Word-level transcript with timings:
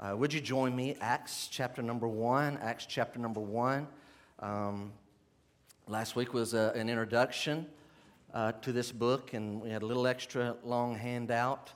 Uh, 0.00 0.16
would 0.16 0.32
you 0.32 0.40
join 0.40 0.74
me? 0.74 0.96
Acts 1.00 1.48
chapter 1.48 1.80
number 1.80 2.08
one. 2.08 2.58
Acts 2.58 2.84
chapter 2.84 3.20
number 3.20 3.40
one. 3.40 3.86
Um, 4.40 4.92
last 5.86 6.16
week 6.16 6.34
was 6.34 6.52
uh, 6.52 6.72
an 6.74 6.88
introduction 6.88 7.66
uh, 8.32 8.52
to 8.52 8.72
this 8.72 8.90
book, 8.90 9.34
and 9.34 9.62
we 9.62 9.70
had 9.70 9.82
a 9.82 9.86
little 9.86 10.08
extra 10.08 10.56
long 10.64 10.96
handout. 10.96 11.70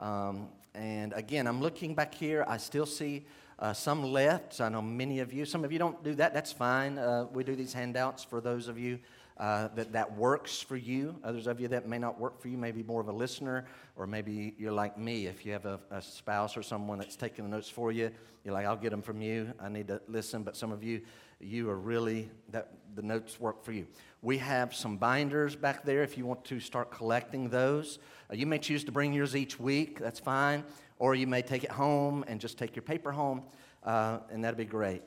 Um, 0.00 0.48
and 0.74 1.12
again, 1.12 1.46
I'm 1.46 1.60
looking 1.60 1.94
back 1.94 2.14
here. 2.14 2.42
I 2.48 2.56
still 2.56 2.86
see 2.86 3.26
uh, 3.58 3.74
some 3.74 4.02
left. 4.02 4.62
I 4.62 4.70
know 4.70 4.80
many 4.80 5.20
of 5.20 5.34
you. 5.34 5.44
Some 5.44 5.62
of 5.62 5.70
you 5.70 5.78
don't 5.78 6.02
do 6.02 6.14
that. 6.14 6.32
That's 6.32 6.52
fine. 6.52 6.96
Uh, 6.96 7.26
we 7.34 7.44
do 7.44 7.54
these 7.54 7.74
handouts 7.74 8.24
for 8.24 8.40
those 8.40 8.68
of 8.68 8.78
you 8.78 8.98
uh, 9.38 9.68
that 9.76 9.92
that 9.92 10.16
works 10.16 10.60
for 10.60 10.76
you. 10.76 11.14
Others 11.22 11.46
of 11.46 11.60
you 11.60 11.68
that 11.68 11.88
may 11.88 11.98
not 11.98 12.18
work 12.18 12.40
for 12.40 12.48
you, 12.48 12.58
maybe 12.58 12.82
more 12.82 13.00
of 13.00 13.08
a 13.08 13.12
listener, 13.12 13.66
or 13.96 14.06
maybe 14.06 14.54
you're 14.58 14.72
like 14.72 14.98
me. 14.98 15.26
If 15.26 15.46
you 15.46 15.52
have 15.52 15.64
a, 15.64 15.78
a 15.90 16.02
spouse 16.02 16.56
or 16.56 16.62
someone 16.62 16.98
that's 16.98 17.16
taking 17.16 17.44
the 17.44 17.50
notes 17.50 17.68
for 17.68 17.92
you, 17.92 18.10
you're 18.44 18.54
like, 18.54 18.66
I'll 18.66 18.76
get 18.76 18.90
them 18.90 19.02
from 19.02 19.22
you. 19.22 19.52
I 19.60 19.68
need 19.68 19.88
to 19.88 20.00
listen. 20.08 20.42
But 20.42 20.56
some 20.56 20.72
of 20.72 20.82
you, 20.82 21.02
you 21.40 21.70
are 21.70 21.78
really 21.78 22.30
that 22.50 22.72
the 22.96 23.02
notes 23.02 23.38
work 23.38 23.64
for 23.64 23.72
you. 23.72 23.86
We 24.22 24.38
have 24.38 24.74
some 24.74 24.96
binders 24.96 25.54
back 25.54 25.84
there 25.84 26.02
if 26.02 26.18
you 26.18 26.26
want 26.26 26.44
to 26.46 26.58
start 26.58 26.90
collecting 26.90 27.48
those. 27.48 28.00
Uh, 28.30 28.34
you 28.34 28.46
may 28.46 28.58
choose 28.58 28.82
to 28.84 28.92
bring 28.92 29.12
yours 29.12 29.36
each 29.36 29.60
week. 29.60 30.00
That's 30.00 30.18
fine. 30.18 30.64
Or 30.98 31.14
you 31.14 31.28
may 31.28 31.42
take 31.42 31.62
it 31.62 31.70
home 31.70 32.24
and 32.26 32.40
just 32.40 32.58
take 32.58 32.74
your 32.74 32.82
paper 32.82 33.12
home, 33.12 33.44
uh, 33.84 34.18
and 34.32 34.42
that'd 34.42 34.58
be 34.58 34.64
great. 34.64 35.06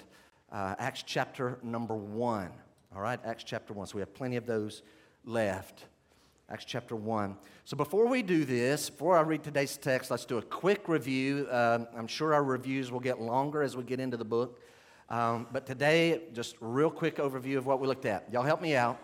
Uh, 0.50 0.76
Acts 0.80 1.04
chapter 1.05 1.60
number 1.63 1.96
one. 1.96 2.52
All 2.94 3.02
right, 3.02 3.20
Acts 3.23 3.45
chapter 3.45 3.73
1. 3.73 3.88
So 3.88 3.95
we 3.95 4.02
have 4.02 4.13
plenty 4.13 4.36
of 4.36 4.45
those 4.45 4.81
left. 5.23 5.86
Acts 6.49 6.66
chapter 6.66 6.94
1. 6.94 7.38
So 7.63 7.77
before 7.77 8.05
we 8.05 8.22
do 8.22 8.44
this, 8.44 8.90
before 8.90 9.18
I 9.18 9.22
read 9.22 9.44
today's 9.44 9.77
text, 9.77 10.12
let's 10.12 10.26
do 10.26 10.40
a 10.40 10.41
quick 10.41 10.90
review. 10.90 11.48
Um, 11.49 11.88
I'm 11.96 12.08
sure 12.08 12.34
our 12.34 12.44
reviews 12.44 12.91
will 12.91 12.99
get 12.99 13.22
longer 13.22 13.62
as 13.62 13.77
we 13.77 13.84
get 13.85 14.02
into 14.02 14.18
the 14.18 14.26
book. 14.26 14.59
Um, 15.09 15.48
but 15.54 15.66
today, 15.66 16.23
just 16.34 16.57
a 16.62 16.66
real 16.66 16.90
quick 16.90 17.16
overview 17.16 17.57
of 17.57 17.66
what 17.66 17.79
we 17.79 17.88
looked 17.88 18.05
at. 18.05 18.27
Y'all 18.29 18.43
help 18.43 18.62
me 18.62 18.76
out. 18.76 18.99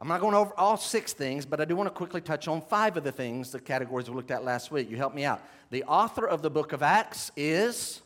I'm 0.00 0.08
not 0.08 0.20
going 0.20 0.34
over 0.34 0.52
all 0.56 0.76
six 0.76 1.12
things, 1.12 1.46
but 1.46 1.60
I 1.60 1.66
do 1.66 1.76
want 1.76 1.86
to 1.86 1.94
quickly 1.94 2.20
touch 2.20 2.48
on 2.48 2.60
five 2.62 2.96
of 2.96 3.04
the 3.04 3.12
things, 3.12 3.52
the 3.52 3.60
categories 3.60 4.10
we 4.10 4.16
looked 4.16 4.32
at 4.32 4.44
last 4.44 4.72
week. 4.72 4.90
You 4.90 4.96
help 4.96 5.14
me 5.14 5.24
out. 5.24 5.40
The 5.70 5.84
author 5.84 6.26
of 6.26 6.42
the 6.42 6.50
book 6.50 6.72
of 6.72 6.82
Acts 6.82 7.30
is 7.36 8.02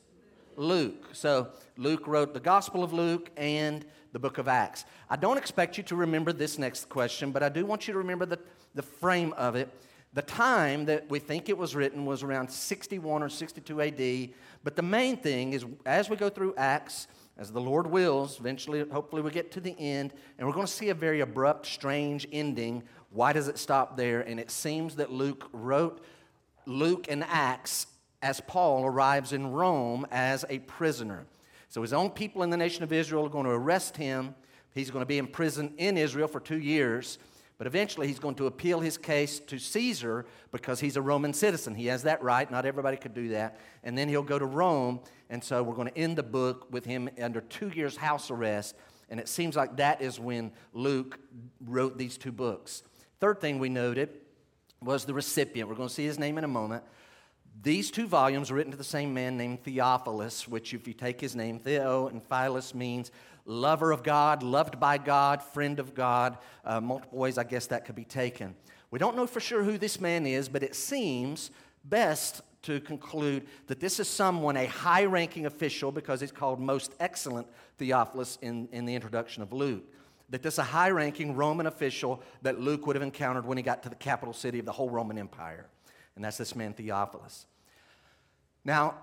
Luke. 0.56 1.06
So 1.14 1.48
Luke 1.78 2.06
wrote 2.06 2.34
the 2.34 2.40
Gospel 2.40 2.84
of 2.84 2.92
Luke 2.92 3.30
and 3.38 3.86
the 4.12 4.18
book 4.18 4.38
of 4.38 4.48
Acts. 4.48 4.84
I 5.08 5.16
don't 5.16 5.36
expect 5.36 5.76
you 5.76 5.84
to 5.84 5.96
remember 5.96 6.32
this 6.32 6.58
next 6.58 6.88
question, 6.88 7.30
but 7.30 7.42
I 7.42 7.48
do 7.48 7.64
want 7.64 7.86
you 7.86 7.92
to 7.92 7.98
remember 7.98 8.26
the, 8.26 8.38
the 8.74 8.82
frame 8.82 9.32
of 9.34 9.56
it. 9.56 9.72
The 10.12 10.22
time 10.22 10.86
that 10.86 11.08
we 11.08 11.20
think 11.20 11.48
it 11.48 11.56
was 11.56 11.76
written 11.76 12.04
was 12.04 12.22
around 12.22 12.50
61 12.50 13.22
or 13.22 13.28
62 13.28 13.80
AD. 13.80 14.30
But 14.64 14.74
the 14.74 14.82
main 14.82 15.16
thing 15.16 15.52
is, 15.52 15.64
as 15.86 16.10
we 16.10 16.16
go 16.16 16.28
through 16.28 16.54
Acts, 16.56 17.06
as 17.38 17.52
the 17.52 17.60
Lord 17.60 17.86
wills, 17.86 18.38
eventually, 18.40 18.84
hopefully, 18.90 19.22
we 19.22 19.30
get 19.30 19.52
to 19.52 19.60
the 19.60 19.74
end, 19.78 20.12
and 20.36 20.46
we're 20.46 20.52
going 20.52 20.66
to 20.66 20.72
see 20.72 20.90
a 20.90 20.94
very 20.94 21.20
abrupt, 21.20 21.64
strange 21.64 22.26
ending. 22.32 22.82
Why 23.10 23.32
does 23.32 23.48
it 23.48 23.56
stop 23.56 23.96
there? 23.96 24.20
And 24.20 24.40
it 24.40 24.50
seems 24.50 24.96
that 24.96 25.12
Luke 25.12 25.48
wrote 25.52 26.04
Luke 26.66 27.06
and 27.08 27.24
Acts 27.24 27.86
as 28.20 28.40
Paul 28.40 28.84
arrives 28.84 29.32
in 29.32 29.52
Rome 29.52 30.06
as 30.10 30.44
a 30.50 30.58
prisoner. 30.58 31.24
So 31.70 31.82
his 31.82 31.92
own 31.92 32.10
people 32.10 32.42
in 32.42 32.50
the 32.50 32.56
nation 32.56 32.82
of 32.82 32.92
Israel 32.92 33.24
are 33.26 33.30
going 33.30 33.46
to 33.46 33.52
arrest 33.52 33.96
him. 33.96 34.34
He's 34.74 34.90
going 34.90 35.02
to 35.02 35.06
be 35.06 35.18
in 35.18 35.28
prison 35.28 35.72
in 35.78 35.96
Israel 35.96 36.28
for 36.28 36.40
two 36.40 36.58
years. 36.58 37.18
But 37.58 37.66
eventually, 37.66 38.06
he's 38.08 38.18
going 38.18 38.36
to 38.36 38.46
appeal 38.46 38.80
his 38.80 38.96
case 38.96 39.38
to 39.38 39.58
Caesar 39.58 40.26
because 40.50 40.80
he's 40.80 40.96
a 40.96 41.02
Roman 41.02 41.32
citizen. 41.32 41.74
He 41.74 41.86
has 41.86 42.02
that 42.04 42.22
right. 42.22 42.50
Not 42.50 42.64
everybody 42.64 42.96
could 42.96 43.14
do 43.14 43.28
that. 43.28 43.60
And 43.84 43.96
then 43.96 44.08
he'll 44.08 44.22
go 44.22 44.38
to 44.38 44.46
Rome. 44.46 45.00
And 45.28 45.44
so 45.44 45.62
we're 45.62 45.74
going 45.74 45.88
to 45.88 45.98
end 45.98 46.16
the 46.16 46.22
book 46.22 46.66
with 46.72 46.84
him 46.84 47.08
under 47.22 47.40
two 47.42 47.68
years' 47.68 47.96
house 47.96 48.30
arrest. 48.30 48.74
And 49.08 49.20
it 49.20 49.28
seems 49.28 49.56
like 49.56 49.76
that 49.76 50.00
is 50.00 50.18
when 50.18 50.52
Luke 50.72 51.20
wrote 51.64 51.98
these 51.98 52.16
two 52.16 52.32
books. 52.32 52.82
Third 53.20 53.40
thing 53.40 53.58
we 53.58 53.68
noted 53.68 54.08
was 54.82 55.04
the 55.04 55.14
recipient. 55.14 55.68
We're 55.68 55.74
going 55.74 55.88
to 55.88 55.94
see 55.94 56.06
his 56.06 56.18
name 56.18 56.38
in 56.38 56.44
a 56.44 56.48
moment. 56.48 56.82
These 57.62 57.90
two 57.90 58.06
volumes 58.06 58.50
written 58.50 58.70
to 58.72 58.78
the 58.78 58.84
same 58.84 59.12
man 59.12 59.36
named 59.36 59.64
Theophilus, 59.64 60.48
which, 60.48 60.72
if 60.72 60.88
you 60.88 60.94
take 60.94 61.20
his 61.20 61.36
name, 61.36 61.58
Theo 61.58 62.08
and 62.08 62.22
Philus 62.22 62.74
means 62.74 63.10
lover 63.44 63.92
of 63.92 64.02
God, 64.02 64.42
loved 64.42 64.80
by 64.80 64.96
God, 64.96 65.42
friend 65.42 65.78
of 65.78 65.94
God. 65.94 66.38
Uh, 66.64 66.80
multiple 66.80 67.18
ways, 67.18 67.36
I 67.36 67.44
guess, 67.44 67.66
that 67.66 67.84
could 67.84 67.96
be 67.96 68.04
taken. 68.04 68.54
We 68.90 68.98
don't 68.98 69.14
know 69.14 69.26
for 69.26 69.40
sure 69.40 69.62
who 69.62 69.78
this 69.78 70.00
man 70.00 70.26
is, 70.26 70.48
but 70.48 70.62
it 70.62 70.74
seems 70.74 71.50
best 71.84 72.42
to 72.62 72.80
conclude 72.80 73.46
that 73.66 73.80
this 73.80 74.00
is 74.00 74.08
someone, 74.08 74.56
a 74.56 74.66
high 74.66 75.04
ranking 75.04 75.46
official, 75.46 75.92
because 75.92 76.20
he's 76.20 76.32
called 76.32 76.60
most 76.60 76.94
excellent 77.00 77.46
Theophilus 77.78 78.38
in, 78.42 78.68
in 78.72 78.84
the 78.84 78.94
introduction 78.94 79.42
of 79.42 79.52
Luke. 79.52 79.84
That 80.30 80.42
this 80.42 80.54
is 80.54 80.58
a 80.60 80.64
high 80.64 80.90
ranking 80.90 81.34
Roman 81.34 81.66
official 81.66 82.22
that 82.42 82.60
Luke 82.60 82.86
would 82.86 82.96
have 82.96 83.02
encountered 83.02 83.46
when 83.46 83.56
he 83.56 83.62
got 83.62 83.82
to 83.82 83.88
the 83.88 83.96
capital 83.96 84.32
city 84.32 84.58
of 84.58 84.64
the 84.64 84.72
whole 84.72 84.90
Roman 84.90 85.18
Empire. 85.18 85.66
And 86.20 86.24
that's 86.26 86.36
this 86.36 86.54
man, 86.54 86.74
Theophilus. 86.74 87.46
Now, 88.62 88.96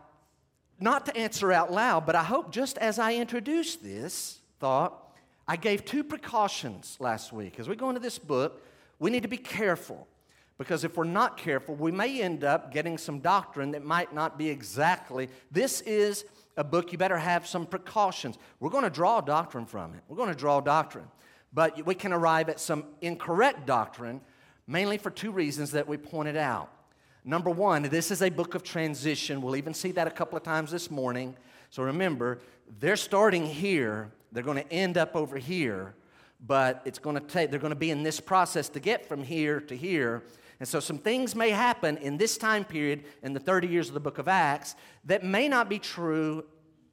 not 0.79 1.07
to 1.07 1.17
answer 1.17 1.51
out 1.51 1.73
loud, 1.73 2.05
but 2.05 2.13
I 2.13 2.21
hope 2.23 2.51
just 2.51 2.77
as 2.77 2.99
I 2.99 3.15
introduced 3.15 3.81
this 3.81 4.37
thought, 4.59 5.17
I 5.47 5.55
gave 5.55 5.83
two 5.83 6.03
precautions 6.03 6.95
last 6.99 7.33
week. 7.33 7.59
As 7.59 7.67
we 7.67 7.75
go 7.75 7.89
into 7.89 7.99
this 7.99 8.19
book, 8.19 8.63
we 8.99 9.09
need 9.09 9.23
to 9.23 9.27
be 9.27 9.37
careful 9.37 10.07
because 10.59 10.83
if 10.83 10.95
we're 10.95 11.05
not 11.05 11.37
careful, 11.37 11.73
we 11.73 11.91
may 11.91 12.21
end 12.21 12.43
up 12.43 12.71
getting 12.71 12.99
some 12.99 13.17
doctrine 13.17 13.71
that 13.71 13.83
might 13.83 14.13
not 14.13 14.37
be 14.37 14.51
exactly. 14.51 15.27
This 15.49 15.81
is 15.81 16.23
a 16.55 16.63
book, 16.63 16.91
you 16.91 16.99
better 16.99 17.17
have 17.17 17.47
some 17.47 17.65
precautions. 17.65 18.37
We're 18.59 18.69
going 18.69 18.83
to 18.83 18.91
draw 18.91 19.21
doctrine 19.21 19.65
from 19.65 19.95
it. 19.95 20.01
We're 20.07 20.17
going 20.17 20.29
to 20.29 20.37
draw 20.37 20.61
doctrine. 20.61 21.07
But 21.51 21.83
we 21.83 21.95
can 21.95 22.13
arrive 22.13 22.47
at 22.47 22.59
some 22.59 22.85
incorrect 23.01 23.65
doctrine, 23.65 24.21
mainly 24.67 24.99
for 24.99 25.09
two 25.09 25.31
reasons 25.31 25.71
that 25.71 25.87
we 25.87 25.97
pointed 25.97 26.37
out. 26.37 26.73
Number 27.27 27.49
one, 27.49 27.83
this 27.83 28.09
is 28.09 28.21
a 28.21 28.29
book 28.29 28.55
of 28.55 28.63
transition. 28.63 29.41
We'll 29.41 29.57
even 29.57 29.73
see 29.73 29.91
that 29.91 30.07
a 30.07 30.11
couple 30.11 30.37
of 30.37 30.43
times 30.43 30.71
this 30.71 30.89
morning. 30.89 31.35
So 31.71 31.83
remember, 31.83 32.39
they're 32.79 32.95
starting 32.95 33.45
here, 33.45 34.13
they're 34.31 34.43
going 34.43 34.63
to 34.63 34.73
end 34.73 34.97
up 34.97 35.13
over 35.13 35.37
here, 35.37 35.93
but 36.39 36.81
it's 36.85 36.99
going 36.99 37.17
to 37.17 37.21
take, 37.21 37.51
they're 37.51 37.59
going 37.59 37.71
to 37.71 37.75
be 37.75 37.91
in 37.91 38.01
this 38.01 38.21
process 38.21 38.69
to 38.69 38.79
get 38.79 39.05
from 39.05 39.23
here 39.23 39.59
to 39.59 39.75
here. 39.75 40.23
And 40.61 40.69
so 40.69 40.79
some 40.79 40.97
things 40.99 41.35
may 41.35 41.49
happen 41.49 41.97
in 41.97 42.15
this 42.15 42.37
time 42.37 42.63
period, 42.63 43.03
in 43.21 43.33
the 43.33 43.41
30 43.41 43.67
years 43.67 43.89
of 43.89 43.93
the 43.93 43.99
book 43.99 44.19
of 44.19 44.29
Acts, 44.29 44.77
that 45.03 45.25
may 45.25 45.49
not 45.49 45.67
be 45.67 45.79
true 45.79 46.45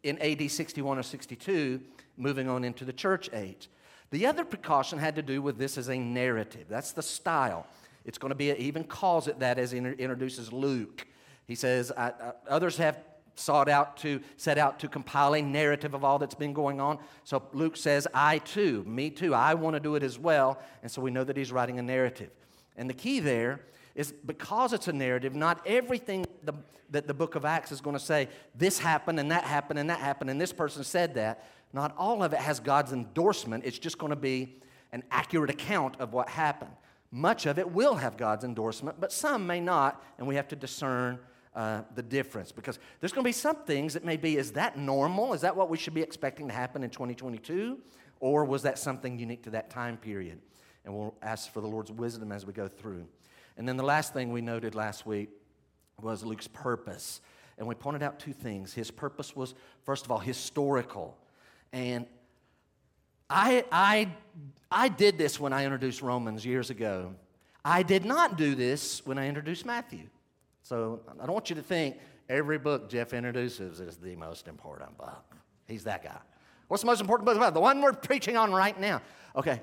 in 0.03 0.19
AD 0.19 0.50
61 0.50 0.99
or 0.99 1.05
62, 1.05 1.81
moving 2.17 2.49
on 2.49 2.65
into 2.65 2.84
the 2.84 2.93
church 2.93 3.31
age. 3.33 3.71
The 4.11 4.27
other 4.27 4.44
precaution 4.44 4.99
had 4.99 5.15
to 5.15 5.23
do 5.23 5.41
with 5.41 5.59
this 5.59 5.78
as 5.78 5.89
a 5.89 5.97
narrative. 5.97 6.67
That's 6.69 6.91
the 6.91 7.03
style. 7.03 7.69
It's 8.05 8.19
going 8.19 8.31
to 8.31 8.35
be, 8.35 8.51
even 8.53 8.85
calls 8.85 9.29
it 9.29 9.41
that 9.41 9.59
as 9.59 9.71
he 9.71 9.79
introduces 9.79 10.53
Luke. 10.53 11.07
He 11.47 11.55
says, 11.55 11.93
I, 11.97 12.09
I, 12.09 12.33
others 12.49 12.77
have 12.77 12.99
sought 13.37 13.69
out 13.69 13.97
to 13.97 14.21
set 14.37 14.59
out 14.59 14.79
to 14.79 14.89
compile 14.89 15.35
a 15.35 15.43
narrative 15.43 15.95
of 15.95 16.05
all 16.05 16.19
that's 16.19 16.35
been 16.35 16.53
going 16.53 16.81
on. 16.81 16.99
So 17.25 17.43
Luke 17.53 17.77
says, 17.77 18.07
I 18.15 18.39
too, 18.39 18.85
me 18.87 19.11
too, 19.11 19.35
I 19.35 19.55
want 19.55 19.75
to 19.75 19.81
do 19.81 19.97
it 19.97 20.03
as 20.03 20.19
well. 20.19 20.61
And 20.83 20.91
so 20.91 21.03
we 21.03 21.11
know 21.11 21.25
that 21.25 21.37
he's 21.37 21.51
writing 21.51 21.79
a 21.79 21.83
narrative. 21.83 22.31
And 22.77 22.89
the 22.89 22.95
key 22.95 23.21
there 23.21 23.61
is 23.95 24.13
because 24.13 24.73
it's 24.73 24.89
a 24.89 24.93
narrative, 24.93 25.35
not 25.35 25.61
everything 25.67 26.27
the, 26.43 26.55
that 26.91 27.07
the 27.07 27.15
book 27.15 27.35
of 27.35 27.45
Acts 27.45 27.73
is 27.73 27.81
going 27.81 27.97
to 27.97 28.03
say, 28.03 28.29
this 28.55 28.79
happened 28.79 29.19
and 29.19 29.31
that 29.31 29.45
happened 29.45 29.79
and 29.79 29.91
that 29.91 30.01
happened 30.01 30.31
and 30.31 30.41
this 30.41 30.53
person 30.53 30.85
said 30.85 31.15
that. 31.15 31.45
Not 31.73 31.93
all 31.99 32.23
of 32.23 32.33
it 32.33 32.39
has 32.39 32.61
God's 32.61 32.93
endorsement. 32.93 33.65
It's 33.65 33.81
just 33.81 33.99
going 33.99 34.11
to 34.11 34.17
be 34.17 34.61
an 34.93 35.03
accurate 35.11 35.51
account 35.51 35.97
of 35.99 36.13
what 36.13 36.29
happened. 36.29 36.71
Much 37.15 37.47
of 37.47 37.61
it 37.61 37.71
will 37.71 37.95
have 37.95 38.17
God's 38.17 38.43
endorsement, 38.43 39.01
but 39.01 39.13
some 39.13 39.47
may 39.47 39.61
not, 39.61 40.03
and 40.19 40.27
we 40.27 40.35
have 40.35 40.49
to 40.49 40.57
discern 40.57 41.17
uh, 41.55 41.83
the 41.95 42.03
difference 42.03 42.51
because 42.51 42.81
there's 42.99 43.13
going 43.13 43.23
to 43.23 43.29
be 43.29 43.33
some 43.33 43.55
things 43.55 43.95
that 43.95 44.05
may 44.05 44.17
be 44.17 44.37
is 44.37 44.50
that 44.50 44.77
normal? 44.77 45.33
Is 45.33 45.43
that 45.43 45.55
what 45.55 45.71
we 45.71 45.79
should 45.79 45.94
be 45.94 46.03
expecting 46.03 46.49
to 46.49 46.53
happen 46.53 46.83
in 46.83 46.91
2022? 46.91 47.79
Or 48.19 48.44
was 48.44 48.62
that 48.62 48.81
something 48.81 49.17
unique 49.17 49.44
to 49.44 49.50
that 49.50 49.71
time 49.71 49.97
period? 49.97 50.41
And 50.85 50.93
we'll 50.93 51.15
ask 51.23 51.53
for 51.53 51.61
the 51.61 51.69
Lord's 51.69 51.93
wisdom 51.93 52.33
as 52.33 52.44
we 52.44 52.53
go 52.53 52.67
through. 52.67 53.06
And 53.56 53.69
then 53.69 53.77
the 53.77 53.85
last 53.85 54.12
thing 54.12 54.33
we 54.33 54.41
noted 54.41 54.75
last 54.75 55.06
week 55.06 55.29
was 56.03 56.25
Luke's 56.25 56.49
purpose. 56.49 57.21
And 57.59 57.69
we 57.69 57.77
pointed 57.77 58.03
out 58.03 58.19
two 58.19 58.33
things. 58.33 58.75
His 58.75 58.91
purpose 58.91 59.37
was, 59.37 59.55
first 59.85 60.05
of 60.05 60.11
all, 60.11 60.19
historical. 60.19 61.17
And 61.73 62.06
I, 63.29 63.65
I, 63.73 64.09
I 64.71 64.88
did 64.88 65.19
this 65.19 65.41
when 65.41 65.53
I 65.53 65.65
introduced 65.65 66.03
Romans 66.03 66.44
years 66.44 66.71
ago. 66.71 67.15
I 67.65 67.82
did 67.82 68.05
not 68.05 68.37
do 68.37 68.55
this 68.55 69.05
when 69.06 69.19
I 69.19 69.29
introduced 69.29 69.65
Matthew. 69.65 70.09
So 70.62 71.00
I 71.21 71.26
don't 71.26 71.35
want 71.35 71.50
you 71.50 71.56
to 71.56 71.62
think 71.62 71.97
every 72.29 72.59
book 72.59 72.88
Jeff 72.88 73.12
introduces 73.12 73.81
is 73.81 73.97
the 73.97 74.17
most 74.17 74.49
important 74.49 74.97
book. 74.99 75.37
He's 75.67 75.85
that 75.85 76.03
guy. 76.03 76.19
What's 76.69 76.82
the 76.82 76.87
most 76.87 77.00
important 77.00 77.26
book 77.26 77.37
about? 77.37 77.55
The 77.55 77.61
one 77.61 77.81
we're 77.81 77.93
preaching 77.93 78.37
on 78.37 78.53
right 78.53 78.79
now. 78.79 79.03
Okay, 79.37 79.61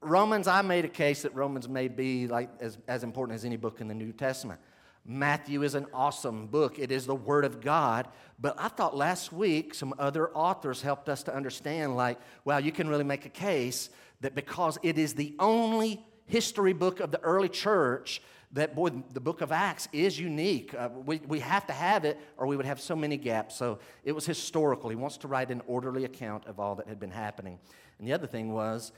Romans, 0.00 0.46
I 0.46 0.62
made 0.62 0.84
a 0.84 0.88
case 0.88 1.22
that 1.22 1.34
Romans 1.34 1.68
may 1.68 1.88
be 1.88 2.26
like 2.28 2.50
as, 2.60 2.78
as 2.88 3.04
important 3.04 3.36
as 3.36 3.44
any 3.44 3.56
book 3.56 3.80
in 3.80 3.88
the 3.88 3.94
New 3.94 4.12
Testament. 4.12 4.60
Matthew 5.06 5.62
is 5.62 5.74
an 5.74 5.86
awesome 5.92 6.46
book. 6.46 6.78
It 6.78 6.90
is 6.90 7.04
the 7.04 7.14
Word 7.14 7.44
of 7.44 7.60
God. 7.60 8.08
But 8.40 8.54
I 8.58 8.68
thought 8.68 8.96
last 8.96 9.32
week 9.32 9.74
some 9.74 9.94
other 9.98 10.30
authors 10.30 10.80
helped 10.80 11.08
us 11.08 11.22
to 11.24 11.34
understand, 11.34 11.94
like, 11.94 12.18
well, 12.44 12.58
you 12.58 12.72
can 12.72 12.88
really 12.88 13.04
make 13.04 13.26
a 13.26 13.30
case 13.30 13.90
that 14.22 14.34
because 14.34 14.78
it 14.82 14.96
is 14.96 15.14
the 15.14 15.34
only 15.38 16.04
history 16.26 16.72
book 16.72 17.00
of 17.00 17.10
the 17.10 17.20
early 17.20 17.50
church, 17.50 18.22
that 18.52 18.74
boy, 18.74 18.90
the 19.12 19.20
book 19.20 19.40
of 19.40 19.52
Acts 19.52 19.88
is 19.92 20.18
unique. 20.18 20.72
Uh, 20.72 20.88
we, 21.04 21.18
we 21.26 21.40
have 21.40 21.66
to 21.66 21.72
have 21.72 22.04
it, 22.04 22.18
or 22.38 22.46
we 22.46 22.56
would 22.56 22.64
have 22.64 22.80
so 22.80 22.96
many 22.96 23.16
gaps. 23.16 23.56
So 23.56 23.80
it 24.04 24.12
was 24.12 24.24
historical. 24.24 24.88
He 24.88 24.96
wants 24.96 25.18
to 25.18 25.28
write 25.28 25.50
an 25.50 25.60
orderly 25.66 26.04
account 26.04 26.46
of 26.46 26.58
all 26.58 26.76
that 26.76 26.86
had 26.86 26.98
been 26.98 27.10
happening. 27.10 27.58
And 27.98 28.08
the 28.08 28.12
other 28.12 28.26
thing 28.26 28.52
was, 28.52 28.92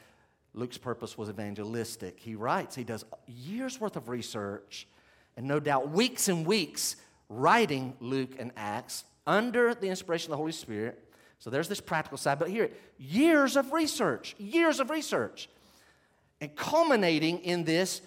Luke's 0.55 0.79
purpose 0.79 1.19
was 1.19 1.29
evangelistic. 1.29 2.21
He 2.21 2.35
writes, 2.35 2.77
he 2.77 2.85
does 2.85 3.05
years 3.27 3.81
worth 3.81 3.97
of 3.97 4.09
research, 4.09 4.87
and 5.37 5.47
no 5.47 5.61
doubt 5.61 5.91
weeks 5.91 6.29
and 6.29 6.47
weeks 6.47 6.97
writing 7.29 7.95
Luke 8.01 8.37
and 8.39 8.53
Acts 8.57 9.05
under 9.27 9.75
the 9.75 9.89
inspiration 9.89 10.27
of 10.27 10.31
the 10.31 10.37
Holy 10.37 10.53
Spirit. 10.53 11.03
So 11.39 11.51
there's 11.51 11.69
this 11.69 11.81
practical 11.81 12.19
side, 12.19 12.39
but 12.39 12.49
here, 12.49 12.71
years 12.99 13.57
of 13.57 13.73
research, 13.73 14.35
years 14.39 14.81
of 14.81 14.91
research, 14.91 15.49
and 16.41 16.55
culminating 16.55 17.41
in 17.41 17.65
this 17.65 18.01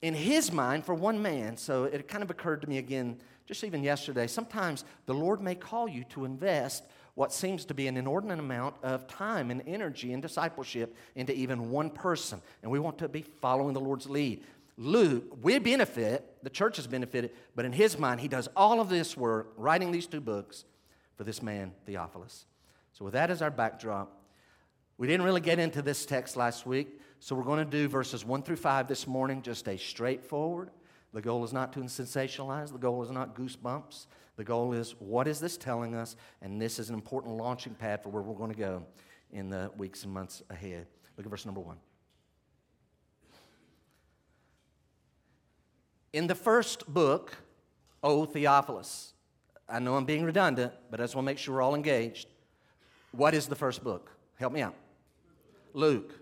in 0.00 0.14
his 0.14 0.50
mind 0.52 0.84
for 0.84 0.94
one 0.94 1.22
man. 1.22 1.56
So 1.56 1.84
it 1.84 2.08
kind 2.08 2.22
of 2.22 2.30
occurred 2.30 2.62
to 2.62 2.68
me 2.68 2.78
again, 2.78 3.18
just 3.46 3.62
even 3.64 3.82
yesterday. 3.82 4.26
Sometimes 4.26 4.84
the 5.06 5.14
Lord 5.14 5.40
may 5.40 5.54
call 5.54 5.88
you 5.88 6.04
to 6.10 6.24
invest 6.24 6.84
what 7.14 7.32
seems 7.32 7.64
to 7.66 7.74
be 7.74 7.86
an 7.86 7.96
inordinate 7.96 8.38
amount 8.38 8.74
of 8.82 9.06
time 9.06 9.50
and 9.50 9.62
energy 9.66 10.12
and 10.12 10.22
discipleship 10.22 10.96
into 11.14 11.32
even 11.34 11.70
one 11.70 11.90
person. 11.90 12.40
And 12.62 12.70
we 12.72 12.78
want 12.78 12.98
to 12.98 13.08
be 13.08 13.22
following 13.22 13.74
the 13.74 13.80
Lord's 13.80 14.08
lead. 14.08 14.42
Luke, 14.76 15.38
we 15.42 15.58
benefit, 15.58 16.36
the 16.42 16.50
church 16.50 16.76
has 16.76 16.86
benefited, 16.86 17.32
but 17.54 17.64
in 17.64 17.72
his 17.72 17.98
mind, 17.98 18.20
he 18.20 18.28
does 18.28 18.48
all 18.56 18.80
of 18.80 18.88
this 18.88 19.16
work, 19.16 19.52
writing 19.56 19.92
these 19.92 20.06
two 20.06 20.20
books 20.20 20.64
for 21.16 21.24
this 21.24 21.42
man, 21.42 21.72
Theophilus. 21.86 22.46
So, 22.92 23.04
with 23.04 23.14
that 23.14 23.30
as 23.30 23.42
our 23.42 23.50
backdrop, 23.50 24.20
we 24.98 25.06
didn't 25.06 25.24
really 25.24 25.40
get 25.40 25.58
into 25.58 25.82
this 25.82 26.06
text 26.06 26.36
last 26.36 26.66
week, 26.66 27.00
so 27.20 27.34
we're 27.34 27.42
going 27.42 27.64
to 27.64 27.70
do 27.70 27.88
verses 27.88 28.24
1 28.24 28.42
through 28.42 28.56
5 28.56 28.88
this 28.88 29.06
morning, 29.06 29.42
just 29.42 29.68
a 29.68 29.76
straightforward. 29.76 30.70
The 31.12 31.20
goal 31.20 31.44
is 31.44 31.52
not 31.52 31.72
to 31.74 31.80
sensationalize, 31.80 32.72
the 32.72 32.78
goal 32.78 33.02
is 33.02 33.10
not 33.10 33.36
goosebumps. 33.36 34.06
The 34.36 34.44
goal 34.44 34.72
is 34.72 34.94
what 34.98 35.28
is 35.28 35.40
this 35.40 35.56
telling 35.56 35.94
us? 35.94 36.16
And 36.40 36.60
this 36.60 36.78
is 36.78 36.88
an 36.88 36.94
important 36.94 37.36
launching 37.36 37.74
pad 37.74 38.02
for 38.02 38.08
where 38.08 38.22
we're 38.22 38.34
going 38.34 38.52
to 38.52 38.58
go 38.58 38.86
in 39.30 39.50
the 39.50 39.70
weeks 39.76 40.04
and 40.04 40.12
months 40.12 40.42
ahead. 40.50 40.86
Look 41.16 41.26
at 41.26 41.30
verse 41.30 41.44
number 41.44 41.60
1. 41.60 41.76
In 46.12 46.26
the 46.26 46.34
first 46.34 46.86
book, 46.92 47.34
O 48.02 48.26
Theophilus, 48.26 49.14
I 49.68 49.78
know 49.78 49.96
I'm 49.96 50.04
being 50.04 50.24
redundant, 50.24 50.72
but 50.90 51.00
I 51.00 51.04
just 51.04 51.14
want 51.14 51.24
to 51.24 51.30
make 51.30 51.38
sure 51.38 51.54
we're 51.54 51.62
all 51.62 51.74
engaged. 51.74 52.28
What 53.12 53.32
is 53.32 53.46
the 53.46 53.54
first 53.54 53.82
book? 53.82 54.10
Help 54.38 54.52
me 54.52 54.60
out. 54.60 54.74
Luke, 55.72 56.12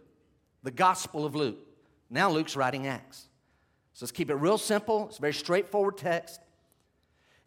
the 0.63 0.71
Gospel 0.71 1.25
of 1.25 1.35
Luke. 1.35 1.59
Now 2.09 2.31
Luke's 2.31 2.55
writing 2.55 2.87
Acts. 2.87 3.27
So 3.95 4.05
let's 4.05 4.13
keep 4.13 4.31
it 4.31 4.35
real 4.35 4.59
simple. 4.59 5.07
It's 5.09 5.19
a 5.19 5.21
very 5.21 5.33
straightforward 5.33 5.99
text. 5.99 6.41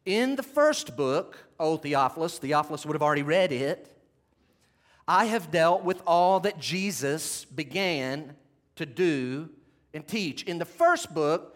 In 0.06 0.36
the 0.36 0.44
first 0.44 0.98
book, 0.98 1.38
O 1.60 1.78
Theophilus, 1.78 2.40
Theophilus 2.40 2.86
would 2.86 2.96
have 2.96 3.02
already 3.02 3.24
read 3.24 3.54
it. 3.54 3.90
I 5.08 5.26
have 5.26 5.52
dealt 5.52 5.84
with 5.84 6.02
all 6.06 6.42
that 6.42 6.60
Jesus 6.60 7.46
began 7.46 8.36
to 8.76 8.86
do 8.86 9.50
and 9.94 10.06
teach. 10.06 10.44
In 10.44 10.60
the 10.60 10.66
first 10.66 11.14
book, 11.14 11.53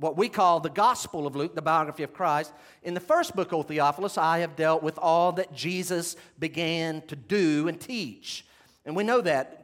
what 0.00 0.16
we 0.16 0.28
call 0.28 0.60
the 0.60 0.70
Gospel 0.70 1.26
of 1.26 1.36
Luke, 1.36 1.54
the 1.54 1.62
biography 1.62 2.02
of 2.02 2.14
Christ. 2.14 2.52
In 2.82 2.94
the 2.94 3.00
first 3.00 3.36
book, 3.36 3.52
O 3.52 3.62
Theophilus, 3.62 4.16
I 4.16 4.38
have 4.38 4.56
dealt 4.56 4.82
with 4.82 4.98
all 4.98 5.32
that 5.32 5.54
Jesus 5.54 6.16
began 6.38 7.02
to 7.02 7.14
do 7.14 7.68
and 7.68 7.78
teach. 7.78 8.46
And 8.84 8.96
we 8.96 9.04
know 9.04 9.20
that. 9.20 9.58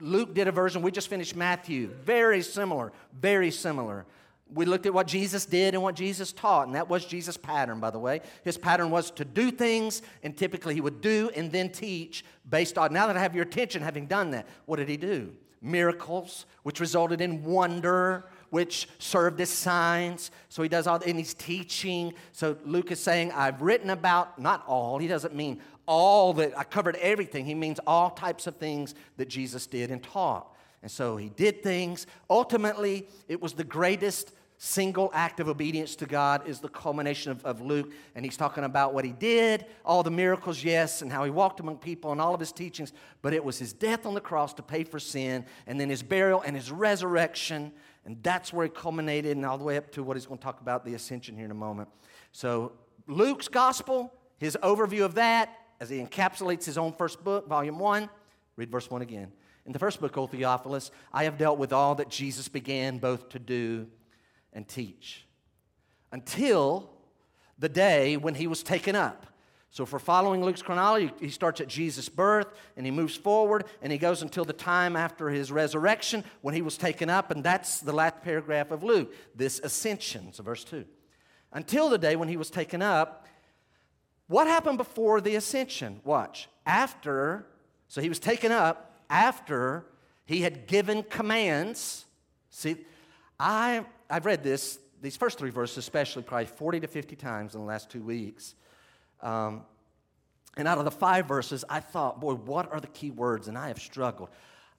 Luke 0.00 0.34
did 0.34 0.48
a 0.48 0.52
version, 0.52 0.82
we 0.82 0.90
just 0.90 1.06
finished 1.06 1.36
Matthew. 1.36 1.94
Very 2.02 2.42
similar, 2.42 2.92
very 3.12 3.52
similar. 3.52 4.06
We 4.52 4.64
looked 4.64 4.86
at 4.86 4.94
what 4.94 5.06
Jesus 5.06 5.46
did 5.46 5.74
and 5.74 5.82
what 5.84 5.94
Jesus 5.94 6.32
taught, 6.32 6.66
and 6.66 6.74
that 6.74 6.88
was 6.88 7.04
Jesus' 7.04 7.36
pattern, 7.36 7.78
by 7.78 7.90
the 7.90 7.98
way. 8.00 8.22
His 8.42 8.58
pattern 8.58 8.90
was 8.90 9.12
to 9.12 9.24
do 9.24 9.52
things, 9.52 10.02
and 10.24 10.36
typically 10.36 10.74
he 10.74 10.80
would 10.80 11.00
do 11.00 11.30
and 11.36 11.52
then 11.52 11.70
teach 11.70 12.24
based 12.48 12.76
on, 12.76 12.92
now 12.92 13.06
that 13.06 13.16
I 13.16 13.20
have 13.20 13.36
your 13.36 13.44
attention, 13.44 13.82
having 13.82 14.06
done 14.06 14.32
that, 14.32 14.48
what 14.66 14.76
did 14.76 14.88
he 14.88 14.96
do? 14.96 15.32
Miracles, 15.60 16.46
which 16.62 16.80
resulted 16.80 17.20
in 17.20 17.44
wonder, 17.44 18.24
which 18.50 18.88
served 18.98 19.40
as 19.40 19.50
signs. 19.50 20.30
So 20.48 20.62
he 20.62 20.68
does 20.68 20.86
all, 20.86 21.00
and 21.04 21.18
he's 21.18 21.34
teaching. 21.34 22.14
So 22.32 22.56
Luke 22.64 22.90
is 22.90 23.00
saying, 23.00 23.32
I've 23.32 23.62
written 23.62 23.90
about, 23.90 24.38
not 24.38 24.64
all, 24.66 24.98
he 24.98 25.08
doesn't 25.08 25.34
mean 25.34 25.60
all 25.86 26.34
that, 26.34 26.56
I 26.56 26.64
covered 26.64 26.96
everything. 26.96 27.46
He 27.46 27.54
means 27.54 27.80
all 27.86 28.10
types 28.10 28.46
of 28.46 28.56
things 28.56 28.94
that 29.16 29.28
Jesus 29.28 29.66
did 29.66 29.90
and 29.90 30.02
taught. 30.02 30.54
And 30.82 30.90
so 30.90 31.16
he 31.16 31.30
did 31.30 31.62
things. 31.62 32.06
Ultimately, 32.28 33.08
it 33.26 33.40
was 33.40 33.54
the 33.54 33.64
greatest 33.64 34.32
single 34.58 35.10
act 35.14 35.38
of 35.38 35.48
obedience 35.48 35.94
to 35.94 36.04
God 36.04 36.46
is 36.48 36.58
the 36.58 36.68
culmination 36.68 37.30
of, 37.30 37.44
of, 37.44 37.60
Luke. 37.60 37.92
And 38.14 38.24
he's 38.24 38.36
talking 38.36 38.64
about 38.64 38.92
what 38.92 39.04
he 39.04 39.12
did, 39.12 39.64
all 39.84 40.02
the 40.02 40.10
miracles, 40.10 40.62
yes, 40.62 41.00
and 41.00 41.12
how 41.12 41.24
he 41.24 41.30
walked 41.30 41.60
among 41.60 41.78
people 41.78 42.10
and 42.12 42.20
all 42.20 42.34
of 42.34 42.40
his 42.40 42.52
teachings. 42.52 42.92
But 43.22 43.32
it 43.32 43.44
was 43.44 43.58
his 43.58 43.72
death 43.72 44.04
on 44.04 44.14
the 44.14 44.20
cross 44.20 44.52
to 44.54 44.62
pay 44.62 44.82
for 44.82 44.98
sin, 44.98 45.46
and 45.66 45.80
then 45.80 45.88
his 45.88 46.02
burial 46.02 46.42
and 46.42 46.56
his 46.56 46.72
resurrection 46.72 47.72
and 48.08 48.16
that's 48.22 48.54
where 48.54 48.64
it 48.64 48.74
culminated, 48.74 49.36
and 49.36 49.44
all 49.44 49.58
the 49.58 49.64
way 49.64 49.76
up 49.76 49.92
to 49.92 50.02
what 50.02 50.16
he's 50.16 50.24
going 50.24 50.38
to 50.38 50.42
talk 50.42 50.62
about 50.62 50.82
the 50.82 50.94
ascension 50.94 51.36
here 51.36 51.44
in 51.44 51.50
a 51.50 51.54
moment. 51.54 51.90
So, 52.32 52.72
Luke's 53.06 53.48
gospel, 53.48 54.10
his 54.38 54.56
overview 54.62 55.04
of 55.04 55.16
that, 55.16 55.54
as 55.78 55.90
he 55.90 55.98
encapsulates 55.98 56.64
his 56.64 56.78
own 56.78 56.94
first 56.94 57.22
book, 57.22 57.46
volume 57.46 57.78
one, 57.78 58.08
read 58.56 58.70
verse 58.70 58.90
one 58.90 59.02
again. 59.02 59.30
In 59.66 59.72
the 59.72 59.78
first 59.78 60.00
book, 60.00 60.16
O 60.16 60.26
Theophilus, 60.26 60.90
I 61.12 61.24
have 61.24 61.36
dealt 61.36 61.58
with 61.58 61.70
all 61.70 61.96
that 61.96 62.08
Jesus 62.08 62.48
began 62.48 62.96
both 62.96 63.28
to 63.28 63.38
do 63.38 63.88
and 64.54 64.66
teach 64.66 65.26
until 66.10 66.88
the 67.58 67.68
day 67.68 68.16
when 68.16 68.36
he 68.36 68.46
was 68.46 68.62
taken 68.62 68.96
up. 68.96 69.26
So, 69.70 69.84
we're 69.84 69.98
following 69.98 70.42
Luke's 70.42 70.62
chronology, 70.62 71.12
he 71.20 71.28
starts 71.28 71.60
at 71.60 71.68
Jesus' 71.68 72.08
birth 72.08 72.46
and 72.76 72.86
he 72.86 72.90
moves 72.90 73.14
forward 73.14 73.64
and 73.82 73.92
he 73.92 73.98
goes 73.98 74.22
until 74.22 74.44
the 74.44 74.54
time 74.54 74.96
after 74.96 75.28
his 75.28 75.52
resurrection 75.52 76.24
when 76.40 76.54
he 76.54 76.62
was 76.62 76.78
taken 76.78 77.10
up, 77.10 77.30
and 77.30 77.44
that's 77.44 77.80
the 77.80 77.92
last 77.92 78.22
paragraph 78.22 78.70
of 78.70 78.82
Luke, 78.82 79.12
this 79.34 79.60
ascension. 79.60 80.32
So, 80.32 80.42
verse 80.42 80.64
2. 80.64 80.84
Until 81.52 81.90
the 81.90 81.98
day 81.98 82.16
when 82.16 82.28
he 82.28 82.36
was 82.36 82.50
taken 82.50 82.82
up, 82.82 83.26
what 84.26 84.46
happened 84.46 84.78
before 84.78 85.20
the 85.20 85.36
ascension? 85.36 86.00
Watch. 86.04 86.48
After, 86.66 87.46
so 87.88 88.00
he 88.00 88.08
was 88.08 88.18
taken 88.18 88.52
up 88.52 88.94
after 89.10 89.86
he 90.26 90.42
had 90.42 90.66
given 90.66 91.02
commands. 91.02 92.04
See, 92.50 92.76
I, 93.40 93.84
I've 94.10 94.26
read 94.26 94.42
this, 94.42 94.78
these 95.00 95.16
first 95.16 95.38
three 95.38 95.50
verses, 95.50 95.78
especially 95.78 96.22
probably 96.22 96.46
40 96.46 96.80
to 96.80 96.86
50 96.86 97.16
times 97.16 97.54
in 97.54 97.60
the 97.62 97.66
last 97.66 97.90
two 97.90 98.02
weeks. 98.02 98.54
Um, 99.20 99.62
and 100.56 100.66
out 100.66 100.78
of 100.78 100.84
the 100.84 100.90
five 100.90 101.26
verses, 101.26 101.64
I 101.68 101.80
thought, 101.80 102.20
boy, 102.20 102.34
what 102.34 102.70
are 102.72 102.80
the 102.80 102.88
key 102.88 103.10
words? 103.10 103.48
And 103.48 103.56
I 103.56 103.68
have 103.68 103.80
struggled. 103.80 104.28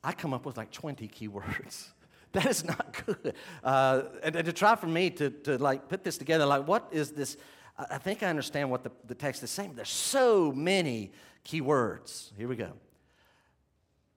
I 0.04 0.12
come 0.12 0.34
up 0.34 0.46
with 0.46 0.58
like 0.58 0.72
20 0.72 1.08
key 1.08 1.28
words. 1.28 1.90
that 2.34 2.46
is 2.46 2.64
not 2.64 3.02
good. 3.06 3.34
Uh, 3.64 4.04
and, 4.24 4.36
and, 4.36 4.46
to 4.46 4.54
try 4.54 4.76
for 4.76 4.88
me 4.88 5.10
to, 5.12 5.30
to 5.30 5.58
like 5.58 5.88
put 5.88 6.04
this 6.04 6.18
together, 6.18 6.46
like 6.46 6.68
what 6.68 6.88
is 6.92 7.12
this? 7.12 7.38
I 7.78 7.98
think 7.98 8.24
I 8.24 8.28
understand 8.28 8.70
what 8.70 8.84
the, 8.84 8.92
the 9.08 9.16
text 9.16 9.42
is 9.42 9.52
saying. 9.52 9.74
There's 9.76 9.90
so 9.90 10.52
many 10.52 11.12
key 11.44 11.62
words. 11.62 12.34
Here 12.38 12.48
we 12.48 12.58
go. 12.58 12.74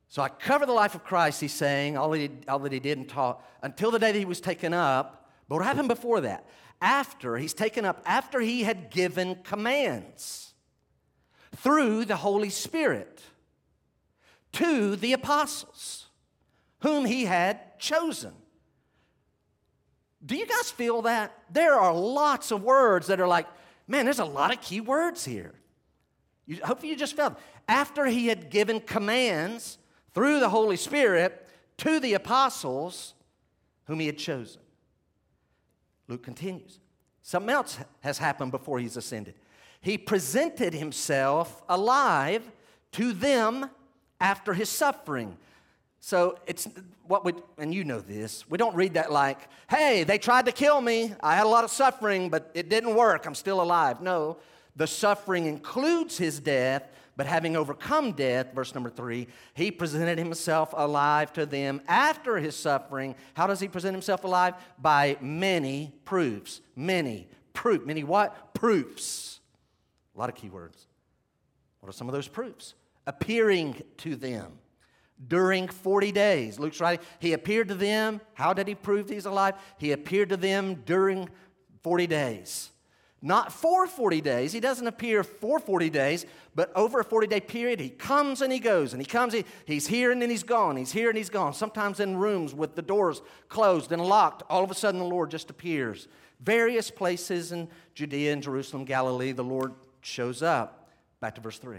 So 0.09 0.21
I 0.21 0.29
cover 0.29 0.67
the 0.67 0.73
life 0.73 0.95
of 0.95 1.05
Christ, 1.05 1.41
he's 1.41 1.55
saying, 1.55 1.97
all, 1.97 2.12
he, 2.12 2.29
all 2.47 2.59
that 2.59 2.73
he 2.73 2.81
did 2.81 2.99
and 2.99 3.09
taught, 3.09 3.43
until 3.62 3.91
the 3.91 3.99
day 3.99 4.12
that 4.12 4.19
he 4.19 4.26
was 4.26 4.41
taken 4.41 4.75
up. 4.75 5.31
But 5.49 5.57
what 5.57 5.64
happened 5.64 5.88
before 5.88 6.21
that? 6.23 6.47
After, 6.83 7.39
he's 7.39 7.55
taken 7.55 7.85
up 7.87 8.03
after 8.05 8.41
he 8.41 8.65
had 8.65 8.91
given 8.91 9.37
commands 9.37 10.53
through 11.57 12.05
the 12.05 12.17
Holy 12.17 12.51
Spirit 12.51 13.23
to 14.53 14.97
the 14.97 15.12
apostles 15.12 16.07
whom 16.81 17.05
he 17.05 17.25
had 17.25 17.79
chosen. 17.79 18.33
Do 20.25 20.37
you 20.37 20.47
guys 20.47 20.71
feel 20.71 21.03
that? 21.03 21.33
There 21.51 21.75
are 21.75 21.95
lots 21.95 22.51
of 22.51 22.62
words 22.62 23.07
that 23.07 23.21
are 23.21 23.29
like, 23.29 23.47
man, 23.87 24.05
there's 24.05 24.19
a 24.19 24.25
lot 24.25 24.53
of 24.53 24.61
key 24.61 24.81
words 24.81 25.25
here. 25.25 25.55
You, 26.47 26.59
hopefully, 26.65 26.91
you 26.91 26.97
just 26.97 27.17
felt. 27.17 27.39
After 27.69 28.07
he 28.07 28.27
had 28.27 28.51
given 28.51 28.81
commands 28.81 29.79
through 30.12 30.41
the 30.41 30.49
Holy 30.49 30.77
Spirit 30.77 31.49
to 31.79 32.01
the 32.01 32.15
apostles 32.15 33.15
whom 33.87 34.01
he 34.01 34.07
had 34.07 34.19
chosen. 34.19 34.61
Luke 36.09 36.23
continues. 36.23 36.79
Something 37.23 37.51
else 37.51 37.79
has 38.01 38.19
happened 38.19 38.51
before 38.51 38.79
he's 38.79 38.97
ascended. 38.97 39.35
He 39.81 39.99
presented 39.99 40.75
himself 40.75 41.63
alive 41.69 42.43
to 42.93 43.13
them 43.13 43.71
after 44.21 44.55
his 44.55 44.69
suffering. 44.69 45.37
So 46.01 46.39
it's 46.47 46.69
what 47.07 47.25
we, 47.25 47.33
and 47.59 47.73
you 47.73 47.85
know 47.85 48.01
this, 48.01 48.49
we 48.51 48.59
don't 48.59 48.75
read 48.75 48.95
that 48.95 49.13
like, 49.13 49.39
hey, 49.71 50.03
they 50.03 50.19
tried 50.19 50.47
to 50.47 50.53
kill 50.53 50.81
me. 50.81 51.15
I 51.21 51.37
had 51.37 51.47
a 51.47 51.49
lot 51.49 51.65
of 51.65 51.71
suffering, 51.71 52.29
but 52.29 52.51
it 52.55 52.69
didn't 52.69 52.95
work. 52.95 53.27
I'm 53.27 53.35
still 53.35 53.61
alive. 53.61 54.01
No, 54.01 54.39
the 54.75 54.87
suffering 54.87 55.47
includes 55.47 56.19
his 56.19 56.41
death, 56.41 56.89
but 57.16 57.26
having 57.26 57.57
overcome 57.57 58.12
death, 58.12 58.54
verse 58.54 58.75
number 58.75 58.90
three, 58.90 59.28
he 59.54 59.71
presented 59.71 60.19
himself 60.19 60.73
alive 60.76 61.33
to 61.35 61.45
them 61.45 61.83
after 61.87 62.38
his 62.38 62.57
suffering. 62.57 63.14
How 63.35 63.47
does 63.47 63.61
he 63.61 63.69
present 63.69 63.95
himself 63.95 64.25
alive? 64.25 64.54
By 64.78 65.16
many 65.21 65.92
proofs. 66.04 66.61
Many 66.75 67.28
proof. 67.52 67.85
Many 67.85 68.02
what? 68.02 68.54
Proofs. 68.54 69.40
A 70.14 70.19
lot 70.19 70.31
of 70.31 70.35
keywords. 70.35 70.87
What 71.81 71.88
are 71.88 71.92
some 71.92 72.09
of 72.09 72.14
those 72.14 72.28
proofs? 72.28 72.75
Appearing 73.07 73.83
to 73.99 74.16
them 74.16 74.59
during 75.28 75.69
40 75.69 76.12
days. 76.12 76.59
Luke's 76.59 76.81
writing, 76.81 77.04
he 77.19 77.33
appeared 77.33 77.69
to 77.69 77.75
them. 77.75 78.21
How 78.35 78.52
did 78.52 78.69
he 78.69 78.75
prove 78.75 79.09
he's 79.09 79.26
alive? 79.26 79.54
He 79.78 79.92
appeared 79.92 80.31
to 80.31 80.37
them 80.37 80.83
during 80.87 81.28
40 81.83 82.07
days. 82.07 82.71
Not 83.25 83.52
for 83.52 83.87
40 83.87 84.21
days. 84.21 84.52
He 84.52 84.59
doesn't 84.59 84.87
appear 84.87 85.23
for 85.23 85.61
40 85.61 85.88
days, 85.91 86.26
but 86.57 86.73
over 86.75 86.99
a 86.99 87.05
40 87.05 87.29
day 87.29 87.41
period, 87.41 87.79
he 87.79 87.88
comes 87.88 88.43
and 88.43 88.52
he 88.52 88.59
goes. 88.59 88.93
And 88.93 89.00
he 89.00 89.07
comes, 89.07 89.33
he, 89.33 89.45
he's 89.64 89.87
here 89.87 90.11
and 90.11 90.21
then 90.21 90.29
he's 90.29 90.43
gone. 90.43 90.76
He's 90.76 90.91
here 90.91 91.09
and 91.09 91.17
he's 91.17 91.31
gone. 91.31 91.55
Sometimes 91.55 92.00
in 92.00 92.17
rooms 92.17 92.52
with 92.52 92.75
the 92.75 92.83
doors 92.83 93.23
closed 93.49 93.93
and 93.93 94.05
locked, 94.05 94.43
all 94.50 94.64
of 94.64 94.73
a 94.73 94.75
sudden 94.75 94.99
the 94.99 95.07
Lord 95.07 95.31
just 95.31 95.50
appears. 95.50 96.09
Various 96.41 96.91
places 96.91 97.52
in 97.52 97.69
Judea 97.95 98.33
and 98.33 98.43
Jerusalem, 98.43 98.85
Galilee, 98.85 99.31
the 99.31 99.45
Lord 99.45 99.73
shows 100.00 100.43
up. 100.43 100.91
Back 101.21 101.37
to 101.37 101.41
verse 101.41 101.59
3. 101.59 101.79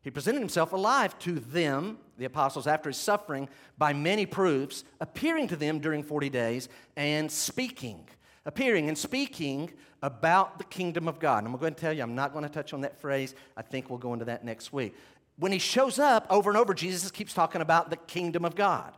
He 0.00 0.10
presented 0.10 0.38
himself 0.38 0.72
alive 0.72 1.18
to 1.20 1.38
them, 1.38 1.98
the 2.16 2.24
apostles, 2.24 2.66
after 2.66 2.88
his 2.88 2.96
suffering 2.96 3.50
by 3.76 3.92
many 3.92 4.24
proofs, 4.24 4.84
appearing 4.98 5.48
to 5.48 5.56
them 5.56 5.78
during 5.78 6.02
40 6.02 6.30
days 6.30 6.70
and 6.96 7.30
speaking. 7.30 8.08
Appearing 8.50 8.88
and 8.88 8.98
speaking 8.98 9.70
about 10.02 10.58
the 10.58 10.64
kingdom 10.64 11.06
of 11.06 11.20
God. 11.20 11.44
And 11.44 11.46
I'm 11.46 11.60
going 11.60 11.72
to 11.72 11.80
tell 11.80 11.92
you, 11.92 12.02
I'm 12.02 12.16
not 12.16 12.32
going 12.32 12.42
to 12.42 12.50
touch 12.50 12.74
on 12.74 12.80
that 12.80 13.00
phrase. 13.00 13.36
I 13.56 13.62
think 13.62 13.88
we'll 13.88 14.00
go 14.00 14.12
into 14.12 14.24
that 14.24 14.44
next 14.44 14.72
week. 14.72 14.96
When 15.36 15.52
he 15.52 15.60
shows 15.60 16.00
up 16.00 16.26
over 16.28 16.50
and 16.50 16.58
over, 16.58 16.74
Jesus 16.74 17.12
keeps 17.12 17.32
talking 17.32 17.60
about 17.60 17.90
the 17.90 17.96
kingdom 17.96 18.44
of 18.44 18.56
God. 18.56 18.92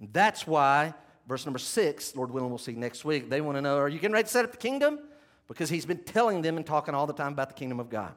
And 0.00 0.12
that's 0.12 0.46
why, 0.46 0.92
verse 1.26 1.46
number 1.46 1.58
six, 1.58 2.14
Lord 2.14 2.30
willing, 2.30 2.50
we'll 2.50 2.58
see 2.58 2.72
next 2.72 3.06
week, 3.06 3.30
they 3.30 3.40
want 3.40 3.56
to 3.56 3.62
know, 3.62 3.78
are 3.78 3.88
you 3.88 3.98
getting 3.98 4.12
ready 4.12 4.26
to 4.26 4.30
set 4.30 4.44
up 4.44 4.52
the 4.52 4.58
kingdom? 4.58 4.98
Because 5.46 5.70
he's 5.70 5.86
been 5.86 6.04
telling 6.04 6.42
them 6.42 6.58
and 6.58 6.66
talking 6.66 6.94
all 6.94 7.06
the 7.06 7.14
time 7.14 7.32
about 7.32 7.48
the 7.48 7.54
kingdom 7.54 7.80
of 7.80 7.88
God. 7.88 8.12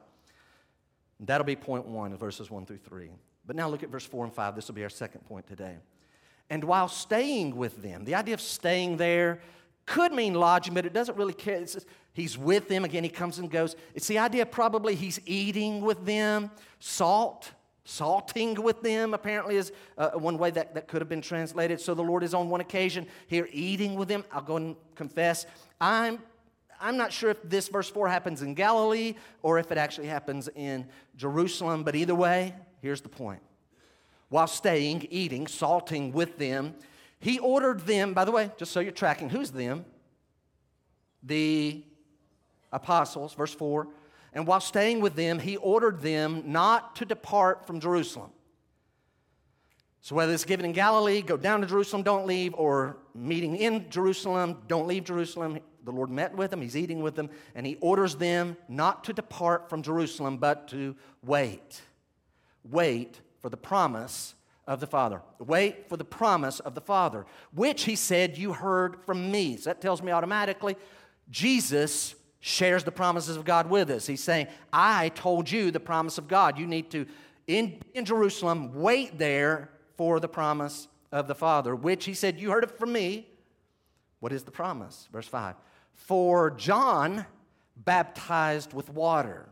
That'll 1.20 1.46
be 1.46 1.56
point 1.56 1.86
one, 1.86 2.14
verses 2.18 2.50
one 2.50 2.66
through 2.66 2.78
three. 2.78 3.08
But 3.46 3.56
now 3.56 3.68
look 3.68 3.82
at 3.82 3.88
verse 3.88 4.04
four 4.04 4.24
and 4.24 4.34
five. 4.34 4.54
This 4.54 4.68
will 4.68 4.74
be 4.74 4.82
our 4.82 4.90
second 4.90 5.24
point 5.24 5.46
today. 5.46 5.76
And 6.50 6.62
while 6.62 6.88
staying 6.88 7.56
with 7.56 7.80
them, 7.80 8.04
the 8.04 8.16
idea 8.16 8.34
of 8.34 8.40
staying 8.40 8.98
there 8.98 9.40
could 9.86 10.12
mean 10.12 10.34
lodging, 10.34 10.74
but 10.74 10.86
it 10.86 10.92
doesn't 10.92 11.16
really 11.16 11.32
care. 11.32 11.60
Just, 11.60 11.86
he's 12.12 12.38
with 12.38 12.68
them. 12.68 12.84
Again, 12.84 13.04
he 13.04 13.10
comes 13.10 13.38
and 13.38 13.50
goes. 13.50 13.76
It's 13.94 14.06
the 14.06 14.18
idea 14.18 14.46
probably 14.46 14.94
he's 14.94 15.20
eating 15.26 15.80
with 15.80 16.04
them, 16.04 16.50
salt. 16.80 17.52
Salting 17.84 18.54
with 18.62 18.80
them, 18.80 19.12
apparently, 19.12 19.56
is 19.56 19.72
uh, 19.98 20.10
one 20.10 20.38
way 20.38 20.52
that, 20.52 20.72
that 20.74 20.86
could 20.86 21.00
have 21.00 21.08
been 21.08 21.20
translated. 21.20 21.80
So 21.80 21.94
the 21.94 22.02
Lord 22.02 22.22
is 22.22 22.32
on 22.32 22.48
one 22.48 22.60
occasion 22.60 23.08
here 23.26 23.48
eating 23.50 23.96
with 23.96 24.06
them. 24.06 24.24
I'll 24.30 24.40
go 24.40 24.56
and 24.56 24.76
confess, 24.94 25.46
I'm 25.80 26.20
I'm 26.82 26.96
not 26.96 27.12
sure 27.12 27.30
if 27.30 27.40
this 27.44 27.68
verse 27.68 27.88
4 27.88 28.08
happens 28.08 28.42
in 28.42 28.54
Galilee 28.54 29.14
or 29.42 29.60
if 29.60 29.70
it 29.70 29.78
actually 29.78 30.08
happens 30.08 30.48
in 30.56 30.88
Jerusalem, 31.16 31.84
but 31.84 31.94
either 31.94 32.14
way, 32.14 32.54
here's 32.80 33.00
the 33.00 33.08
point. 33.08 33.40
While 34.30 34.48
staying, 34.48 35.06
eating, 35.08 35.46
salting 35.46 36.12
with 36.12 36.38
them, 36.38 36.74
he 37.22 37.38
ordered 37.38 37.82
them, 37.86 38.14
by 38.14 38.24
the 38.24 38.32
way, 38.32 38.50
just 38.56 38.72
so 38.72 38.80
you're 38.80 38.90
tracking, 38.90 39.30
who's 39.30 39.52
them? 39.52 39.84
The 41.22 41.84
apostles, 42.72 43.32
verse 43.34 43.54
4. 43.54 43.86
And 44.32 44.44
while 44.44 44.60
staying 44.60 45.00
with 45.00 45.14
them, 45.14 45.38
he 45.38 45.56
ordered 45.56 46.00
them 46.00 46.42
not 46.46 46.96
to 46.96 47.04
depart 47.04 47.64
from 47.64 47.78
Jerusalem. 47.78 48.30
So, 50.00 50.16
whether 50.16 50.32
it's 50.32 50.44
given 50.44 50.66
in 50.66 50.72
Galilee, 50.72 51.22
go 51.22 51.36
down 51.36 51.60
to 51.60 51.66
Jerusalem, 51.68 52.02
don't 52.02 52.26
leave, 52.26 52.54
or 52.54 52.96
meeting 53.14 53.54
in 53.54 53.88
Jerusalem, 53.88 54.58
don't 54.66 54.88
leave 54.88 55.04
Jerusalem, 55.04 55.60
the 55.84 55.92
Lord 55.92 56.10
met 56.10 56.34
with 56.34 56.50
them, 56.50 56.60
he's 56.60 56.76
eating 56.76 57.02
with 57.02 57.14
them, 57.14 57.30
and 57.54 57.64
he 57.64 57.76
orders 57.80 58.16
them 58.16 58.56
not 58.68 59.04
to 59.04 59.12
depart 59.12 59.70
from 59.70 59.80
Jerusalem, 59.80 60.38
but 60.38 60.66
to 60.68 60.96
wait. 61.24 61.82
Wait 62.64 63.20
for 63.40 63.48
the 63.48 63.56
promise 63.56 64.34
of 64.66 64.80
the 64.80 64.86
Father. 64.86 65.22
Wait 65.38 65.88
for 65.88 65.96
the 65.96 66.04
promise 66.04 66.60
of 66.60 66.74
the 66.74 66.80
Father, 66.80 67.26
which 67.52 67.84
he 67.84 67.96
said, 67.96 68.38
You 68.38 68.52
heard 68.52 69.02
from 69.04 69.30
me. 69.30 69.56
So 69.56 69.70
that 69.70 69.80
tells 69.80 70.02
me 70.02 70.12
automatically 70.12 70.76
Jesus 71.30 72.14
shares 72.40 72.84
the 72.84 72.92
promises 72.92 73.36
of 73.36 73.44
God 73.44 73.70
with 73.70 73.88
us. 73.90 74.06
He's 74.06 74.22
saying, 74.22 74.48
I 74.72 75.10
told 75.10 75.50
you 75.50 75.70
the 75.70 75.80
promise 75.80 76.18
of 76.18 76.28
God. 76.28 76.58
You 76.58 76.66
need 76.66 76.90
to, 76.90 77.06
in, 77.46 77.80
in 77.94 78.04
Jerusalem, 78.04 78.74
wait 78.74 79.18
there 79.18 79.70
for 79.96 80.20
the 80.20 80.28
promise 80.28 80.88
of 81.12 81.28
the 81.28 81.34
Father, 81.34 81.76
which 81.76 82.04
he 82.04 82.14
said, 82.14 82.40
You 82.40 82.50
heard 82.50 82.64
it 82.64 82.78
from 82.78 82.92
me. 82.92 83.28
What 84.20 84.32
is 84.32 84.42
the 84.44 84.50
promise? 84.50 85.08
Verse 85.12 85.26
5 85.26 85.56
For 85.94 86.50
John 86.50 87.26
baptized 87.76 88.72
with 88.72 88.88
water. 88.90 89.48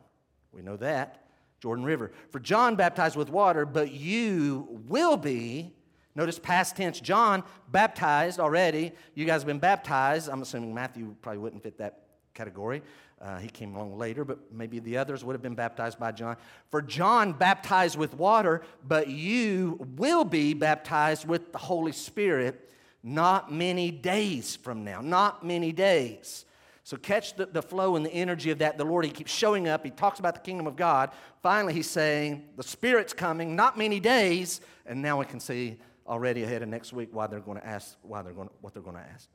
We 0.52 0.62
know 0.62 0.76
that. 0.76 1.24
Jordan 1.60 1.84
River. 1.84 2.10
For 2.30 2.40
John 2.40 2.74
baptized 2.76 3.16
with 3.16 3.30
water, 3.30 3.66
but 3.66 3.92
you 3.92 4.80
will 4.88 5.16
be. 5.16 5.72
Notice 6.14 6.38
past 6.38 6.76
tense. 6.76 7.00
John 7.00 7.44
baptized 7.70 8.40
already. 8.40 8.92
You 9.14 9.26
guys 9.26 9.42
have 9.42 9.46
been 9.46 9.58
baptized. 9.58 10.28
I'm 10.28 10.42
assuming 10.42 10.74
Matthew 10.74 11.14
probably 11.22 11.38
wouldn't 11.38 11.62
fit 11.62 11.78
that 11.78 12.00
category. 12.34 12.82
Uh, 13.20 13.38
he 13.38 13.48
came 13.48 13.74
along 13.76 13.98
later, 13.98 14.24
but 14.24 14.38
maybe 14.50 14.78
the 14.78 14.96
others 14.96 15.22
would 15.22 15.34
have 15.34 15.42
been 15.42 15.54
baptized 15.54 15.98
by 15.98 16.10
John. 16.10 16.36
For 16.70 16.80
John 16.80 17.32
baptized 17.32 17.98
with 17.98 18.14
water, 18.14 18.62
but 18.86 19.08
you 19.08 19.86
will 19.96 20.24
be 20.24 20.54
baptized 20.54 21.28
with 21.28 21.52
the 21.52 21.58
Holy 21.58 21.92
Spirit 21.92 22.70
not 23.02 23.52
many 23.52 23.90
days 23.90 24.56
from 24.56 24.84
now. 24.84 25.00
Not 25.00 25.44
many 25.44 25.72
days. 25.72 26.44
So 26.90 26.96
catch 26.96 27.36
the, 27.36 27.46
the 27.46 27.62
flow 27.62 27.94
and 27.94 28.04
the 28.04 28.12
energy 28.12 28.50
of 28.50 28.58
that. 28.58 28.76
The 28.76 28.82
Lord, 28.82 29.04
He 29.04 29.12
keeps 29.12 29.30
showing 29.30 29.68
up. 29.68 29.84
He 29.84 29.90
talks 29.92 30.18
about 30.18 30.34
the 30.34 30.40
kingdom 30.40 30.66
of 30.66 30.74
God. 30.74 31.10
Finally, 31.40 31.72
He's 31.72 31.88
saying, 31.88 32.48
The 32.56 32.64
Spirit's 32.64 33.12
coming, 33.12 33.54
not 33.54 33.78
many 33.78 34.00
days. 34.00 34.60
And 34.84 35.00
now 35.00 35.20
we 35.20 35.24
can 35.24 35.38
see 35.38 35.76
already 36.04 36.42
ahead 36.42 36.62
of 36.62 36.68
next 36.68 36.92
week 36.92 37.10
why 37.12 37.28
they're 37.28 37.38
going 37.38 37.60
to 37.60 37.64
ask, 37.64 37.96
why 38.02 38.22
they're 38.22 38.32
going 38.32 38.50
what 38.60 38.74
they're 38.74 38.82
going 38.82 38.96
to 38.96 39.08
ask. 39.14 39.28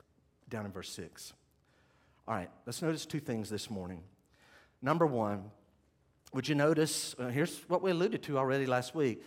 Down 0.50 0.66
in 0.66 0.70
verse 0.70 0.90
6. 0.90 1.32
All 2.28 2.34
right, 2.34 2.50
let's 2.66 2.82
notice 2.82 3.06
two 3.06 3.20
things 3.20 3.48
this 3.48 3.70
morning. 3.70 4.02
Number 4.82 5.06
one, 5.06 5.50
would 6.34 6.46
you 6.46 6.56
notice, 6.56 7.16
uh, 7.18 7.28
here's 7.28 7.58
what 7.68 7.80
we 7.80 7.90
alluded 7.90 8.22
to 8.24 8.36
already 8.36 8.66
last 8.66 8.94
week 8.94 9.22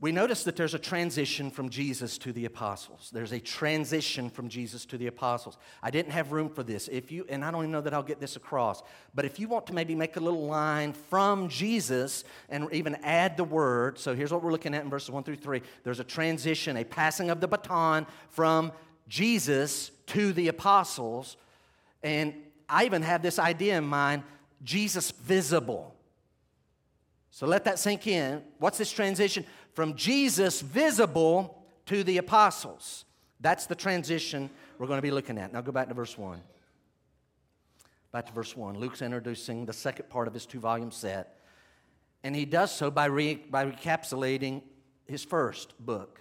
we 0.00 0.12
notice 0.12 0.44
that 0.44 0.56
there's 0.56 0.72
a 0.72 0.78
transition 0.78 1.50
from 1.50 1.68
Jesus 1.68 2.16
to 2.18 2.32
the 2.32 2.46
apostles. 2.46 3.10
There's 3.12 3.32
a 3.32 3.40
transition 3.40 4.30
from 4.30 4.48
Jesus 4.48 4.86
to 4.86 4.96
the 4.96 5.08
apostles. 5.08 5.58
I 5.82 5.90
didn't 5.90 6.12
have 6.12 6.32
room 6.32 6.48
for 6.48 6.62
this. 6.62 6.88
If 6.88 7.12
you 7.12 7.26
and 7.28 7.44
I 7.44 7.50
don't 7.50 7.64
even 7.64 7.72
know 7.72 7.82
that 7.82 7.92
I'll 7.92 8.02
get 8.02 8.18
this 8.18 8.34
across, 8.34 8.82
but 9.14 9.26
if 9.26 9.38
you 9.38 9.46
want 9.46 9.66
to 9.66 9.74
maybe 9.74 9.94
make 9.94 10.16
a 10.16 10.20
little 10.20 10.46
line 10.46 10.94
from 10.94 11.50
Jesus 11.50 12.24
and 12.48 12.66
even 12.72 12.94
add 13.02 13.36
the 13.36 13.44
word, 13.44 13.98
so 13.98 14.14
here's 14.14 14.32
what 14.32 14.42
we're 14.42 14.52
looking 14.52 14.74
at 14.74 14.82
in 14.84 14.88
verses 14.88 15.10
1 15.10 15.22
through 15.22 15.36
3. 15.36 15.60
There's 15.84 16.00
a 16.00 16.04
transition, 16.04 16.78
a 16.78 16.84
passing 16.84 17.28
of 17.28 17.42
the 17.42 17.48
baton 17.48 18.06
from 18.30 18.72
Jesus 19.06 19.90
to 20.06 20.32
the 20.32 20.48
apostles. 20.48 21.36
And 22.02 22.32
I 22.70 22.86
even 22.86 23.02
have 23.02 23.20
this 23.20 23.38
idea 23.38 23.76
in 23.76 23.84
mind, 23.84 24.22
Jesus 24.62 25.10
visible. 25.10 25.94
So 27.32 27.46
let 27.46 27.64
that 27.64 27.78
sink 27.78 28.06
in. 28.06 28.42
What's 28.58 28.78
this 28.78 28.90
transition? 28.90 29.44
From 29.74 29.94
Jesus 29.94 30.60
visible 30.60 31.64
to 31.86 32.04
the 32.04 32.18
apostles. 32.18 33.04
That's 33.40 33.66
the 33.66 33.74
transition 33.74 34.50
we're 34.78 34.86
going 34.86 34.98
to 34.98 35.02
be 35.02 35.10
looking 35.10 35.38
at. 35.38 35.52
Now 35.52 35.60
go 35.60 35.72
back 35.72 35.88
to 35.88 35.94
verse 35.94 36.16
1. 36.16 36.40
Back 38.12 38.26
to 38.26 38.32
verse 38.32 38.56
1. 38.56 38.78
Luke's 38.78 39.02
introducing 39.02 39.66
the 39.66 39.72
second 39.72 40.08
part 40.08 40.28
of 40.28 40.34
his 40.34 40.46
two 40.46 40.60
volume 40.60 40.90
set. 40.90 41.38
And 42.22 42.36
he 42.36 42.44
does 42.44 42.74
so 42.74 42.90
by, 42.90 43.06
re- 43.06 43.36
by 43.36 43.62
recapitulating 43.62 44.62
his 45.06 45.24
first 45.24 45.74
book. 45.78 46.20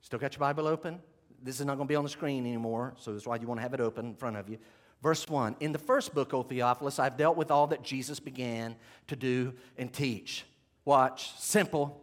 Still 0.00 0.18
got 0.18 0.34
your 0.34 0.40
Bible 0.40 0.66
open? 0.66 1.00
This 1.42 1.58
is 1.58 1.66
not 1.66 1.76
going 1.76 1.88
to 1.88 1.92
be 1.92 1.96
on 1.96 2.04
the 2.04 2.10
screen 2.10 2.46
anymore, 2.46 2.94
so 2.98 3.12
that's 3.12 3.26
why 3.26 3.36
you 3.36 3.46
want 3.46 3.58
to 3.58 3.62
have 3.62 3.74
it 3.74 3.80
open 3.80 4.06
in 4.06 4.14
front 4.14 4.36
of 4.36 4.48
you. 4.48 4.58
Verse 5.02 5.28
1 5.28 5.56
In 5.60 5.72
the 5.72 5.78
first 5.78 6.14
book, 6.14 6.32
O 6.32 6.42
Theophilus, 6.42 6.98
I've 6.98 7.16
dealt 7.16 7.36
with 7.36 7.50
all 7.50 7.66
that 7.68 7.82
Jesus 7.82 8.20
began 8.20 8.76
to 9.08 9.16
do 9.16 9.54
and 9.76 9.92
teach 9.92 10.44
Watch, 10.84 11.38
simple. 11.38 12.00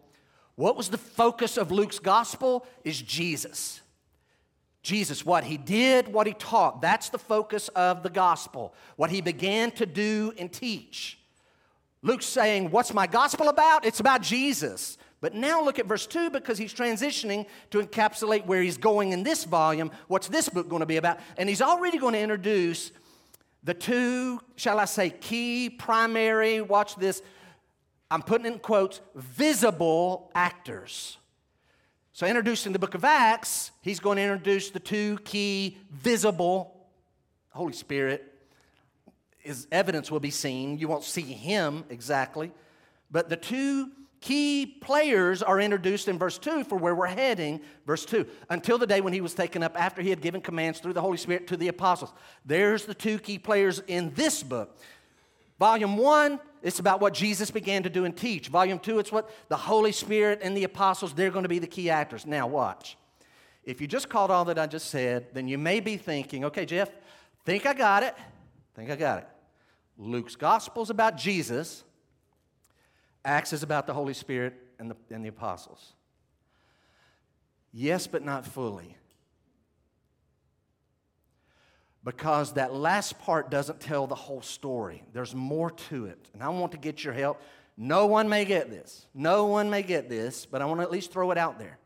What 0.55 0.75
was 0.75 0.89
the 0.89 0.97
focus 0.97 1.57
of 1.57 1.71
Luke's 1.71 1.99
gospel? 1.99 2.65
Is 2.83 3.01
Jesus. 3.01 3.81
Jesus, 4.81 5.25
what 5.25 5.43
he 5.43 5.57
did, 5.57 6.07
what 6.07 6.27
he 6.27 6.33
taught. 6.33 6.81
That's 6.81 7.09
the 7.09 7.17
focus 7.17 7.67
of 7.69 8.03
the 8.03 8.09
gospel. 8.09 8.73
What 8.95 9.09
he 9.09 9.21
began 9.21 9.71
to 9.71 9.85
do 9.85 10.33
and 10.37 10.51
teach. 10.51 11.19
Luke's 12.01 12.25
saying, 12.25 12.71
What's 12.71 12.93
my 12.93 13.07
gospel 13.07 13.49
about? 13.49 13.85
It's 13.85 13.99
about 13.99 14.21
Jesus. 14.21 14.97
But 15.21 15.35
now 15.35 15.61
look 15.61 15.79
at 15.79 15.85
verse 15.85 16.07
2 16.07 16.29
because 16.29 16.57
he's 16.57 16.73
transitioning 16.73 17.45
to 17.71 17.81
encapsulate 17.81 18.45
where 18.45 18.61
he's 18.61 18.77
going 18.77 19.11
in 19.11 19.23
this 19.23 19.43
volume. 19.43 19.91
What's 20.07 20.29
this 20.29 20.47
book 20.47 20.69
going 20.69 20.79
to 20.79 20.85
be 20.85 20.95
about? 20.95 21.19
And 21.37 21.49
he's 21.49 21.61
already 21.61 21.97
going 21.97 22.13
to 22.13 22.21
introduce 22.21 22.93
the 23.63 23.73
two, 23.73 24.39
shall 24.55 24.79
I 24.79 24.85
say, 24.85 25.09
key, 25.09 25.69
primary, 25.69 26.61
watch 26.61 26.95
this, 26.95 27.21
I'm 28.11 28.21
putting 28.21 28.47
in 28.47 28.59
quotes, 28.59 29.01
visible 29.15 30.31
actors. 30.33 31.17
So, 32.11 32.25
introducing 32.25 32.73
the 32.73 32.79
book 32.79 32.95
of 32.95 33.05
Acts, 33.05 33.71
he's 33.81 33.99
going 33.99 34.17
to 34.17 34.23
introduce 34.23 34.71
the 34.71 34.79
two 34.79 35.19
key 35.23 35.77
visible 35.91 36.87
Holy 37.49 37.73
Spirit. 37.73 38.25
His 39.37 39.67
evidence 39.71 40.11
will 40.11 40.19
be 40.19 40.31
seen. 40.31 40.77
You 40.79 40.87
won't 40.87 41.03
see 41.03 41.21
him 41.21 41.85
exactly. 41.89 42.51
But 43.09 43.29
the 43.29 43.37
two 43.37 43.91
key 44.21 44.65
players 44.65 45.41
are 45.41 45.59
introduced 45.59 46.07
in 46.07 46.17
verse 46.17 46.37
2 46.37 46.65
for 46.65 46.77
where 46.77 46.93
we're 46.93 47.07
heading. 47.07 47.61
Verse 47.85 48.05
2 48.05 48.25
until 48.49 48.77
the 48.77 48.87
day 48.87 49.01
when 49.01 49.13
he 49.13 49.21
was 49.21 49.33
taken 49.33 49.63
up 49.63 49.79
after 49.79 50.01
he 50.01 50.09
had 50.09 50.21
given 50.21 50.41
commands 50.41 50.79
through 50.79 50.93
the 50.93 51.01
Holy 51.01 51.17
Spirit 51.17 51.47
to 51.47 51.57
the 51.57 51.69
apostles. 51.69 52.13
There's 52.45 52.85
the 52.85 52.93
two 52.93 53.19
key 53.19 53.39
players 53.39 53.81
in 53.87 54.13
this 54.13 54.43
book. 54.43 54.77
Volume 55.59 55.97
1, 55.97 56.39
it's 56.63 56.79
about 56.79 57.01
what 57.01 57.13
Jesus 57.13 57.51
began 57.51 57.83
to 57.83 57.89
do 57.89 58.05
and 58.05 58.15
teach. 58.15 58.47
Volume 58.47 58.79
2, 58.79 58.99
it's 58.99 59.11
what 59.11 59.29
the 59.49 59.57
Holy 59.57 59.91
Spirit 59.91 60.39
and 60.41 60.55
the 60.55 60.63
apostles, 60.63 61.13
they're 61.13 61.31
going 61.31 61.43
to 61.43 61.49
be 61.49 61.59
the 61.59 61.67
key 61.67 61.89
actors. 61.89 62.25
Now, 62.25 62.47
watch. 62.47 62.97
If 63.65 63.81
you 63.81 63.87
just 63.87 64.07
caught 64.07 64.31
all 64.31 64.45
that 64.45 64.57
I 64.57 64.67
just 64.67 64.87
said, 64.87 65.27
then 65.33 65.49
you 65.49 65.57
may 65.57 65.81
be 65.81 65.97
thinking, 65.97 66.45
okay, 66.45 66.65
Jeff, 66.65 66.89
think 67.45 67.65
I 67.65 67.73
got 67.73 68.03
it. 68.03 68.15
Think 68.73 68.89
I 68.89 68.95
got 68.95 69.19
it. 69.19 69.27
Luke's 69.97 70.37
gospel 70.37 70.81
is 70.81 70.89
about 70.89 71.17
Jesus. 71.17 71.83
Acts 73.25 73.51
is 73.51 73.61
about 73.61 73.85
the 73.85 73.93
Holy 73.93 74.13
Spirit 74.13 74.53
and 74.79 74.89
the, 74.89 74.95
and 75.11 75.25
the 75.25 75.29
apostles. 75.29 75.93
Yes, 77.73 78.07
but 78.07 78.23
not 78.23 78.45
fully. 78.45 78.95
Because 82.09 82.53
that 82.53 82.73
last 82.73 83.19
part 83.19 83.51
doesn't 83.51 83.79
tell 83.79 84.07
the 84.07 84.15
whole 84.15 84.41
story. 84.41 85.03
There's 85.13 85.35
more 85.35 85.69
to 85.69 86.07
it. 86.07 86.17
And 86.33 86.41
I 86.41 86.49
want 86.49 86.71
to 86.71 86.79
get 86.79 87.03
your 87.03 87.13
help. 87.13 87.39
No 87.77 88.07
one 88.07 88.27
may 88.27 88.45
get 88.45 88.71
this. 88.71 89.05
No 89.13 89.45
one 89.45 89.69
may 89.69 89.83
get 89.83 90.09
this, 90.09 90.47
but 90.47 90.59
I 90.59 90.65
want 90.65 90.79
to 90.79 90.83
at 90.83 90.89
least 90.89 91.11
throw 91.11 91.29
it 91.29 91.37
out 91.37 91.59
there. 91.59 91.77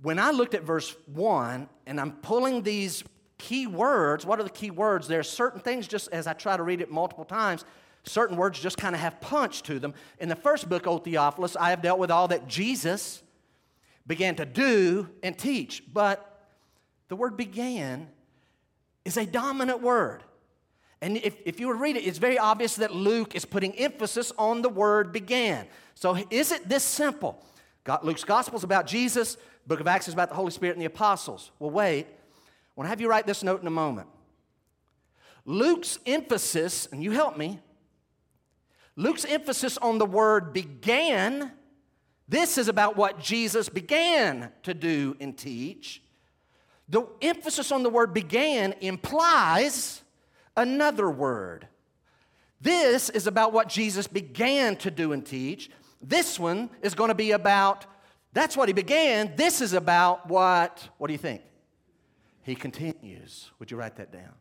When 0.00 0.20
I 0.20 0.30
looked 0.30 0.54
at 0.54 0.62
verse 0.62 0.94
1 1.06 1.68
and 1.88 2.00
I'm 2.00 2.12
pulling 2.12 2.62
these 2.62 3.02
key 3.36 3.66
words, 3.66 4.24
what 4.24 4.38
are 4.38 4.44
the 4.44 4.48
key 4.48 4.70
words? 4.70 5.08
There 5.08 5.18
are 5.18 5.24
certain 5.24 5.60
things, 5.60 5.88
just 5.88 6.08
as 6.12 6.28
I 6.28 6.32
try 6.32 6.56
to 6.56 6.62
read 6.62 6.80
it 6.80 6.88
multiple 6.88 7.24
times, 7.24 7.64
certain 8.04 8.36
words 8.36 8.60
just 8.60 8.78
kind 8.78 8.94
of 8.94 9.00
have 9.00 9.20
punch 9.20 9.64
to 9.64 9.80
them. 9.80 9.92
In 10.20 10.28
the 10.28 10.36
first 10.36 10.68
book, 10.68 10.86
O 10.86 10.98
Theophilus, 10.98 11.56
I 11.56 11.70
have 11.70 11.82
dealt 11.82 11.98
with 11.98 12.12
all 12.12 12.28
that 12.28 12.46
Jesus 12.46 13.24
began 14.06 14.36
to 14.36 14.46
do 14.46 15.08
and 15.24 15.36
teach. 15.36 15.82
But 15.92 16.48
the 17.08 17.16
word 17.16 17.36
began 17.36 18.10
is 19.06 19.16
a 19.16 19.24
dominant 19.24 19.80
word. 19.80 20.22
And 21.00 21.18
if, 21.18 21.36
if 21.44 21.60
you 21.60 21.68
were 21.68 21.74
to 21.74 21.80
read 21.80 21.96
it, 21.96 22.06
it's 22.06 22.18
very 22.18 22.38
obvious 22.38 22.76
that 22.76 22.94
Luke 22.94 23.34
is 23.34 23.44
putting 23.44 23.72
emphasis 23.78 24.32
on 24.38 24.62
the 24.62 24.68
word 24.68 25.12
began. 25.12 25.66
So 25.94 26.16
is 26.30 26.52
it 26.52 26.68
this 26.68 26.82
simple? 26.82 27.42
Luke's 28.02 28.24
gospel 28.24 28.58
is 28.58 28.64
about 28.64 28.86
Jesus, 28.86 29.36
book 29.66 29.78
of 29.78 29.86
Acts 29.86 30.08
is 30.08 30.14
about 30.14 30.28
the 30.28 30.34
Holy 30.34 30.50
Spirit 30.50 30.72
and 30.72 30.82
the 30.82 30.86
apostles. 30.86 31.52
Well, 31.58 31.70
wait. 31.70 32.06
I 32.06 32.72
want 32.74 32.86
to 32.86 32.88
have 32.88 33.00
you 33.00 33.08
write 33.08 33.26
this 33.26 33.42
note 33.42 33.60
in 33.60 33.66
a 33.66 33.70
moment. 33.70 34.08
Luke's 35.44 35.98
emphasis, 36.04 36.88
and 36.90 37.02
you 37.02 37.12
help 37.12 37.36
me, 37.36 37.60
Luke's 38.96 39.24
emphasis 39.24 39.78
on 39.78 39.98
the 39.98 40.06
word 40.06 40.52
began, 40.52 41.52
this 42.28 42.58
is 42.58 42.66
about 42.66 42.96
what 42.96 43.20
Jesus 43.20 43.68
began 43.68 44.50
to 44.64 44.74
do 44.74 45.16
and 45.20 45.36
teach. 45.36 46.02
The 46.88 47.06
emphasis 47.20 47.72
on 47.72 47.82
the 47.82 47.90
word 47.90 48.14
began 48.14 48.74
implies 48.80 50.02
another 50.56 51.10
word. 51.10 51.66
This 52.60 53.10
is 53.10 53.26
about 53.26 53.52
what 53.52 53.68
Jesus 53.68 54.06
began 54.06 54.76
to 54.76 54.90
do 54.90 55.12
and 55.12 55.24
teach. 55.24 55.70
This 56.00 56.38
one 56.38 56.70
is 56.82 56.94
going 56.94 57.08
to 57.08 57.14
be 57.14 57.32
about, 57.32 57.86
that's 58.32 58.56
what 58.56 58.68
he 58.68 58.72
began. 58.72 59.34
This 59.36 59.60
is 59.60 59.72
about 59.72 60.28
what, 60.28 60.88
what 60.98 61.08
do 61.08 61.12
you 61.12 61.18
think? 61.18 61.42
He 62.42 62.54
continues. 62.54 63.50
Would 63.58 63.70
you 63.70 63.76
write 63.76 63.96
that 63.96 64.12
down? 64.12 64.32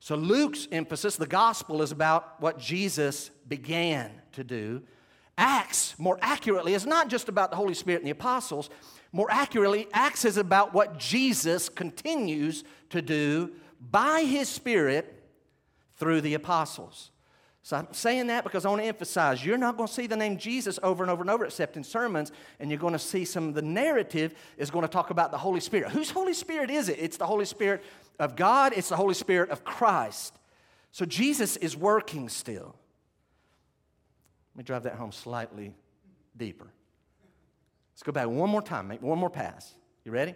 So 0.00 0.16
Luke's 0.16 0.68
emphasis, 0.70 1.16
the 1.16 1.26
gospel, 1.26 1.80
is 1.80 1.90
about 1.90 2.38
what 2.40 2.58
Jesus 2.58 3.30
began 3.48 4.10
to 4.32 4.44
do. 4.44 4.82
Acts, 5.38 5.94
more 5.98 6.18
accurately, 6.20 6.74
is 6.74 6.84
not 6.84 7.08
just 7.08 7.30
about 7.30 7.50
the 7.50 7.56
Holy 7.56 7.72
Spirit 7.72 8.02
and 8.02 8.06
the 8.06 8.10
apostles. 8.10 8.68
More 9.14 9.30
accurately, 9.30 9.86
Acts 9.92 10.24
is 10.24 10.38
about 10.38 10.74
what 10.74 10.98
Jesus 10.98 11.68
continues 11.68 12.64
to 12.90 13.00
do 13.00 13.52
by 13.80 14.24
his 14.24 14.48
Spirit 14.48 15.22
through 15.94 16.20
the 16.20 16.34
apostles. 16.34 17.12
So 17.62 17.76
I'm 17.76 17.92
saying 17.92 18.26
that 18.26 18.42
because 18.42 18.66
I 18.66 18.70
want 18.70 18.82
to 18.82 18.88
emphasize 18.88 19.46
you're 19.46 19.56
not 19.56 19.76
going 19.76 19.86
to 19.86 19.94
see 19.94 20.08
the 20.08 20.16
name 20.16 20.36
Jesus 20.36 20.80
over 20.82 21.04
and 21.04 21.12
over 21.12 21.22
and 21.22 21.30
over 21.30 21.44
except 21.44 21.76
in 21.76 21.84
sermons, 21.84 22.32
and 22.58 22.72
you're 22.72 22.80
going 22.80 22.92
to 22.92 22.98
see 22.98 23.24
some 23.24 23.46
of 23.46 23.54
the 23.54 23.62
narrative 23.62 24.34
is 24.56 24.72
going 24.72 24.82
to 24.82 24.88
talk 24.88 25.10
about 25.10 25.30
the 25.30 25.38
Holy 25.38 25.60
Spirit. 25.60 25.92
Whose 25.92 26.10
Holy 26.10 26.34
Spirit 26.34 26.68
is 26.68 26.88
it? 26.88 26.98
It's 26.98 27.16
the 27.16 27.26
Holy 27.26 27.44
Spirit 27.44 27.84
of 28.18 28.34
God, 28.34 28.72
it's 28.74 28.88
the 28.88 28.96
Holy 28.96 29.14
Spirit 29.14 29.50
of 29.50 29.62
Christ. 29.62 30.36
So 30.90 31.04
Jesus 31.04 31.56
is 31.58 31.76
working 31.76 32.28
still. 32.28 32.74
Let 34.54 34.58
me 34.58 34.64
drive 34.64 34.82
that 34.82 34.96
home 34.96 35.12
slightly 35.12 35.72
deeper. 36.36 36.73
Let's 37.94 38.02
go 38.02 38.12
back 38.12 38.26
one 38.26 38.50
more 38.50 38.62
time, 38.62 38.88
make 38.88 39.02
one 39.02 39.18
more 39.18 39.30
pass. 39.30 39.72
You 40.04 40.10
ready? 40.10 40.34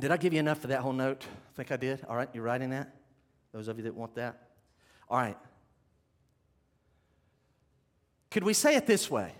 Did 0.00 0.10
I 0.10 0.16
give 0.16 0.32
you 0.32 0.40
enough 0.40 0.58
for 0.58 0.68
that 0.68 0.80
whole 0.80 0.94
note? 0.94 1.24
I 1.24 1.56
think 1.56 1.70
I 1.70 1.76
did. 1.76 2.04
All 2.08 2.16
right, 2.16 2.28
you're 2.32 2.42
writing 2.42 2.70
that? 2.70 2.94
Those 3.52 3.68
of 3.68 3.76
you 3.76 3.84
that 3.84 3.94
want 3.94 4.14
that? 4.16 4.48
All 5.08 5.18
right. 5.18 5.36
Could 8.30 8.44
we 8.44 8.54
say 8.54 8.74
it 8.76 8.86
this 8.86 9.10
way? 9.10 9.32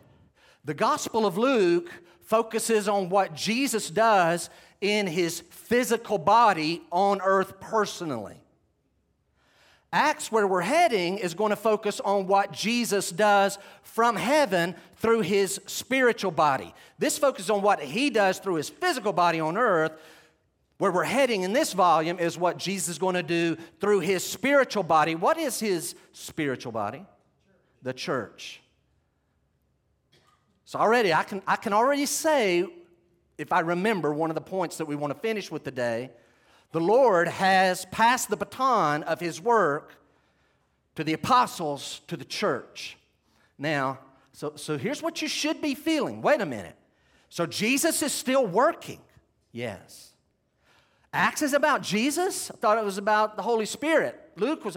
The 0.65 0.75
Gospel 0.75 1.27
of 1.27 1.37
Luke 1.37 1.91
focuses 2.21 2.87
on 2.89 3.09
what 3.09 3.35
Jesus 3.35 3.91
does 3.91 4.51
in 4.81 5.07
his 5.07 5.41
physical 5.41 6.19
body 6.19 6.83
on 6.93 7.21
earth 7.23 7.59
personally. 7.59 8.44
Acts, 9.95 10.33
where 10.33 10.47
we're 10.47 10.61
heading, 10.61 11.19
is 11.19 11.35
going 11.35 11.51
to 11.51 11.57
focus 11.57 12.01
on 12.01 12.27
what 12.27 12.51
Jesus 12.51 13.11
does 13.11 13.59
from 13.83 14.17
heaven 14.17 14.75
through 14.97 15.21
his 15.21 15.61
spiritual 15.67 16.33
body. 16.33 16.75
This 16.99 17.17
focuses 17.17 17.49
on 17.49 17.63
what 17.63 17.81
he 17.81 18.11
does 18.11 18.41
through 18.41 18.57
his 18.57 18.69
physical 18.69 19.13
body 19.13 19.39
on 19.39 19.57
earth. 19.57 19.93
Where 20.79 20.91
we're 20.91 21.05
heading 21.05 21.43
in 21.43 21.53
this 21.53 21.73
volume 21.73 22.19
is 22.19 22.37
what 22.37 22.59
Jesus 22.59 22.89
is 22.89 22.99
going 22.99 23.15
to 23.15 23.23
do 23.23 23.57
through 23.81 24.01
his 24.01 24.25
spiritual 24.25 24.83
body. 24.83 25.15
What 25.15 25.39
is 25.39 25.61
his 25.61 25.95
spiritual 26.13 26.73
body? 26.73 27.07
The 27.83 27.93
church. 27.93 28.61
So 30.65 30.81
already 30.81 31.15
I 31.15 31.23
can, 31.23 31.41
I 31.47 31.55
can 31.55 31.73
already 31.73 32.07
say, 32.07 32.67
if 33.39 33.53
I 33.53 33.61
remember 33.61 34.13
one 34.13 34.31
of 34.31 34.35
the 34.35 34.41
points 34.41 34.79
that 34.79 34.87
we 34.87 34.97
want 34.97 35.15
to 35.15 35.21
finish 35.21 35.53
with 35.53 35.63
today, 35.63 36.11
the 36.75 36.81
Lord 36.81 37.29
has 37.29 37.85
passed 37.85 38.31
the 38.31 38.37
baton 38.37 39.05
of 39.05 39.21
his 39.21 39.41
work 39.41 39.95
to 40.97 41.05
the 41.05 41.13
apostles, 41.13 42.01
to 42.09 42.17
the 42.17 42.25
church. 42.25 42.97
Now, 43.57 44.01
so, 44.33 44.55
so 44.57 44.77
here's 44.77 45.01
what 45.01 45.23
you 45.23 45.29
should 45.29 45.63
be 45.63 45.77
feeling. 45.77 46.21
Wait 46.21 46.41
a 46.41 46.47
minute. 46.47 46.75
So 47.29 47.47
Jesus 47.47 48.03
is 48.03 48.11
still 48.11 48.45
working. 48.45 48.99
Yes. 49.53 50.15
Acts 51.13 51.43
is 51.43 51.53
about 51.53 51.81
Jesus. 51.83 52.51
I 52.51 52.55
thought 52.55 52.77
it 52.77 52.85
was 52.85 52.99
about 52.99 53.37
the 53.37 53.43
Holy 53.43 53.67
Spirit. 53.67 54.33
Luke 54.35 54.65
was, 54.65 54.77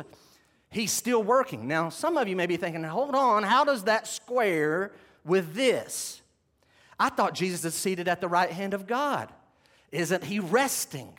he's 0.70 0.92
still 0.92 1.24
working. 1.24 1.68
Now, 1.68 1.90
some 1.90 2.16
of 2.16 2.28
you 2.28 2.36
may 2.36 2.46
be 2.46 2.58
thinking, 2.58 2.84
hold 2.84 3.16
on, 3.16 3.42
how 3.42 3.64
does 3.66 3.86
that 3.86 4.06
square 4.06 4.92
with 5.26 5.56
this. 5.56 6.22
I 7.00 7.10
thought 7.10 7.34
Jesus 7.34 7.66
is 7.66 7.74
seated 7.74 8.08
at 8.08 8.22
the 8.22 8.28
right 8.28 8.52
hand 8.52 8.76
of 8.76 8.86
God. 8.86 9.32
Isn't 9.92 10.26
he 10.26 10.40
resting? 10.40 11.18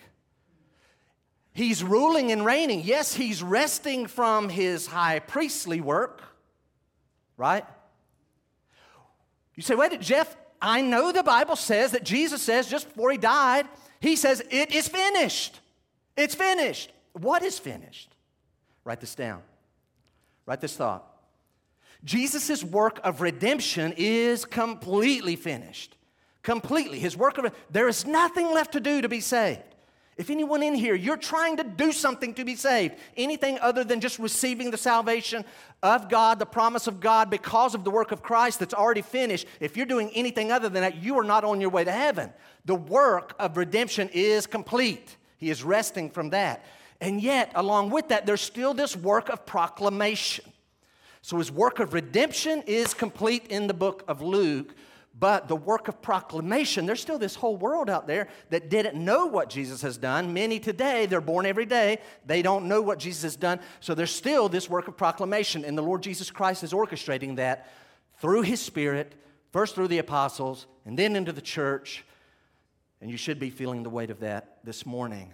He's 1.59 1.83
ruling 1.83 2.31
and 2.31 2.45
reigning. 2.45 2.83
Yes, 2.85 3.15
he's 3.15 3.43
resting 3.43 4.07
from 4.07 4.49
his 4.49 4.87
high 4.87 5.19
priestly 5.19 5.81
work, 5.81 6.23
right? 7.37 7.65
You 9.57 9.65
say, 9.65 9.75
wait, 9.75 10.01
Jeff, 10.01 10.37
I 10.63 10.83
know 10.83 11.11
the 11.11 11.25
Bible 11.25 11.57
says 11.57 11.91
that 11.91 12.05
Jesus 12.05 12.43
says 12.43 12.69
just 12.69 12.87
before 12.87 13.11
he 13.11 13.19
died, 13.19 13.67
he 13.99 14.15
says, 14.15 14.41
It 14.53 14.73
is 14.73 14.87
finished. 14.87 15.59
It's 16.17 16.37
finished. 16.37 16.93
What 17.15 17.43
is 17.43 17.59
finished? 17.59 18.15
Write 18.85 19.01
this 19.01 19.17
down. 19.17 19.43
Write 20.47 20.61
this 20.61 20.77
thought. 20.77 21.13
Jesus' 22.05 22.63
work 22.63 23.01
of 23.03 23.21
redemption 23.21 23.95
is 23.97 24.45
completely 24.45 25.35
finished. 25.35 25.97
Completely. 26.45 27.01
His 27.01 27.17
work 27.17 27.37
of 27.37 27.53
there 27.69 27.89
is 27.89 28.07
nothing 28.07 28.47
left 28.55 28.75
to 28.75 28.81
do 28.81 29.03
to 29.03 29.09
be 29.09 29.19
saved. 29.19 29.75
If 30.19 30.31
anyone 30.31 30.65
in 30.65 30.75
here, 30.75 30.97
you're 30.97 31.17
trying 31.17 31.59
to 31.59 31.65
do 31.65 31.93
something 31.93 32.35
to 32.35 32.45
be 32.45 32.57
saved, 32.57 32.97
anything 33.17 33.57
other 33.61 33.85
than 33.85 34.01
just 34.01 34.19
receiving 34.19 34.73
the 34.73 34.77
salvation 34.77 35.45
of 35.81 36.09
God, 36.09 36.41
the 36.41 36.45
promise 36.47 36.89
of 36.89 36.99
God 36.99 37.31
because 37.31 37.73
of 37.77 37.85
the 37.85 37.91
work 37.91 38.11
of 38.11 38.21
Christ 38.21 38.59
that's 38.59 38.75
already 38.75 39.01
finished, 39.01 39.47
if 39.61 39.77
you're 39.77 39.87
doing 39.87 40.11
anything 40.15 40.51
other 40.51 40.69
than 40.69 40.83
that, 40.83 40.97
you 40.97 41.17
are 41.21 41.25
not 41.25 41.45
on 41.45 41.61
your 41.61 41.71
way 41.71 41.85
to 41.85 41.93
heaven. 41.93 42.33
The 42.65 42.75
work 42.75 43.37
of 43.39 43.57
redemption 43.57 44.11
is 44.13 44.49
complete. 44.49 45.17
He 45.37 45.51
is 45.51 45.63
resting 45.63 46.11
from 46.11 46.31
that. 46.31 46.65
And 47.01 47.23
yet, 47.23 47.53
along 47.55 47.91
with 47.91 48.09
that, 48.09 48.27
there's 48.27 48.41
still 48.41 48.75
this 48.75 48.97
work 48.97 49.29
of 49.29 49.47
proclamation. 49.47 50.53
So 51.23 51.39
his 51.39 51.53
work 51.53 51.79
of 51.79 51.95
redemption 51.95 52.65
is 52.67 52.93
complete 52.93 53.47
in 53.47 53.69
the 53.69 53.75
book 53.75 54.03
of 54.09 54.21
Luke, 54.21 54.75
but 55.19 55.49
the 55.49 55.57
work 55.57 55.89
of 55.89 56.01
proclamation, 56.01 56.87
there's 56.87 57.01
still 57.01 57.19
this 57.19 57.35
whole 57.35 57.57
world 57.57 57.91
out 57.91 58.07
there 58.07 58.29
that 58.51 58.71
didn't 58.71 59.03
know 59.03 59.27
what 59.27 59.51
Jesus 59.51 59.83
has 59.83 59.97
done. 59.97 60.33
Many 60.33 60.61
today, 60.61 61.07
they're 61.07 61.21
born 61.21 61.45
every 61.45 61.67
day, 61.67 61.99
they 62.25 62.41
don't 62.41 62.69
know 62.69 62.81
what 62.81 62.99
Jesus 63.01 63.23
has 63.23 63.37
done. 63.37 63.59
So 63.81 63.95
there's 63.95 64.15
still 64.15 64.49
this 64.49 64.71
work 64.71 64.87
of 64.87 64.97
proclamation, 64.97 65.65
and 65.65 65.77
the 65.77 65.83
Lord 65.83 66.03
Jesus 66.03 66.31
Christ 66.31 66.63
is 66.63 66.73
orchestrating 66.73 67.37
that 67.37 67.69
through 68.21 68.43
His 68.43 68.61
Spirit, 68.61 69.15
first 69.51 69.75
through 69.75 69.89
the 69.89 69.99
apostles, 69.99 70.67
and 70.85 70.97
then 70.97 71.17
into 71.17 71.33
the 71.33 71.41
church. 71.41 72.05
And 73.01 73.11
you 73.11 73.17
should 73.17 73.41
be 73.41 73.51
feeling 73.51 73.83
the 73.83 73.91
weight 73.91 74.11
of 74.11 74.21
that 74.21 74.59
this 74.63 74.87
morning. 74.87 75.33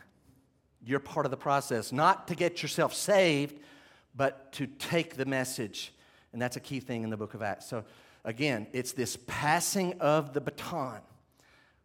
You're 0.87 1.01
part 1.01 1.27
of 1.27 1.31
the 1.31 1.37
process, 1.37 1.93
not 1.93 2.29
to 2.29 2.35
get 2.35 2.63
yourself 2.63 2.95
saved, 2.95 3.59
but 4.15 4.53
to 4.53 4.67
take 4.67 5.17
the 5.17 5.25
message. 5.27 5.93
And 6.33 6.41
that's 6.41 6.57
a 6.57 6.61
key 6.61 6.81
thing 6.81 7.05
in 7.05 7.11
the 7.11 7.17
book 7.17 7.35
of 7.35 7.43
Acts. 7.43 7.67
So, 7.67 7.85
Again, 8.25 8.67
it's 8.73 8.93
this 8.93 9.19
passing 9.27 10.01
of 10.01 10.33
the 10.33 10.41
baton. 10.41 11.01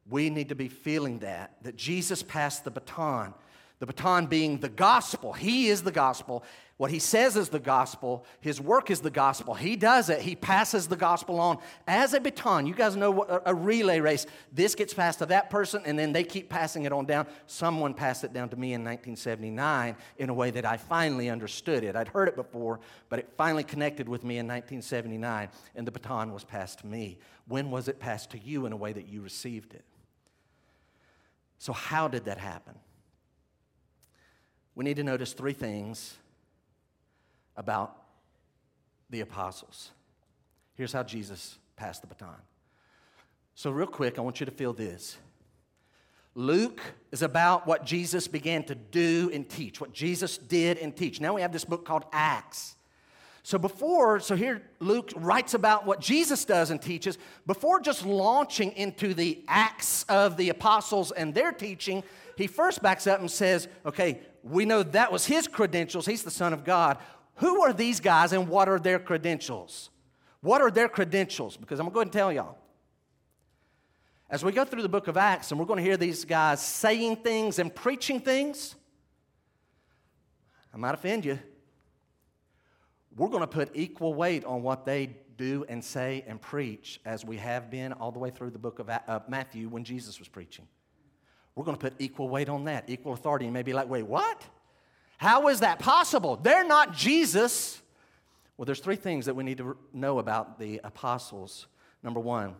We 0.09 0.29
need 0.29 0.49
to 0.49 0.55
be 0.55 0.69
feeling 0.69 1.19
that, 1.19 1.55
that 1.63 1.75
Jesus 1.75 2.23
passed 2.23 2.63
the 2.63 2.71
baton. 2.71 3.33
The 3.79 3.85
baton 3.85 4.25
being 4.27 4.59
the 4.59 4.69
gospel. 4.69 5.33
He 5.33 5.67
is 5.67 5.83
the 5.83 5.91
gospel. 5.91 6.43
What 6.79 6.91
he 6.91 6.99
says 6.99 7.35
is 7.35 7.49
the 7.49 7.59
gospel. 7.59 8.25
His 8.39 8.61
work 8.61 8.89
is 8.89 9.01
the 9.01 9.09
gospel. 9.09 9.53
He 9.53 9.75
does 9.75 10.09
it. 10.09 10.21
He 10.21 10.33
passes 10.33 10.87
the 10.87 10.95
gospel 10.95 11.37
on 11.41 11.57
as 11.85 12.13
a 12.13 12.21
baton. 12.21 12.65
You 12.65 12.73
guys 12.73 12.95
know 12.95 13.41
a 13.45 13.53
relay 13.53 13.99
race. 13.99 14.25
This 14.53 14.75
gets 14.75 14.93
passed 14.93 15.19
to 15.19 15.25
that 15.25 15.49
person, 15.49 15.81
and 15.85 15.99
then 15.99 16.13
they 16.13 16.23
keep 16.23 16.47
passing 16.47 16.85
it 16.85 16.93
on 16.93 17.05
down. 17.05 17.27
Someone 17.47 17.93
passed 17.93 18.23
it 18.23 18.31
down 18.31 18.47
to 18.47 18.55
me 18.55 18.67
in 18.67 18.79
1979 18.79 19.97
in 20.19 20.29
a 20.29 20.33
way 20.33 20.51
that 20.51 20.63
I 20.63 20.77
finally 20.77 21.29
understood 21.29 21.83
it. 21.83 21.97
I'd 21.97 22.07
heard 22.07 22.29
it 22.29 22.37
before, 22.37 22.79
but 23.09 23.19
it 23.19 23.33
finally 23.35 23.65
connected 23.65 24.07
with 24.07 24.23
me 24.23 24.37
in 24.37 24.47
1979, 24.47 25.49
and 25.75 25.85
the 25.85 25.91
baton 25.91 26.31
was 26.31 26.45
passed 26.45 26.79
to 26.79 26.87
me. 26.87 27.19
When 27.49 27.71
was 27.71 27.89
it 27.89 27.99
passed 27.99 28.31
to 28.31 28.39
you 28.39 28.65
in 28.65 28.71
a 28.71 28.77
way 28.77 28.93
that 28.93 29.09
you 29.09 29.19
received 29.19 29.73
it? 29.73 29.83
So, 31.57 31.73
how 31.73 32.07
did 32.07 32.23
that 32.23 32.37
happen? 32.37 32.75
We 34.75 34.85
need 34.85 34.95
to 34.95 35.03
notice 35.03 35.33
three 35.33 35.51
things 35.51 36.15
about 37.59 37.95
the 39.11 39.19
apostles. 39.19 39.91
Here's 40.73 40.93
how 40.93 41.03
Jesus 41.03 41.59
passed 41.75 42.01
the 42.01 42.07
baton. 42.07 42.41
So, 43.53 43.69
real 43.69 43.85
quick, 43.85 44.17
I 44.17 44.21
want 44.21 44.39
you 44.39 44.45
to 44.45 44.51
feel 44.51 44.73
this. 44.73 45.17
Luke 46.35 46.79
is 47.11 47.21
about 47.21 47.67
what 47.67 47.85
Jesus 47.85 48.27
began 48.27 48.63
to 48.63 48.75
do 48.75 49.29
and 49.33 49.47
teach, 49.47 49.81
what 49.81 49.91
Jesus 49.91 50.37
did 50.37 50.77
and 50.77 50.95
teach. 50.95 51.19
Now 51.19 51.33
we 51.33 51.41
have 51.41 51.51
this 51.51 51.65
book 51.65 51.85
called 51.85 52.05
Acts. 52.13 52.77
So 53.43 53.57
before, 53.57 54.19
so 54.19 54.35
here 54.35 54.61
Luke 54.79 55.11
writes 55.15 55.53
about 55.53 55.85
what 55.85 55.99
Jesus 55.99 56.45
does 56.45 56.69
and 56.71 56.81
teaches. 56.81 57.17
Before 57.47 57.79
just 57.79 58.05
launching 58.05 58.71
into 58.73 59.13
the 59.13 59.43
acts 59.47 60.03
of 60.03 60.37
the 60.37 60.49
apostles 60.49 61.11
and 61.11 61.33
their 61.33 61.51
teaching, 61.51 62.03
he 62.37 62.47
first 62.47 62.81
backs 62.81 63.07
up 63.07 63.19
and 63.19 63.29
says, 63.29 63.67
okay, 63.85 64.21
we 64.43 64.65
know 64.65 64.83
that 64.83 65.11
was 65.11 65.25
his 65.25 65.47
credentials. 65.47 66.05
He's 66.05 66.23
the 66.23 66.31
Son 66.31 66.53
of 66.53 66.63
God. 66.63 66.99
Who 67.39 67.61
are 67.61 67.73
these 67.73 67.99
guys 67.99 68.33
and 68.33 68.47
what 68.47 68.67
are 68.67 68.79
their 68.79 68.99
credentials? 68.99 69.89
What 70.41 70.61
are 70.61 70.71
their 70.71 70.89
credentials? 70.89 71.57
Because 71.57 71.79
I'm 71.79 71.85
going 71.85 71.91
to 71.91 71.93
go 71.93 71.99
ahead 71.99 72.07
and 72.07 72.13
tell 72.13 72.33
y'all. 72.33 72.57
As 74.29 74.43
we 74.43 74.51
go 74.51 74.65
through 74.65 74.83
the 74.83 74.89
book 74.89 75.07
of 75.07 75.17
Acts 75.17 75.51
and 75.51 75.59
we're 75.59 75.65
going 75.65 75.77
to 75.77 75.83
hear 75.83 75.97
these 75.97 76.25
guys 76.25 76.61
saying 76.61 77.17
things 77.17 77.57
and 77.57 77.73
preaching 77.73 78.19
things, 78.19 78.75
I 80.73 80.77
might 80.77 80.93
offend 80.93 81.25
you. 81.25 81.39
We're 83.15 83.29
going 83.29 83.41
to 83.41 83.47
put 83.47 83.71
equal 83.73 84.13
weight 84.13 84.43
on 84.43 84.61
what 84.61 84.85
they 84.85 85.15
do 85.37 85.65
and 85.69 85.83
say 85.83 86.25
and 86.27 86.41
preach 86.41 86.99
as 87.05 87.23
we 87.23 87.37
have 87.37 87.71
been 87.71 87.93
all 87.93 88.11
the 88.11 88.19
way 88.19 88.29
through 88.29 88.51
the 88.51 88.59
book 88.59 88.79
of 88.79 88.89
uh, 88.89 89.19
Matthew 89.29 89.69
when 89.69 89.85
Jesus 89.85 90.19
was 90.19 90.27
preaching. 90.27 90.67
We're 91.55 91.63
going 91.63 91.77
to 91.77 91.81
put 91.81 91.93
equal 91.99 92.27
weight 92.27 92.49
on 92.49 92.65
that, 92.65 92.89
equal 92.89 93.13
authority. 93.13 93.45
You 93.45 93.51
may 93.51 93.63
be 93.63 93.73
like, 93.73 93.89
wait, 93.89 94.03
what? 94.03 94.43
How 95.19 95.49
is 95.49 95.59
that 95.59 95.79
possible? 95.79 96.37
They're 96.37 96.65
not 96.65 96.93
Jesus. 96.93 97.81
Well, 98.55 98.65
there's 98.65 98.79
three 98.79 98.95
things 98.95 99.25
that 99.25 99.35
we 99.35 99.43
need 99.43 99.57
to 99.57 99.75
know 99.93 100.19
about 100.19 100.57
the 100.57 100.79
apostles. 100.81 101.67
Number 102.01 102.21
one, 102.21 102.55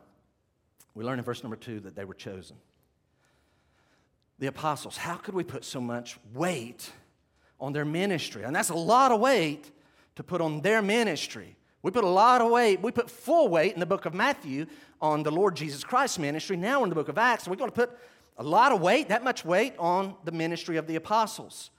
we 0.94 1.06
learn 1.06 1.20
in 1.20 1.24
verse 1.24 1.42
number 1.42 1.56
two 1.56 1.80
that 1.80 1.96
they 1.96 2.04
were 2.04 2.14
chosen. 2.14 2.58
The 4.40 4.48
apostles, 4.48 4.98
how 4.98 5.16
could 5.16 5.36
we 5.36 5.46
put 5.46 5.64
so 5.64 5.80
much 5.80 6.18
weight 6.34 6.92
on 7.62 7.72
their 7.72 7.86
ministry? 7.86 8.44
And 8.44 8.54
that's 8.54 8.72
a 8.72 8.76
lot 8.76 9.14
of 9.14 9.22
weight 9.22 9.72
to 10.18 10.24
put 10.24 10.42
on 10.42 10.60
their 10.60 10.82
ministry. 10.82 11.56
We 11.82 11.92
put 11.92 12.04
a 12.04 12.10
lot 12.10 12.42
of 12.42 12.52
weight, 12.52 12.82
we 12.82 12.92
put 12.92 13.10
full 13.10 13.48
weight 13.48 13.74
in 13.74 13.80
the 13.80 13.86
book 13.86 14.06
of 14.06 14.14
Matthew 14.14 14.66
on 15.00 15.24
the 15.24 15.32
Lord 15.32 15.56
Jesus 15.56 15.86
Christ's 15.86 16.20
ministry. 16.20 16.58
Now 16.58 16.84
in 16.84 16.90
the 16.90 16.96
book 16.96 17.08
of 17.08 17.18
Acts, 17.18 17.48
we're 17.48 17.56
going 17.56 17.72
to 17.72 17.76
put 17.76 17.98
a 18.38 18.44
lot 18.44 18.74
of 18.74 18.82
weight, 18.82 19.08
that 19.08 19.24
much 19.24 19.46
weight, 19.46 19.76
on 19.80 20.16
the 20.26 20.34
ministry 20.34 20.76
of 20.76 20.88
the 20.88 20.98
apostles. 20.98 21.72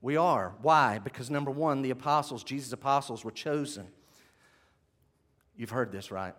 We 0.00 0.16
are. 0.16 0.54
Why? 0.62 0.98
Because 0.98 1.30
number 1.30 1.50
one, 1.50 1.82
the 1.82 1.90
apostles, 1.90 2.44
Jesus' 2.44 2.72
apostles, 2.72 3.24
were 3.24 3.30
chosen. 3.30 3.88
You've 5.56 5.70
heard 5.70 5.90
this, 5.90 6.10
right? 6.10 6.34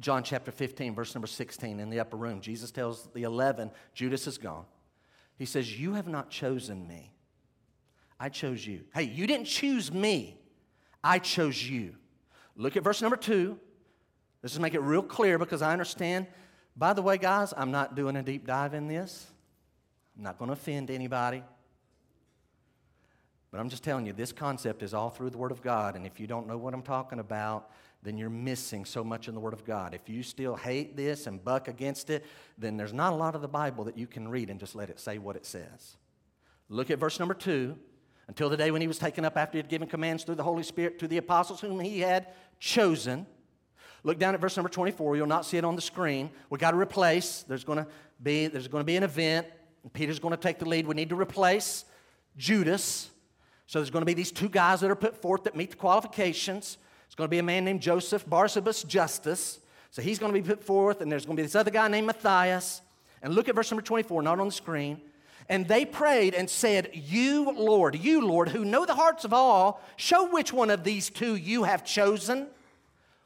John 0.00 0.24
chapter 0.24 0.50
15, 0.50 0.94
verse 0.94 1.14
number 1.14 1.28
16, 1.28 1.78
in 1.78 1.90
the 1.90 2.00
upper 2.00 2.16
room, 2.16 2.40
Jesus 2.40 2.70
tells 2.70 3.08
the 3.14 3.22
11, 3.22 3.70
Judas 3.94 4.26
is 4.26 4.38
gone. 4.38 4.64
He 5.38 5.44
says, 5.44 5.78
You 5.78 5.94
have 5.94 6.08
not 6.08 6.30
chosen 6.30 6.86
me. 6.86 7.12
I 8.18 8.28
chose 8.28 8.66
you. 8.66 8.82
Hey, 8.94 9.04
you 9.04 9.26
didn't 9.26 9.46
choose 9.46 9.92
me. 9.92 10.38
I 11.02 11.18
chose 11.18 11.62
you. 11.62 11.94
Look 12.56 12.76
at 12.76 12.84
verse 12.84 13.02
number 13.02 13.16
two. 13.16 13.58
Let's 14.42 14.54
just 14.54 14.62
make 14.62 14.74
it 14.74 14.80
real 14.80 15.02
clear 15.02 15.38
because 15.38 15.62
I 15.62 15.72
understand. 15.72 16.26
By 16.76 16.92
the 16.92 17.02
way, 17.02 17.18
guys, 17.18 17.52
I'm 17.56 17.70
not 17.70 17.94
doing 17.94 18.16
a 18.16 18.22
deep 18.22 18.46
dive 18.46 18.74
in 18.74 18.88
this. 18.88 19.26
I'm 20.16 20.22
not 20.24 20.38
going 20.38 20.48
to 20.48 20.52
offend 20.52 20.90
anybody. 20.90 21.42
But 23.52 23.60
I'm 23.60 23.68
just 23.68 23.84
telling 23.84 24.06
you, 24.06 24.14
this 24.14 24.32
concept 24.32 24.82
is 24.82 24.94
all 24.94 25.10
through 25.10 25.30
the 25.30 25.38
Word 25.38 25.52
of 25.52 25.62
God. 25.62 25.94
And 25.94 26.06
if 26.06 26.18
you 26.18 26.26
don't 26.26 26.48
know 26.48 26.56
what 26.56 26.72
I'm 26.72 26.82
talking 26.82 27.18
about, 27.18 27.70
then 28.02 28.16
you're 28.16 28.30
missing 28.30 28.86
so 28.86 29.04
much 29.04 29.28
in 29.28 29.34
the 29.34 29.40
Word 29.40 29.52
of 29.52 29.64
God. 29.64 29.94
If 29.94 30.08
you 30.08 30.22
still 30.22 30.56
hate 30.56 30.96
this 30.96 31.26
and 31.26 31.44
buck 31.44 31.68
against 31.68 32.08
it, 32.08 32.24
then 32.56 32.78
there's 32.78 32.94
not 32.94 33.12
a 33.12 33.16
lot 33.16 33.34
of 33.34 33.42
the 33.42 33.48
Bible 33.48 33.84
that 33.84 33.98
you 33.98 34.06
can 34.06 34.26
read 34.26 34.48
and 34.48 34.58
just 34.58 34.74
let 34.74 34.88
it 34.88 34.98
say 34.98 35.18
what 35.18 35.36
it 35.36 35.44
says. 35.44 35.98
Look 36.70 36.90
at 36.90 36.98
verse 36.98 37.18
number 37.18 37.34
two. 37.34 37.76
Until 38.26 38.48
the 38.48 38.56
day 38.56 38.70
when 38.70 38.80
he 38.80 38.88
was 38.88 38.98
taken 38.98 39.26
up 39.26 39.36
after 39.36 39.52
he 39.52 39.58
had 39.58 39.68
given 39.68 39.86
commands 39.86 40.24
through 40.24 40.36
the 40.36 40.42
Holy 40.42 40.62
Spirit 40.62 40.98
to 41.00 41.08
the 41.08 41.18
apostles 41.18 41.60
whom 41.60 41.78
he 41.80 42.00
had 42.00 42.28
chosen. 42.58 43.26
Look 44.04 44.18
down 44.18 44.34
at 44.34 44.40
verse 44.40 44.56
number 44.56 44.70
24. 44.70 45.16
You'll 45.16 45.26
not 45.26 45.44
see 45.44 45.58
it 45.58 45.64
on 45.64 45.76
the 45.76 45.82
screen. 45.82 46.30
We 46.48 46.58
got 46.58 46.70
to 46.70 46.78
replace. 46.78 47.42
There's 47.42 47.64
going 47.64 47.78
to 47.78 47.86
be 48.22 48.46
there's 48.46 48.68
going 48.68 48.80
to 48.80 48.86
be 48.86 48.96
an 48.96 49.02
event. 49.02 49.46
Peter's 49.92 50.18
going 50.18 50.32
to 50.32 50.40
take 50.40 50.58
the 50.58 50.64
lead. 50.64 50.86
We 50.86 50.94
need 50.94 51.10
to 51.10 51.20
replace 51.20 51.84
Judas. 52.38 53.10
So 53.72 53.78
there's 53.78 53.88
going 53.88 54.02
to 54.02 54.06
be 54.06 54.12
these 54.12 54.30
two 54.30 54.50
guys 54.50 54.80
that 54.80 54.90
are 54.90 54.94
put 54.94 55.16
forth 55.16 55.44
that 55.44 55.56
meet 55.56 55.70
the 55.70 55.76
qualifications. 55.76 56.76
It's 57.06 57.14
going 57.14 57.26
to 57.26 57.30
be 57.30 57.38
a 57.38 57.42
man 57.42 57.64
named 57.64 57.80
Joseph 57.80 58.26
Barsabas 58.26 58.86
Justus. 58.86 59.60
So 59.90 60.02
he's 60.02 60.18
going 60.18 60.30
to 60.30 60.38
be 60.38 60.46
put 60.46 60.62
forth, 60.62 61.00
and 61.00 61.10
there's 61.10 61.24
going 61.24 61.38
to 61.38 61.42
be 61.42 61.46
this 61.46 61.54
other 61.54 61.70
guy 61.70 61.88
named 61.88 62.06
Matthias. 62.06 62.82
And 63.22 63.34
look 63.34 63.48
at 63.48 63.54
verse 63.54 63.70
number 63.70 63.80
24, 63.80 64.20
not 64.24 64.38
on 64.40 64.48
the 64.48 64.52
screen. 64.52 65.00
And 65.48 65.66
they 65.66 65.86
prayed 65.86 66.34
and 66.34 66.50
said, 66.50 66.90
You, 66.92 67.50
Lord, 67.50 67.94
you, 67.94 68.20
Lord, 68.20 68.50
who 68.50 68.62
know 68.62 68.84
the 68.84 68.94
hearts 68.94 69.24
of 69.24 69.32
all, 69.32 69.80
show 69.96 70.28
which 70.28 70.52
one 70.52 70.68
of 70.68 70.84
these 70.84 71.08
two 71.08 71.36
you 71.36 71.62
have 71.62 71.82
chosen. 71.82 72.48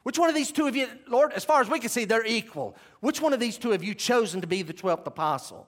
Which 0.03 0.17
one 0.17 0.29
of 0.29 0.35
these 0.35 0.53
two 0.53 0.67
of 0.67 0.77
you, 0.77 0.87
Lord, 1.09 1.33
as 1.33 1.43
far 1.43 1.59
as 1.59 1.69
we 1.69 1.81
can 1.81 1.89
see, 1.89 2.05
they're 2.05 2.25
equal. 2.25 2.77
Which 3.01 3.19
one 3.19 3.33
of 3.33 3.41
these 3.41 3.57
two 3.57 3.71
have 3.71 3.83
you 3.83 3.93
chosen 3.93 4.39
to 4.39 4.47
be 4.47 4.61
the 4.61 4.73
12th 4.73 5.07
apostle? 5.07 5.67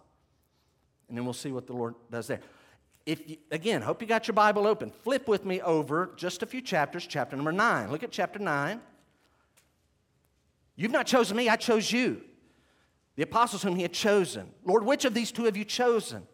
And 1.10 1.18
then 1.18 1.26
we'll 1.26 1.34
see 1.34 1.52
what 1.52 1.68
the 1.68 1.74
Lord 1.74 1.96
does 2.10 2.28
there 2.28 2.40
if 3.10 3.28
you, 3.28 3.38
again, 3.50 3.82
hope 3.82 4.02
you 4.02 4.08
got 4.08 4.28
your 4.28 4.36
Bible 4.36 4.68
open. 4.68 4.92
Flip 4.92 5.28
with 5.28 5.44
me 5.44 5.62
over 5.62 6.12
just 6.16 6.44
a 6.44 6.46
few 6.46 6.62
chapters, 6.62 7.08
chapter 7.08 7.36
number 7.36 7.52
nine. 7.52 7.92
Look 7.92 8.04
at 8.04 8.12
chapter 8.12 8.38
nine. 8.38 8.82
You've 10.76 10.92
not 10.92 11.08
chosen 11.08 11.36
me, 11.36 11.50
I 11.50 11.56
chose 11.56 11.92
you. 11.92 12.22
The 13.16 13.24
apostles 13.24 13.64
whom 13.64 13.76
he 13.76 13.82
had 13.82 13.94
chosen. 13.94 14.52
Lord, 14.64 14.86
which 14.86 15.06
of 15.06 15.16
these 15.16 15.32
two 15.32 15.46
have 15.46 15.58
you 15.58 15.66
chosen? 15.66 16.28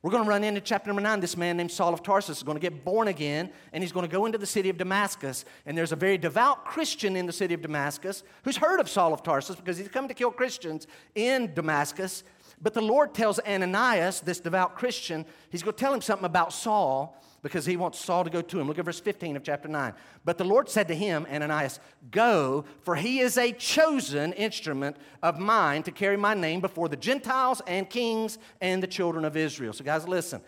We're 0.00 0.12
going 0.12 0.22
to 0.22 0.28
run 0.28 0.44
into 0.44 0.60
chapter 0.60 0.88
number 0.88 1.02
nine. 1.02 1.18
This 1.18 1.36
man 1.36 1.56
named 1.56 1.72
Saul 1.72 1.92
of 1.92 2.02
Tarsus 2.04 2.38
is 2.38 2.42
going 2.42 2.56
to 2.56 2.60
get 2.60 2.84
born 2.84 3.08
again, 3.08 3.50
and 3.72 3.82
he's 3.82 3.92
going 3.92 4.08
to 4.08 4.10
go 4.10 4.24
into 4.24 4.38
the 4.38 4.46
city 4.46 4.68
of 4.68 4.78
Damascus. 4.78 5.44
And 5.66 5.76
there's 5.76 5.92
a 5.92 5.96
very 5.96 6.18
devout 6.18 6.64
Christian 6.64 7.16
in 7.16 7.26
the 7.26 7.32
city 7.32 7.52
of 7.54 7.62
Damascus 7.62 8.22
who's 8.44 8.56
heard 8.56 8.78
of 8.80 8.88
Saul 8.88 9.12
of 9.12 9.24
Tarsus 9.24 9.56
because 9.56 9.76
he's 9.76 9.88
come 9.88 10.06
to 10.06 10.14
kill 10.14 10.30
Christians 10.30 10.86
in 11.16 11.52
Damascus. 11.52 12.22
But 12.62 12.74
the 12.74 12.80
Lord 12.80 13.12
tells 13.12 13.40
Ananias, 13.40 14.20
this 14.20 14.38
devout 14.38 14.76
Christian, 14.76 15.26
he's 15.50 15.64
going 15.64 15.74
to 15.74 15.80
tell 15.80 15.92
him 15.92 16.00
something 16.00 16.24
about 16.24 16.52
Saul 16.52 17.20
because 17.42 17.66
he 17.66 17.76
wants 17.76 17.98
Saul 17.98 18.22
to 18.22 18.30
go 18.30 18.40
to 18.40 18.60
him. 18.60 18.68
Look 18.68 18.78
at 18.78 18.84
verse 18.84 19.00
15 19.00 19.36
of 19.36 19.42
chapter 19.42 19.68
9. 19.68 19.92
But 20.24 20.38
the 20.38 20.44
Lord 20.44 20.68
said 20.68 20.86
to 20.88 20.94
him, 20.94 21.26
Ananias, 21.28 21.80
Go, 22.12 22.64
for 22.82 22.94
he 22.94 23.18
is 23.18 23.36
a 23.36 23.50
chosen 23.50 24.32
instrument 24.34 24.96
of 25.24 25.40
mine 25.40 25.82
to 25.82 25.90
carry 25.90 26.16
my 26.16 26.34
name 26.34 26.60
before 26.60 26.88
the 26.88 26.96
Gentiles 26.96 27.60
and 27.66 27.90
kings 27.90 28.38
and 28.60 28.80
the 28.80 28.86
children 28.86 29.24
of 29.24 29.36
Israel. 29.36 29.72
So, 29.72 29.82
guys, 29.82 30.06
listen. 30.06 30.40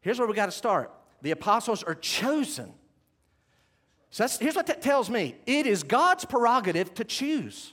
Here's 0.00 0.18
where 0.18 0.26
we 0.26 0.34
got 0.34 0.46
to 0.46 0.52
start. 0.52 0.90
The 1.20 1.32
apostles 1.32 1.82
are 1.82 1.94
chosen. 1.94 2.72
So 4.10 4.26
here's 4.40 4.56
what 4.56 4.66
that 4.66 4.82
tells 4.82 5.08
me 5.08 5.36
it 5.46 5.66
is 5.66 5.82
God's 5.82 6.24
prerogative 6.24 6.92
to 6.94 7.04
choose 7.04 7.72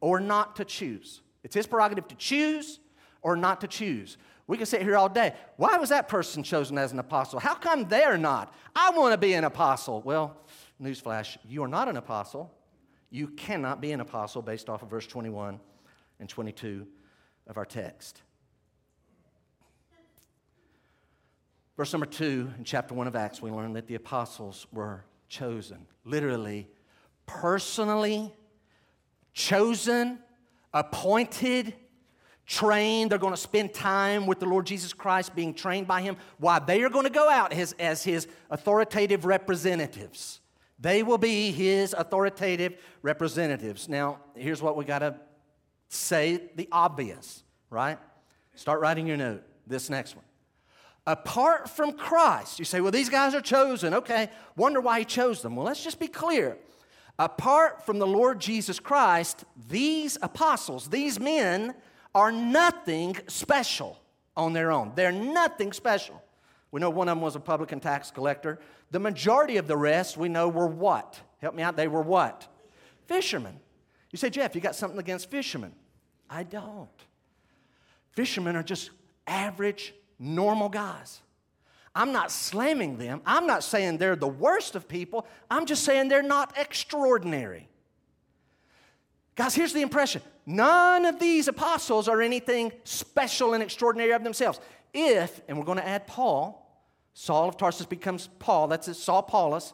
or 0.00 0.20
not 0.20 0.56
to 0.56 0.64
choose. 0.64 1.22
It's 1.42 1.54
his 1.54 1.66
prerogative 1.66 2.08
to 2.08 2.14
choose 2.14 2.80
or 3.22 3.36
not 3.36 3.60
to 3.62 3.66
choose. 3.66 4.18
We 4.46 4.56
can 4.56 4.66
sit 4.66 4.82
here 4.82 4.96
all 4.96 5.08
day. 5.08 5.34
Why 5.56 5.76
was 5.78 5.90
that 5.90 6.08
person 6.08 6.42
chosen 6.42 6.76
as 6.76 6.92
an 6.92 6.98
apostle? 6.98 7.38
How 7.38 7.54
come 7.54 7.86
they're 7.88 8.18
not? 8.18 8.52
I 8.74 8.90
want 8.90 9.12
to 9.12 9.18
be 9.18 9.34
an 9.34 9.44
apostle. 9.44 10.02
Well, 10.02 10.36
newsflash, 10.82 11.36
you 11.48 11.62
are 11.62 11.68
not 11.68 11.88
an 11.88 11.96
apostle. 11.96 12.52
You 13.10 13.28
cannot 13.28 13.80
be 13.80 13.92
an 13.92 14.00
apostle 14.00 14.42
based 14.42 14.68
off 14.68 14.82
of 14.82 14.90
verse 14.90 15.06
21 15.06 15.60
and 16.18 16.28
22 16.28 16.86
of 17.46 17.58
our 17.58 17.64
text. 17.64 18.22
Verse 21.76 21.92
number 21.92 22.06
two 22.06 22.52
in 22.58 22.64
chapter 22.64 22.92
1 22.92 23.06
of 23.06 23.16
Acts, 23.16 23.40
we 23.40 23.50
learn 23.50 23.72
that 23.72 23.86
the 23.86 23.94
apostles 23.94 24.66
were 24.70 25.04
chosen. 25.28 25.86
Literally, 26.04 26.68
personally 27.24 28.34
chosen, 29.32 30.18
appointed, 30.72 31.74
trained. 32.46 33.10
They're 33.10 33.18
going 33.18 33.32
to 33.32 33.40
spend 33.40 33.72
time 33.72 34.26
with 34.26 34.40
the 34.40 34.46
Lord 34.46 34.66
Jesus 34.66 34.92
Christ, 34.92 35.34
being 35.34 35.54
trained 35.54 35.86
by 35.86 36.02
Him, 36.02 36.16
Why? 36.38 36.58
they 36.58 36.82
are 36.82 36.90
going 36.90 37.06
to 37.06 37.12
go 37.12 37.28
out 37.28 37.52
as, 37.52 37.74
as 37.78 38.02
His 38.02 38.26
authoritative 38.50 39.24
representatives. 39.24 40.40
They 40.78 41.02
will 41.02 41.18
be 41.18 41.52
His 41.52 41.94
authoritative 41.96 42.76
representatives. 43.02 43.88
Now, 43.88 44.18
here's 44.34 44.62
what 44.62 44.76
we 44.76 44.84
got 44.84 45.00
to 45.00 45.16
say 45.88 46.50
the 46.56 46.68
obvious, 46.72 47.42
right? 47.68 47.98
Start 48.54 48.80
writing 48.80 49.06
your 49.06 49.16
note. 49.16 49.44
This 49.66 49.88
next 49.90 50.16
one. 50.16 50.24
Apart 51.06 51.70
from 51.70 51.92
Christ, 51.92 52.58
you 52.58 52.64
say, 52.64 52.80
well, 52.80 52.92
these 52.92 53.08
guys 53.08 53.34
are 53.34 53.40
chosen. 53.40 53.94
Okay, 53.94 54.30
wonder 54.56 54.80
why 54.80 55.00
He 55.00 55.04
chose 55.04 55.42
them. 55.42 55.56
Well, 55.56 55.66
let's 55.66 55.82
just 55.82 55.98
be 56.00 56.08
clear. 56.08 56.58
Apart 57.20 57.84
from 57.84 57.98
the 57.98 58.06
Lord 58.06 58.40
Jesus 58.40 58.80
Christ, 58.80 59.44
these 59.68 60.16
apostles, 60.22 60.88
these 60.88 61.20
men, 61.20 61.74
are 62.14 62.32
nothing 62.32 63.14
special 63.28 64.00
on 64.38 64.54
their 64.54 64.72
own. 64.72 64.92
They're 64.94 65.12
nothing 65.12 65.74
special. 65.74 66.22
We 66.70 66.80
know 66.80 66.88
one 66.88 67.10
of 67.10 67.16
them 67.18 67.22
was 67.22 67.36
a 67.36 67.40
publican 67.40 67.78
tax 67.78 68.10
collector. 68.10 68.58
The 68.90 69.00
majority 69.00 69.58
of 69.58 69.66
the 69.66 69.76
rest 69.76 70.16
we 70.16 70.30
know 70.30 70.48
were 70.48 70.66
what? 70.66 71.20
Help 71.42 71.54
me 71.54 71.62
out. 71.62 71.76
They 71.76 71.88
were 71.88 72.00
what? 72.00 72.48
Fishermen. 73.06 73.60
You 74.10 74.16
say, 74.16 74.30
Jeff, 74.30 74.54
you 74.54 74.62
got 74.62 74.74
something 74.74 74.98
against 74.98 75.30
fishermen? 75.30 75.74
I 76.30 76.44
don't. 76.44 76.88
Fishermen 78.12 78.56
are 78.56 78.62
just 78.62 78.92
average, 79.26 79.92
normal 80.18 80.70
guys. 80.70 81.20
I'm 81.94 82.12
not 82.12 82.30
slamming 82.30 82.98
them. 82.98 83.20
I'm 83.26 83.46
not 83.46 83.64
saying 83.64 83.98
they're 83.98 84.16
the 84.16 84.28
worst 84.28 84.76
of 84.76 84.88
people. 84.88 85.26
I'm 85.50 85.66
just 85.66 85.84
saying 85.84 86.08
they're 86.08 86.22
not 86.22 86.56
extraordinary. 86.56 87.68
Guys, 89.34 89.54
here's 89.54 89.72
the 89.72 89.82
impression 89.82 90.22
none 90.46 91.04
of 91.06 91.18
these 91.18 91.48
apostles 91.48 92.08
are 92.08 92.20
anything 92.20 92.72
special 92.84 93.54
and 93.54 93.62
extraordinary 93.62 94.12
of 94.12 94.24
themselves. 94.24 94.60
If, 94.92 95.40
and 95.48 95.56
we're 95.56 95.64
going 95.64 95.78
to 95.78 95.86
add 95.86 96.06
Paul, 96.06 96.66
Saul 97.14 97.48
of 97.48 97.56
Tarsus 97.56 97.86
becomes 97.86 98.28
Paul, 98.38 98.68
that's 98.68 98.88
it, 98.88 98.94
Saul 98.94 99.22
Paulus. 99.22 99.72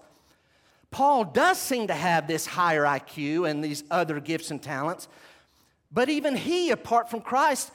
Paul 0.91 1.25
does 1.25 1.59
seem 1.59 1.89
to 1.89 1.95
have 1.95 2.27
this 2.27 2.47
higher 2.47 2.85
IQ 2.85 3.51
and 3.51 3.63
these 3.63 3.85
other 3.91 4.21
gifts 4.21 4.51
and 4.51 4.63
talents, 4.63 5.09
but 5.91 6.09
even 6.09 6.37
he, 6.37 6.71
apart 6.71 7.11
from 7.11 7.21
Christ, 7.21 7.71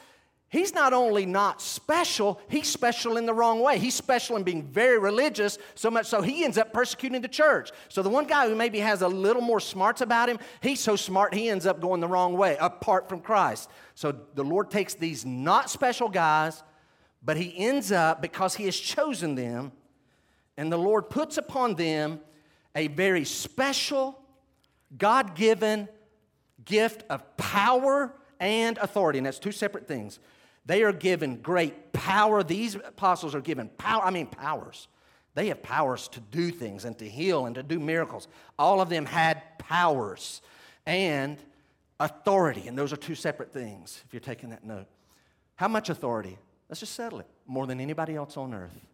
He's 0.51 0.73
not 0.73 0.91
only 0.91 1.25
not 1.25 1.61
special, 1.61 2.41
he's 2.49 2.67
special 2.67 3.15
in 3.15 3.25
the 3.25 3.33
wrong 3.33 3.61
way. 3.61 3.79
He's 3.79 3.95
special 3.95 4.35
in 4.35 4.43
being 4.43 4.63
very 4.63 4.99
religious, 4.99 5.57
so 5.75 5.89
much 5.89 6.07
so 6.07 6.21
he 6.21 6.43
ends 6.43 6.57
up 6.57 6.73
persecuting 6.73 7.21
the 7.21 7.29
church. 7.29 7.71
So 7.87 8.03
the 8.03 8.09
one 8.09 8.25
guy 8.25 8.49
who 8.49 8.55
maybe 8.55 8.79
has 8.79 9.01
a 9.01 9.07
little 9.07 9.41
more 9.41 9.61
smarts 9.61 10.01
about 10.01 10.27
him, 10.27 10.39
he's 10.59 10.81
so 10.81 10.97
smart 10.97 11.33
he 11.33 11.47
ends 11.47 11.65
up 11.65 11.79
going 11.79 12.01
the 12.01 12.07
wrong 12.09 12.35
way, 12.35 12.57
apart 12.59 13.07
from 13.07 13.21
Christ. 13.21 13.69
So 13.95 14.11
the 14.11 14.43
Lord 14.43 14.69
takes 14.69 14.93
these 14.93 15.25
not 15.25 15.69
special 15.69 16.09
guys, 16.09 16.63
but 17.23 17.37
he 17.37 17.57
ends 17.57 17.93
up, 17.93 18.21
because 18.21 18.53
he 18.53 18.65
has 18.65 18.75
chosen 18.75 19.35
them, 19.35 19.71
and 20.57 20.69
the 20.69 20.77
Lord 20.77 21.09
puts 21.09 21.37
upon 21.37 21.75
them 21.75 22.19
a 22.75 22.87
very 22.87 23.23
special, 23.23 24.19
God 24.97 25.33
given 25.33 25.87
gift 26.65 27.05
of 27.09 27.37
power 27.37 28.13
and 28.37 28.77
authority. 28.79 29.19
And 29.19 29.25
that's 29.25 29.39
two 29.39 29.53
separate 29.53 29.87
things. 29.87 30.19
They 30.65 30.83
are 30.83 30.93
given 30.93 31.37
great 31.37 31.93
power. 31.93 32.43
These 32.43 32.75
apostles 32.75 33.35
are 33.35 33.41
given 33.41 33.69
power, 33.77 34.03
I 34.03 34.11
mean, 34.11 34.27
powers. 34.27 34.87
They 35.33 35.47
have 35.47 35.63
powers 35.63 36.07
to 36.09 36.19
do 36.19 36.51
things 36.51 36.85
and 36.85 36.97
to 36.99 37.07
heal 37.07 37.45
and 37.45 37.55
to 37.55 37.63
do 37.63 37.79
miracles. 37.79 38.27
All 38.59 38.81
of 38.81 38.89
them 38.89 39.05
had 39.05 39.57
powers 39.57 40.41
and 40.85 41.37
authority, 41.99 42.67
and 42.67 42.77
those 42.77 42.91
are 42.91 42.97
two 42.97 43.15
separate 43.15 43.53
things 43.53 44.01
if 44.05 44.13
you're 44.13 44.19
taking 44.19 44.49
that 44.49 44.65
note. 44.65 44.87
How 45.55 45.67
much 45.67 45.89
authority? 45.89 46.37
Let's 46.69 46.79
just 46.79 46.95
settle 46.95 47.19
it. 47.19 47.27
More 47.45 47.67
than 47.67 47.79
anybody 47.79 48.15
else 48.15 48.37
on 48.37 48.53
earth. 48.53 48.87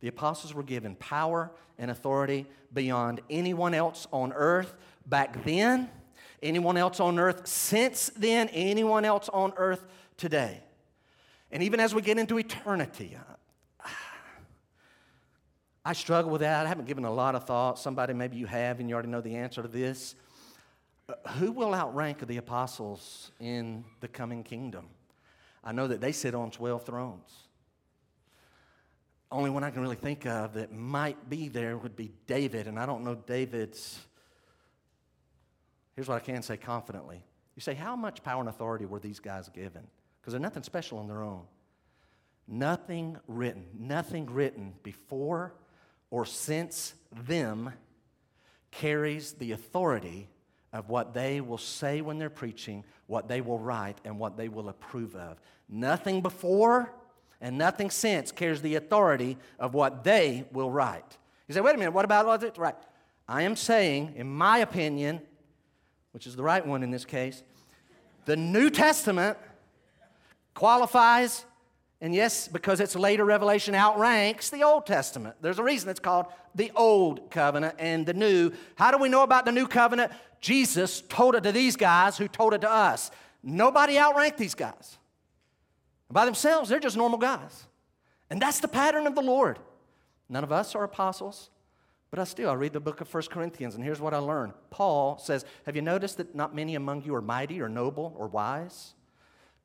The 0.00 0.08
apostles 0.08 0.52
were 0.52 0.62
given 0.62 0.96
power 0.96 1.50
and 1.78 1.90
authority 1.90 2.46
beyond 2.72 3.20
anyone 3.30 3.72
else 3.72 4.06
on 4.12 4.32
earth 4.32 4.74
back 5.06 5.44
then, 5.44 5.88
anyone 6.42 6.76
else 6.76 7.00
on 7.00 7.18
earth 7.18 7.46
since 7.46 8.10
then, 8.16 8.48
anyone 8.48 9.04
else 9.04 9.28
on 9.30 9.52
earth 9.56 9.86
today. 10.16 10.60
And 11.54 11.62
even 11.62 11.78
as 11.78 11.94
we 11.94 12.02
get 12.02 12.18
into 12.18 12.36
eternity, 12.36 13.16
I 15.84 15.92
struggle 15.92 16.32
with 16.32 16.40
that. 16.40 16.66
I 16.66 16.68
haven't 16.68 16.86
given 16.86 17.04
a 17.04 17.12
lot 17.12 17.36
of 17.36 17.44
thought. 17.44 17.78
Somebody, 17.78 18.12
maybe 18.12 18.36
you 18.36 18.46
have, 18.46 18.80
and 18.80 18.88
you 18.88 18.94
already 18.94 19.08
know 19.08 19.20
the 19.20 19.36
answer 19.36 19.62
to 19.62 19.68
this. 19.68 20.16
Uh, 21.08 21.14
who 21.34 21.52
will 21.52 21.72
outrank 21.72 22.26
the 22.26 22.38
apostles 22.38 23.30
in 23.38 23.84
the 24.00 24.08
coming 24.08 24.42
kingdom? 24.42 24.88
I 25.62 25.70
know 25.70 25.86
that 25.86 26.00
they 26.00 26.10
sit 26.10 26.34
on 26.34 26.50
12 26.50 26.86
thrones. 26.86 27.32
Only 29.30 29.50
one 29.50 29.62
I 29.62 29.70
can 29.70 29.80
really 29.80 29.94
think 29.94 30.26
of 30.26 30.54
that 30.54 30.72
might 30.72 31.30
be 31.30 31.46
there 31.46 31.76
would 31.76 31.94
be 31.94 32.10
David, 32.26 32.66
and 32.66 32.80
I 32.80 32.86
don't 32.86 33.04
know 33.04 33.14
David's. 33.14 34.00
Here's 35.94 36.08
what 36.08 36.16
I 36.16 36.24
can 36.24 36.42
say 36.42 36.56
confidently. 36.56 37.22
You 37.54 37.60
say, 37.60 37.74
how 37.74 37.94
much 37.94 38.24
power 38.24 38.40
and 38.40 38.48
authority 38.48 38.86
were 38.86 38.98
these 38.98 39.20
guys 39.20 39.48
given? 39.50 39.86
Because 40.24 40.32
they're 40.32 40.40
nothing 40.40 40.62
special 40.62 40.96
on 40.96 41.06
their 41.06 41.22
own. 41.22 41.42
Nothing 42.48 43.18
written, 43.28 43.66
nothing 43.78 44.24
written 44.24 44.72
before 44.82 45.52
or 46.10 46.24
since 46.24 46.94
them 47.26 47.74
carries 48.70 49.34
the 49.34 49.52
authority 49.52 50.30
of 50.72 50.88
what 50.88 51.12
they 51.12 51.42
will 51.42 51.58
say 51.58 52.00
when 52.00 52.18
they're 52.18 52.30
preaching, 52.30 52.84
what 53.06 53.28
they 53.28 53.42
will 53.42 53.58
write, 53.58 54.00
and 54.02 54.18
what 54.18 54.38
they 54.38 54.48
will 54.48 54.70
approve 54.70 55.14
of. 55.14 55.38
Nothing 55.68 56.22
before 56.22 56.94
and 57.42 57.58
nothing 57.58 57.90
since 57.90 58.32
carries 58.32 58.62
the 58.62 58.76
authority 58.76 59.36
of 59.58 59.74
what 59.74 60.04
they 60.04 60.46
will 60.52 60.70
write. 60.70 61.18
You 61.48 61.54
say, 61.54 61.60
wait 61.60 61.74
a 61.74 61.78
minute, 61.78 61.92
what 61.92 62.06
about 62.06 62.42
it? 62.42 62.56
Right. 62.56 62.74
I 63.28 63.42
am 63.42 63.56
saying, 63.56 64.14
in 64.16 64.26
my 64.26 64.58
opinion, 64.58 65.20
which 66.12 66.26
is 66.26 66.34
the 66.34 66.42
right 66.42 66.66
one 66.66 66.82
in 66.82 66.90
this 66.90 67.04
case, 67.04 67.42
the 68.24 68.36
New 68.36 68.70
Testament 68.70 69.36
qualifies, 70.54 71.44
and 72.00 72.14
yes, 72.14 72.48
because 72.48 72.80
it's 72.80 72.96
later 72.96 73.24
revelation, 73.24 73.74
outranks 73.74 74.50
the 74.50 74.62
Old 74.62 74.86
Testament. 74.86 75.36
There's 75.40 75.58
a 75.58 75.62
reason 75.62 75.88
it's 75.88 76.00
called 76.00 76.26
the 76.54 76.70
Old 76.74 77.30
Covenant 77.30 77.76
and 77.78 78.04
the 78.04 78.14
New. 78.14 78.52
How 78.76 78.90
do 78.90 78.98
we 78.98 79.08
know 79.08 79.22
about 79.22 79.44
the 79.44 79.52
New 79.52 79.66
Covenant? 79.66 80.12
Jesus 80.40 81.00
told 81.00 81.34
it 81.34 81.42
to 81.44 81.52
these 81.52 81.76
guys 81.76 82.18
who 82.18 82.28
told 82.28 82.52
it 82.54 82.60
to 82.60 82.70
us. 82.70 83.10
Nobody 83.42 83.98
outranked 83.98 84.38
these 84.38 84.54
guys. 84.54 84.98
By 86.10 86.24
themselves, 86.24 86.68
they're 86.68 86.80
just 86.80 86.96
normal 86.96 87.18
guys. 87.18 87.66
And 88.30 88.40
that's 88.40 88.60
the 88.60 88.68
pattern 88.68 89.06
of 89.06 89.14
the 89.14 89.22
Lord. 89.22 89.58
None 90.28 90.44
of 90.44 90.52
us 90.52 90.74
are 90.74 90.84
apostles, 90.84 91.50
but 92.10 92.18
I 92.18 92.24
still 92.24 92.50
I 92.50 92.54
read 92.54 92.72
the 92.72 92.80
book 92.80 93.00
of 93.00 93.08
First 93.08 93.30
Corinthians, 93.30 93.74
and 93.74 93.84
here's 93.84 94.00
what 94.00 94.14
I 94.14 94.18
learned. 94.18 94.52
Paul 94.70 95.18
says, 95.18 95.44
Have 95.66 95.76
you 95.76 95.82
noticed 95.82 96.16
that 96.16 96.34
not 96.34 96.54
many 96.54 96.74
among 96.74 97.02
you 97.02 97.14
are 97.14 97.22
mighty 97.22 97.60
or 97.60 97.68
noble 97.68 98.14
or 98.18 98.28
wise? 98.28 98.93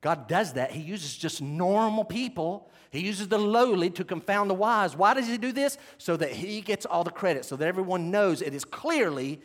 God 0.00 0.28
does 0.28 0.54
that. 0.54 0.70
He 0.70 0.80
uses 0.80 1.16
just 1.16 1.42
normal 1.42 2.04
people. 2.04 2.70
He 2.90 3.00
uses 3.00 3.28
the 3.28 3.38
lowly 3.38 3.90
to 3.90 4.04
confound 4.04 4.48
the 4.48 4.54
wise. 4.54 4.96
Why 4.96 5.14
does 5.14 5.26
he 5.26 5.36
do 5.36 5.52
this? 5.52 5.78
So 5.98 6.16
that 6.16 6.32
he 6.32 6.60
gets 6.60 6.86
all 6.86 7.04
the 7.04 7.10
credit, 7.10 7.44
so 7.44 7.56
that 7.56 7.68
everyone 7.68 8.10
knows 8.10 8.40
it 8.40 8.54
is 8.54 8.64
clearly 8.64 9.40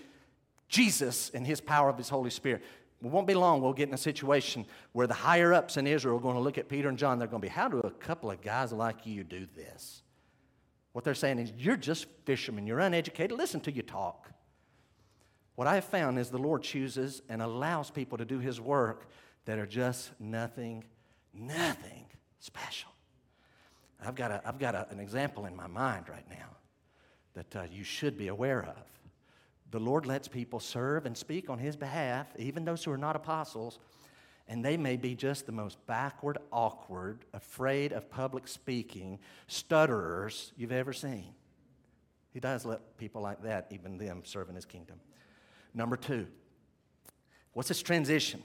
Jesus 0.69 1.29
and 1.33 1.45
his 1.45 1.61
power 1.61 1.89
of 1.89 1.97
his 1.97 2.09
Holy 2.09 2.29
Spirit. 2.29 2.63
It 3.03 3.11
won't 3.11 3.27
be 3.27 3.35
long, 3.35 3.61
we'll 3.61 3.73
get 3.73 3.89
in 3.89 3.93
a 3.93 3.99
situation 3.99 4.65
where 4.93 5.05
the 5.05 5.13
higher 5.13 5.53
ups 5.53 5.77
in 5.77 5.85
Israel 5.85 6.17
are 6.17 6.21
going 6.21 6.35
to 6.35 6.41
look 6.41 6.57
at 6.57 6.69
Peter 6.69 6.89
and 6.89 6.97
John. 6.97 7.19
They're 7.19 7.27
going 7.27 7.41
to 7.41 7.47
be, 7.47 7.51
How 7.51 7.67
do 7.67 7.79
a 7.79 7.91
couple 7.91 8.31
of 8.31 8.41
guys 8.41 8.71
like 8.71 9.05
you 9.05 9.23
do 9.23 9.45
this? 9.55 10.01
What 10.93 11.03
they're 11.03 11.13
saying 11.13 11.39
is, 11.39 11.51
You're 11.57 11.77
just 11.77 12.07
fishermen, 12.23 12.65
you're 12.65 12.79
uneducated. 12.79 13.37
Listen 13.37 13.59
to 13.61 13.71
you 13.71 13.81
talk. 13.81 14.31
What 15.55 15.67
I 15.67 15.75
have 15.75 15.85
found 15.85 16.17
is 16.17 16.29
the 16.29 16.37
Lord 16.37 16.63
chooses 16.63 17.21
and 17.29 17.41
allows 17.41 17.91
people 17.91 18.17
to 18.17 18.25
do 18.25 18.39
His 18.39 18.59
work 18.59 19.07
that 19.45 19.59
are 19.59 19.65
just 19.65 20.11
nothing, 20.19 20.83
nothing 21.33 22.05
special. 22.39 22.91
I've 24.03 24.15
got, 24.15 24.31
a, 24.31 24.41
I've 24.45 24.59
got 24.59 24.75
a, 24.75 24.87
an 24.89 24.99
example 24.99 25.45
in 25.45 25.55
my 25.55 25.67
mind 25.67 26.09
right 26.09 26.29
now 26.29 26.49
that 27.33 27.55
uh, 27.55 27.63
you 27.71 27.83
should 27.83 28.17
be 28.17 28.27
aware 28.27 28.63
of. 28.63 28.83
The 29.71 29.79
Lord 29.79 30.05
lets 30.05 30.27
people 30.27 30.59
serve 30.59 31.05
and 31.05 31.17
speak 31.17 31.49
on 31.49 31.59
His 31.59 31.75
behalf, 31.75 32.27
even 32.37 32.65
those 32.65 32.83
who 32.83 32.91
are 32.91 32.97
not 32.97 33.15
apostles, 33.15 33.79
and 34.47 34.63
they 34.63 34.77
may 34.77 34.95
be 34.95 35.15
just 35.15 35.45
the 35.45 35.51
most 35.51 35.83
backward, 35.87 36.37
awkward, 36.51 37.25
afraid 37.33 37.91
of 37.91 38.09
public 38.09 38.47
speaking, 38.47 39.19
stutterers 39.47 40.51
you've 40.55 40.71
ever 40.71 40.93
seen. 40.93 41.33
He 42.31 42.39
does 42.39 42.65
let 42.65 42.97
people 42.97 43.21
like 43.21 43.41
that, 43.43 43.67
even 43.71 43.97
them, 43.97 44.21
serve 44.23 44.49
in 44.49 44.55
His 44.55 44.65
kingdom. 44.65 44.99
Number 45.73 45.97
two, 45.97 46.27
what's 47.53 47.69
this 47.69 47.81
transition? 47.81 48.43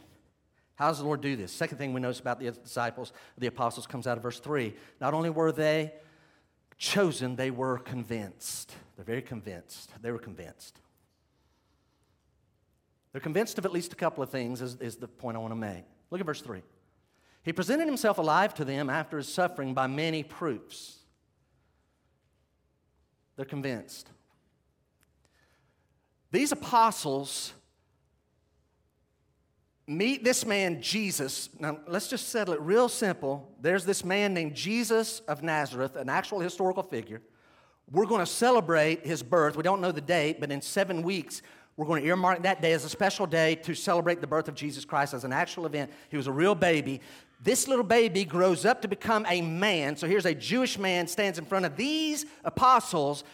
How 0.80 0.88
does 0.88 0.96
the 0.96 1.04
Lord 1.04 1.20
do 1.20 1.36
this? 1.36 1.52
Second 1.52 1.76
thing 1.76 1.92
we 1.92 2.00
notice 2.00 2.20
about 2.20 2.40
the 2.40 2.50
disciples, 2.52 3.12
the 3.36 3.48
apostles, 3.48 3.86
comes 3.86 4.06
out 4.06 4.16
of 4.16 4.22
verse 4.22 4.40
3. 4.40 4.72
Not 4.98 5.12
only 5.12 5.28
were 5.28 5.52
they 5.52 5.92
chosen, 6.78 7.36
they 7.36 7.50
were 7.50 7.76
convinced. 7.76 8.74
They're 8.96 9.04
very 9.04 9.20
convinced. 9.20 9.92
They 10.00 10.10
were 10.10 10.18
convinced. 10.18 10.80
They're 13.12 13.20
convinced 13.20 13.58
of 13.58 13.66
at 13.66 13.72
least 13.72 13.92
a 13.92 13.96
couple 13.96 14.22
of 14.22 14.30
things, 14.30 14.62
is, 14.62 14.76
is 14.76 14.96
the 14.96 15.06
point 15.06 15.36
I 15.36 15.40
want 15.40 15.52
to 15.52 15.56
make. 15.56 15.84
Look 16.10 16.18
at 16.18 16.26
verse 16.26 16.40
3. 16.40 16.62
He 17.42 17.52
presented 17.52 17.84
himself 17.84 18.16
alive 18.16 18.54
to 18.54 18.64
them 18.64 18.88
after 18.88 19.18
his 19.18 19.28
suffering 19.28 19.74
by 19.74 19.86
many 19.86 20.22
proofs. 20.22 20.96
They're 23.36 23.44
convinced. 23.44 24.08
These 26.32 26.52
apostles 26.52 27.52
meet 29.90 30.22
this 30.22 30.46
man, 30.46 30.80
Jesus. 30.80 31.50
Now, 31.58 31.80
let's 31.88 32.06
just 32.06 32.28
settle 32.28 32.54
it 32.54 32.60
real 32.60 32.88
simple. 32.88 33.52
There's 33.60 33.84
this 33.84 34.04
man 34.04 34.32
named 34.32 34.54
Jesus 34.54 35.20
of 35.20 35.42
Nazareth, 35.42 35.96
an 35.96 36.08
actual 36.08 36.38
historical 36.38 36.84
figure. 36.84 37.20
We're 37.90 38.06
going 38.06 38.20
to 38.20 38.30
celebrate 38.30 39.04
his 39.04 39.20
birth. 39.22 39.56
We 39.56 39.64
don't 39.64 39.80
know 39.80 39.90
the 39.90 40.00
date, 40.00 40.38
but 40.38 40.52
in 40.52 40.62
seven 40.62 41.02
weeks, 41.02 41.42
we're 41.76 41.86
going 41.86 42.02
to 42.02 42.08
earmark 42.08 42.44
that 42.44 42.62
day 42.62 42.72
as 42.72 42.84
a 42.84 42.88
special 42.88 43.26
day 43.26 43.56
to 43.56 43.74
celebrate 43.74 44.20
the 44.20 44.28
birth 44.28 44.46
of 44.46 44.54
Jesus 44.54 44.84
Christ 44.84 45.12
as 45.12 45.24
an 45.24 45.32
actual 45.32 45.66
event. 45.66 45.90
He 46.08 46.16
was 46.16 46.28
a 46.28 46.32
real 46.32 46.54
baby. 46.54 47.00
This 47.42 47.66
little 47.66 47.84
baby 47.84 48.24
grows 48.24 48.64
up 48.64 48.82
to 48.82 48.88
become 48.88 49.26
a 49.28 49.42
man. 49.42 49.96
So 49.96 50.06
here's 50.06 50.26
a 50.26 50.34
Jewish 50.34 50.78
man 50.78 51.08
stands 51.08 51.38
in 51.38 51.46
front 51.46 51.64
of 51.64 51.76
these 51.76 52.26
apostles 52.44 53.24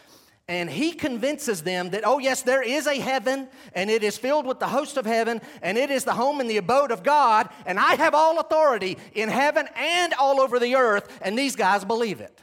and 0.49 0.69
he 0.69 0.93
convinces 0.93 1.63
them 1.63 1.89
that, 1.89 2.03
oh, 2.05 2.19
yes, 2.19 2.41
there 2.41 2.61
is 2.61 2.87
a 2.87 2.99
heaven, 2.99 3.49
and 3.73 3.89
it 3.89 4.01
is 4.01 4.17
filled 4.17 4.45
with 4.45 4.59
the 4.59 4.67
host 4.67 4.95
of 4.95 5.05
heaven, 5.05 5.41
and 5.61 5.77
it 5.77 5.91
is 5.91 6.05
the 6.05 6.13
home 6.13 6.39
and 6.39 6.49
the 6.49 6.55
abode 6.55 6.91
of 6.91 7.03
God, 7.03 7.49
and 7.65 7.77
I 7.77 7.95
have 7.95 8.15
all 8.15 8.39
authority 8.39 8.97
in 9.13 9.27
heaven 9.27 9.67
and 9.75 10.13
all 10.13 10.39
over 10.39 10.57
the 10.57 10.75
earth, 10.75 11.19
and 11.21 11.37
these 11.37 11.57
guys 11.57 11.83
believe 11.83 12.21
it. 12.21 12.39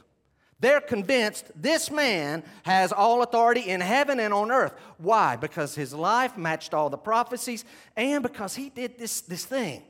They're 0.61 0.83
convinced 0.83 1.51
this 1.57 1.91
man 1.91 2.43
has 2.65 2.93
all 2.93 3.23
authority 3.23 3.63
in 3.63 3.81
heaven 3.81 4.21
and 4.21 4.35
on 4.35 4.51
earth. 4.51 4.75
Why? 4.99 5.37
Because 5.37 5.75
his 5.75 5.95
life 5.95 6.37
matched 6.37 6.75
all 6.75 6.91
the 6.91 6.99
prophecies, 6.99 7.65
and 7.97 8.23
because 8.23 8.55
he 8.55 8.69
did 8.69 8.99
this, 8.99 9.23
this 9.23 9.47
thing. 9.47 9.83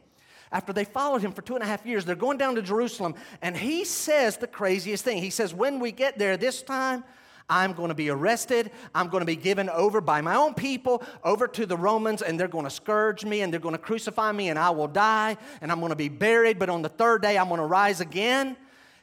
After 0.53 0.73
they 0.73 0.85
followed 0.85 1.21
him 1.21 1.33
for 1.33 1.43
two 1.43 1.57
and 1.57 1.65
a 1.65 1.67
half 1.67 1.85
years, 1.85 2.05
they're 2.05 2.15
going 2.15 2.39
down 2.39 2.55
to 2.55 2.63
Jerusalem, 2.63 3.17
and 3.43 3.57
he 3.57 3.85
says 3.85 4.37
the 4.37 4.47
craziest 4.47 5.05
thing. 5.05 5.21
He 5.21 5.31
says, 5.31 5.53
When 5.53 5.81
we 5.81 5.91
get 5.91 6.17
there 6.17 6.37
this 6.37 6.63
time, 6.63 7.03
I'm 7.49 7.73
going 7.73 7.89
to 7.89 7.95
be 7.95 8.09
arrested. 8.09 8.71
I'm 8.95 9.09
going 9.09 9.21
to 9.21 9.27
be 9.27 9.37
given 9.37 9.69
over 9.69 10.01
by 10.01 10.21
my 10.21 10.35
own 10.35 10.55
people 10.55 11.03
over 11.23 11.47
to 11.49 11.67
the 11.67 11.77
Romans, 11.77 12.23
and 12.23 12.41
they're 12.41 12.49
going 12.49 12.65
to 12.65 12.71
scourge 12.71 13.25
me 13.25 13.43
and 13.43 13.53
they're 13.53 13.61
going 13.61 13.75
to 13.75 13.79
crucify 13.79 14.33
me, 14.33 14.49
and 14.49 14.59
I 14.59 14.71
will 14.71 14.89
die, 14.89 15.37
and 15.61 15.71
I'm 15.71 15.81
going 15.81 15.91
to 15.91 15.97
be 15.97 16.09
buried. 16.09 16.59
But 16.59 16.71
on 16.71 16.83
the 16.83 16.89
third 16.89 17.23
day, 17.23 17.37
I'm 17.37 17.49
going 17.49 17.61
to 17.61 17.67
rise 17.67 18.01
again. 18.01 18.57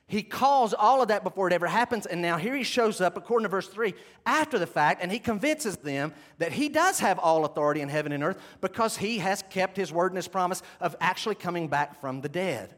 He 0.07 0.23
calls 0.23 0.73
all 0.73 1.01
of 1.01 1.07
that 1.07 1.23
before 1.23 1.47
it 1.47 1.53
ever 1.53 1.67
happens. 1.67 2.05
And 2.05 2.21
now 2.21 2.35
here 2.35 2.53
he 2.53 2.63
shows 2.63 2.99
up, 2.99 3.15
according 3.15 3.45
to 3.45 3.49
verse 3.49 3.67
3, 3.67 3.93
after 4.25 4.59
the 4.59 4.67
fact, 4.67 5.01
and 5.01 5.09
he 5.09 5.19
convinces 5.19 5.77
them 5.77 6.13
that 6.37 6.51
he 6.51 6.67
does 6.67 6.99
have 6.99 7.17
all 7.17 7.45
authority 7.45 7.79
in 7.79 7.87
heaven 7.87 8.11
and 8.11 8.21
earth 8.21 8.37
because 8.59 8.97
he 8.97 9.19
has 9.19 9.41
kept 9.49 9.77
his 9.77 9.93
word 9.93 10.11
and 10.11 10.17
his 10.17 10.27
promise 10.27 10.63
of 10.81 10.97
actually 10.99 11.35
coming 11.35 11.69
back 11.69 12.01
from 12.01 12.19
the 12.19 12.27
dead. 12.27 12.75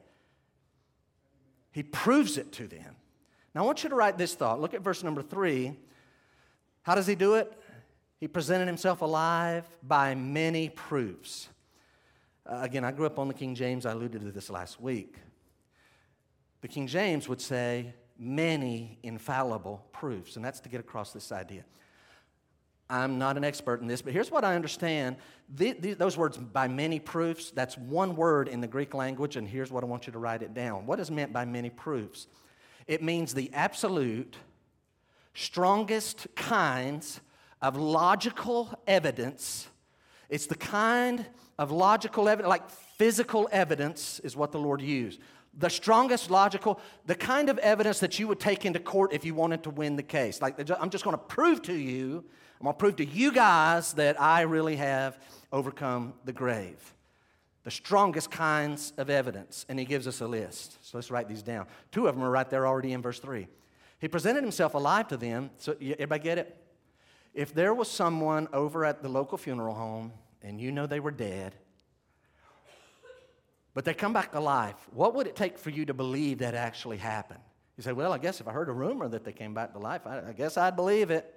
He 1.71 1.81
proves 1.81 2.37
it 2.37 2.51
to 2.51 2.67
them. 2.67 2.97
Now, 3.53 3.63
I 3.63 3.65
want 3.65 3.83
you 3.83 3.89
to 3.89 3.95
write 3.95 4.17
this 4.17 4.33
thought. 4.33 4.59
Look 4.59 4.73
at 4.73 4.81
verse 4.81 5.03
number 5.03 5.21
three. 5.21 5.73
How 6.81 6.95
does 6.95 7.07
he 7.07 7.15
do 7.15 7.35
it? 7.35 7.51
He 8.19 8.27
presented 8.27 8.67
himself 8.67 9.01
alive 9.01 9.65
by 9.83 10.15
many 10.15 10.69
proofs. 10.69 11.49
Uh, 12.45 12.59
again, 12.61 12.83
I 12.83 12.91
grew 12.91 13.05
up 13.05 13.19
on 13.19 13.27
the 13.27 13.33
King 13.33 13.55
James. 13.55 13.85
I 13.85 13.91
alluded 13.91 14.21
to 14.21 14.31
this 14.31 14.49
last 14.49 14.81
week. 14.81 15.17
The 16.61 16.67
King 16.67 16.87
James 16.87 17.27
would 17.27 17.41
say 17.41 17.93
many 18.17 18.97
infallible 19.03 19.85
proofs, 19.91 20.35
and 20.35 20.43
that's 20.43 20.59
to 20.61 20.69
get 20.69 20.79
across 20.79 21.11
this 21.11 21.31
idea. 21.31 21.63
I'm 22.89 23.17
not 23.17 23.37
an 23.37 23.43
expert 23.43 23.81
in 23.81 23.87
this, 23.87 24.01
but 24.01 24.13
here's 24.13 24.29
what 24.29 24.43
I 24.43 24.55
understand. 24.55 25.15
The, 25.53 25.73
the, 25.73 25.93
those 25.93 26.17
words, 26.17 26.37
by 26.37 26.67
many 26.67 26.99
proofs, 26.99 27.51
that's 27.51 27.77
one 27.77 28.15
word 28.15 28.47
in 28.47 28.61
the 28.61 28.67
Greek 28.67 28.93
language, 28.93 29.35
and 29.35 29.47
here's 29.47 29.71
what 29.71 29.83
I 29.83 29.87
want 29.87 30.05
you 30.05 30.13
to 30.13 30.19
write 30.19 30.41
it 30.41 30.53
down. 30.53 30.85
What 30.85 30.99
is 30.99 31.09
meant 31.09 31.33
by 31.33 31.45
many 31.45 31.69
proofs? 31.69 32.27
It 32.87 33.01
means 33.01 33.33
the 33.33 33.49
absolute, 33.53 34.35
strongest 35.33 36.27
kinds 36.35 37.21
of 37.61 37.77
logical 37.77 38.77
evidence. 38.87 39.67
It's 40.29 40.47
the 40.47 40.55
kind 40.55 41.25
of 41.57 41.71
logical 41.71 42.27
evidence, 42.27 42.49
like 42.49 42.69
physical 42.69 43.47
evidence, 43.51 44.19
is 44.19 44.35
what 44.35 44.51
the 44.51 44.59
Lord 44.59 44.81
used. 44.81 45.19
The 45.57 45.69
strongest 45.69 46.31
logical, 46.31 46.79
the 47.05 47.15
kind 47.15 47.47
of 47.47 47.57
evidence 47.59 47.99
that 47.99 48.17
you 48.19 48.27
would 48.27 48.39
take 48.39 48.65
into 48.65 48.79
court 48.79 49.13
if 49.13 49.23
you 49.23 49.35
wanted 49.35 49.63
to 49.63 49.69
win 49.69 49.95
the 49.95 50.03
case. 50.03 50.41
Like, 50.41 50.59
I'm 50.79 50.89
just 50.89 51.03
going 51.03 51.15
to 51.15 51.23
prove 51.23 51.61
to 51.63 51.73
you, 51.73 52.23
I'm 52.59 52.65
going 52.65 52.73
to 52.73 52.79
prove 52.79 52.95
to 52.97 53.05
you 53.05 53.31
guys 53.31 53.93
that 53.93 54.19
I 54.19 54.41
really 54.41 54.77
have 54.77 55.19
overcome 55.51 56.13
the 56.25 56.33
grave 56.33 56.93
the 57.63 57.71
strongest 57.71 58.29
kinds 58.29 58.93
of 58.97 59.09
evidence. 59.09 59.65
And 59.69 59.79
he 59.79 59.85
gives 59.85 60.07
us 60.07 60.21
a 60.21 60.27
list. 60.27 60.77
So 60.85 60.97
let's 60.97 61.09
write 61.09 61.27
these 61.27 61.41
down. 61.41 61.67
Two 61.91 62.07
of 62.07 62.15
them 62.15 62.23
are 62.23 62.29
right 62.29 62.49
there 62.49 62.67
already 62.67 62.93
in 62.93 63.01
verse 63.01 63.19
3. 63.19 63.47
He 63.99 64.07
presented 64.07 64.43
himself 64.43 64.73
alive 64.73 65.07
to 65.09 65.17
them. 65.17 65.49
So, 65.57 65.75
everybody 65.79 66.23
get 66.23 66.37
it? 66.37 66.57
If 67.33 67.53
there 67.53 67.73
was 67.73 67.89
someone 67.89 68.47
over 68.51 68.85
at 68.85 69.01
the 69.01 69.09
local 69.09 69.37
funeral 69.37 69.73
home 69.73 70.11
and 70.41 70.59
you 70.59 70.71
know 70.71 70.85
they 70.85 70.99
were 70.99 71.11
dead, 71.11 71.55
but 73.73 73.85
they 73.85 73.93
come 73.93 74.13
back 74.13 74.33
to 74.33 74.39
life, 74.39 74.75
what 74.91 75.15
would 75.15 75.25
it 75.25 75.35
take 75.35 75.57
for 75.57 75.69
you 75.69 75.85
to 75.85 75.93
believe 75.93 76.39
that 76.39 76.53
actually 76.53 76.97
happened? 76.97 77.39
You 77.77 77.83
say, 77.83 77.93
well, 77.93 78.13
I 78.13 78.19
guess 78.19 78.39
if 78.39 78.47
I 78.47 78.51
heard 78.51 78.69
a 78.69 78.73
rumor 78.73 79.07
that 79.07 79.23
they 79.23 79.31
came 79.31 79.53
back 79.53 79.73
to 79.73 79.79
life, 79.79 80.05
I, 80.05 80.19
I 80.29 80.33
guess 80.33 80.57
I'd 80.57 80.75
believe 80.75 81.09
it. 81.09 81.33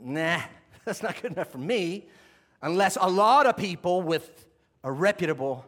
Nah, 0.00 0.40
that's 0.84 1.02
not 1.02 1.20
good 1.20 1.32
enough 1.32 1.52
for 1.52 1.58
me. 1.58 2.08
Unless 2.62 2.96
a 3.00 3.08
lot 3.08 3.46
of 3.46 3.56
people 3.56 4.02
with 4.02 4.47
a 4.88 4.92
reputable 4.92 5.66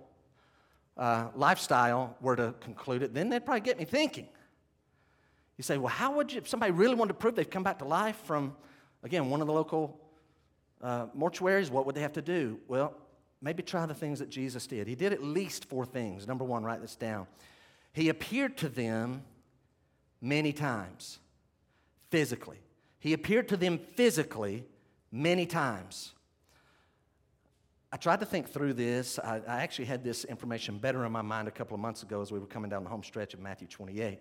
uh, 0.97 1.29
lifestyle 1.35 2.17
were 2.23 2.37
to 2.37 2.55
conclude 2.61 3.03
it, 3.03 3.13
then 3.13 3.29
they'd 3.29 3.45
probably 3.45 3.61
get 3.61 3.79
me 3.79 3.85
thinking. 3.85 4.27
You 5.59 5.63
say, 5.63 5.77
well, 5.77 5.93
how 5.93 6.17
would 6.17 6.33
you, 6.33 6.39
if 6.39 6.49
somebody 6.49 6.73
really 6.73 6.95
wanted 6.95 7.13
to 7.13 7.19
prove 7.19 7.35
they've 7.35 7.49
come 7.49 7.63
back 7.63 7.81
to 7.81 7.85
life 7.85 8.17
from, 8.25 8.57
again, 9.03 9.29
one 9.29 9.43
of 9.43 9.47
the 9.47 9.53
local 9.53 10.01
uh, 10.81 11.09
mortuaries, 11.09 11.71
what 11.71 11.85
would 11.85 11.95
they 11.95 12.01
have 12.01 12.15
to 12.15 12.23
do? 12.23 12.59
Well, 12.67 12.95
maybe 13.43 13.63
try 13.63 13.85
the 13.85 13.93
things 13.93 14.21
that 14.21 14.31
Jesus 14.31 14.67
did. 14.67 14.87
He 14.87 14.95
did 14.95 15.13
at 15.13 15.23
least 15.23 15.67
four 15.67 15.85
things. 15.85 16.27
Number 16.27 16.45
one, 16.45 16.65
write 16.65 16.81
this 16.81 16.97
down. 16.97 17.27
He 17.93 18.09
appeared 18.09 18.57
to 18.59 18.71
them 18.71 19.23
many 20.23 20.55
times, 20.55 21.19
physically. 22.09 22.59
He 22.99 23.13
appeared 23.13 23.49
to 23.51 23.59
them 23.59 23.81
physically 23.97 24.65
many 25.13 25.45
times. 25.45 26.15
I 27.93 27.97
tried 27.97 28.21
to 28.21 28.27
think 28.27 28.49
through 28.49 28.75
this. 28.75 29.19
I, 29.19 29.41
I, 29.49 29.63
actually 29.63 29.87
had 29.87 30.05
this 30.05 30.25
information 30.25 30.79
better 30.79 31.05
in 31.05 31.11
my 31.11 31.23
mind 31.23 31.49
a 31.49 31.51
couple 31.51 31.75
of 31.75 31.81
months 31.81 32.05
ago 32.05 32.21
as 32.21 32.31
we 32.31 32.39
were 32.39 32.47
coming 32.47 32.71
down 32.71 32.85
the 32.85 32.91
home 32.91 33.03
stretch 33.03 33.35
of 33.35 33.41
Matthew 33.41 33.67
28. 33.67 34.21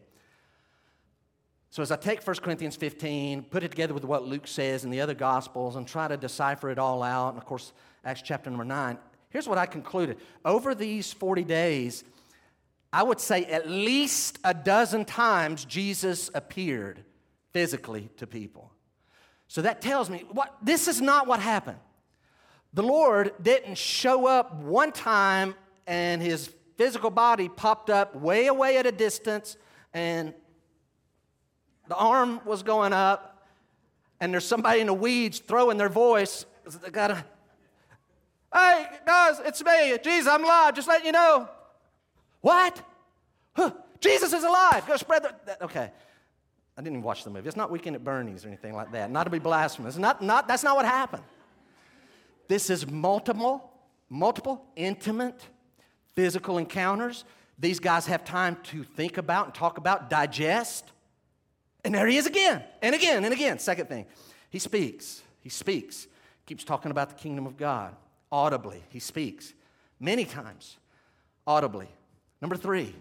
So, 1.70 1.84
as 1.84 1.92
I 1.92 1.96
take 1.96 2.26
1 2.26 2.36
Corinthians 2.38 2.76
15, 2.76 3.44
put 3.44 3.64
it 3.64 3.70
together 3.70 3.94
with 3.94 4.06
what 4.06 4.28
Luke 4.28 4.48
says 4.48 4.86
in 4.86 4.90
the 4.90 5.02
other 5.02 5.14
Gospels, 5.14 5.76
and 5.76 5.88
try 5.88 6.08
to 6.08 6.18
decipher 6.18 6.72
it 6.72 6.80
all 6.80 7.04
out, 7.04 7.30
and 7.30 7.38
of 7.38 7.46
course, 7.46 7.74
Acts 8.04 8.24
chapter 8.24 8.50
number 8.50 8.66
9, 8.66 8.98
here's 9.30 9.48
what 9.48 9.60
I 9.60 9.68
concluded. 9.68 10.18
Over 10.44 10.74
these 10.74 11.14
40 11.14 11.44
days, 11.44 12.04
I 12.92 13.04
would 13.04 13.20
say 13.20 13.46
at 13.46 13.70
least 13.70 14.40
a 14.44 14.54
dozen 14.56 15.06
times 15.06 15.64
Jesus 15.64 16.32
appeared 16.34 17.04
physically 17.52 18.10
to 18.18 18.26
people. 18.26 18.72
So 19.48 19.62
that 19.62 19.80
tells 19.80 20.10
me 20.10 20.26
what 20.32 20.56
this 20.64 20.88
is 20.88 21.02
not 21.02 21.28
what 21.28 21.40
happened. 21.40 21.78
The 22.74 22.84
Lord 22.84 23.34
didn't 23.42 23.78
show 23.78 24.28
up 24.28 24.56
one 24.56 24.92
time 24.92 25.56
and 25.88 26.22
his 26.22 26.54
physical 26.78 27.10
body 27.10 27.50
popped 27.50 27.90
up 27.90 28.16
way 28.16 28.48
away 28.48 28.78
at 28.78 28.86
a 28.86 28.92
distance 28.92 29.58
and 29.94 30.34
the 31.88 31.96
arm 31.96 32.42
was 32.46 32.62
going 32.62 32.94
up 32.94 33.48
and 34.20 34.32
there's 34.32 34.46
somebody 34.46 34.82
in 34.82 34.88
the 34.88 34.94
weeds 34.94 35.40
throwing 35.40 35.78
their 35.78 35.90
voice. 35.90 36.46
They 36.84 36.92
gotta, 36.92 37.26
hey 38.54 38.86
guys, 39.06 39.42
it's 39.44 39.64
me, 39.64 39.98
Jesus, 40.04 40.32
I'm 40.32 40.44
alive, 40.44 40.76
just 40.76 40.88
letting 40.88 41.08
you 41.08 41.12
know. 41.12 41.50
What? 42.42 42.82
Huh, 43.54 43.72
Jesus 44.00 44.32
is 44.32 44.44
alive. 44.44 44.86
Go 44.88 44.96
spread 44.96 45.24
the. 45.24 45.64
Okay. 45.66 45.92
I 46.78 46.82
didn't 46.82 46.94
even 46.94 47.04
watch 47.04 47.26
the 47.26 47.30
movie. 47.30 47.46
It's 47.46 47.58
not 47.58 47.72
Weekend 47.72 47.98
at 47.98 48.06
Bernie's 48.06 48.46
or 48.46 48.48
anything 48.48 48.74
like 48.74 48.94
that. 48.94 49.12
Not 49.12 49.26
to 49.26 49.30
be 49.30 49.40
blasphemous. 49.40 49.98
Not, 49.98 50.22
not, 50.22 50.48
that's 50.48 50.64
not 50.64 50.78
what 50.78 50.86
happened. 50.86 51.24
This 52.50 52.72
is 52.72 52.90
multiple, 52.90 53.72
multiple, 54.10 54.66
intimate, 54.76 55.40
physical 56.16 56.58
encounters. 56.58 57.24
These 57.60 57.80
guys 57.80 58.08
have 58.08 58.26
time 58.26 58.58
to 58.64 58.84
think 58.84 59.18
about 59.18 59.46
and 59.46 59.56
talk 59.56 59.78
about, 59.78 60.10
digest. 60.10 60.92
And 61.86 61.94
there 61.94 62.08
he 62.08 62.18
is 62.18 62.26
again, 62.26 62.64
and 62.82 62.94
again, 62.94 63.24
and 63.24 63.34
again. 63.34 63.60
Second 63.60 63.88
thing, 63.88 64.08
he 64.50 64.60
speaks. 64.60 65.22
He 65.42 65.50
speaks. 65.50 66.08
Keeps 66.48 66.64
talking 66.64 66.90
about 66.90 67.10
the 67.10 67.16
kingdom 67.16 67.46
of 67.46 67.56
God 67.56 67.96
audibly. 68.32 68.84
He 68.90 69.00
speaks 69.00 69.54
many 70.00 70.26
times 70.26 70.78
audibly. 71.46 71.88
Number 72.42 72.56
three, 72.56 72.96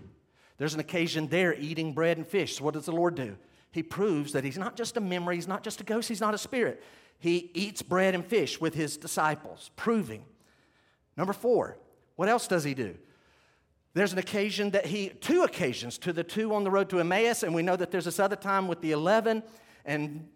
there's 0.58 0.74
an 0.74 0.80
occasion 0.80 1.28
there 1.28 1.54
eating 1.54 1.94
bread 1.94 2.18
and 2.18 2.26
fish. 2.26 2.58
So, 2.58 2.64
what 2.64 2.74
does 2.74 2.84
the 2.84 2.92
Lord 2.92 3.14
do? 3.14 3.36
He 3.70 3.82
proves 3.82 4.32
that 4.32 4.44
he's 4.44 4.58
not 4.58 4.76
just 4.76 4.98
a 4.98 5.00
memory, 5.00 5.36
he's 5.36 5.48
not 5.48 5.62
just 5.62 5.80
a 5.80 5.84
ghost, 5.84 6.08
he's 6.08 6.20
not 6.20 6.34
a 6.34 6.38
spirit. 6.38 6.82
He 7.18 7.50
eats 7.54 7.82
bread 7.82 8.14
and 8.14 8.24
fish 8.24 8.60
with 8.60 8.74
his 8.74 8.96
disciples, 8.96 9.70
proving. 9.76 10.24
Number 11.16 11.32
four, 11.32 11.76
what 12.16 12.28
else 12.28 12.46
does 12.46 12.64
he 12.64 12.74
do? 12.74 12.96
There's 13.94 14.12
an 14.12 14.18
occasion 14.18 14.70
that 14.70 14.86
he, 14.86 15.08
two 15.08 15.42
occasions 15.42 15.98
to 15.98 16.12
the 16.12 16.22
two 16.22 16.54
on 16.54 16.62
the 16.62 16.70
road 16.70 16.88
to 16.90 17.00
Emmaus, 17.00 17.42
and 17.42 17.54
we 17.54 17.62
know 17.62 17.74
that 17.74 17.90
there's 17.90 18.04
this 18.04 18.20
other 18.20 18.36
time 18.36 18.68
with 18.68 18.80
the 18.80 18.92
11, 18.92 19.42
and 19.84 20.28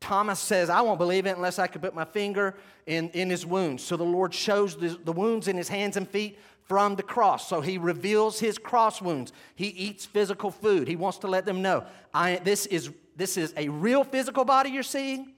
Thomas 0.00 0.38
says, 0.38 0.70
I 0.70 0.80
won't 0.80 0.98
believe 0.98 1.26
it 1.26 1.36
unless 1.36 1.58
I 1.58 1.66
can 1.66 1.80
put 1.80 1.94
my 1.94 2.04
finger 2.04 2.54
in, 2.86 3.10
in 3.10 3.28
his 3.28 3.44
wounds. 3.44 3.82
So 3.82 3.96
the 3.96 4.04
Lord 4.04 4.32
shows 4.32 4.76
the, 4.76 4.98
the 5.04 5.12
wounds 5.12 5.48
in 5.48 5.56
his 5.56 5.68
hands 5.68 5.96
and 5.96 6.08
feet 6.08 6.38
from 6.62 6.96
the 6.96 7.02
cross. 7.02 7.48
So 7.48 7.60
he 7.60 7.78
reveals 7.78 8.38
his 8.38 8.58
cross 8.58 9.02
wounds. 9.02 9.32
He 9.54 9.68
eats 9.68 10.06
physical 10.06 10.50
food. 10.50 10.86
He 10.86 10.96
wants 10.96 11.18
to 11.18 11.26
let 11.26 11.46
them 11.46 11.62
know 11.62 11.84
I, 12.14 12.36
this, 12.44 12.66
is, 12.66 12.90
this 13.16 13.36
is 13.36 13.52
a 13.56 13.68
real 13.68 14.04
physical 14.04 14.44
body 14.44 14.70
you're 14.70 14.82
seeing, 14.82 15.32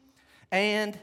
and 0.50 0.98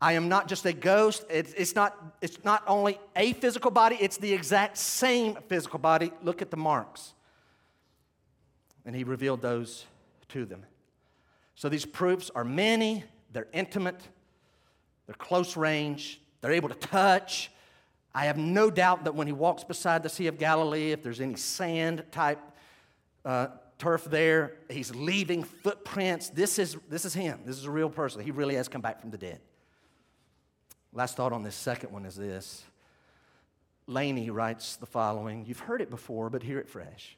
I 0.00 0.12
am 0.12 0.28
not 0.28 0.48
just 0.48 0.64
a 0.66 0.72
ghost. 0.72 1.24
It's, 1.30 1.52
it's, 1.54 1.74
not, 1.74 2.16
it's 2.20 2.44
not 2.44 2.62
only 2.66 3.00
a 3.14 3.32
physical 3.34 3.70
body, 3.70 3.96
it's 4.00 4.18
the 4.18 4.32
exact 4.32 4.76
same 4.76 5.36
physical 5.48 5.78
body. 5.78 6.12
Look 6.22 6.42
at 6.42 6.50
the 6.50 6.56
marks. 6.56 7.14
And 8.84 8.94
he 8.94 9.04
revealed 9.04 9.42
those 9.42 9.86
to 10.28 10.44
them. 10.44 10.64
So 11.54 11.68
these 11.68 11.86
proofs 11.86 12.30
are 12.34 12.44
many, 12.44 13.04
they're 13.32 13.48
intimate, 13.52 14.00
they're 15.06 15.14
close 15.14 15.56
range, 15.56 16.20
they're 16.40 16.52
able 16.52 16.68
to 16.68 16.74
touch. 16.74 17.50
I 18.14 18.26
have 18.26 18.36
no 18.36 18.70
doubt 18.70 19.04
that 19.04 19.14
when 19.14 19.26
he 19.26 19.32
walks 19.32 19.64
beside 19.64 20.02
the 20.02 20.08
Sea 20.08 20.26
of 20.26 20.38
Galilee, 20.38 20.92
if 20.92 21.02
there's 21.02 21.20
any 21.20 21.36
sand 21.36 22.04
type 22.12 22.40
uh, 23.24 23.48
turf 23.78 24.04
there, 24.04 24.54
he's 24.70 24.94
leaving 24.94 25.42
footprints. 25.42 26.30
This 26.30 26.58
is, 26.58 26.76
this 26.88 27.04
is 27.04 27.14
him. 27.14 27.40
This 27.44 27.56
is 27.56 27.64
a 27.64 27.70
real 27.70 27.90
person. 27.90 28.22
He 28.22 28.30
really 28.30 28.54
has 28.54 28.68
come 28.68 28.80
back 28.80 29.00
from 29.00 29.10
the 29.10 29.18
dead. 29.18 29.40
Last 30.92 31.16
thought 31.16 31.32
on 31.32 31.42
this 31.42 31.54
second 31.54 31.92
one 31.92 32.06
is 32.06 32.16
this. 32.16 32.64
Laney 33.86 34.30
writes 34.30 34.76
the 34.76 34.86
following. 34.86 35.44
You've 35.46 35.60
heard 35.60 35.80
it 35.80 35.90
before, 35.90 36.30
but 36.30 36.42
hear 36.42 36.58
it 36.58 36.68
fresh. 36.68 37.16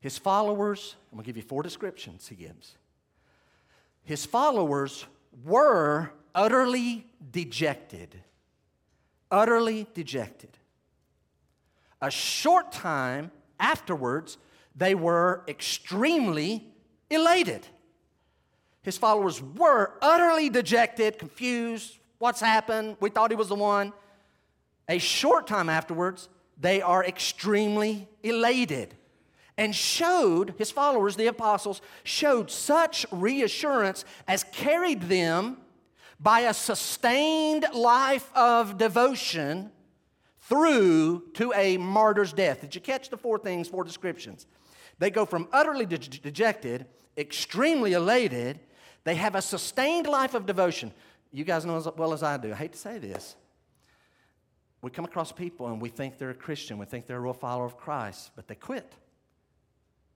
His 0.00 0.18
followers, 0.18 0.96
I'm 1.10 1.16
going 1.16 1.24
to 1.24 1.26
give 1.26 1.36
you 1.36 1.42
four 1.42 1.62
descriptions 1.62 2.28
he 2.28 2.36
gives. 2.36 2.76
His 4.04 4.24
followers 4.24 5.04
were 5.44 6.10
utterly 6.34 7.06
dejected. 7.30 8.14
Utterly 9.30 9.86
dejected. 9.94 10.55
A 12.00 12.10
short 12.10 12.72
time 12.72 13.30
afterwards, 13.58 14.38
they 14.74 14.94
were 14.94 15.42
extremely 15.48 16.64
elated. 17.10 17.66
His 18.82 18.98
followers 18.98 19.42
were 19.42 19.94
utterly 20.02 20.50
dejected, 20.50 21.18
confused. 21.18 21.98
What's 22.18 22.40
happened? 22.40 22.96
We 23.00 23.10
thought 23.10 23.30
he 23.30 23.36
was 23.36 23.48
the 23.48 23.54
one. 23.54 23.92
A 24.88 24.98
short 24.98 25.46
time 25.46 25.68
afterwards, 25.68 26.28
they 26.58 26.80
are 26.80 27.04
extremely 27.04 28.08
elated 28.22 28.94
and 29.58 29.74
showed, 29.74 30.54
his 30.58 30.70
followers, 30.70 31.16
the 31.16 31.26
apostles, 31.26 31.80
showed 32.04 32.50
such 32.50 33.06
reassurance 33.10 34.04
as 34.28 34.44
carried 34.52 35.02
them 35.02 35.58
by 36.20 36.40
a 36.40 36.54
sustained 36.54 37.66
life 37.72 38.30
of 38.34 38.78
devotion 38.78 39.70
through 40.48 41.24
to 41.34 41.52
a 41.54 41.76
martyr's 41.76 42.32
death. 42.32 42.60
Did 42.60 42.74
you 42.74 42.80
catch 42.80 43.10
the 43.10 43.16
four 43.16 43.38
things, 43.38 43.68
four 43.68 43.84
descriptions? 43.84 44.46
They 44.98 45.10
go 45.10 45.26
from 45.26 45.48
utterly 45.52 45.86
de- 45.86 45.98
dejected, 45.98 46.86
extremely 47.16 47.92
elated, 47.92 48.60
they 49.04 49.14
have 49.14 49.34
a 49.34 49.42
sustained 49.42 50.06
life 50.06 50.34
of 50.34 50.46
devotion. 50.46 50.92
You 51.32 51.44
guys 51.44 51.64
know 51.64 51.76
as 51.76 51.88
well 51.96 52.12
as 52.12 52.22
I 52.22 52.36
do. 52.36 52.52
I 52.52 52.56
hate 52.56 52.72
to 52.72 52.78
say 52.78 52.98
this. 52.98 53.36
We 54.82 54.90
come 54.90 55.04
across 55.04 55.32
people 55.32 55.68
and 55.68 55.80
we 55.80 55.88
think 55.88 56.18
they're 56.18 56.30
a 56.30 56.34
Christian, 56.34 56.78
we 56.78 56.86
think 56.86 57.06
they're 57.06 57.16
a 57.16 57.20
real 57.20 57.32
follower 57.32 57.66
of 57.66 57.76
Christ, 57.76 58.32
but 58.36 58.48
they 58.48 58.54
quit. 58.54 58.94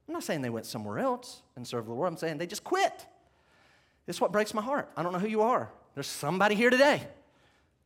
I'm 0.08 0.14
not 0.14 0.24
saying 0.24 0.42
they 0.42 0.50
went 0.50 0.66
somewhere 0.66 0.98
else 0.98 1.42
and 1.54 1.66
served 1.66 1.86
the 1.86 1.92
Lord. 1.92 2.08
I'm 2.08 2.16
saying 2.16 2.38
they 2.38 2.46
just 2.46 2.64
quit. 2.64 3.06
Is 4.06 4.20
what 4.20 4.32
breaks 4.32 4.52
my 4.54 4.62
heart. 4.62 4.90
I 4.96 5.04
don't 5.04 5.12
know 5.12 5.20
who 5.20 5.28
you 5.28 5.42
are. 5.42 5.70
There's 5.94 6.08
somebody 6.08 6.56
here 6.56 6.70
today. 6.70 7.06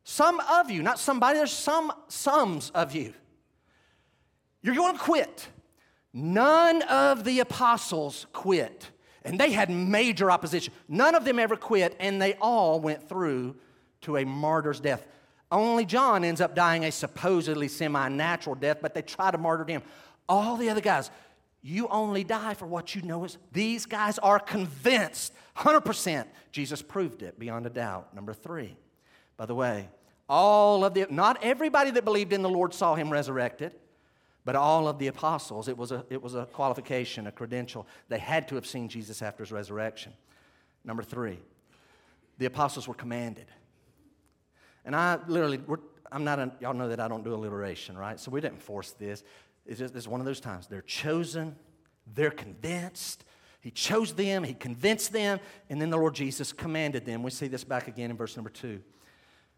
Some 0.07 0.39
of 0.39 0.69
you, 0.69 0.83
not 0.83 0.99
somebody, 0.99 1.39
there's 1.39 1.51
some 1.51 1.91
sums 2.07 2.69
of 2.69 2.93
you. 2.93 3.11
You're 4.61 4.75
going 4.75 4.93
to 4.93 5.01
quit. 5.01 5.47
None 6.13 6.83
of 6.83 7.23
the 7.23 7.39
apostles 7.39 8.27
quit. 8.31 8.91
And 9.23 9.39
they 9.39 9.51
had 9.51 9.71
major 9.71 10.29
opposition. 10.29 10.71
None 10.87 11.15
of 11.15 11.25
them 11.25 11.39
ever 11.39 11.55
quit, 11.55 11.95
and 11.99 12.21
they 12.21 12.35
all 12.35 12.79
went 12.79 13.09
through 13.09 13.55
to 14.01 14.17
a 14.17 14.25
martyr's 14.25 14.79
death. 14.79 15.07
Only 15.51 15.85
John 15.85 16.23
ends 16.23 16.39
up 16.39 16.53
dying 16.53 16.83
a 16.83 16.91
supposedly 16.91 17.67
semi 17.67 18.07
natural 18.09 18.53
death, 18.53 18.77
but 18.83 18.93
they 18.93 19.01
try 19.01 19.31
to 19.31 19.39
martyr 19.39 19.65
him. 19.65 19.81
All 20.29 20.55
the 20.55 20.69
other 20.69 20.81
guys, 20.81 21.09
you 21.63 21.87
only 21.87 22.23
die 22.23 22.53
for 22.53 22.67
what 22.67 22.93
you 22.93 23.01
know 23.01 23.23
is. 23.23 23.39
These 23.51 23.87
guys 23.87 24.19
are 24.19 24.37
convinced, 24.37 25.33
100%. 25.57 26.25
Jesus 26.51 26.83
proved 26.83 27.23
it 27.23 27.39
beyond 27.39 27.65
a 27.65 27.71
doubt. 27.71 28.13
Number 28.13 28.33
three, 28.33 28.77
by 29.37 29.45
the 29.45 29.55
way, 29.55 29.89
all 30.27 30.83
of 30.83 30.93
the, 30.93 31.07
not 31.09 31.43
everybody 31.43 31.91
that 31.91 32.03
believed 32.03 32.33
in 32.33 32.41
the 32.41 32.49
Lord 32.49 32.73
saw 32.73 32.95
him 32.95 33.11
resurrected, 33.11 33.73
but 34.43 34.55
all 34.55 34.87
of 34.87 34.99
the 34.99 35.07
apostles, 35.07 35.67
it 35.67 35.77
was 35.77 35.91
a, 35.91 36.05
it 36.09 36.21
was 36.21 36.35
a 36.35 36.45
qualification, 36.45 37.27
a 37.27 37.31
credential. 37.31 37.87
They 38.09 38.19
had 38.19 38.47
to 38.49 38.55
have 38.55 38.65
seen 38.65 38.89
Jesus 38.89 39.21
after 39.21 39.43
his 39.43 39.51
resurrection. 39.51 40.13
Number 40.83 41.03
three, 41.03 41.39
the 42.37 42.45
apostles 42.45 42.87
were 42.87 42.93
commanded. 42.93 43.47
And 44.83 44.95
I 44.95 45.17
literally, 45.27 45.59
I'm 46.11 46.23
not, 46.23 46.39
a, 46.39 46.51
y'all 46.59 46.75
know 46.75 46.89
that 46.89 46.99
I 46.99 47.07
don't 47.07 47.23
do 47.23 47.33
alliteration, 47.33 47.97
right? 47.97 48.19
So 48.19 48.29
we 48.29 48.39
didn't 48.39 48.61
force 48.61 48.91
this. 48.91 49.23
It's 49.65 49.79
just 49.79 49.95
it's 49.95 50.07
one 50.07 50.19
of 50.19 50.27
those 50.27 50.39
times. 50.39 50.67
They're 50.67 50.81
chosen, 50.81 51.55
they're 52.13 52.31
convinced. 52.31 53.25
He 53.61 53.71
chose 53.71 54.13
them, 54.13 54.43
he 54.43 54.53
convinced 54.53 55.11
them, 55.11 55.39
and 55.71 55.81
then 55.81 55.89
the 55.89 55.97
Lord 55.97 56.13
Jesus 56.13 56.53
commanded 56.53 57.03
them. 57.03 57.23
We 57.23 57.31
see 57.31 57.47
this 57.47 57.63
back 57.63 57.87
again 57.87 58.11
in 58.11 58.17
verse 58.17 58.37
number 58.37 58.51
two. 58.51 58.79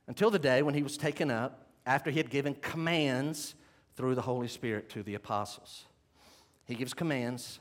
Until 0.07 0.31
the 0.31 0.39
day 0.39 0.61
when 0.61 0.73
he 0.73 0.83
was 0.83 0.97
taken 0.97 1.29
up, 1.29 1.67
after 1.85 2.11
he 2.11 2.17
had 2.17 2.29
given 2.29 2.53
commands 2.55 3.55
through 3.95 4.13
the 4.13 4.21
Holy 4.21 4.47
Spirit 4.47 4.89
to 4.89 5.03
the 5.03 5.15
apostles. 5.15 5.85
He 6.65 6.75
gives 6.75 6.93
commands. 6.93 7.59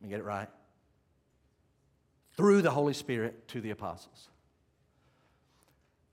Let 0.00 0.06
me 0.06 0.10
get 0.10 0.20
it 0.20 0.24
right. 0.24 0.48
Through 2.36 2.62
the 2.62 2.70
Holy 2.70 2.92
Spirit 2.92 3.48
to 3.48 3.60
the 3.60 3.70
apostles. 3.70 4.28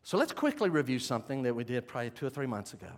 So 0.03 0.17
let's 0.17 0.31
quickly 0.31 0.69
review 0.69 0.99
something 0.99 1.43
that 1.43 1.55
we 1.55 1.63
did 1.63 1.87
probably 1.87 2.11
two 2.11 2.27
or 2.27 2.29
three 2.29 2.45
months 2.45 2.73
ago. 2.73 2.91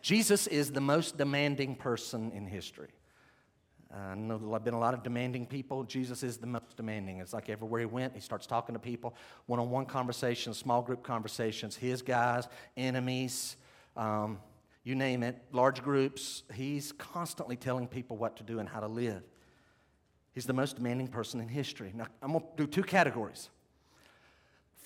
Jesus 0.00 0.46
is 0.46 0.72
the 0.72 0.80
most 0.80 1.18
demanding 1.18 1.74
person 1.74 2.30
in 2.32 2.46
history. 2.46 2.88
I 3.94 4.14
know 4.14 4.36
there 4.36 4.50
have 4.52 4.64
been 4.64 4.74
a 4.74 4.78
lot 4.78 4.92
of 4.92 5.02
demanding 5.02 5.46
people. 5.46 5.82
Jesus 5.82 6.22
is 6.22 6.36
the 6.36 6.46
most 6.46 6.76
demanding. 6.76 7.20
It's 7.20 7.32
like 7.32 7.48
everywhere 7.48 7.80
he 7.80 7.86
went, 7.86 8.14
he 8.14 8.20
starts 8.20 8.46
talking 8.46 8.74
to 8.74 8.78
people, 8.78 9.14
one 9.46 9.58
on 9.58 9.70
one 9.70 9.86
conversations, 9.86 10.58
small 10.58 10.82
group 10.82 11.02
conversations, 11.02 11.74
his 11.74 12.02
guys, 12.02 12.48
enemies, 12.76 13.56
um, 13.96 14.38
you 14.84 14.94
name 14.94 15.22
it, 15.22 15.42
large 15.52 15.82
groups. 15.82 16.42
He's 16.52 16.92
constantly 16.92 17.56
telling 17.56 17.88
people 17.88 18.16
what 18.16 18.36
to 18.36 18.42
do 18.42 18.58
and 18.58 18.68
how 18.68 18.80
to 18.80 18.88
live. 18.88 19.22
He's 20.32 20.46
the 20.46 20.52
most 20.52 20.76
demanding 20.76 21.08
person 21.08 21.40
in 21.40 21.48
history. 21.48 21.92
Now, 21.94 22.06
I'm 22.22 22.32
going 22.32 22.44
to 22.56 22.64
do 22.64 22.66
two 22.66 22.82
categories. 22.82 23.48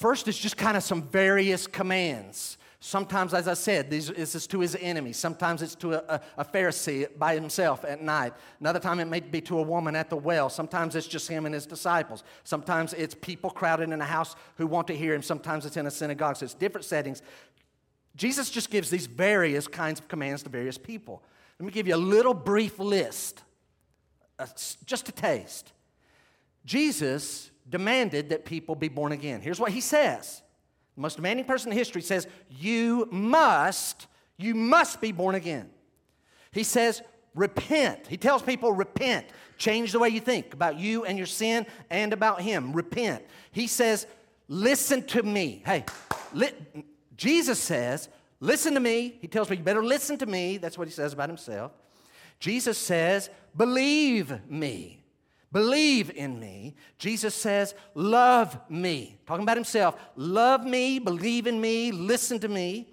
First 0.03 0.26
is 0.26 0.36
just 0.36 0.57
kind 0.57 0.76
of 0.76 0.82
some 0.82 1.05
various 1.05 1.68
commands. 1.68 2.59
Sometimes, 2.80 3.34
as 3.34 3.46
I 3.46 3.55
said, 3.55 3.88
this 3.88 4.11
is 4.11 4.48
to 4.48 4.59
his 4.59 4.76
enemy. 4.80 5.12
Sometimes 5.12 5.62
it's 5.62 5.76
to 5.76 5.92
a, 5.92 6.20
a, 6.36 6.44
Pharisee 6.44 7.07
by 7.16 7.36
himself 7.36 7.84
at 7.84 8.03
night. 8.03 8.32
Another 8.59 8.80
time 8.80 8.98
it 8.98 9.05
may 9.05 9.20
be 9.20 9.40
to 9.42 9.61
a 9.61 9.62
woman 9.62 9.94
at 9.94 10.11
the 10.11 10.16
well. 10.16 10.50
Sometimes 10.50 10.96
it's 10.96 11.07
just 11.07 11.28
him 11.28 11.46
and 11.46 11.55
his 11.55 11.66
disciples. 11.66 12.24
Sometimes 12.42 12.94
it's 12.94 13.14
people 13.14 13.48
crowded 13.48 13.90
in 13.90 14.00
a 14.00 14.05
house 14.05 14.34
who 14.57 14.66
want 14.66 14.88
to 14.88 14.96
hear 14.96 15.14
him. 15.14 15.22
Sometimes 15.22 15.64
it's 15.66 15.76
in 15.76 15.86
a 15.86 15.90
synagogue. 15.92 16.34
So 16.34 16.46
it's 16.46 16.55
different 16.55 16.84
settings. 16.84 17.22
Jesus 18.16 18.50
just 18.50 18.70
gives 18.70 18.90
these 18.90 19.07
various 19.07 19.68
kinds 19.68 20.00
of 20.00 20.09
commands 20.09 20.42
to 20.42 20.48
various 20.48 20.78
people. 20.78 21.22
Let 21.61 21.66
me 21.66 21.70
give 21.70 21.86
you 21.86 21.94
a 21.94 21.96
little 21.96 22.34
brief 22.34 22.80
list, 22.80 23.44
just 24.84 25.09
a 25.09 25.12
taste. 25.12 25.72
Jesus 26.64 27.51
demanded 27.72 28.28
that 28.28 28.44
people 28.44 28.76
be 28.76 28.88
born 28.88 29.10
again. 29.10 29.40
Here's 29.40 29.58
what 29.58 29.72
he 29.72 29.80
says 29.80 30.42
the 30.94 31.00
most 31.00 31.16
demanding 31.16 31.46
person 31.46 31.72
in 31.72 31.78
history 31.78 32.02
says, 32.02 32.28
You 32.50 33.08
must, 33.10 34.06
you 34.36 34.54
must 34.54 35.00
be 35.00 35.10
born 35.10 35.34
again. 35.34 35.70
He 36.52 36.62
says, 36.62 37.02
Repent. 37.34 38.06
He 38.06 38.18
tells 38.18 38.42
people, 38.42 38.72
Repent. 38.72 39.26
Change 39.56 39.92
the 39.92 39.98
way 39.98 40.10
you 40.10 40.20
think 40.20 40.52
about 40.54 40.78
you 40.78 41.04
and 41.04 41.16
your 41.16 41.26
sin 41.26 41.66
and 41.88 42.12
about 42.12 42.42
Him. 42.42 42.72
Repent. 42.72 43.24
He 43.52 43.66
says, 43.66 44.06
Listen 44.48 45.02
to 45.06 45.22
me. 45.22 45.62
Hey, 45.64 45.84
li- 46.34 46.52
Jesus 47.16 47.58
says, 47.58 48.08
Listen 48.40 48.74
to 48.74 48.80
me. 48.80 49.16
He 49.20 49.28
tells 49.28 49.48
me, 49.48 49.56
You 49.56 49.62
better 49.62 49.84
listen 49.84 50.18
to 50.18 50.26
me. 50.26 50.58
That's 50.58 50.76
what 50.76 50.88
He 50.88 50.92
says 50.92 51.14
about 51.14 51.30
Himself. 51.30 51.72
Jesus 52.38 52.76
says, 52.76 53.30
Believe 53.56 54.46
me. 54.50 55.01
Believe 55.53 56.11
in 56.11 56.40
me. 56.40 56.74
Jesus 56.98 57.34
says, 57.34 57.74
Love 57.94 58.59
me. 58.70 59.18
Talking 59.26 59.42
about 59.42 59.59
himself. 59.59 59.96
Love 60.16 60.64
me, 60.64 60.98
believe 60.98 61.46
in 61.46 61.61
me, 61.61 61.92
listen 61.92 62.38
to 62.40 62.48
me. 62.48 62.88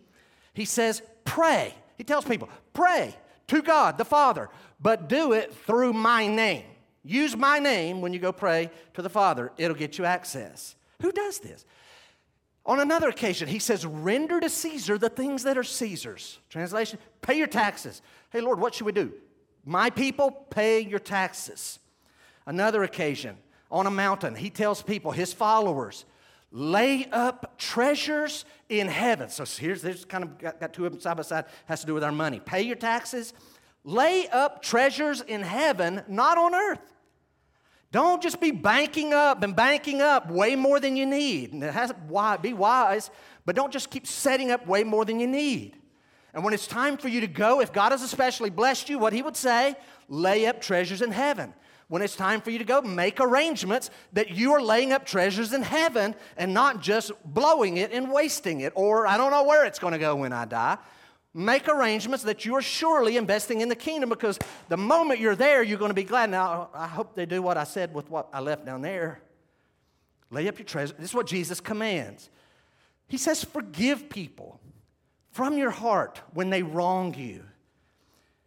He 0.54 0.66
says, 0.66 1.02
Pray. 1.24 1.74
He 1.98 2.04
tells 2.04 2.26
people, 2.26 2.50
Pray 2.74 3.16
to 3.48 3.62
God 3.62 3.98
the 3.98 4.06
Father, 4.06 4.50
but 4.80 5.08
do 5.08 5.32
it 5.34 5.54
through 5.54 5.94
my 5.94 6.28
name. 6.28 6.66
Use 7.04 7.36
my 7.36 7.60
name 7.60 8.02
when 8.02 8.14
you 8.14 8.20
go 8.20 8.32
pray 8.32 8.70
to 8.94 9.02
the 9.02 9.10
Father, 9.10 9.52
it'll 9.58 9.76
get 9.76 9.98
you 9.98 10.06
access. 10.06 10.76
Who 11.02 11.12
does 11.12 11.40
this? 11.40 11.66
On 12.66 12.80
another 12.80 13.10
occasion, 13.10 13.48
he 13.48 13.60
says, 13.60 13.86
Render 13.86 14.40
to 14.40 14.50
Caesar 14.50 14.98
the 14.98 15.10
things 15.10 15.44
that 15.44 15.58
are 15.58 15.64
Caesar's. 15.64 16.40
Translation, 16.50 17.00
pay 17.22 17.38
your 17.38 17.48
taxes. 17.48 18.02
Hey, 18.32 18.42
Lord, 18.42 18.60
what 18.60 18.76
should 18.76 18.86
we 18.86 18.92
do? 18.92 19.14
My 19.66 19.90
people, 19.90 20.30
pay 20.30 20.82
your 20.82 21.00
taxes. 21.00 21.80
Another 22.46 22.84
occasion, 22.84 23.38
on 23.72 23.86
a 23.86 23.92
mountain, 23.92 24.36
he 24.36 24.50
tells 24.50 24.82
people, 24.82 25.12
his 25.12 25.34
followers, 25.34 26.06
lay 26.52 27.06
up 27.12 27.58
treasures 27.58 28.46
in 28.70 28.88
heaven. 28.88 29.30
So 29.30 29.46
here's, 29.46 29.82
there's 29.82 30.06
kind 30.06 30.24
of 30.24 30.38
got, 30.40 30.60
got 30.60 30.74
two 30.74 30.86
of 30.86 30.92
them 30.92 31.02
side 31.02 31.18
by 31.18 31.24
side, 31.24 31.46
has 31.66 31.82
to 31.82 31.86
do 31.86 31.94
with 31.94 32.04
our 32.04 32.12
money. 32.12 32.40
Pay 32.40 32.64
your 32.64 32.76
taxes, 32.76 33.34
lay 33.84 34.28
up 34.30 34.62
treasures 34.62 35.22
in 35.22 35.42
heaven, 35.42 36.02
not 36.08 36.38
on 36.38 36.56
earth. 36.56 36.94
Don't 37.92 38.22
just 38.22 38.40
be 38.40 38.52
banking 38.52 39.14
up 39.14 39.42
and 39.42 39.56
banking 39.56 40.02
up 40.02 40.30
way 40.30 40.56
more 40.56 40.80
than 40.80 40.96
you 40.96 41.06
need. 41.06 41.54
And 41.54 41.64
it 41.64 41.74
has 41.74 41.92
why, 42.08 42.38
be 42.38 42.54
wise, 42.54 43.10
but 43.46 43.56
don't 43.56 43.74
just 43.74 43.90
keep 43.90 44.06
setting 44.06 44.52
up 44.52 44.68
way 44.68 44.84
more 44.84 45.06
than 45.06 45.20
you 45.20 45.28
need. 45.28 45.76
And 46.34 46.44
when 46.44 46.54
it's 46.54 46.68
time 46.68 46.98
for 46.98 47.08
you 47.08 47.22
to 47.22 47.28
go, 47.28 47.62
if 47.62 47.74
God 47.74 47.92
has 47.92 48.04
especially 48.04 48.52
blessed 48.52 48.90
you, 48.90 49.00
what 49.00 49.14
He 49.14 49.24
would 49.24 49.36
say, 49.36 49.76
lay 50.08 50.46
up 50.46 50.62
treasures 50.62 51.02
in 51.02 51.12
heaven 51.12 51.54
when 51.90 52.04
it's 52.04 52.16
time 52.16 52.40
for 52.40 52.52
you 52.52 52.60
to 52.60 52.64
go, 52.64 52.82
make 52.82 53.20
arrangements 53.20 53.90
that 54.14 54.30
you 54.30 54.54
are 54.54 54.62
laying 54.62 54.94
up 54.94 55.06
treasures 55.06 55.54
in 55.54 55.64
heaven 55.64 56.16
and 56.38 56.54
not 56.54 56.82
just 56.82 57.12
blowing 57.26 57.78
it 57.78 57.92
and 57.92 58.12
wasting 58.12 58.62
it, 58.62 58.72
or 58.76 59.08
I 59.08 59.18
don't 59.18 59.32
know 59.32 59.44
where 59.44 59.66
it's 59.66 59.80
going 59.80 59.94
to 59.94 60.00
go 60.00 60.16
when 60.16 60.32
I 60.32 60.46
die. 60.46 60.78
Make 61.34 61.68
arrangements 61.68 62.24
that 62.26 62.46
you 62.46 62.56
are 62.56 62.62
surely 62.62 63.18
investing 63.18 63.62
in 63.62 63.70
the 63.70 63.76
kingdom 63.76 64.10
because 64.10 64.40
the 64.68 64.78
moment 64.78 65.20
you're 65.20 65.36
there, 65.36 65.64
you're 65.64 65.80
going 65.80 65.90
to 65.90 65.96
be 65.96 66.04
glad. 66.04 66.30
Now, 66.30 66.70
I 66.74 66.88
hope 66.88 67.16
they 67.16 67.26
do 67.26 67.42
what 67.42 67.58
I 67.58 67.64
said 67.64 67.94
with 67.94 68.10
what 68.10 68.30
I 68.34 68.40
left 68.40 68.66
down 68.66 68.82
there. 68.82 69.22
Lay 70.32 70.48
up 70.48 70.60
your 70.60 70.66
treasure. 70.66 70.94
This 70.98 71.10
is 71.10 71.16
what 71.16 71.26
Jesus 71.26 71.60
commands. 71.60 72.30
He 73.08 73.18
says, 73.18 73.44
Forgive 73.44 74.10
people 74.10 74.60
from 75.32 75.58
your 75.58 75.72
heart 75.72 76.22
when 76.34 76.52
they 76.52 76.62
wrong 76.62 77.16
you. 77.16 77.44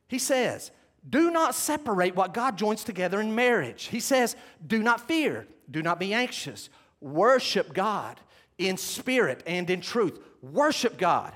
He 0.07 0.19
says, 0.19 0.71
do 1.09 1.31
not 1.31 1.55
separate 1.55 2.15
what 2.15 2.33
God 2.33 2.57
joins 2.57 2.85
together 2.85 3.21
in 3.21 3.35
marriage. 3.35 3.85
He 3.85 4.01
says, 4.01 4.37
do 4.65 4.83
not 4.83 5.01
fear, 5.01 5.47
do 5.71 5.83
not 5.83 5.99
be 5.99 6.15
anxious. 6.15 6.71
Worship 7.01 7.75
God 7.75 8.21
in 8.59 8.77
spirit 8.77 9.43
and 9.47 9.69
in 9.69 9.81
truth. 9.81 10.21
Worship 10.41 10.99
God. 10.99 11.33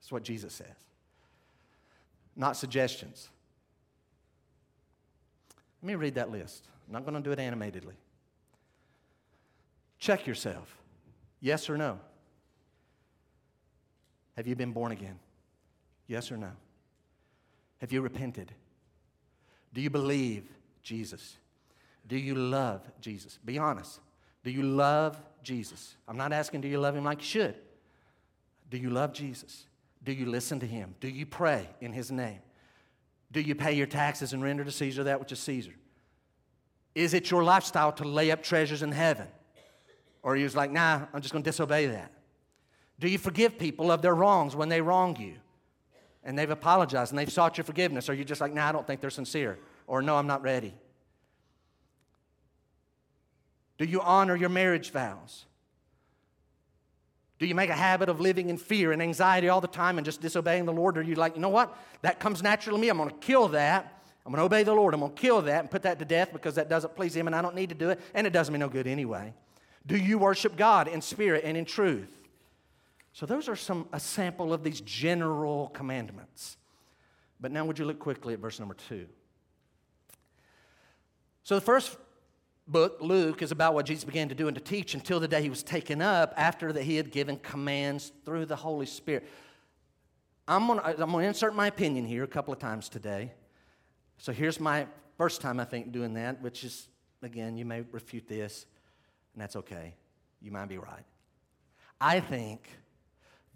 That's 0.00 0.12
what 0.12 0.22
Jesus 0.22 0.52
says, 0.52 0.66
not 2.36 2.56
suggestions. 2.56 3.30
Let 5.82 5.86
me 5.86 5.94
read 5.94 6.16
that 6.16 6.30
list. 6.30 6.66
I'm 6.86 6.92
not 6.92 7.04
going 7.04 7.14
to 7.14 7.20
do 7.20 7.30
it 7.30 7.38
animatedly. 7.38 7.94
Check 9.98 10.26
yourself. 10.26 10.76
Yes 11.40 11.70
or 11.70 11.76
no? 11.76 12.00
Have 14.36 14.46
you 14.46 14.54
been 14.54 14.72
born 14.72 14.92
again? 14.92 15.18
Yes 16.06 16.30
or 16.30 16.36
no? 16.36 16.50
Have 17.80 17.92
you 17.92 18.00
repented? 18.00 18.52
Do 19.72 19.80
you 19.80 19.90
believe 19.90 20.44
Jesus? 20.82 21.36
Do 22.06 22.16
you 22.16 22.34
love 22.34 22.82
Jesus? 23.00 23.38
Be 23.44 23.58
honest. 23.58 24.00
Do 24.44 24.50
you 24.50 24.62
love 24.62 25.20
Jesus? 25.42 25.94
I'm 26.06 26.16
not 26.16 26.32
asking, 26.32 26.62
do 26.62 26.68
you 26.68 26.78
love 26.78 26.96
him 26.96 27.04
like 27.04 27.18
you 27.18 27.26
should? 27.26 27.54
Do 28.70 28.78
you 28.78 28.90
love 28.90 29.12
Jesus? 29.12 29.66
Do 30.04 30.12
you 30.12 30.26
listen 30.26 30.60
to 30.60 30.66
him? 30.66 30.94
Do 31.00 31.08
you 31.08 31.26
pray 31.26 31.68
in 31.80 31.92
his 31.92 32.10
name? 32.10 32.40
Do 33.30 33.40
you 33.40 33.54
pay 33.54 33.72
your 33.72 33.86
taxes 33.86 34.32
and 34.32 34.42
render 34.42 34.64
to 34.64 34.70
Caesar 34.70 35.04
that 35.04 35.20
which 35.20 35.32
is 35.32 35.38
Caesar? 35.40 35.74
Is 36.94 37.14
it 37.14 37.30
your 37.30 37.44
lifestyle 37.44 37.92
to 37.92 38.04
lay 38.04 38.30
up 38.30 38.42
treasures 38.42 38.82
in 38.82 38.92
heaven? 38.92 39.28
Or 40.22 40.32
are 40.32 40.36
you 40.36 40.46
just 40.46 40.56
like, 40.56 40.72
nah, 40.72 41.02
I'm 41.12 41.20
just 41.20 41.32
going 41.32 41.44
to 41.44 41.48
disobey 41.48 41.86
that? 41.86 42.12
Do 42.98 43.08
you 43.08 43.18
forgive 43.18 43.58
people 43.58 43.92
of 43.92 44.02
their 44.02 44.14
wrongs 44.14 44.56
when 44.56 44.68
they 44.68 44.80
wrong 44.80 45.16
you? 45.16 45.34
And 46.28 46.38
they've 46.38 46.50
apologized 46.50 47.10
and 47.10 47.18
they've 47.18 47.32
sought 47.32 47.56
your 47.56 47.64
forgiveness, 47.64 48.10
or 48.10 48.12
you're 48.12 48.22
just 48.22 48.42
like, 48.42 48.52
no, 48.52 48.60
nah, 48.60 48.68
I 48.68 48.72
don't 48.72 48.86
think 48.86 49.00
they're 49.00 49.08
sincere, 49.08 49.58
or 49.86 50.02
no, 50.02 50.14
I'm 50.14 50.26
not 50.26 50.42
ready? 50.42 50.74
Do 53.78 53.86
you 53.86 54.02
honor 54.02 54.36
your 54.36 54.50
marriage 54.50 54.90
vows? 54.90 55.46
Do 57.38 57.46
you 57.46 57.54
make 57.54 57.70
a 57.70 57.74
habit 57.74 58.10
of 58.10 58.20
living 58.20 58.50
in 58.50 58.58
fear 58.58 58.92
and 58.92 59.00
anxiety 59.00 59.48
all 59.48 59.62
the 59.62 59.68
time 59.68 59.96
and 59.96 60.04
just 60.04 60.20
disobeying 60.20 60.66
the 60.66 60.72
Lord? 60.72 60.98
Or 60.98 61.00
are 61.00 61.04
you 61.04 61.14
like, 61.14 61.34
you 61.34 61.40
know 61.40 61.48
what? 61.48 61.74
That 62.02 62.20
comes 62.20 62.42
naturally 62.42 62.76
to 62.76 62.82
me. 62.82 62.90
I'm 62.90 62.98
going 62.98 63.08
to 63.08 63.16
kill 63.16 63.48
that. 63.48 64.02
I'm 64.26 64.32
going 64.32 64.40
to 64.40 64.44
obey 64.44 64.64
the 64.64 64.74
Lord. 64.74 64.92
I'm 64.92 65.00
going 65.00 65.14
to 65.14 65.18
kill 65.18 65.40
that 65.42 65.60
and 65.60 65.70
put 65.70 65.82
that 65.84 65.98
to 65.98 66.04
death 66.04 66.34
because 66.34 66.56
that 66.56 66.68
doesn't 66.68 66.94
please 66.94 67.16
Him 67.16 67.26
and 67.26 67.34
I 67.34 67.40
don't 67.40 67.54
need 67.54 67.70
to 67.70 67.74
do 67.74 67.88
it 67.88 68.00
and 68.12 68.26
it 68.26 68.34
does 68.34 68.50
me 68.50 68.58
no 68.58 68.68
good 68.68 68.86
anyway. 68.86 69.32
Do 69.86 69.96
you 69.96 70.18
worship 70.18 70.58
God 70.58 70.88
in 70.88 71.00
spirit 71.00 71.44
and 71.44 71.56
in 71.56 71.64
truth? 71.64 72.17
So 73.18 73.26
those 73.26 73.48
are 73.48 73.56
some 73.56 73.88
a 73.92 73.98
sample 73.98 74.52
of 74.52 74.62
these 74.62 74.80
general 74.80 75.70
commandments. 75.70 76.56
But 77.40 77.50
now 77.50 77.64
would 77.64 77.76
you 77.76 77.84
look 77.84 77.98
quickly 77.98 78.32
at 78.32 78.38
verse 78.38 78.60
number 78.60 78.76
2. 78.88 79.08
So 81.42 81.56
the 81.56 81.60
first 81.60 81.96
book, 82.68 82.98
Luke, 83.00 83.42
is 83.42 83.50
about 83.50 83.74
what 83.74 83.86
Jesus 83.86 84.04
began 84.04 84.28
to 84.28 84.36
do 84.36 84.46
and 84.46 84.54
to 84.54 84.62
teach 84.62 84.94
until 84.94 85.18
the 85.18 85.26
day 85.26 85.42
he 85.42 85.50
was 85.50 85.64
taken 85.64 86.00
up 86.00 86.32
after 86.36 86.72
that 86.72 86.84
he 86.84 86.94
had 86.94 87.10
given 87.10 87.38
commands 87.38 88.12
through 88.24 88.46
the 88.46 88.54
Holy 88.54 88.86
Spirit. 88.86 89.28
I'm 90.46 90.68
going 90.68 90.78
to 90.78 90.86
I'm 90.86 91.10
going 91.10 91.24
to 91.24 91.28
insert 91.28 91.56
my 91.56 91.66
opinion 91.66 92.06
here 92.06 92.22
a 92.22 92.28
couple 92.28 92.52
of 92.52 92.60
times 92.60 92.88
today. 92.88 93.32
So 94.18 94.30
here's 94.30 94.60
my 94.60 94.86
first 95.16 95.40
time, 95.40 95.58
I 95.58 95.64
think, 95.64 95.90
doing 95.90 96.14
that, 96.14 96.40
which 96.40 96.62
is, 96.62 96.86
again, 97.24 97.56
you 97.56 97.64
may 97.64 97.82
refute 97.90 98.28
this, 98.28 98.64
and 99.34 99.42
that's 99.42 99.56
okay. 99.56 99.96
You 100.40 100.52
might 100.52 100.68
be 100.68 100.78
right. 100.78 101.04
I 102.00 102.20
think 102.20 102.68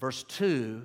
verse 0.03 0.25
2, 0.25 0.83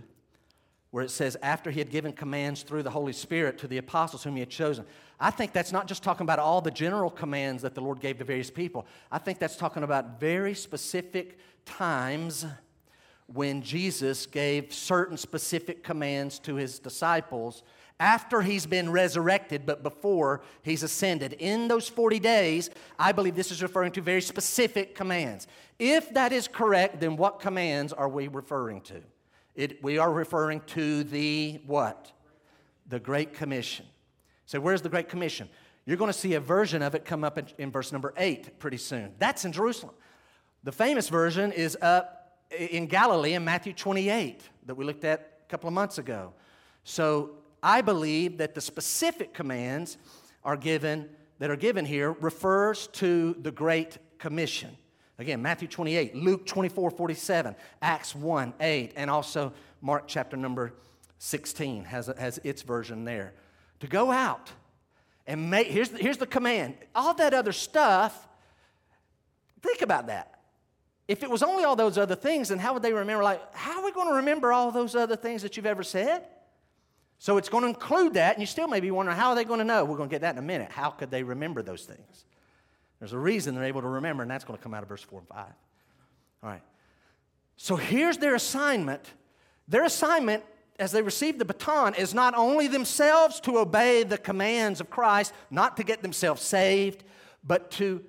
where 0.92 1.04
it 1.04 1.10
says, 1.10 1.36
after 1.42 1.72
he 1.72 1.80
had 1.80 1.90
given 1.90 2.14
commands 2.14 2.62
through 2.62 2.84
the 2.84 2.92
Holy 2.92 3.12
Spirit 3.12 3.58
to 3.58 3.68
the 3.68 3.80
apostles 3.80 4.24
whom 4.24 4.36
he 4.36 4.42
had 4.42 4.50
chosen. 4.52 4.86
I 5.20 5.32
think 5.32 5.54
that's 5.54 5.72
not 5.72 5.88
just 5.88 6.04
talking 6.04 6.24
about 6.24 6.38
all 6.38 6.62
the 6.62 6.70
general 6.70 7.10
commands 7.10 7.64
that 7.64 7.74
the 7.74 7.82
Lord 7.82 8.00
gave 8.00 8.20
to 8.20 8.24
various 8.24 8.52
people. 8.52 8.86
I 9.12 9.18
think 9.18 9.40
that's 9.40 9.56
talking 9.56 9.82
about 9.82 10.20
very 10.20 10.54
specific 10.54 11.40
times 11.66 12.46
when 13.26 13.64
Jesus 13.64 14.28
gave 14.28 14.72
certain 14.72 15.18
specific 15.18 15.84
commands 15.84 16.38
to 16.42 16.54
his 16.54 16.78
disciples 16.78 17.64
after 18.00 18.42
he's 18.42 18.66
been 18.66 18.92
resurrected, 18.92 19.66
but 19.66 19.82
before 19.82 20.42
he's 20.62 20.84
ascended. 20.84 21.34
In 21.34 21.68
those 21.68 21.90
40 21.90 22.20
days, 22.20 22.70
I 23.00 23.12
believe 23.12 23.36
this 23.36 23.52
is 23.52 23.64
referring 23.64 23.92
to 23.94 24.02
very 24.02 24.22
specific 24.22 24.96
commands. 24.96 25.48
If 25.80 26.14
that 26.14 26.32
is 26.32 26.48
correct, 26.48 27.00
then 27.00 27.18
what 27.18 27.40
commands 27.40 27.94
are 27.94 28.10
we 28.10 28.28
referring 28.28 28.82
to? 28.82 29.02
It, 29.56 29.84
we 29.84 29.98
are 29.98 30.12
referring 30.12 30.62
to 30.68 31.04
the 31.04 31.60
what? 31.66 32.12
The 32.88 33.00
Great 33.00 33.34
Commission. 33.34 33.86
So, 34.46 34.60
where's 34.60 34.82
the 34.82 34.90
Great 34.90 35.10
Commission? 35.10 35.50
You're 35.86 35.98
going 35.98 36.12
to 36.12 36.18
see 36.18 36.36
a 36.36 36.40
version 36.40 36.82
of 36.82 36.96
it 36.96 37.06
come 37.06 37.24
up 37.24 37.38
in, 37.38 37.48
in 37.58 37.72
verse 37.72 37.92
number 37.92 38.14
8 38.18 38.60
pretty 38.60 38.78
soon. 38.78 39.14
That's 39.20 39.46
in 39.46 39.52
Jerusalem. 39.52 39.96
The 40.64 40.72
famous 40.72 41.10
version 41.10 41.52
is 41.52 41.78
up 41.82 42.40
in 42.52 42.88
Galilee 42.88 43.34
in 43.34 43.44
Matthew 43.44 43.74
28 43.74 44.42
that 44.66 44.76
we 44.76 44.86
looked 44.86 45.06
at 45.06 45.40
a 45.46 45.50
couple 45.50 45.68
of 45.68 45.74
months 45.74 45.98
ago. 45.98 46.34
So 46.84 47.32
I 47.62 47.82
believe 47.82 48.38
that 48.38 48.56
the 48.56 48.62
specific 48.62 49.34
commands 49.34 49.98
are 50.44 50.58
given 50.58 51.10
that 51.40 51.52
are 51.52 51.56
given 51.56 51.86
here 51.86 52.14
refers 52.14 52.88
to 52.88 53.36
the 53.42 53.52
Great 53.52 53.98
Commission. 54.18 54.76
Again, 55.20 55.42
Matthew 55.42 55.68
28, 55.68 56.16
Luke 56.16 56.46
24, 56.46 56.92
47, 56.92 57.56
Acts 57.82 58.16
1, 58.16 58.54
8, 58.60 58.94
and 58.96 59.10
also 59.10 59.54
Mark 59.82 60.04
chapter 60.08 60.38
number 60.38 60.74
16 61.20 61.86
has, 61.86 62.08
has 62.18 62.40
its 62.44 62.62
version 62.62 63.04
there. 63.04 63.34
To 63.80 63.88
go 63.88 64.12
out 64.12 64.52
and 65.26 65.50
make, 65.50 65.68
here's 65.68 65.90
here's 65.90 66.18
the 66.18 66.28
command. 66.28 66.76
All 66.96 67.14
that 67.16 67.34
other 67.34 67.52
stuff, 67.52 68.28
think 69.62 69.82
about 69.82 70.08
that. 70.08 70.40
If 71.08 71.24
it 71.24 71.30
was 71.30 71.42
only 71.42 71.64
all 71.64 71.76
those 71.76 71.98
other 71.98 72.16
things, 72.16 72.50
then 72.50 72.60
how 72.60 72.74
would 72.74 72.84
they 72.84 72.94
remember? 72.94 73.24
Like, 73.24 73.56
how 73.56 73.80
are 73.80 73.86
we 73.86 73.92
going 73.92 74.08
to 74.08 74.16
remember 74.16 74.52
all 74.52 74.72
those 74.72 74.96
other 74.96 75.16
things 75.16 75.42
that 75.42 75.56
you've 75.56 75.66
ever 75.66 75.84
said? 75.84 76.26
So 77.20 77.38
it's 77.38 77.50
going 77.50 77.64
to 77.64 77.70
include 77.70 78.14
that, 78.14 78.36
and 78.36 78.42
you 78.42 78.46
still 78.46 78.68
may 78.68 78.80
be 78.80 78.92
wondering, 78.92 79.18
how 79.18 79.30
are 79.30 79.36
they 79.36 79.44
going 79.44 79.60
to 79.60 79.66
know? 79.66 79.86
We're 79.86 79.98
going 79.98 80.10
to 80.10 80.14
get 80.14 80.22
that 80.22 80.36
in 80.36 80.40
a 80.40 80.46
minute. 80.46 80.72
How 80.72 80.92
could 80.92 81.10
they 81.10 81.24
remember 81.24 81.64
those 81.64 81.84
things? 81.84 82.26
There's 83.00 83.14
a 83.14 83.18
reason 83.18 83.56
they're 83.56 83.64
able 83.64 83.82
to 83.82 83.88
remember, 83.88 84.24
and 84.24 84.32
that's 84.32 84.44
going 84.44 84.58
to 84.58 84.64
come 84.64 84.74
out 84.74 84.84
of 84.84 84.90
verse 84.90 85.02
4 85.02 85.20
and 85.20 85.28
5. 85.28 85.46
All 86.44 86.50
right. 86.50 86.62
So 87.56 87.76
here's 87.76 88.18
their 88.18 88.36
assignment. 88.36 89.04
Their 89.68 89.84
assignment, 89.84 90.44
as 90.78 90.92
they 90.92 91.02
receive 91.02 91.40
the 91.40 91.46
baton, 91.46 91.96
is 91.96 92.14
not 92.14 92.36
only 92.36 92.68
themselves 92.68 93.40
to 93.42 93.58
obey 93.58 94.04
the 94.04 94.18
commands 94.18 94.80
of 94.80 94.90
Christ, 94.90 95.34
not 95.50 95.78
to 95.78 95.84
get 95.84 96.04
themselves 96.04 96.44
saved, 96.44 97.04
but 97.44 97.72
to 97.72 98.04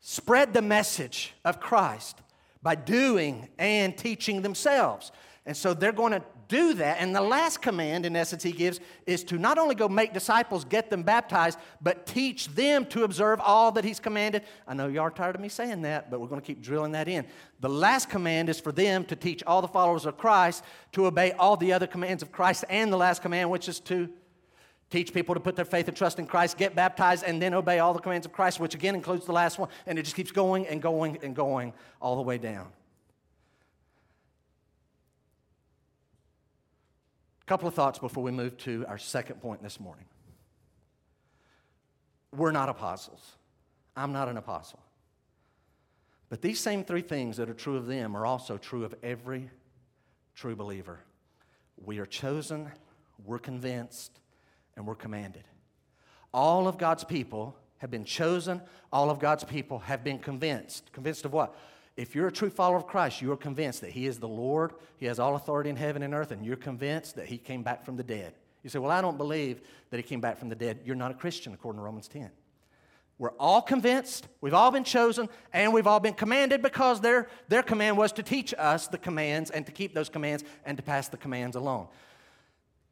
spread 0.00 0.52
the 0.52 0.62
message 0.62 1.32
of 1.44 1.60
Christ 1.60 2.20
by 2.62 2.74
doing 2.74 3.48
and 3.58 3.96
teaching 3.96 4.42
themselves. 4.42 5.12
And 5.46 5.56
so 5.56 5.74
they're 5.74 5.92
going 5.92 6.12
to 6.12 6.22
do 6.52 6.74
that. 6.74 6.98
And 7.00 7.16
the 7.16 7.22
last 7.22 7.62
command, 7.62 8.04
in 8.04 8.14
essence, 8.14 8.42
he 8.42 8.52
gives 8.52 8.78
is 9.06 9.24
to 9.24 9.38
not 9.38 9.56
only 9.56 9.74
go 9.74 9.88
make 9.88 10.12
disciples, 10.12 10.66
get 10.66 10.90
them 10.90 11.02
baptized, 11.02 11.58
but 11.80 12.04
teach 12.04 12.48
them 12.48 12.84
to 12.86 13.04
observe 13.04 13.40
all 13.40 13.72
that 13.72 13.84
he's 13.84 13.98
commanded. 13.98 14.42
I 14.68 14.74
know 14.74 14.86
you 14.86 15.00
are 15.00 15.10
tired 15.10 15.34
of 15.34 15.40
me 15.40 15.48
saying 15.48 15.80
that, 15.82 16.10
but 16.10 16.20
we're 16.20 16.26
going 16.28 16.42
to 16.42 16.46
keep 16.46 16.60
drilling 16.60 16.92
that 16.92 17.08
in. 17.08 17.24
The 17.60 17.70
last 17.70 18.10
command 18.10 18.50
is 18.50 18.60
for 18.60 18.70
them 18.70 19.06
to 19.06 19.16
teach 19.16 19.42
all 19.44 19.62
the 19.62 19.68
followers 19.68 20.04
of 20.04 20.18
Christ 20.18 20.62
to 20.92 21.06
obey 21.06 21.32
all 21.32 21.56
the 21.56 21.72
other 21.72 21.86
commands 21.86 22.22
of 22.22 22.30
Christ, 22.30 22.66
and 22.68 22.92
the 22.92 22.98
last 22.98 23.22
command, 23.22 23.50
which 23.50 23.66
is 23.66 23.80
to 23.80 24.10
teach 24.90 25.14
people 25.14 25.34
to 25.34 25.40
put 25.40 25.56
their 25.56 25.64
faith 25.64 25.88
and 25.88 25.96
trust 25.96 26.18
in 26.18 26.26
Christ, 26.26 26.58
get 26.58 26.74
baptized, 26.74 27.24
and 27.24 27.40
then 27.40 27.54
obey 27.54 27.78
all 27.78 27.94
the 27.94 28.00
commands 28.00 28.26
of 28.26 28.32
Christ, 28.32 28.60
which 28.60 28.74
again 28.74 28.94
includes 28.94 29.24
the 29.24 29.32
last 29.32 29.58
one. 29.58 29.70
And 29.86 29.98
it 29.98 30.02
just 30.02 30.16
keeps 30.16 30.32
going 30.32 30.66
and 30.66 30.82
going 30.82 31.18
and 31.22 31.34
going 31.34 31.72
all 31.98 32.16
the 32.16 32.22
way 32.22 32.36
down. 32.36 32.68
A 37.42 37.44
couple 37.46 37.68
of 37.68 37.74
thoughts 37.74 37.98
before 37.98 38.22
we 38.22 38.30
move 38.30 38.56
to 38.58 38.84
our 38.88 38.98
second 38.98 39.40
point 39.40 39.62
this 39.62 39.80
morning. 39.80 40.04
We're 42.34 42.52
not 42.52 42.68
apostles. 42.68 43.36
I'm 43.96 44.12
not 44.12 44.28
an 44.28 44.36
apostle. 44.36 44.80
But 46.28 46.40
these 46.40 46.60
same 46.60 46.84
three 46.84 47.02
things 47.02 47.36
that 47.36 47.50
are 47.50 47.54
true 47.54 47.76
of 47.76 47.86
them 47.86 48.16
are 48.16 48.24
also 48.24 48.56
true 48.56 48.84
of 48.84 48.94
every 49.02 49.50
true 50.34 50.56
believer. 50.56 51.00
We 51.76 51.98
are 51.98 52.06
chosen, 52.06 52.70
we're 53.24 53.38
convinced, 53.38 54.18
and 54.76 54.86
we're 54.86 54.94
commanded. 54.94 55.44
All 56.32 56.68
of 56.68 56.78
God's 56.78 57.04
people 57.04 57.56
have 57.78 57.90
been 57.90 58.04
chosen, 58.04 58.62
all 58.92 59.10
of 59.10 59.18
God's 59.18 59.44
people 59.44 59.80
have 59.80 60.02
been 60.02 60.18
convinced. 60.18 60.90
Convinced 60.92 61.24
of 61.24 61.32
what? 61.32 61.54
If 61.96 62.14
you're 62.14 62.28
a 62.28 62.32
true 62.32 62.50
follower 62.50 62.76
of 62.76 62.86
Christ, 62.86 63.20
you 63.20 63.30
are 63.32 63.36
convinced 63.36 63.82
that 63.82 63.90
He 63.90 64.06
is 64.06 64.18
the 64.18 64.28
Lord, 64.28 64.72
He 64.96 65.06
has 65.06 65.18
all 65.18 65.36
authority 65.36 65.70
in 65.70 65.76
heaven 65.76 66.02
and 66.02 66.14
earth, 66.14 66.30
and 66.30 66.44
you're 66.44 66.56
convinced 66.56 67.16
that 67.16 67.26
He 67.26 67.38
came 67.38 67.62
back 67.62 67.84
from 67.84 67.96
the 67.96 68.02
dead. 68.02 68.34
You 68.62 68.70
say, 68.70 68.78
Well, 68.78 68.90
I 68.90 69.00
don't 69.00 69.18
believe 69.18 69.60
that 69.90 69.98
He 69.98 70.02
came 70.02 70.20
back 70.20 70.38
from 70.38 70.48
the 70.48 70.54
dead. 70.54 70.80
You're 70.84 70.96
not 70.96 71.10
a 71.10 71.14
Christian, 71.14 71.52
according 71.52 71.80
to 71.80 71.84
Romans 71.84 72.08
10. 72.08 72.30
We're 73.18 73.30
all 73.38 73.62
convinced, 73.62 74.26
we've 74.40 74.54
all 74.54 74.70
been 74.70 74.84
chosen, 74.84 75.28
and 75.52 75.72
we've 75.72 75.86
all 75.86 76.00
been 76.00 76.14
commanded 76.14 76.62
because 76.62 77.00
their, 77.00 77.28
their 77.48 77.62
command 77.62 77.96
was 77.96 78.10
to 78.12 78.22
teach 78.22 78.52
us 78.58 78.88
the 78.88 78.98
commands 78.98 79.50
and 79.50 79.64
to 79.66 79.70
keep 79.70 79.94
those 79.94 80.08
commands 80.08 80.42
and 80.64 80.76
to 80.76 80.82
pass 80.82 81.08
the 81.08 81.16
commands 81.16 81.54
along. 81.54 81.88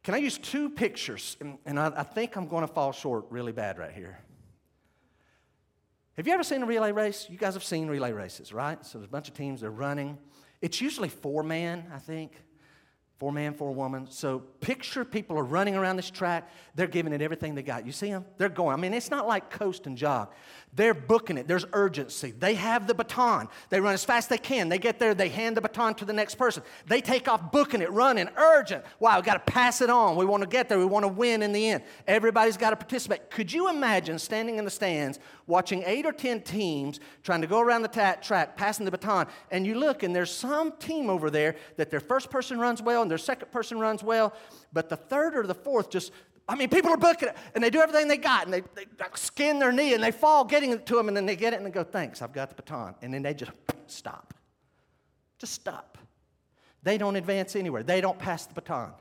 Can 0.03 0.15
I 0.15 0.19
use 0.19 0.39
two 0.39 0.71
pictures? 0.71 1.37
And, 1.41 1.59
and 1.67 1.81
I, 1.81 1.93
I 1.97 2.03
think 2.03 2.37
I'm 2.37 2.47
going 2.47 2.67
to 2.67 2.73
fall 2.73 2.93
short 2.93 3.25
really 3.31 3.53
bad 3.53 3.79
right 3.79 3.93
here. 3.93 4.19
Have 6.21 6.27
you 6.27 6.35
ever 6.35 6.43
seen 6.43 6.63
a 6.63 6.67
relay 6.67 6.93
race? 6.93 7.27
You 7.31 7.39
guys 7.39 7.55
have 7.55 7.65
seen 7.65 7.89
relay 7.89 8.13
races, 8.13 8.53
right? 8.53 8.85
So 8.85 8.99
there's 8.99 9.09
a 9.09 9.11
bunch 9.11 9.29
of 9.29 9.33
teams, 9.33 9.63
they're 9.63 9.71
running. 9.71 10.19
It's 10.61 10.79
usually 10.79 11.09
four 11.09 11.43
man, 11.43 11.91
I 11.95 11.99
think. 11.99 12.33
Four 13.21 13.33
man, 13.33 13.53
four 13.53 13.71
woman. 13.73 14.07
So 14.11 14.39
picture 14.63 15.05
people 15.05 15.39
are 15.39 15.45
running 15.45 15.77
around 15.77 15.97
this 15.97 16.09
track. 16.09 16.51
They're 16.75 16.87
giving 16.87 17.13
it 17.13 17.21
everything 17.21 17.55
they 17.55 17.63
got. 17.63 17.85
You 17.85 17.93
see 17.93 18.09
them? 18.09 18.25
They're 18.39 18.49
going. 18.49 18.73
I 18.73 18.81
mean, 18.81 18.95
it's 18.95 19.11
not 19.11 19.29
like 19.29 19.51
coast 19.51 19.87
and 19.87 19.95
jog. 19.95 20.33
They're 20.73 20.95
booking 20.95 21.37
it. 21.37 21.47
There's 21.47 21.67
urgency. 21.75 22.31
They 22.31 22.55
have 22.55 22.87
the 22.87 22.95
baton. 22.95 23.49
They 23.69 23.79
run 23.79 23.93
as 23.93 24.07
fast 24.07 24.27
as 24.27 24.29
they 24.29 24.43
can. 24.43 24.71
They 24.71 24.79
get 24.79 24.99
there. 24.99 25.15
They 25.15 25.29
hand 25.29 25.55
the 25.55 25.61
baton 25.61 25.97
to 25.97 26.07
the 26.07 26.15
next 26.15 26.37
person. 26.37 26.63
They 26.87 27.03
take 27.03 27.29
off 27.29 27.53
booking 27.53 27.83
it, 27.83 27.93
running, 27.93 28.27
urgent. 28.39 28.87
Wow, 29.01 29.19
we 29.19 29.27
got 29.27 29.45
to 29.45 29.53
pass 29.53 29.83
it 29.83 29.91
on. 29.91 30.17
We 30.17 30.25
want 30.25 30.43
to 30.43 30.49
get 30.49 30.71
there. 30.71 30.79
We 30.79 30.87
want 30.87 31.05
to 31.05 31.09
win 31.09 31.43
in 31.43 31.53
the 31.53 31.69
end. 31.69 31.83
Everybody's 32.07 32.57
got 32.57 32.71
to 32.71 32.77
participate. 32.77 33.31
Could 33.31 33.53
you 33.53 33.69
imagine 33.69 34.19
standing 34.19 34.57
in 34.57 34.65
the 34.65 34.71
stands 34.71 35.19
watching 35.47 35.83
eight 35.85 36.07
or 36.07 36.13
ten 36.13 36.41
teams 36.41 37.01
trying 37.23 37.43
to 37.43 37.47
go 37.47 37.61
around 37.61 37.83
the 37.83 38.17
track, 38.23 38.57
passing 38.57 38.87
the 38.87 38.91
baton, 38.91 39.27
and 39.51 39.67
you 39.67 39.75
look 39.75 40.05
and 40.05 40.17
there's 40.17 40.33
some 40.33 40.73
team 40.79 41.11
over 41.11 41.29
there 41.29 41.57
that 41.77 41.91
their 41.91 42.01
first 42.01 42.31
person 42.31 42.59
runs 42.59 42.81
well 42.81 43.10
their 43.11 43.19
second 43.19 43.51
person 43.53 43.79
runs 43.79 44.03
well, 44.03 44.33
but 44.73 44.89
the 44.89 44.97
third 44.97 45.37
or 45.37 45.47
the 45.47 45.55
fourth 45.55 45.91
just 45.91 46.13
I 46.49 46.57
mean, 46.57 46.69
people 46.69 46.91
are 46.91 46.97
booking 46.97 47.29
it 47.29 47.37
and 47.55 47.63
they 47.63 47.71
do 47.71 47.81
everything 47.81 48.09
they 48.09 48.17
got 48.17 48.45
and 48.45 48.53
they, 48.53 48.63
they 48.75 48.85
skin 49.15 49.61
their 49.61 49.71
knee 49.71 49.95
and 49.95 50.03
they 50.03 50.11
fall 50.11 50.45
getting 50.45 50.73
it 50.73 50.85
to 50.87 50.97
them 50.97 51.07
and 51.07 51.17
then 51.17 51.25
they 51.25 51.37
get 51.37 51.53
it 51.53 51.59
and 51.59 51.67
they 51.67 51.71
go, 51.71 51.85
Thanks, 51.85 52.23
I've 52.23 52.33
got 52.33 52.49
the 52.49 52.57
baton. 52.57 52.97
And 53.03 53.15
then 53.15 53.23
they 53.23 53.35
just 53.35 53.53
stop. 53.87 54.35
Just 55.39 55.55
stop. 55.55 55.97
They 56.83 56.99
don't 56.99 57.15
advance 57.15 57.55
anywhere, 57.55 57.85
they 57.85 58.01
don't 58.01 58.19
pass 58.19 58.47
the 58.47 58.55
baton. 58.55 58.93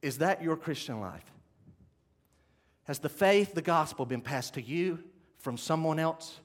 Is 0.00 0.18
that 0.18 0.42
your 0.42 0.56
Christian 0.56 1.00
life? 1.00 1.24
Has 2.84 3.00
the 3.00 3.08
faith, 3.08 3.54
the 3.54 3.62
gospel, 3.62 4.06
been 4.06 4.20
passed 4.20 4.54
to 4.54 4.62
you 4.62 5.00
from 5.38 5.58
someone 5.58 5.98
else 5.98 6.38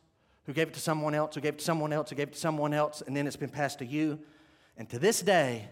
who 0.45 0.53
gave 0.53 0.67
it 0.67 0.73
to 0.73 0.79
someone 0.79 1.13
else, 1.13 1.35
who 1.35 1.41
gave 1.41 1.53
it 1.53 1.59
to 1.59 1.65
someone 1.65 1.93
else, 1.93 2.09
who 2.09 2.15
gave 2.15 2.29
it 2.29 2.33
to 2.33 2.39
someone 2.39 2.73
else, 2.73 3.03
and 3.05 3.15
then 3.15 3.27
it's 3.27 3.35
been 3.35 3.49
passed 3.49 3.79
to 3.79 3.85
you? 3.85 4.19
And 4.77 4.89
to 4.89 4.99
this 4.99 5.21
day, 5.21 5.69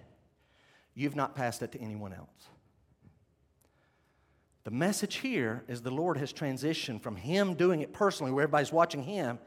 you've 0.94 1.16
not 1.16 1.36
passed 1.36 1.62
it 1.62 1.72
to 1.74 1.80
anyone 1.80 2.14
else. 2.14 2.30
The 4.64 4.72
message 4.72 5.16
here 5.18 5.64
is 5.68 5.82
the 5.82 5.92
Lord 5.92 6.18
has 6.18 6.32
transitioned 6.34 7.02
from 7.02 7.16
Him 7.16 7.56
doing 7.56 7.82
it 7.82 7.94
personally, 7.94 8.32
where 8.32 8.44
everybody's 8.44 8.72
watching 8.74 9.04
Him. 9.04 9.40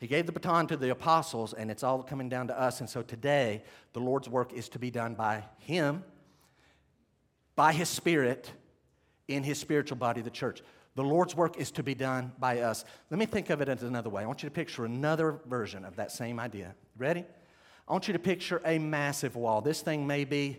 He 0.00 0.06
gave 0.06 0.26
the 0.26 0.32
baton 0.32 0.66
to 0.68 0.76
the 0.76 0.90
apostles, 0.90 1.52
and 1.52 1.70
it's 1.70 1.82
all 1.82 2.02
coming 2.02 2.28
down 2.28 2.48
to 2.48 2.58
us. 2.58 2.80
And 2.80 2.90
so 2.90 3.02
today, 3.02 3.62
the 3.92 4.00
Lord's 4.00 4.28
work 4.28 4.52
is 4.52 4.68
to 4.70 4.78
be 4.78 4.90
done 4.90 5.14
by 5.14 5.44
Him, 5.58 6.04
by 7.54 7.72
His 7.72 7.88
Spirit, 7.88 8.52
in 9.30 9.44
his 9.44 9.58
spiritual 9.58 9.96
body, 9.96 10.20
the 10.20 10.30
church. 10.30 10.62
The 10.96 11.04
Lord's 11.04 11.36
work 11.36 11.56
is 11.56 11.70
to 11.72 11.82
be 11.82 11.94
done 11.94 12.32
by 12.38 12.60
us. 12.60 12.84
Let 13.10 13.18
me 13.18 13.26
think 13.26 13.48
of 13.50 13.60
it 13.60 13.68
another 13.68 14.10
way. 14.10 14.22
I 14.22 14.26
want 14.26 14.42
you 14.42 14.48
to 14.48 14.54
picture 14.54 14.84
another 14.84 15.40
version 15.46 15.84
of 15.84 15.96
that 15.96 16.10
same 16.10 16.40
idea. 16.40 16.74
Ready? 16.98 17.24
I 17.90 17.92
want 17.92 18.06
you 18.06 18.12
to 18.12 18.20
picture 18.20 18.62
a 18.64 18.78
massive 18.78 19.34
wall. 19.34 19.62
This 19.62 19.80
thing 19.80 20.06
may 20.06 20.24
be 20.24 20.58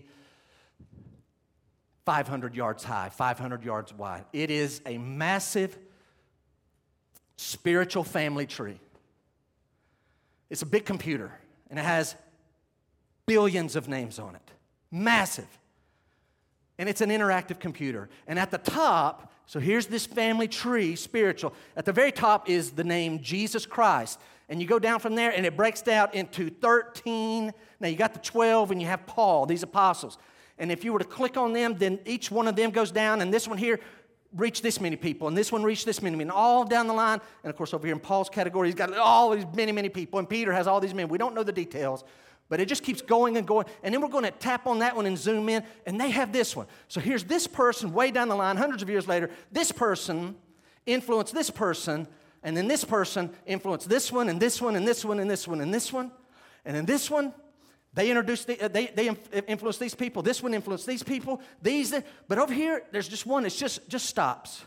500 2.05 2.53
yards 2.53 2.83
high, 2.83 3.07
500 3.07 3.63
yards 3.63 3.93
wide. 3.93 4.25
It 4.33 4.51
is 4.51 4.81
a 4.85 4.97
massive 4.97 5.77
spiritual 7.37 8.03
family 8.03 8.45
tree. 8.45 8.81
It's 10.49 10.61
a 10.61 10.65
big 10.65 10.85
computer, 10.85 11.31
and 11.69 11.79
it 11.79 11.85
has 11.85 12.15
billions 13.25 13.77
of 13.77 13.87
names 13.87 14.19
on 14.19 14.35
it. 14.35 14.51
Massive 14.91 15.47
and 16.81 16.89
it's 16.89 17.01
an 17.01 17.11
interactive 17.11 17.59
computer. 17.59 18.09
And 18.25 18.39
at 18.39 18.49
the 18.49 18.57
top, 18.57 19.31
so 19.45 19.59
here's 19.59 19.85
this 19.85 20.07
family 20.07 20.47
tree, 20.47 20.95
spiritual. 20.95 21.53
At 21.77 21.85
the 21.85 21.93
very 21.93 22.11
top 22.11 22.49
is 22.49 22.71
the 22.71 22.83
name 22.83 23.21
Jesus 23.21 23.67
Christ. 23.67 24.19
And 24.51 24.61
you 24.61 24.67
go 24.67 24.79
down 24.79 24.99
from 24.99 25.15
there, 25.15 25.31
and 25.31 25.45
it 25.45 25.55
breaks 25.55 25.81
down 25.81 26.09
into 26.11 26.49
13. 26.49 27.53
Now 27.79 27.87
you 27.87 27.95
got 27.95 28.13
the 28.13 28.19
12, 28.19 28.71
and 28.71 28.81
you 28.81 28.87
have 28.87 29.07
Paul, 29.07 29.45
these 29.45 29.63
apostles. 29.63 30.17
And 30.57 30.73
if 30.73 30.83
you 30.83 30.91
were 30.91 30.99
to 30.99 31.05
click 31.05 31.37
on 31.37 31.53
them, 31.53 31.77
then 31.77 31.99
each 32.05 32.29
one 32.29 32.49
of 32.49 32.57
them 32.57 32.71
goes 32.71 32.91
down, 32.91 33.21
and 33.21 33.33
this 33.33 33.47
one 33.47 33.57
here 33.57 33.79
reached 34.35 34.61
this 34.61 34.81
many 34.81 34.97
people, 34.97 35.29
and 35.29 35.37
this 35.37 35.53
one 35.53 35.63
reached 35.63 35.85
this 35.85 36.01
many, 36.01 36.21
and 36.21 36.29
all 36.29 36.65
down 36.65 36.87
the 36.87 36.93
line. 36.93 37.21
And 37.45 37.49
of 37.49 37.55
course, 37.55 37.73
over 37.73 37.87
here 37.87 37.95
in 37.95 38.01
Paul's 38.01 38.27
category, 38.27 38.67
he's 38.67 38.75
got 38.75 38.93
all 38.97 39.29
these 39.29 39.45
many, 39.55 39.71
many 39.71 39.87
people, 39.87 40.19
and 40.19 40.29
Peter 40.29 40.51
has 40.51 40.67
all 40.67 40.81
these 40.81 40.93
men. 40.93 41.07
We 41.07 41.17
don't 41.17 41.33
know 41.33 41.43
the 41.43 41.53
details, 41.53 42.03
but 42.49 42.59
it 42.59 42.67
just 42.67 42.83
keeps 42.83 43.01
going 43.01 43.37
and 43.37 43.47
going. 43.47 43.67
And 43.83 43.93
then 43.93 44.01
we're 44.01 44.09
going 44.09 44.25
to 44.25 44.31
tap 44.31 44.67
on 44.67 44.79
that 44.79 44.97
one 44.97 45.05
and 45.05 45.17
zoom 45.17 45.47
in, 45.47 45.63
and 45.85 45.99
they 45.99 46.09
have 46.09 46.33
this 46.33 46.57
one. 46.57 46.67
So 46.89 46.99
here's 46.99 47.23
this 47.23 47.47
person 47.47 47.93
way 47.93 48.11
down 48.11 48.27
the 48.27 48.35
line, 48.35 48.57
hundreds 48.57 48.83
of 48.83 48.89
years 48.89 49.07
later. 49.07 49.29
This 49.49 49.71
person 49.71 50.35
influenced 50.85 51.33
this 51.33 51.49
person, 51.49 52.05
and 52.43 52.57
then 52.57 52.67
this 52.67 52.83
person 52.83 53.31
influenced 53.45 53.87
this 53.87 54.11
one, 54.11 54.29
and 54.29 54.39
this 54.39 54.61
one, 54.61 54.75
and 54.75 54.87
this 54.87 55.05
one, 55.05 55.19
and 55.19 55.29
this 55.29 55.47
one, 55.47 55.61
and 55.61 55.73
this 55.73 55.93
one. 55.93 56.11
And 56.65 56.75
then 56.75 56.85
this 56.85 57.09
one, 57.09 57.33
they 57.93 58.09
introduced, 58.09 58.47
the, 58.47 58.59
uh, 58.61 58.67
they, 58.67 58.87
they 58.87 59.09
influenced 59.47 59.79
these 59.79 59.95
people. 59.95 60.21
This 60.21 60.41
one 60.41 60.53
influenced 60.53 60.87
these 60.87 61.03
people. 61.03 61.41
These, 61.61 61.93
but 62.27 62.39
over 62.39 62.53
here, 62.53 62.83
there's 62.91 63.07
just 63.07 63.25
one. 63.25 63.45
It's 63.45 63.57
just, 63.57 63.87
just 63.89 64.05
stops. 64.05 64.63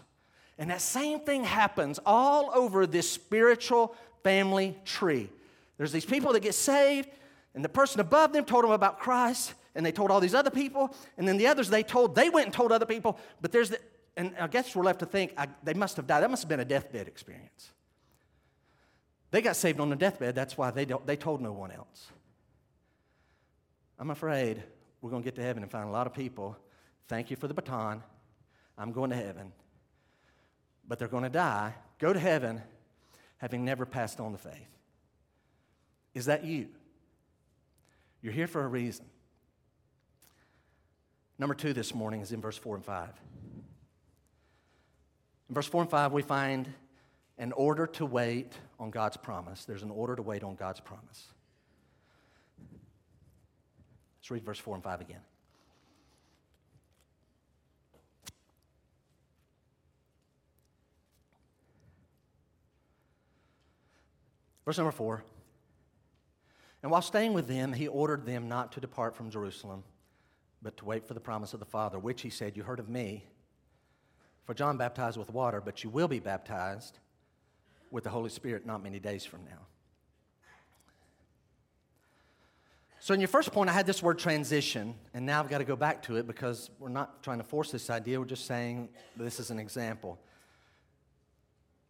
And 0.59 0.71
that 0.71 0.81
same 0.81 1.21
thing 1.21 1.43
happens 1.43 1.99
all 2.07 2.51
over 2.55 2.87
this 2.87 3.11
spiritual 3.11 3.97
family 4.23 4.77
tree. 4.85 5.31
There's 5.79 5.91
these 5.93 6.05
people 6.05 6.33
that 6.35 6.41
get 6.41 6.55
saved, 6.55 7.09
and 7.55 7.65
the 7.65 7.69
person 7.69 8.01
above 8.01 8.33
them 8.33 8.45
told 8.45 8.65
them 8.65 8.71
about 8.71 9.01
Christ, 9.01 9.55
and 9.75 9.85
they 9.85 9.91
told 9.91 10.13
all 10.13 10.21
these 10.21 10.35
other 10.35 10.51
people, 10.51 10.95
and 11.19 11.27
then 11.27 11.37
the 11.37 11.49
others 11.49 11.69
they 11.69 11.83
told, 11.83 12.15
they 12.15 12.29
went 12.29 12.47
and 12.47 12.55
told 12.55 12.71
other 12.71 12.87
people, 12.87 13.19
but 13.41 13.51
there's 13.51 13.71
the, 13.71 13.79
and 14.17 14.35
I 14.39 14.47
guess 14.47 14.75
we're 14.75 14.85
left 14.85 15.01
to 15.01 15.07
think 15.07 15.33
I, 15.37 15.49
they 15.63 15.75
must 15.75 15.97
have 15.97 16.07
died. 16.07 16.23
That 16.23 16.31
must 16.31 16.43
have 16.43 16.49
been 16.49 16.61
a 16.61 16.65
deathbed 16.65 17.09
experience. 17.09 17.71
They 19.31 19.43
got 19.43 19.57
saved 19.57 19.81
on 19.81 19.91
the 19.91 19.97
deathbed, 19.97 20.37
that's 20.37 20.57
why 20.57 20.71
they, 20.71 20.87
they 21.07 21.17
told 21.17 21.41
no 21.41 21.53
one 21.53 21.73
else. 21.73 22.07
I'm 23.99 24.11
afraid 24.11 24.63
we're 25.01 25.11
going 25.11 25.23
to 25.23 25.27
get 25.27 25.35
to 25.37 25.43
heaven 25.43 25.63
and 25.63 25.71
find 25.71 25.89
a 25.89 25.91
lot 25.91 26.07
of 26.07 26.15
people. 26.15 26.57
Thank 27.09 27.31
you 27.31 27.37
for 27.37 27.49
the 27.49 27.55
baton. 27.55 28.03
I'm 28.79 28.93
going 28.93 29.11
to 29.11 29.17
heaven. 29.17 29.53
But 30.87 30.99
they're 30.99 31.09
going 31.09 31.25
to 31.25 31.31
die, 31.31 31.75
go 31.99 32.13
to 32.13 32.19
heaven, 32.19 32.63
having 33.39 33.65
never 33.65 33.85
passed 33.85 34.21
on 34.21 34.33
the 34.33 34.39
faith. 34.39 34.79
Is 36.15 36.27
that 36.27 36.45
you? 36.45 36.69
You're 38.23 38.33
here 38.33 38.47
for 38.47 38.65
a 38.65 38.69
reason. 38.69 39.05
Number 41.39 41.55
two 41.55 41.73
this 41.73 41.93
morning 41.93 42.21
is 42.21 42.33
in 42.33 42.41
verse 42.41 42.57
4 42.57 42.77
and 42.77 42.85
5. 42.85 43.09
In 45.55 45.57
verse 45.57 45.69
4 45.69 45.83
and 45.83 45.91
5, 45.93 46.13
we 46.13 46.23
find 46.23 46.69
an 47.39 47.53
order 47.53 47.87
to 47.87 48.05
wait 48.05 48.55
on 48.81 48.91
God's 48.91 49.17
promise. 49.17 49.65
There's 49.65 49.85
an 49.85 49.91
order 49.93 50.17
to 50.17 50.23
wait 50.23 50.43
on 50.43 50.57
God's 50.57 50.81
promise. 50.81 51.29
Let's 54.19 54.33
read 54.33 54.45
verse 54.45 54.59
4 54.59 54.75
and 54.75 54.83
5 54.83 55.01
again. 55.01 55.21
Verse 64.65 64.77
number 64.77 64.91
4. 64.91 65.23
And 66.83 66.91
while 66.91 67.01
staying 67.01 67.33
with 67.33 67.47
them, 67.47 67.73
he 67.73 67.87
ordered 67.87 68.27
them 68.27 68.49
not 68.49 68.73
to 68.73 68.81
depart 68.81 69.15
from 69.15 69.31
Jerusalem, 69.31 69.85
but 70.61 70.77
to 70.79 70.85
wait 70.85 71.07
for 71.07 71.15
the 71.15 71.21
promise 71.21 71.55
of 71.55 71.61
the 71.61 71.65
Father, 71.65 72.01
which 72.01 72.23
he 72.23 72.31
said, 72.31 72.57
You 72.57 72.65
heard 72.65 72.81
of 72.81 72.89
me. 72.89 73.29
For 74.45 74.55
John 74.55 74.77
baptized 74.77 75.17
with 75.17 75.31
water, 75.31 75.61
but 75.61 75.83
you 75.83 75.91
will 75.91 76.09
be 76.09 76.21
baptized 76.21 76.99
with 77.91 78.05
the 78.05 78.11
Holy 78.11 78.31
Spirit 78.31 78.67
not 78.67 78.83
many 78.83 78.99
days 78.99 79.25
from 79.25 79.45
now. 79.45 79.67
So, 83.01 83.13
in 83.13 83.21
your 83.21 83.29
first 83.29 83.53
point, 83.53 83.69
I 83.69 83.75
had 83.75 83.87
this 83.87 84.03
word 84.03 84.19
transition, 84.19 84.95
and 85.13 85.27
now 85.27 85.41
I've 85.41 85.51
got 85.51 85.59
to 85.59 85.65
go 85.65 85.77
back 85.77 86.03
to 86.05 86.17
it 86.17 86.27
because 86.27 86.71
we're 86.79 86.89
not 86.89 87.23
trying 87.23 87.37
to 87.37 87.45
force 87.45 87.71
this 87.71 87.91
idea, 87.91 88.19
we're 88.19 88.25
just 88.25 88.47
saying 88.47 88.89
this 89.17 89.39
is 89.39 89.51
an 89.51 89.59
example. 89.59 90.19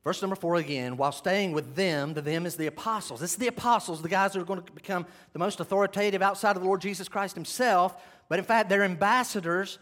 Verse 0.03 0.21
number 0.21 0.37
four 0.37 0.57
again, 0.57 0.97
while 0.97 1.13
staying 1.13 1.53
with 1.53 1.75
them, 1.77 2.13
the 2.13 2.21
them 2.21 2.45
is 2.45 2.57
the 2.57 2.67
apostles. 2.67 3.21
This 3.21 3.31
is 3.31 3.37
the 3.37 3.47
apostles, 3.47 4.03
the 4.03 4.09
guys 4.09 4.33
that 4.33 4.41
are 4.41 4.45
going 4.45 4.63
to 4.63 4.73
become 4.73 5.07
the 5.33 5.39
most 5.39 5.61
authoritative 5.61 6.21
outside 6.21 6.57
of 6.57 6.63
the 6.63 6.69
Lord 6.69 6.83
Jesus 6.83 7.09
Christ 7.09 7.35
himself, 7.35 7.97
but 8.29 8.39
in 8.39 8.45
fact, 8.45 8.69
they're 8.69 8.83
ambassadors 8.83 9.79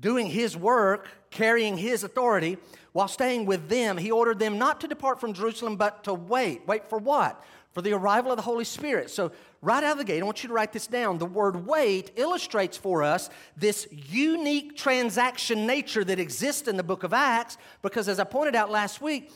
doing 0.00 0.26
his 0.26 0.56
work, 0.56 1.08
carrying 1.32 1.76
his 1.76 2.04
authority. 2.04 2.58
While 2.92 3.08
staying 3.08 3.46
with 3.46 3.68
them, 3.68 3.96
he 3.96 4.10
ordered 4.10 4.38
them 4.38 4.58
not 4.58 4.80
to 4.82 4.88
depart 4.88 5.18
from 5.18 5.32
Jerusalem, 5.32 5.76
but 5.76 6.04
to 6.04 6.14
wait. 6.14 6.66
Wait 6.68 6.88
for 6.88 6.98
what? 6.98 7.42
For 7.72 7.80
the 7.80 7.94
arrival 7.94 8.30
of 8.30 8.36
the 8.36 8.42
Holy 8.42 8.64
Spirit. 8.64 9.10
So 9.10 9.32
right 9.62 9.82
out 9.82 9.92
of 9.92 9.98
the 9.98 10.04
gate, 10.04 10.22
I 10.22 10.26
want 10.26 10.42
you 10.42 10.48
to 10.48 10.54
write 10.54 10.74
this 10.74 10.86
down. 10.86 11.16
The 11.16 11.26
word 11.26 11.66
wait 11.66 12.12
illustrates 12.16 12.76
for 12.76 13.02
us 13.02 13.30
this 13.56 13.88
unique 13.90 14.76
transaction 14.76 15.66
nature 15.66 16.04
that 16.04 16.20
exists 16.20 16.68
in 16.68 16.76
the 16.76 16.82
book 16.82 17.02
of 17.02 17.14
Acts, 17.14 17.56
because 17.80 18.08
as 18.08 18.20
I 18.20 18.24
pointed 18.24 18.54
out 18.54 18.70
last 18.70 19.00
week, 19.00 19.32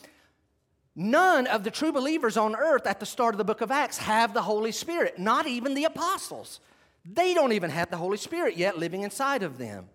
none 0.94 1.47
of 1.47 1.64
the 1.64 1.70
true 1.70 1.92
believers 1.92 2.36
on 2.36 2.55
earth 2.55 2.86
at 2.86 3.01
the 3.01 3.07
start 3.07 3.34
of 3.34 3.38
the 3.38 3.44
book 3.44 3.62
of 3.62 3.70
Acts 3.70 3.97
have 3.97 4.34
the 4.34 4.42
Holy 4.42 4.72
Spirit, 4.72 5.18
not 5.18 5.47
even 5.47 5.72
the 5.72 5.84
apostles. 5.84 6.61
They 7.07 7.32
don't 7.32 7.53
even 7.53 7.70
have 7.70 7.90
the 7.90 7.97
Holy 7.97 8.18
Spirit 8.18 8.59
yet 8.59 8.76
living 8.76 9.03
inside 9.03 9.42
of 9.42 9.57
them. 9.57 9.88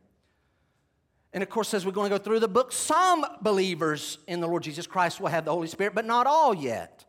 And 1.33 1.41
of 1.41 1.49
course, 1.49 1.73
as 1.73 1.85
we're 1.85 1.93
going 1.93 2.09
to 2.09 2.17
go 2.17 2.23
through 2.23 2.41
the 2.41 2.47
book, 2.47 2.71
some 2.71 3.25
believers 3.41 4.17
in 4.27 4.41
the 4.41 4.47
Lord 4.47 4.63
Jesus 4.63 4.85
Christ 4.85 5.21
will 5.21 5.29
have 5.29 5.45
the 5.45 5.51
Holy 5.51 5.67
Spirit, 5.67 5.95
but 5.95 6.05
not 6.05 6.27
all 6.27 6.53
yet. 6.53 7.05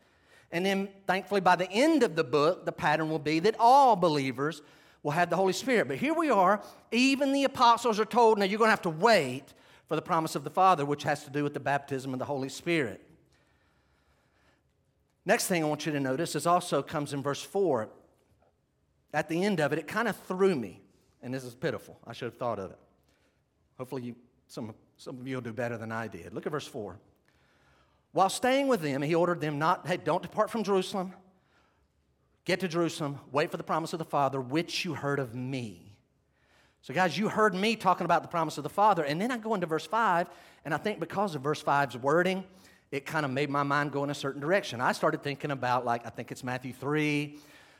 And 0.53 0.64
then, 0.64 0.91
thankfully, 1.07 1.41
by 1.41 1.57
the 1.57 1.70
end 1.70 2.03
of 2.03 2.14
the 2.14 2.23
book, 2.23 2.64
the 2.64 2.73
pattern 2.73 3.09
will 3.09 3.18
be 3.18 3.41
that 3.41 3.57
all 3.59 3.97
believers 3.97 4.62
will 5.03 5.11
have 5.12 5.31
the 5.31 5.37
Holy 5.37 5.53
Spirit. 5.53 5.89
But 5.89 5.97
here 5.97 6.14
we 6.14 6.31
are, 6.31 6.62
even 6.93 7.33
the 7.33 7.45
apostles 7.45 7.99
are 7.99 8.05
told, 8.05 8.39
now 8.39 8.45
you're 8.45 8.59
going 8.59 8.68
to 8.68 8.73
have 8.73 8.83
to 8.83 8.91
wait 8.91 9.55
for 9.89 9.97
the 9.97 10.03
promise 10.03 10.37
of 10.37 10.45
the 10.45 10.51
Father, 10.51 10.85
which 10.85 11.03
has 11.03 11.25
to 11.25 11.31
do 11.31 11.43
with 11.43 11.55
the 11.55 11.61
baptism 11.61 12.12
of 12.12 12.18
the 12.18 12.25
Holy 12.25 12.49
Spirit. 12.49 13.01
Next 15.25 15.47
thing 15.47 15.64
I 15.64 15.66
want 15.66 15.87
you 15.87 15.93
to 15.93 16.01
notice 16.01 16.37
is 16.37 16.47
also 16.47 16.83
comes 16.83 17.12
in 17.12 17.23
verse 17.23 17.43
4. 17.43 17.89
At 19.14 19.29
the 19.29 19.43
end 19.43 19.61
of 19.61 19.73
it, 19.73 19.79
it 19.79 19.87
kind 19.89 20.09
of 20.09 20.16
threw 20.16 20.55
me, 20.55 20.81
and 21.23 21.35
this 21.35 21.45
is 21.45 21.55
pitiful. 21.55 21.99
I 22.07 22.12
should 22.12 22.27
have 22.27 22.37
thought 22.39 22.59
of 22.59 22.70
it. 22.70 22.79
Hopefully, 23.79 24.03
you, 24.03 24.16
some, 24.47 24.75
some 24.97 25.20
of 25.20 25.27
you 25.27 25.37
will 25.37 25.43
do 25.43 25.53
better 25.53 25.79
than 25.79 25.93
I 25.93 26.09
did. 26.09 26.33
Look 26.33 26.47
at 26.47 26.53
verse 26.53 26.66
4. 26.66 26.99
While 28.12 28.29
staying 28.29 28.68
with 28.68 28.83
them, 28.83 29.03
he 29.03 29.14
ordered 29.14 29.41
them 29.41 29.59
not, 29.59 29.87
hey, 29.87 29.97
don't 29.97 30.23
depart 30.23 30.51
from 30.51 30.62
Jerusalem. 30.62 31.14
Get 32.45 32.61
to 32.61 32.68
Jerusalem, 32.68 33.18
wait 33.31 33.51
for 33.51 33.57
the 33.57 33.62
promise 33.62 33.93
of 33.93 33.99
the 33.99 34.05
Father, 34.05 34.41
which 34.41 34.85
you 34.85 34.95
heard 34.95 35.18
of 35.18 35.35
me. 35.35 35.97
So, 36.83 36.93
guys, 36.93 37.16
you 37.16 37.29
heard 37.29 37.55
me 37.55 37.77
talking 37.77 38.05
about 38.05 38.23
the 38.23 38.29
promise 38.29 38.59
of 38.59 38.64
the 38.64 38.70
Father. 38.70 39.05
And 39.05 39.20
then 39.20 39.31
I 39.31 39.39
go 39.39 39.55
into 39.55 39.66
verse 39.66 39.87
5, 39.87 40.29
and 40.64 40.75
I 40.75 40.77
think 40.77 40.99
because 40.99 41.37
of 41.37 41.43
verse 41.43 41.62
5's 41.62 41.97
wording, 41.97 42.43
it 42.91 43.07
kind 43.07 43.25
of 43.25 43.31
made 43.31 43.49
my 43.49 43.62
mind 43.62 43.93
go 43.93 44.03
in 44.03 44.11
a 44.11 44.14
certain 44.14 44.41
direction. 44.41 44.81
I 44.81 44.91
started 44.91 45.23
thinking 45.23 45.53
about, 45.53 45.85
like, 45.85 46.05
I 46.05 46.11
think 46.11 46.33
it's 46.33 46.43
Matthew 46.43 46.73
3, 46.73 47.39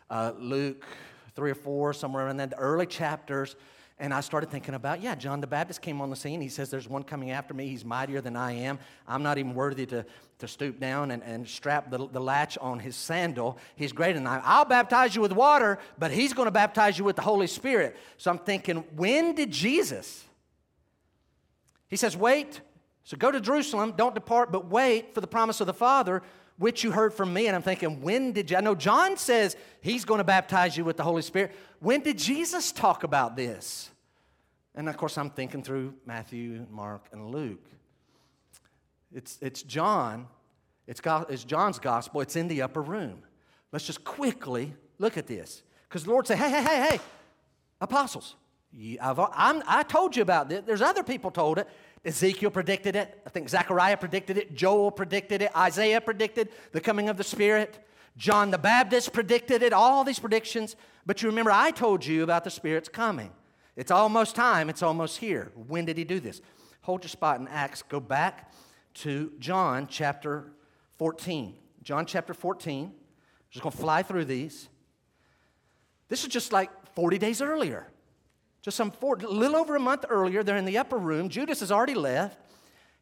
uh, 0.09 0.33
Luke 0.39 0.87
3 1.35 1.51
or 1.51 1.55
4, 1.57 1.93
somewhere 1.93 2.29
in 2.29 2.37
the 2.37 2.57
early 2.57 2.87
chapters 2.87 3.57
and 3.99 4.13
I 4.13 4.21
started 4.21 4.51
thinking 4.51 4.75
about, 4.75 5.01
yeah, 5.01 5.15
John 5.15 5.41
the 5.41 5.47
Baptist 5.47 5.83
came 5.83 6.01
on 6.01 6.11
the 6.11 6.17
scene. 6.17 6.41
He 6.41 6.49
says, 6.49 6.71
There's 6.71 6.89
one 6.89 7.03
coming 7.03 7.31
after 7.31 7.55
me. 7.55 7.69
He's 7.69 7.85
mightier 7.85 8.21
than 8.21 8.37
I 8.37 8.53
am. 8.53 8.79
I'm 9.07 9.23
not 9.23 9.39
even 9.39 9.55
worthy 9.55 9.87
to, 9.87 10.05
to 10.39 10.49
stoop 10.49 10.81
down 10.81 11.11
and, 11.11 11.23
and 11.23 11.47
strap 11.47 11.91
the, 11.91 12.09
the 12.09 12.21
latch 12.21 12.59
on 12.59 12.79
his 12.79 12.97
sandal. 12.97 13.59
He's 13.77 13.93
greater 13.93 14.19
than 14.19 14.27
I. 14.27 14.41
I'll 14.45 14.65
baptize 14.65 15.15
you 15.15 15.23
with 15.23 15.33
water, 15.33 15.79
but 15.99 16.11
he's 16.11 16.33
going 16.33 16.47
to 16.47 16.53
baptize 16.53 16.99
you 16.99 17.05
with 17.05 17.17
the 17.17 17.23
Holy 17.23 17.47
Spirit. 17.47 17.97
So 18.17 18.31
I'm 18.31 18.39
thinking, 18.39 18.79
when 18.97 19.35
did 19.35 19.51
Jesus? 19.51 20.25
He 21.89 21.97
says, 21.97 22.17
Wait. 22.17 22.61
So 23.05 23.17
go 23.17 23.33
to 23.33 23.41
Jerusalem, 23.41 23.95
don't 23.97 24.15
depart, 24.15 24.53
but 24.53 24.67
wait 24.69 25.13
for 25.13 25.21
the 25.21 25.27
promise 25.27 25.61
of 25.61 25.67
the 25.67 25.75
Father 25.75 26.23
which 26.59 26.85
you 26.85 26.91
heard 26.91 27.13
from 27.13 27.33
me. 27.33 27.47
And 27.47 27.57
I'm 27.57 27.63
thinking, 27.63 28.03
when 28.03 28.33
did 28.33 28.51
you? 28.51 28.57
I 28.57 28.61
know 28.61 28.75
John 28.75 29.17
says 29.17 29.57
he's 29.81 30.05
going 30.05 30.19
to 30.19 30.25
baptize 30.25 30.77
you 30.77 30.85
with 30.85 30.97
the 30.97 31.03
Holy 31.03 31.23
Spirit. 31.23 31.55
When 31.81 32.01
did 32.01 32.19
Jesus 32.19 32.73
talk 32.73 33.05
about 33.05 33.37
this? 33.37 33.91
And 34.75 34.89
of 34.89 34.97
course, 34.97 35.19
I'm 35.19 35.31
thinking 35.31 35.63
through 35.63 35.95
Matthew, 36.07 36.67
Mark, 36.71 37.07
and 37.13 37.31
Luke. 37.31 37.65
It's, 39.15 39.39
it's 39.43 39.63
John, 39.63 40.27
it's, 40.87 41.01
it's 41.29 41.45
John's 41.45 41.79
gospel, 41.79 42.23
it's 42.23 42.37
in 42.37 42.49
the 42.49 42.63
upper 42.63 42.81
room. 42.81 43.23
Let's 43.71 43.87
just 43.87 44.05
quickly 44.05 44.75
look 44.99 45.19
at 45.19 45.27
this. 45.27 45.63
Because 45.89 46.05
the 46.05 46.11
Lord 46.11 46.27
said, 46.27 46.39
hey, 46.39 46.51
hey, 46.51 46.63
hey, 46.63 46.89
hey, 46.91 47.01
apostles, 47.81 48.37
I've, 49.01 49.19
i 49.19 49.85
told 49.87 50.17
you 50.17 50.23
about 50.23 50.49
this. 50.49 50.63
There's 50.65 50.81
other 50.81 51.03
people 51.03 51.31
told 51.31 51.59
it. 51.59 51.69
Ezekiel 52.05 52.51
predicted 52.51 52.97
it. 52.97 53.21
I 53.25 53.31
think 53.31 53.49
Zechariah 53.49 53.97
predicted 53.97 54.37
it. 54.37 54.55
Joel 54.55 54.91
predicted 54.91 55.43
it. 55.43 55.57
Isaiah 55.57 56.01
predicted 56.01 56.49
the 56.73 56.81
coming 56.81 57.09
of 57.09 57.17
the 57.17 57.25
Spirit. 57.25 57.87
John 58.17 58.51
the 58.51 58.59
Baptist 58.59 59.13
predicted 59.13 59.63
it. 59.63 59.73
All 59.73 60.03
these 60.03 60.19
predictions. 60.19 60.75
But 61.07 61.23
you 61.23 61.29
remember, 61.29 61.53
I 61.53 61.71
told 61.71 62.05
you 62.05 62.23
about 62.23 62.45
the 62.45 62.51
Spirit's 62.51 62.89
coming. 62.89 63.31
It's 63.77 63.91
almost 63.91 64.37
time, 64.37 64.69
it's 64.69 64.83
almost 64.83 65.19
here. 65.19 65.51
When 65.55 65.85
did 65.85 65.97
he 65.97 66.05
do 66.05 66.21
this? 66.21 66.43
Hold 66.83 67.05
your 67.05 67.09
spot 67.09 67.41
in 67.41 67.49
Acts. 67.49 67.83
Go 67.83 68.01
back 68.01 68.53
to 68.95 69.33
John 69.39 69.87
chapter 69.87 70.53
14. 70.99 71.55
John 71.83 72.05
chapter 72.05 72.35
14. 72.35 72.87
I'm 72.87 72.93
Just 73.51 73.63
going 73.63 73.73
to 73.73 73.79
fly 73.79 74.03
through 74.03 74.27
these. 74.27 74.69
This 76.09 76.23
is 76.23 76.29
just 76.29 76.53
like 76.53 76.71
40 76.95 77.19
days 77.19 77.41
earlier. 77.41 77.87
Just 78.63 78.77
some 78.77 78.93
four, 78.93 79.17
a 79.17 79.27
little 79.27 79.57
over 79.57 79.75
a 79.75 79.81
month 79.81 80.05
earlier, 80.09 80.43
they're 80.43 80.57
in 80.57 80.65
the 80.65 80.79
upper 80.79 80.97
room. 80.97 81.29
Judas 81.29 81.61
has 81.61 81.73
already 81.73 81.95
left. 81.95 82.39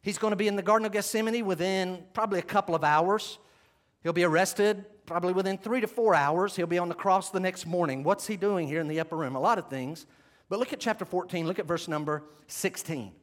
He's 0.01 0.17
going 0.17 0.31
to 0.31 0.37
be 0.37 0.47
in 0.47 0.55
the 0.55 0.63
Garden 0.63 0.85
of 0.87 0.91
Gethsemane 0.91 1.45
within 1.45 2.03
probably 2.13 2.39
a 2.39 2.43
couple 2.43 2.73
of 2.73 2.83
hours. 2.83 3.37
He'll 4.01 4.13
be 4.13 4.23
arrested, 4.23 4.83
probably 5.05 5.33
within 5.33 5.59
three 5.59 5.79
to 5.79 5.87
four 5.87 6.15
hours. 6.15 6.55
He'll 6.55 6.65
be 6.65 6.79
on 6.79 6.89
the 6.89 6.95
cross 6.95 7.29
the 7.29 7.39
next 7.39 7.67
morning. 7.67 8.03
What's 8.03 8.25
he 8.25 8.35
doing 8.35 8.67
here 8.67 8.81
in 8.81 8.87
the 8.87 8.99
upper 8.99 9.15
room? 9.15 9.35
A 9.35 9.39
lot 9.39 9.59
of 9.59 9.69
things. 9.69 10.07
But 10.49 10.57
look 10.57 10.73
at 10.73 10.79
chapter 10.79 11.05
14, 11.05 11.45
look 11.45 11.59
at 11.59 11.65
verse 11.65 11.87
number 11.87 12.23
16. 12.47 13.13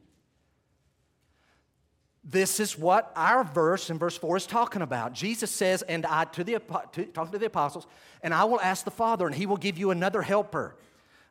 This 2.23 2.59
is 2.59 2.77
what 2.77 3.11
our 3.15 3.43
verse 3.43 3.89
in 3.89 3.97
verse 3.97 4.17
4 4.17 4.37
is 4.37 4.45
talking 4.45 4.81
about. 4.81 5.13
Jesus 5.13 5.51
says, 5.51 5.81
and 5.83 6.05
I, 6.05 6.25
to 6.25 6.43
the, 6.43 6.59
to, 6.93 7.05
talking 7.05 7.31
to 7.31 7.37
the 7.37 7.47
apostles, 7.47 7.87
and 8.23 8.33
I 8.33 8.45
will 8.45 8.59
ask 8.61 8.85
the 8.85 8.91
Father, 8.91 9.25
and 9.25 9.35
he 9.35 9.45
will 9.45 9.57
give 9.57 9.77
you 9.77 9.91
another 9.91 10.21
helper, 10.21 10.75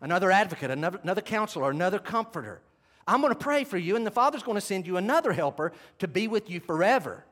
another 0.01 0.31
advocate, 0.31 0.71
another, 0.71 0.99
another 1.03 1.21
counselor, 1.21 1.71
another 1.71 1.99
comforter. 1.99 2.61
I'm 3.07 3.21
going 3.21 3.33
to 3.33 3.39
pray 3.39 3.65
for 3.65 3.79
you, 3.79 3.97
and 3.97 4.07
the 4.07 4.11
Father's 4.11 4.43
going 4.43 4.57
to 4.57 4.61
send 4.61 4.87
you 4.87 4.97
another 4.97 5.33
helper 5.33 5.73
to 5.99 6.09
be 6.09 6.29
with 6.29 6.51
you 6.51 6.61
forever. 6.61 7.25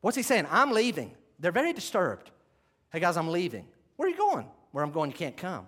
What's 0.00 0.16
he 0.16 0.22
saying? 0.22 0.46
I'm 0.50 0.72
leaving. 0.72 1.12
They're 1.38 1.52
very 1.52 1.72
disturbed. 1.72 2.30
Hey, 2.90 3.00
guys, 3.00 3.16
I'm 3.16 3.28
leaving. 3.28 3.66
Where 3.96 4.08
are 4.08 4.10
you 4.10 4.16
going? 4.16 4.46
Where 4.72 4.82
I'm 4.82 4.90
going, 4.90 5.10
you 5.10 5.16
can't 5.16 5.36
come. 5.36 5.66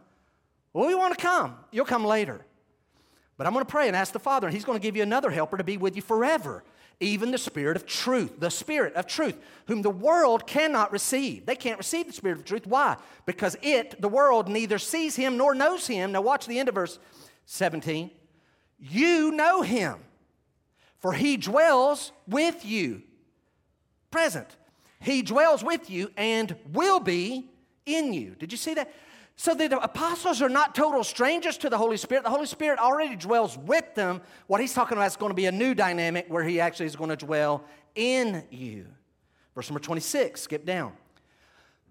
Well, 0.72 0.86
we 0.86 0.94
want 0.94 1.16
to 1.16 1.22
come. 1.22 1.56
You'll 1.70 1.84
come 1.84 2.04
later. 2.04 2.40
But 3.36 3.46
I'm 3.46 3.52
going 3.52 3.64
to 3.64 3.70
pray 3.70 3.86
and 3.86 3.96
ask 3.96 4.12
the 4.12 4.18
Father, 4.18 4.46
and 4.46 4.54
He's 4.54 4.64
going 4.64 4.78
to 4.78 4.82
give 4.82 4.96
you 4.96 5.02
another 5.02 5.30
helper 5.30 5.56
to 5.56 5.64
be 5.64 5.76
with 5.76 5.96
you 5.96 6.02
forever 6.02 6.64
even 7.00 7.30
the 7.30 7.38
Spirit 7.38 7.76
of 7.76 7.86
truth, 7.86 8.38
the 8.38 8.50
Spirit 8.50 8.94
of 8.94 9.06
truth, 9.06 9.36
whom 9.66 9.80
the 9.80 9.90
world 9.90 10.46
cannot 10.46 10.92
receive. 10.92 11.46
They 11.46 11.56
can't 11.56 11.78
receive 11.78 12.06
the 12.06 12.12
Spirit 12.12 12.38
of 12.38 12.44
truth. 12.44 12.66
Why? 12.66 12.96
Because 13.24 13.56
it, 13.62 14.00
the 14.00 14.08
world, 14.08 14.48
neither 14.48 14.78
sees 14.78 15.16
him 15.16 15.38
nor 15.38 15.54
knows 15.54 15.86
him. 15.86 16.12
Now, 16.12 16.20
watch 16.20 16.46
the 16.46 16.58
end 16.58 16.68
of 16.68 16.74
verse 16.74 16.98
17. 17.46 18.10
You 18.78 19.30
know 19.32 19.62
him, 19.62 19.96
for 20.98 21.14
he 21.14 21.38
dwells 21.38 22.12
with 22.28 22.64
you. 22.64 23.02
Present. 24.10 24.56
He 25.00 25.22
dwells 25.22 25.64
with 25.64 25.88
you 25.88 26.10
and 26.16 26.54
will 26.72 27.00
be 27.00 27.48
in 27.86 28.12
you. 28.12 28.34
Did 28.38 28.52
you 28.52 28.58
see 28.58 28.74
that? 28.74 28.92
So 29.40 29.54
the 29.54 29.82
apostles 29.82 30.42
are 30.42 30.50
not 30.50 30.74
total 30.74 31.02
strangers 31.02 31.56
to 31.56 31.70
the 31.70 31.78
Holy 31.78 31.96
Spirit. 31.96 32.24
The 32.24 32.30
Holy 32.30 32.44
Spirit 32.44 32.78
already 32.78 33.16
dwells 33.16 33.56
with 33.56 33.94
them. 33.94 34.20
What 34.48 34.60
he's 34.60 34.74
talking 34.74 34.98
about 34.98 35.06
is 35.06 35.16
going 35.16 35.30
to 35.30 35.34
be 35.34 35.46
a 35.46 35.50
new 35.50 35.74
dynamic 35.74 36.26
where 36.28 36.44
he 36.44 36.60
actually 36.60 36.84
is 36.84 36.94
going 36.94 37.08
to 37.08 37.16
dwell 37.16 37.64
in 37.94 38.44
you. 38.50 38.84
Verse 39.54 39.70
number 39.70 39.80
26, 39.80 40.42
skip 40.42 40.66
down. 40.66 40.92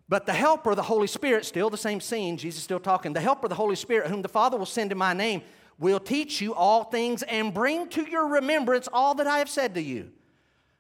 But 0.08 0.28
the 0.28 0.34
helper, 0.34 0.76
the 0.76 0.84
Holy 0.84 1.08
Spirit, 1.08 1.44
still 1.44 1.72
the 1.72 1.76
same 1.78 2.00
scene, 2.02 2.38
Jesus 2.38 2.62
still 2.62 2.80
talking. 2.80 3.14
The 3.14 3.20
helper, 3.20 3.48
the 3.48 3.56
Holy 3.56 3.76
Spirit, 3.76 4.12
whom 4.12 4.22
the 4.22 4.30
Father 4.30 4.56
will 4.56 4.68
send 4.68 4.92
in 4.92 5.00
my 5.00 5.14
name, 5.14 5.42
will 5.80 6.00
teach 6.00 6.42
you 6.42 6.54
all 6.54 6.84
things 6.84 7.24
and 7.24 7.52
bring 7.52 7.90
to 7.90 8.08
your 8.08 8.28
remembrance 8.28 8.88
all 8.94 9.16
that 9.16 9.26
I 9.26 9.40
have 9.40 9.50
said 9.50 9.74
to 9.74 9.82
you. 9.82 10.12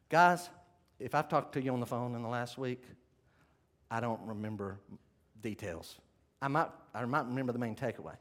Guys, 0.07 0.51
if 0.99 1.15
I've 1.15 1.29
talked 1.29 1.53
to 1.53 1.63
you 1.63 1.73
on 1.73 1.79
the 1.79 1.87
phone 1.87 2.13
in 2.13 2.21
the 2.21 2.29
last 2.29 2.59
week, 2.59 2.83
I 3.89 3.99
don't 4.01 4.21
remember 4.21 4.77
details. 5.41 5.95
I 6.41 6.47
might, 6.47 6.67
I 6.93 7.03
might 7.05 7.25
remember 7.25 7.51
the 7.51 7.59
main 7.59 7.75
takeaway. 7.75 8.15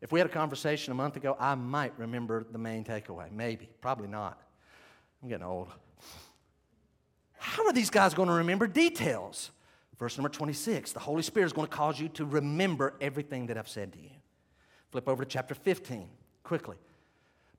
If 0.00 0.10
we 0.10 0.18
had 0.18 0.28
a 0.28 0.32
conversation 0.32 0.90
a 0.90 0.94
month 0.94 1.16
ago, 1.16 1.36
I 1.38 1.54
might 1.54 1.96
remember 1.98 2.44
the 2.50 2.58
main 2.58 2.84
takeaway. 2.84 3.30
Maybe, 3.30 3.68
probably 3.80 4.08
not. 4.08 4.40
I'm 5.22 5.28
getting 5.28 5.46
old. 5.46 5.68
How 7.38 7.66
are 7.66 7.72
these 7.72 7.90
guys 7.90 8.14
going 8.14 8.28
to 8.28 8.34
remember 8.34 8.66
details? 8.66 9.50
Verse 9.98 10.16
number 10.18 10.30
26 10.30 10.92
the 10.92 10.98
Holy 10.98 11.22
Spirit 11.22 11.46
is 11.46 11.52
going 11.52 11.68
to 11.68 11.76
cause 11.76 12.00
you 12.00 12.08
to 12.10 12.24
remember 12.24 12.94
everything 13.00 13.46
that 13.46 13.56
I've 13.56 13.68
said 13.68 13.92
to 13.92 14.00
you. 14.00 14.10
Flip 14.90 15.08
over 15.08 15.24
to 15.24 15.30
chapter 15.30 15.54
15 15.54 16.08
quickly. 16.42 16.76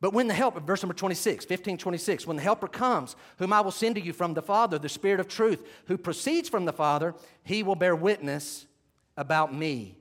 But 0.02 0.14
when 0.14 0.28
the 0.28 0.34
helper, 0.34 0.60
verse 0.60 0.84
number 0.84 0.94
26, 0.94 1.46
15, 1.46 1.78
26, 1.78 2.28
when 2.28 2.36
the 2.36 2.44
helper 2.44 2.68
comes, 2.68 3.16
whom 3.38 3.54
I 3.54 3.62
will 3.62 3.72
send 3.72 3.96
to 3.96 4.02
you 4.02 4.12
from 4.12 4.34
the 4.34 4.42
Father, 4.42 4.78
the 4.78 4.90
Spirit 4.90 5.22
of 5.22 5.30
truth, 5.30 5.66
who 5.86 5.98
proceeds 5.98 6.50
from 6.50 6.66
the 6.66 6.74
Father, 6.74 7.16
he 7.44 7.64
will 7.64 7.76
bear 7.76 7.96
witness 7.96 8.66
about 9.18 9.54
me. 9.54 9.98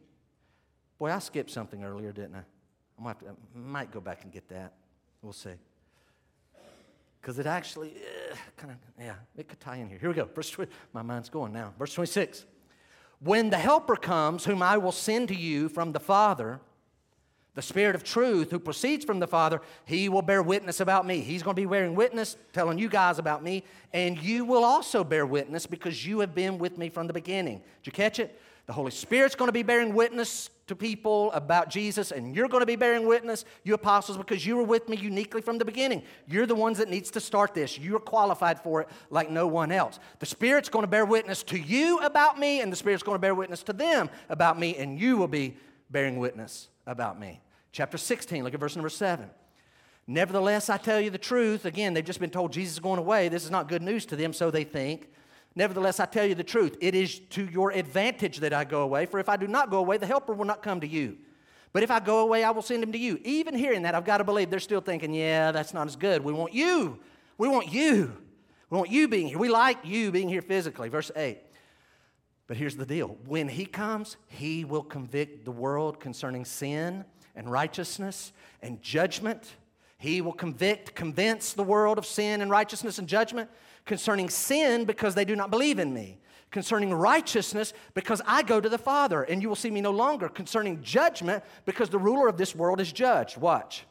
Boy, 0.99 1.11
I 1.11 1.19
skipped 1.19 1.51
something 1.51 1.83
earlier, 1.85 2.13
didn't 2.13 2.37
I? 2.37 2.43
I 2.99 3.03
might, 3.03 3.19
to, 3.21 3.27
I 3.27 3.59
might 3.59 3.91
go 3.91 4.01
back 4.01 4.23
and 4.25 4.33
get 4.33 4.49
that. 4.49 4.73
We'll 5.23 5.33
see. 5.33 5.51
Because 7.21 7.39
it 7.39 7.47
actually 7.47 7.93
uh, 8.31 8.37
kind 8.57 8.73
of, 8.73 8.79
yeah, 8.99 9.15
it 9.37 9.49
could 9.49 9.61
tie 9.61 9.77
in 9.77 9.89
here. 9.89 9.99
Here 9.99 10.09
we 10.09 10.15
go. 10.15 10.29
Verse 10.35 10.51
20, 10.51 10.71
my 10.93 11.03
mind's 11.03 11.29
going 11.29 11.53
now. 11.53 11.73
Verse 11.79 11.95
26. 11.95 12.47
When 13.21 13.51
the 13.51 13.59
Helper 13.59 13.95
comes, 13.95 14.45
whom 14.45 14.63
I 14.63 14.79
will 14.79 14.93
send 14.93 15.29
to 15.29 15.35
you 15.35 15.69
from 15.69 15.93
the 15.93 16.01
Father, 16.01 16.61
the 17.55 17.63
Spirit 17.63 17.95
of 17.95 18.03
truth 18.03 18.51
who 18.51 18.59
proceeds 18.59 19.05
from 19.05 19.21
the 19.21 19.27
Father, 19.27 19.61
he 19.85 20.09
will 20.09 20.23
bear 20.23 20.43
witness 20.43 20.81
about 20.81 21.07
me. 21.07 21.21
He's 21.21 21.43
going 21.43 21.55
to 21.55 21.63
be 21.63 21.67
bearing 21.67 21.95
witness, 21.95 22.37
telling 22.53 22.79
you 22.79 22.89
guys 22.89 23.19
about 23.19 23.45
me, 23.45 23.63
and 23.93 24.21
you 24.21 24.45
will 24.45 24.65
also 24.65 25.05
bear 25.05 25.27
witness 25.27 25.67
because 25.67 26.05
you 26.07 26.21
have 26.21 26.35
been 26.35 26.59
with 26.59 26.79
me 26.79 26.89
from 26.89 27.07
the 27.07 27.13
beginning. 27.13 27.59
Did 27.59 27.87
you 27.87 27.93
catch 27.93 28.19
it? 28.19 28.41
The 28.67 28.73
Holy 28.73 28.93
Spirit's 28.93 29.35
going 29.35 29.49
to 29.49 29.53
be 29.53 29.65
bearing 29.65 29.93
witness 29.93 30.49
to 30.69 30.77
people 30.77 31.33
about 31.33 31.69
Jesus, 31.69 32.13
and 32.13 32.35
you're 32.35 32.49
going 32.49 32.63
to 32.63 32.67
be 32.67 32.77
bearing 32.77 33.07
witness, 33.07 33.45
you 33.65 33.75
apostles, 33.75 34.17
because 34.17 34.47
you 34.47 34.57
were 34.57 34.63
with 34.63 34.89
me 34.89 34.97
uniquely 34.97 35.43
from 35.43 35.59
the 35.59 35.65
beginning. 35.65 36.03
You're 36.29 36.47
the 36.47 36.55
ones 36.55 36.79
that 36.79 36.89
needs 36.89 37.11
to 37.11 37.21
start 37.21 37.55
this. 37.55 37.77
You're 37.77 37.99
qualified 37.99 38.61
for 38.61 38.83
it 38.83 38.89
like 39.11 39.31
no 39.31 39.49
one 39.49 39.73
else. 39.73 39.99
The 40.21 40.27
Spirit's 40.27 40.69
going 40.69 40.85
to 40.85 40.89
bear 40.89 41.05
witness 41.05 41.43
to 41.45 41.59
you 41.59 41.99
about 41.99 42.39
me, 42.39 42.61
and 42.61 42.71
the 42.71 42.77
Spirit's 42.77 43.03
going 43.03 43.17
to 43.17 43.21
bear 43.21 43.35
witness 43.35 43.65
to 43.65 43.73
them 43.73 44.09
about 44.29 44.59
me, 44.59 44.77
and 44.77 44.99
you 44.99 45.17
will 45.17 45.29
be 45.29 45.57
bearing 45.91 46.19
witness 46.19 46.69
about 46.87 47.19
me. 47.19 47.41
Chapter 47.73 47.99
16, 47.99 48.45
look 48.45 48.55
at 48.55 48.61
verse 48.61 48.77
number 48.77 48.89
7. 48.89 49.29
Nevertheless, 50.07 50.71
I 50.71 50.77
tell 50.77 51.01
you 51.01 51.11
the 51.11 51.19
truth. 51.19 51.65
Again, 51.65 51.95
they've 51.95 52.05
just 52.05 52.21
been 52.21 52.31
told 52.31 52.53
Jesus 52.53 52.75
is 52.75 52.81
going 52.81 52.99
away. 52.99 53.29
This 53.29 53.45
is 53.45 53.51
not 53.51 53.69
good 53.69 53.83
news 53.83 54.07
to 54.07 54.17
them, 54.17 54.33
so 54.33 54.51
they 54.51 54.65
think. 54.65 55.09
Nevertheless, 55.55 56.01
I 56.01 56.07
tell 56.07 56.25
you 56.25 56.35
the 56.35 56.45
truth. 56.45 56.77
It 56.81 56.95
is 56.95 57.19
to 57.31 57.45
your 57.45 57.73
advantage 57.73 58.39
that 58.39 58.53
I 58.53 58.65
go 58.65 58.83
away, 58.83 59.07
for 59.07 59.21
if 59.21 59.29
I 59.29 59.37
do 59.37 59.47
not 59.47 59.71
go 59.71 59.79
away, 59.79 59.99
the 59.99 60.07
helper 60.07 60.33
will 60.33 60.47
not 60.47 60.63
come 60.63 60.81
to 60.81 60.87
you. 60.87 61.19
But 61.73 61.83
if 61.83 61.91
I 61.91 62.01
go 62.01 62.21
away, 62.21 62.45
I 62.45 62.51
will 62.51 62.63
send 62.63 62.83
him 62.83 62.93
to 62.93 62.99
you. 62.99 63.19
Even 63.25 63.55
hearing 63.55 63.83
that, 63.83 63.95
I've 63.95 64.05
got 64.05 64.19
to 64.19 64.25
believe 64.25 64.51
they're 64.51 64.61
still 64.61 64.81
thinking, 64.81 65.15
yeah, 65.15 65.53
that's 65.53 65.73
not 65.73 65.87
as 65.87 65.97
good. 65.97 66.23
We 66.23 66.33
want 66.33 66.53
you. 66.53 66.99
We 67.39 67.49
want 67.49 67.73
you. 67.73 68.17
We 68.71 68.79
want 68.79 68.91
you 68.91 69.09
being 69.09 69.29
here. 69.29 69.39
We 69.39 69.49
like 69.49 69.79
you 69.85 70.11
being 70.11 70.29
here 70.29 70.43
physically. 70.43 70.89
Verse 70.89 71.11
8. 71.15 71.39
But 72.47 72.57
here's 72.57 72.77
the 72.77 72.87
deal 72.87 73.17
when 73.27 73.49
he 73.49 73.65
comes, 73.65 74.17
he 74.29 74.65
will 74.65 74.83
convict 74.83 75.45
the 75.45 75.51
world 75.51 76.01
concerning 76.01 76.45
sin 76.45 77.05
and 77.35 77.51
righteousness 77.51 78.33
and 78.61 78.83
judgment. 78.83 79.55
He 79.97 80.21
will 80.21 80.33
convict, 80.33 80.95
convince 80.95 81.53
the 81.53 81.63
world 81.63 81.97
of 81.97 82.05
sin 82.05 82.43
and 82.43 82.51
righteousness 82.51 82.99
and 82.99 83.09
judgment 83.09 83.49
concerning 83.85 84.29
sin 84.29 84.85
because 84.85 85.15
they 85.15 85.25
do 85.25 85.37
not 85.37 85.51
believe 85.51 85.79
in 85.79 85.93
me, 85.93 86.19
concerning 86.51 86.93
righteousness 86.93 87.73
because 87.95 88.21
I 88.27 88.43
go 88.43 88.61
to 88.61 88.69
the 88.69 88.79
Father 88.79 89.23
and 89.23 89.43
you 89.43 89.49
will 89.49 89.57
see 89.57 89.71
me 89.71 89.81
no 89.81 89.91
longer, 89.91 90.29
concerning 90.29 90.83
judgment 90.83 91.43
because 91.65 91.91
the 91.91 91.99
ruler 91.99 92.29
of 92.29 92.37
this 92.37 92.55
world 92.55 92.81
is 92.81 92.93
judged. 92.93 93.37
Watch. 93.37 93.85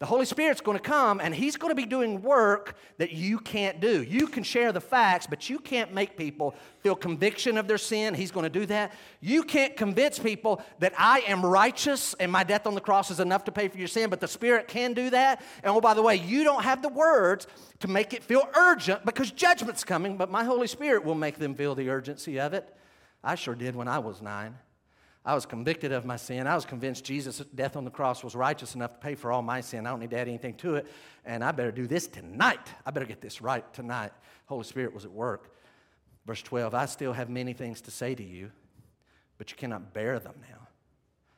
The 0.00 0.06
Holy 0.06 0.24
Spirit's 0.24 0.62
going 0.62 0.78
to 0.78 0.82
come 0.82 1.20
and 1.20 1.34
He's 1.34 1.58
going 1.58 1.70
to 1.70 1.74
be 1.74 1.84
doing 1.84 2.22
work 2.22 2.74
that 2.96 3.12
you 3.12 3.38
can't 3.38 3.80
do. 3.80 4.02
You 4.02 4.28
can 4.28 4.42
share 4.42 4.72
the 4.72 4.80
facts, 4.80 5.26
but 5.26 5.50
you 5.50 5.58
can't 5.58 5.92
make 5.92 6.16
people 6.16 6.54
feel 6.82 6.96
conviction 6.96 7.58
of 7.58 7.68
their 7.68 7.76
sin. 7.76 8.14
He's 8.14 8.30
going 8.30 8.44
to 8.44 8.58
do 8.60 8.64
that. 8.66 8.94
You 9.20 9.42
can't 9.42 9.76
convince 9.76 10.18
people 10.18 10.62
that 10.78 10.94
I 10.96 11.20
am 11.28 11.44
righteous 11.44 12.14
and 12.14 12.32
my 12.32 12.44
death 12.44 12.66
on 12.66 12.74
the 12.74 12.80
cross 12.80 13.10
is 13.10 13.20
enough 13.20 13.44
to 13.44 13.52
pay 13.52 13.68
for 13.68 13.76
your 13.76 13.88
sin, 13.88 14.08
but 14.08 14.20
the 14.20 14.28
Spirit 14.28 14.68
can 14.68 14.94
do 14.94 15.10
that. 15.10 15.42
And 15.62 15.74
oh, 15.74 15.82
by 15.82 15.92
the 15.92 16.02
way, 16.02 16.16
you 16.16 16.44
don't 16.44 16.64
have 16.64 16.80
the 16.80 16.88
words 16.88 17.46
to 17.80 17.88
make 17.88 18.14
it 18.14 18.24
feel 18.24 18.48
urgent 18.56 19.04
because 19.04 19.30
judgment's 19.30 19.84
coming, 19.84 20.16
but 20.16 20.30
my 20.30 20.44
Holy 20.44 20.66
Spirit 20.66 21.04
will 21.04 21.14
make 21.14 21.38
them 21.38 21.54
feel 21.54 21.74
the 21.74 21.90
urgency 21.90 22.40
of 22.40 22.54
it. 22.54 22.74
I 23.22 23.34
sure 23.34 23.54
did 23.54 23.76
when 23.76 23.86
I 23.86 23.98
was 23.98 24.22
nine. 24.22 24.56
I 25.24 25.34
was 25.34 25.44
convicted 25.44 25.92
of 25.92 26.06
my 26.06 26.16
sin. 26.16 26.46
I 26.46 26.54
was 26.54 26.64
convinced 26.64 27.04
Jesus' 27.04 27.42
death 27.54 27.76
on 27.76 27.84
the 27.84 27.90
cross 27.90 28.24
was 28.24 28.34
righteous 28.34 28.74
enough 28.74 28.94
to 28.94 28.98
pay 28.98 29.14
for 29.14 29.30
all 29.30 29.42
my 29.42 29.60
sin. 29.60 29.86
I 29.86 29.90
don't 29.90 30.00
need 30.00 30.10
to 30.10 30.18
add 30.18 30.28
anything 30.28 30.54
to 30.54 30.76
it. 30.76 30.86
And 31.26 31.44
I 31.44 31.52
better 31.52 31.72
do 31.72 31.86
this 31.86 32.06
tonight. 32.06 32.66
I 32.86 32.90
better 32.90 33.06
get 33.06 33.20
this 33.20 33.42
right 33.42 33.70
tonight. 33.74 34.12
Holy 34.46 34.64
Spirit 34.64 34.94
was 34.94 35.04
at 35.04 35.12
work. 35.12 35.54
Verse 36.26 36.42
12 36.42 36.74
I 36.74 36.86
still 36.86 37.12
have 37.12 37.28
many 37.28 37.52
things 37.52 37.80
to 37.82 37.90
say 37.90 38.14
to 38.14 38.22
you, 38.22 38.50
but 39.36 39.50
you 39.50 39.56
cannot 39.56 39.92
bear 39.92 40.18
them 40.18 40.34
now. 40.40 40.68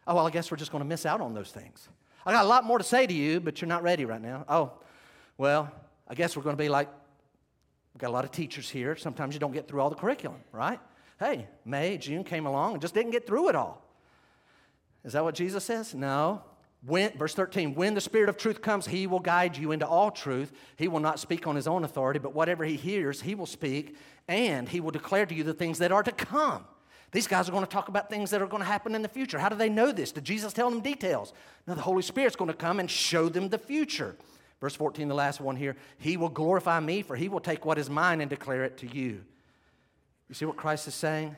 Oh, 0.07 0.17
well, 0.17 0.27
I 0.27 0.31
guess 0.31 0.51
we're 0.51 0.57
just 0.57 0.73
going 0.73 0.83
to 0.83 0.89
miss 0.89 1.07
out 1.07 1.21
on 1.21 1.35
those 1.35 1.51
things. 1.51 1.89
I 2.25 2.33
got 2.33 2.45
a 2.45 2.49
lot 2.49 2.65
more 2.65 2.79
to 2.79 2.85
say 2.85 3.07
to 3.07 3.13
you, 3.13 3.41
but 3.41 3.61
you're 3.61 3.69
not 3.69 3.83
ready 3.83 4.05
right 4.05 4.21
now. 4.21 4.45
Oh, 4.49 4.73
well, 5.39 5.73
I 6.09 6.15
guess 6.15 6.37
we're 6.37 6.43
going 6.43 6.57
to 6.57 6.63
be 6.63 6.69
like, 6.69 6.89
we've 7.95 8.01
got 8.01 8.09
a 8.09 8.13
lot 8.13 8.25
of 8.25 8.31
teachers 8.31 8.71
here. 8.71 8.97
Sometimes 8.97 9.35
you 9.35 9.41
don't 9.41 9.53
get 9.53 9.67
through 9.67 9.81
all 9.81 9.91
the 9.91 9.97
curriculum, 9.97 10.41
right? 10.53 10.79
Hey, 11.23 11.47
May, 11.65 11.99
June 11.99 12.25
came 12.25 12.47
along 12.47 12.73
and 12.73 12.83
just 12.83 12.95
didn't 12.95 13.13
get 13.13 13.29
through 13.29 13.49
it 13.49 13.55
all. 13.55 13.81
Is 15.05 15.13
that 15.13 15.23
what 15.23 15.37
Jesus 15.37 15.63
says? 15.63 15.95
No. 15.95 16.43
When, 16.85 17.17
verse 17.17 17.33
13, 17.35 17.77
when 17.77 17.95
the 17.95 18.01
Spirit 18.01 18.29
of 18.29 18.37
truth 18.37 18.61
comes, 18.61 18.89
he 18.89 19.07
will 19.07 19.21
guide 19.21 19.57
you 19.57 19.71
into 19.71 19.87
all 19.87 20.11
truth. 20.11 20.51
He 20.77 20.89
will 20.89 20.99
not 20.99 21.21
speak 21.21 21.47
on 21.47 21.55
his 21.55 21.69
own 21.69 21.85
authority, 21.85 22.19
but 22.19 22.35
whatever 22.35 22.65
he 22.65 22.75
hears, 22.75 23.21
he 23.21 23.37
will 23.37 23.47
speak, 23.47 23.97
and 24.27 24.69
he 24.69 24.81
will 24.81 24.91
declare 24.91 25.25
to 25.25 25.33
you 25.33 25.45
the 25.45 25.55
things 25.55 25.79
that 25.79 25.93
are 25.93 26.03
to 26.03 26.11
come. 26.11 26.65
These 27.13 27.29
guys 27.29 27.49
are 27.49 27.53
going 27.53 27.65
to 27.65 27.71
talk 27.71 27.87
about 27.87 28.11
things 28.11 28.31
that 28.31 28.43
are 28.43 28.49
going 28.49 28.63
to 28.63 28.69
happen 28.69 28.97
in 28.97 29.03
the 29.03 29.09
future. 29.09 29.39
How 29.39 29.49
do 29.49 29.55
they 29.55 29.69
know 29.69 29.93
this? 29.93 30.11
Did 30.11 30.25
Jesus 30.25 30.53
tell 30.53 30.71
them 30.71 30.81
details? 30.81 31.33
No, 31.69 31.77
the 31.77 31.83
Holy 31.83 32.03
Spirit's 32.03 32.35
going 32.35 32.51
to 32.51 32.57
come 32.57 32.81
and 32.81 32.91
show 32.91 33.29
them 33.29 33.49
the 33.49 33.59
future. 33.59 34.17
Verse 34.61 34.75
14, 34.75 35.07
the 35.07 35.15
last 35.15 35.41
one 35.41 35.55
here 35.55 35.77
He 35.99 36.17
will 36.17 36.31
glorify 36.31 36.81
me, 36.81 37.03
for 37.03 37.15
he 37.15 37.29
will 37.29 37.39
take 37.39 37.65
what 37.65 37.79
is 37.79 37.89
mine 37.89 38.21
and 38.21 38.29
declare 38.29 38.65
it 38.65 38.79
to 38.79 38.89
you. 38.89 39.23
You 40.33 40.35
see 40.35 40.47
what 40.47 40.57
Christ 40.57 40.89
is 40.89 40.95
saying? 40.95 41.37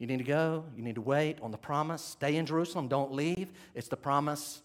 You 0.00 0.08
need 0.08 0.16
to 0.16 0.24
go, 0.24 0.64
you 0.76 0.82
need 0.82 0.96
to 0.96 1.00
wait 1.00 1.38
on 1.42 1.52
the 1.52 1.56
promise. 1.56 2.02
Stay 2.02 2.34
in 2.34 2.44
Jerusalem, 2.44 2.88
don't 2.88 3.12
leave. 3.12 3.52
It's 3.72 3.86
the 3.86 3.96
promise 3.96 4.62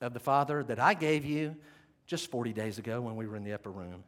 of 0.00 0.14
the 0.14 0.18
Father 0.18 0.64
that 0.64 0.80
I 0.80 0.94
gave 0.94 1.24
you 1.24 1.54
just 2.08 2.28
40 2.28 2.52
days 2.52 2.76
ago 2.76 3.00
when 3.00 3.14
we 3.14 3.28
were 3.28 3.36
in 3.36 3.44
the 3.44 3.52
upper 3.52 3.70
room. 3.70 4.02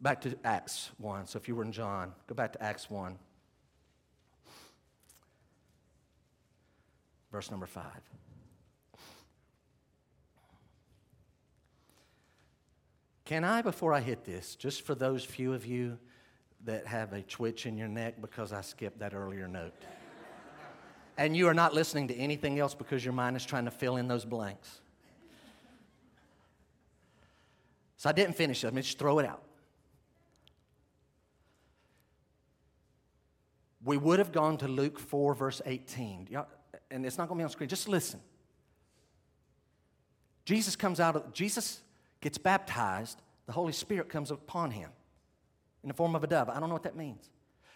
Back 0.00 0.22
to 0.22 0.36
Acts 0.42 0.90
1. 0.98 1.28
So 1.28 1.36
if 1.36 1.46
you 1.46 1.54
were 1.54 1.62
in 1.62 1.70
John, 1.70 2.12
go 2.26 2.34
back 2.34 2.54
to 2.54 2.60
Acts 2.60 2.90
1. 2.90 3.16
Verse 7.30 7.48
number 7.48 7.66
5. 7.66 7.84
Can 13.24 13.44
I, 13.44 13.62
before 13.62 13.94
I 13.94 14.00
hit 14.00 14.24
this, 14.24 14.56
just 14.56 14.82
for 14.82 14.94
those 14.94 15.24
few 15.24 15.52
of 15.54 15.64
you 15.64 15.98
that 16.64 16.86
have 16.86 17.12
a 17.12 17.22
twitch 17.22 17.66
in 17.66 17.76
your 17.76 17.88
neck 17.88 18.20
because 18.20 18.52
I 18.52 18.60
skipped 18.60 18.98
that 18.98 19.14
earlier 19.14 19.46
note, 19.46 19.74
and 21.16 21.36
you 21.36 21.46
are 21.48 21.54
not 21.54 21.74
listening 21.74 22.08
to 22.08 22.16
anything 22.16 22.58
else 22.58 22.74
because 22.74 23.04
your 23.04 23.14
mind 23.14 23.36
is 23.36 23.44
trying 23.44 23.64
to 23.66 23.70
fill 23.70 23.96
in 23.96 24.08
those 24.08 24.24
blanks. 24.24 24.80
So 27.96 28.08
I 28.08 28.12
didn't 28.12 28.34
finish 28.34 28.64
it. 28.64 28.66
Let 28.66 28.74
me 28.74 28.82
just 28.82 28.98
throw 28.98 29.20
it 29.20 29.26
out. 29.26 29.44
We 33.84 33.96
would 33.96 34.18
have 34.18 34.32
gone 34.32 34.58
to 34.58 34.66
Luke 34.68 34.98
4, 34.98 35.34
verse 35.34 35.62
18. 35.64 36.28
And 36.90 37.06
it's 37.06 37.18
not 37.18 37.28
going 37.28 37.38
to 37.38 37.42
be 37.42 37.44
on 37.44 37.50
screen. 37.50 37.68
Just 37.68 37.88
listen. 37.88 38.20
Jesus 40.44 40.74
comes 40.74 40.98
out 40.98 41.14
of, 41.14 41.32
Jesus 41.32 41.80
gets 42.22 42.38
baptized, 42.38 43.20
the 43.44 43.52
Holy 43.52 43.72
Spirit 43.72 44.08
comes 44.08 44.30
upon 44.30 44.70
him 44.70 44.88
in 45.82 45.88
the 45.88 45.94
form 45.94 46.14
of 46.14 46.24
a 46.24 46.26
dove. 46.26 46.48
I 46.48 46.58
don't 46.58 46.68
know 46.68 46.74
what 46.74 46.84
that 46.84 46.96
means. 46.96 47.28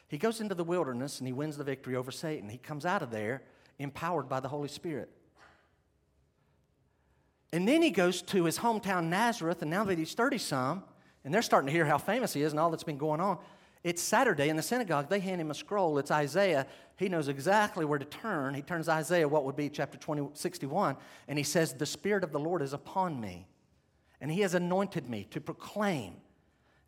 He 0.09 0.17
goes 0.17 0.41
into 0.41 0.55
the 0.55 0.65
wilderness 0.65 1.19
and 1.19 1.27
he 1.27 1.33
wins 1.33 1.57
the 1.59 1.65
victory 1.65 1.97
over 1.97 2.11
Satan. 2.11 2.49
He 2.49 2.59
comes 2.59 2.87
out 2.87 3.03
of 3.03 3.11
there 3.11 3.43
empowered 3.79 4.29
by 4.29 4.41
the 4.41 4.49
Holy 4.49 4.69
Spirit. 4.69 5.11
And 7.53 7.67
then 7.67 7.83
he 7.83 7.91
goes 7.91 8.23
to 8.23 8.45
his 8.45 8.59
hometown 8.59 9.05
Nazareth, 9.05 9.63
and 9.63 9.71
now 9.71 9.85
that 9.85 9.99
he's 9.99 10.15
30 10.15 10.39
some, 10.39 10.85
and 11.25 11.33
they're 11.33 11.43
starting 11.43 11.67
to 11.67 11.73
hear 11.73 11.85
how 11.85 11.99
famous 11.99 12.33
he 12.33 12.43
is 12.43 12.53
and 12.53 12.61
all 12.61 12.71
that's 12.71 12.85
been 12.85 12.99
going 12.99 13.21
on, 13.21 13.39
it's 13.83 14.03
Saturday 14.03 14.49
in 14.49 14.57
the 14.57 14.63
synagogue. 14.63 15.09
They 15.09 15.21
hand 15.21 15.41
him 15.41 15.51
a 15.51 15.55
scroll. 15.55 15.99
It's 15.99 16.11
Isaiah. 16.11 16.67
He 16.97 17.09
knows 17.09 17.29
exactly 17.29 17.85
where 17.85 17.99
to 17.99 18.05
turn. 18.05 18.55
He 18.55 18.63
turns 18.63 18.89
Isaiah, 18.89 19.29
what 19.29 19.45
would 19.45 19.55
be 19.55 19.69
chapter 19.69 19.97
20, 19.97 20.31
61, 20.35 20.97
and 21.29 21.39
he 21.39 21.45
says, 21.45 21.73
The 21.73 21.87
Spirit 21.87 22.25
of 22.25 22.33
the 22.33 22.41
Lord 22.41 22.63
is 22.63 22.73
upon 22.73 23.21
me 23.21 23.47
and 24.21 24.31
he 24.31 24.41
has 24.41 24.55
anointed 24.55 25.09
me 25.09 25.27
to 25.31 25.41
proclaim. 25.41 26.15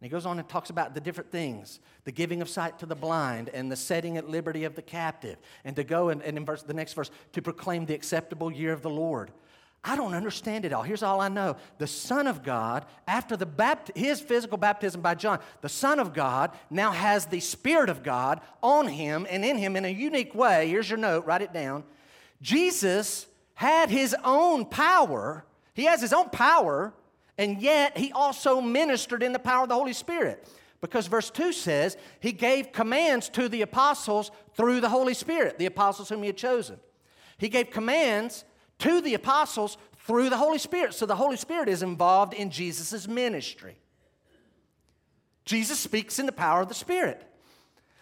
And 0.00 0.06
he 0.06 0.08
goes 0.08 0.26
on 0.26 0.38
and 0.38 0.48
talks 0.48 0.70
about 0.70 0.94
the 0.94 1.00
different 1.00 1.32
things 1.32 1.80
the 2.04 2.12
giving 2.12 2.40
of 2.40 2.48
sight 2.48 2.78
to 2.78 2.86
the 2.86 2.94
blind, 2.94 3.50
and 3.50 3.70
the 3.70 3.76
setting 3.76 4.16
at 4.16 4.26
liberty 4.26 4.64
of 4.64 4.74
the 4.74 4.80
captive, 4.80 5.36
and 5.64 5.76
to 5.76 5.84
go 5.84 6.08
and, 6.08 6.22
and 6.22 6.38
in 6.38 6.44
verse, 6.46 6.62
the 6.62 6.72
next 6.72 6.94
verse, 6.94 7.10
to 7.32 7.42
proclaim 7.42 7.84
the 7.84 7.94
acceptable 7.94 8.50
year 8.50 8.72
of 8.72 8.80
the 8.80 8.88
Lord. 8.88 9.30
I 9.84 9.94
don't 9.94 10.14
understand 10.14 10.64
it 10.64 10.72
all. 10.72 10.82
Here's 10.82 11.02
all 11.02 11.20
I 11.20 11.28
know. 11.28 11.56
The 11.76 11.86
Son 11.86 12.26
of 12.26 12.42
God, 12.42 12.86
after 13.06 13.36
the 13.36 13.46
bapt- 13.46 13.96
his 13.96 14.20
physical 14.20 14.58
baptism 14.58 15.02
by 15.02 15.14
John, 15.14 15.38
the 15.60 15.68
Son 15.68 16.00
of 16.00 16.14
God 16.14 16.52
now 16.70 16.92
has 16.92 17.26
the 17.26 17.40
Spirit 17.40 17.88
of 17.88 18.02
God 18.02 18.40
on 18.62 18.88
him 18.88 19.26
and 19.28 19.44
in 19.44 19.56
him 19.56 19.76
in 19.76 19.84
a 19.84 19.88
unique 19.88 20.34
way. 20.34 20.68
Here's 20.68 20.88
your 20.88 20.98
note, 20.98 21.26
write 21.26 21.42
it 21.42 21.52
down. 21.52 21.84
Jesus 22.40 23.26
had 23.54 23.90
his 23.90 24.16
own 24.24 24.64
power. 24.64 25.44
He 25.74 25.84
has 25.84 26.00
his 26.00 26.12
own 26.12 26.30
power 26.30 26.92
and 27.38 27.62
yet, 27.62 27.96
he 27.96 28.10
also 28.12 28.60
ministered 28.60 29.22
in 29.22 29.32
the 29.32 29.38
power 29.38 29.62
of 29.62 29.68
the 29.68 29.76
Holy 29.76 29.92
Spirit. 29.92 30.46
Because 30.80 31.06
verse 31.06 31.30
2 31.30 31.52
says, 31.52 31.96
he 32.20 32.32
gave 32.32 32.72
commands 32.72 33.28
to 33.30 33.48
the 33.48 33.62
apostles 33.62 34.30
through 34.54 34.80
the 34.80 34.88
Holy 34.88 35.14
Spirit, 35.14 35.58
the 35.58 35.66
apostles 35.66 36.08
whom 36.08 36.20
he 36.20 36.26
had 36.26 36.36
chosen. 36.36 36.78
He 37.36 37.48
gave 37.48 37.70
commands 37.70 38.44
to 38.80 39.00
the 39.00 39.14
apostles 39.14 39.76
through 40.06 40.30
the 40.30 40.36
Holy 40.36 40.58
Spirit. 40.58 40.94
So 40.94 41.06
the 41.06 41.16
Holy 41.16 41.36
Spirit 41.36 41.68
is 41.68 41.82
involved 41.82 42.34
in 42.34 42.50
Jesus' 42.50 43.06
ministry. 43.06 43.78
Jesus 45.44 45.78
speaks 45.78 46.18
in 46.18 46.26
the 46.26 46.32
power 46.32 46.60
of 46.62 46.68
the 46.68 46.74
Spirit. 46.74 47.24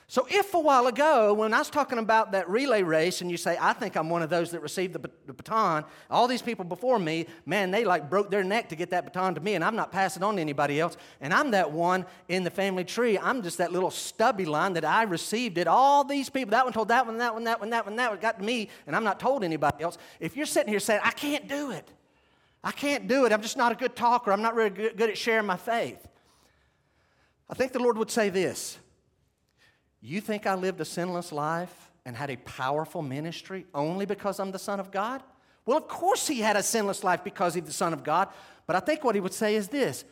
So, 0.08 0.24
if 0.30 0.54
a 0.54 0.60
while 0.60 0.86
ago, 0.86 1.34
when 1.34 1.52
I 1.52 1.58
was 1.58 1.68
talking 1.68 1.98
about 1.98 2.30
that 2.30 2.48
relay 2.48 2.84
race, 2.84 3.22
and 3.22 3.30
you 3.30 3.36
say, 3.36 3.58
I 3.60 3.72
think 3.72 3.96
I'm 3.96 4.08
one 4.08 4.22
of 4.22 4.30
those 4.30 4.52
that 4.52 4.60
received 4.60 4.92
the, 4.92 5.10
the, 5.26 5.32
baton, 5.32 5.84
all 6.08 6.28
these 6.28 6.42
people 6.42 6.64
before 6.64 7.00
me, 7.00 7.26
man, 7.44 7.72
they 7.72 7.84
like 7.84 8.08
broke 8.08 8.30
their 8.30 8.44
neck 8.44 8.68
to 8.68 8.76
get 8.76 8.90
that 8.90 9.04
baton 9.04 9.34
to 9.34 9.40
me, 9.40 9.54
and 9.54 9.64
I'm 9.64 9.74
not 9.74 9.90
passing 9.90 10.22
on 10.22 10.36
to 10.36 10.40
anybody 10.40 10.78
else. 10.78 10.96
And 11.20 11.34
I'm 11.34 11.50
that 11.50 11.72
one 11.72 12.06
in 12.28 12.44
the 12.44 12.52
family 12.52 12.84
tree. 12.84 13.18
I'm 13.18 13.42
just 13.42 13.58
that 13.58 13.72
little 13.72 13.90
stubby 13.90 14.44
line 14.44 14.74
that 14.74 14.84
I 14.84 15.02
received 15.02 15.58
it. 15.58 15.66
All 15.66 16.04
these 16.04 16.30
people, 16.30 16.52
that 16.52 16.64
one 16.64 16.72
told 16.72 16.86
that 16.88 17.04
one, 17.04 17.18
that 17.18 17.34
one, 17.34 17.42
that 17.42 17.58
one, 17.58 17.70
that 17.70 17.84
one, 17.84 17.96
that 17.96 18.10
one, 18.12 18.20
got 18.20 18.38
to 18.38 18.44
me, 18.44 18.68
and 18.86 18.94
I'm 18.94 19.04
not 19.04 19.18
told 19.18 19.42
anybody 19.42 19.82
else. 19.82 19.98
If 20.20 20.36
you're 20.36 20.46
sitting 20.46 20.68
here 20.68 20.78
saying, 20.78 21.00
I 21.02 21.10
can't 21.10 21.48
do 21.48 21.72
it, 21.72 21.90
I 22.62 22.70
can't 22.70 23.08
do 23.08 23.26
it, 23.26 23.32
I'm 23.32 23.42
just 23.42 23.56
not 23.56 23.72
a 23.72 23.74
good 23.74 23.96
talker, 23.96 24.30
I'm 24.30 24.42
not 24.42 24.54
really 24.54 24.70
good, 24.70 24.96
good 24.96 25.10
at 25.10 25.18
sharing 25.18 25.46
my 25.46 25.56
faith, 25.56 26.06
I 27.50 27.54
think 27.54 27.72
the 27.72 27.80
Lord 27.80 27.98
would 27.98 28.10
say 28.12 28.28
this. 28.28 28.78
You 30.06 30.20
think 30.20 30.46
I 30.46 30.54
lived 30.54 30.80
a 30.80 30.84
sinless 30.84 31.32
life 31.32 31.90
and 32.04 32.14
had 32.14 32.30
a 32.30 32.36
powerful 32.36 33.02
ministry 33.02 33.66
only 33.74 34.06
because 34.06 34.38
I'm 34.38 34.52
the 34.52 34.58
Son 34.58 34.78
of 34.78 34.92
God? 34.92 35.20
Well, 35.64 35.76
of 35.76 35.88
course 35.88 36.28
he 36.28 36.38
had 36.38 36.54
a 36.54 36.62
sinless 36.62 37.02
life 37.02 37.24
because 37.24 37.54
he's 37.54 37.64
the 37.64 37.72
Son 37.72 37.92
of 37.92 38.04
God. 38.04 38.28
But 38.68 38.76
I 38.76 38.80
think 38.80 39.02
what 39.02 39.16
he 39.16 39.20
would 39.20 39.34
say 39.34 39.56
is 39.56 39.66
this 39.66 40.04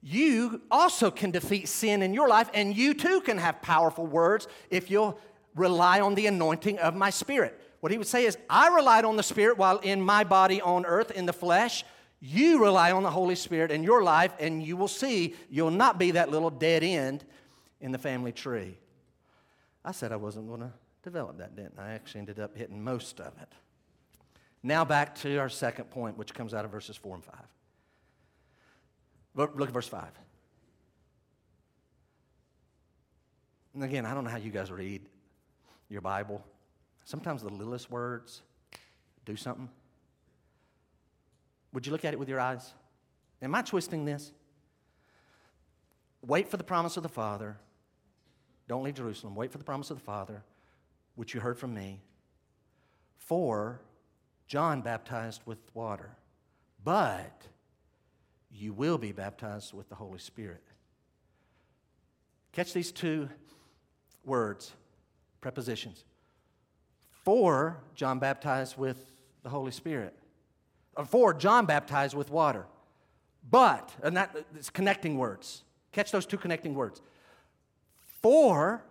you 0.00 0.62
also 0.70 1.10
can 1.10 1.30
defeat 1.30 1.68
sin 1.68 2.00
in 2.00 2.14
your 2.14 2.26
life, 2.26 2.48
and 2.54 2.74
you 2.74 2.94
too 2.94 3.20
can 3.20 3.36
have 3.36 3.60
powerful 3.60 4.06
words 4.06 4.48
if 4.70 4.90
you'll 4.90 5.20
rely 5.54 6.00
on 6.00 6.14
the 6.14 6.26
anointing 6.26 6.78
of 6.78 6.96
my 6.96 7.10
spirit. 7.10 7.60
What 7.80 7.92
he 7.92 7.98
would 7.98 8.06
say 8.06 8.24
is, 8.24 8.38
I 8.48 8.68
relied 8.74 9.04
on 9.04 9.16
the 9.16 9.22
Spirit 9.22 9.58
while 9.58 9.76
in 9.78 10.00
my 10.00 10.24
body 10.24 10.62
on 10.62 10.86
earth, 10.86 11.10
in 11.10 11.26
the 11.26 11.34
flesh. 11.34 11.84
You 12.18 12.62
rely 12.62 12.92
on 12.92 13.02
the 13.02 13.10
Holy 13.10 13.34
Spirit 13.34 13.70
in 13.70 13.84
your 13.84 14.02
life, 14.02 14.32
and 14.40 14.62
you 14.62 14.78
will 14.78 14.88
see 14.88 15.34
you'll 15.50 15.70
not 15.70 15.98
be 15.98 16.12
that 16.12 16.30
little 16.30 16.48
dead 16.48 16.82
end 16.82 17.26
in 17.82 17.92
the 17.92 17.98
family 17.98 18.32
tree. 18.32 18.78
I 19.84 19.92
said 19.92 20.12
I 20.12 20.16
wasn't 20.16 20.48
going 20.48 20.60
to 20.60 20.72
develop 21.02 21.38
that, 21.38 21.54
didn't 21.54 21.78
I? 21.78 21.90
I 21.90 21.92
actually 21.92 22.20
ended 22.20 22.40
up 22.40 22.56
hitting 22.56 22.82
most 22.82 23.20
of 23.20 23.34
it. 23.40 23.52
Now 24.62 24.84
back 24.84 25.14
to 25.16 25.36
our 25.36 25.50
second 25.50 25.90
point, 25.90 26.16
which 26.16 26.32
comes 26.32 26.54
out 26.54 26.64
of 26.64 26.70
verses 26.70 26.96
4 26.96 27.16
and 27.16 27.24
5. 27.24 27.34
Look 29.34 29.60
at 29.60 29.74
verse 29.74 29.88
5. 29.88 30.08
And 33.74 33.84
again, 33.84 34.06
I 34.06 34.14
don't 34.14 34.24
know 34.24 34.30
how 34.30 34.38
you 34.38 34.50
guys 34.50 34.70
read 34.70 35.02
your 35.90 36.00
Bible. 36.00 36.42
Sometimes 37.04 37.42
the 37.42 37.50
littlest 37.50 37.90
words 37.90 38.42
do 39.26 39.36
something. 39.36 39.68
Would 41.72 41.84
you 41.84 41.92
look 41.92 42.04
at 42.04 42.14
it 42.14 42.18
with 42.18 42.28
your 42.28 42.40
eyes? 42.40 42.72
Am 43.42 43.54
I 43.54 43.62
twisting 43.62 44.04
this? 44.04 44.32
Wait 46.22 46.48
for 46.48 46.56
the 46.56 46.64
promise 46.64 46.96
of 46.96 47.02
the 47.02 47.08
Father 47.08 47.58
don't 48.68 48.82
leave 48.82 48.94
Jerusalem. 48.94 49.34
Wait 49.34 49.52
for 49.52 49.58
the 49.58 49.64
promise 49.64 49.90
of 49.90 49.98
the 49.98 50.04
Father, 50.04 50.42
which 51.14 51.34
you 51.34 51.40
heard 51.40 51.58
from 51.58 51.74
me. 51.74 52.00
For 53.18 53.80
John 54.46 54.80
baptized 54.80 55.42
with 55.46 55.58
water, 55.74 56.10
but 56.82 57.46
you 58.50 58.72
will 58.72 58.98
be 58.98 59.12
baptized 59.12 59.72
with 59.72 59.88
the 59.88 59.94
Holy 59.94 60.18
Spirit. 60.18 60.62
Catch 62.52 62.72
these 62.72 62.92
two 62.92 63.28
words, 64.24 64.72
prepositions. 65.40 66.04
For 67.24 67.78
John 67.94 68.18
baptized 68.18 68.76
with 68.76 69.12
the 69.42 69.48
Holy 69.48 69.72
Spirit. 69.72 70.14
Or 70.96 71.04
for 71.04 71.34
John 71.34 71.66
baptized 71.66 72.14
with 72.14 72.30
water. 72.30 72.66
But, 73.50 73.92
and 74.02 74.16
that, 74.16 74.36
it's 74.54 74.70
connecting 74.70 75.18
words. 75.18 75.64
Catch 75.92 76.12
those 76.12 76.26
two 76.26 76.38
connecting 76.38 76.74
words. 76.74 77.02
For, 78.24 78.82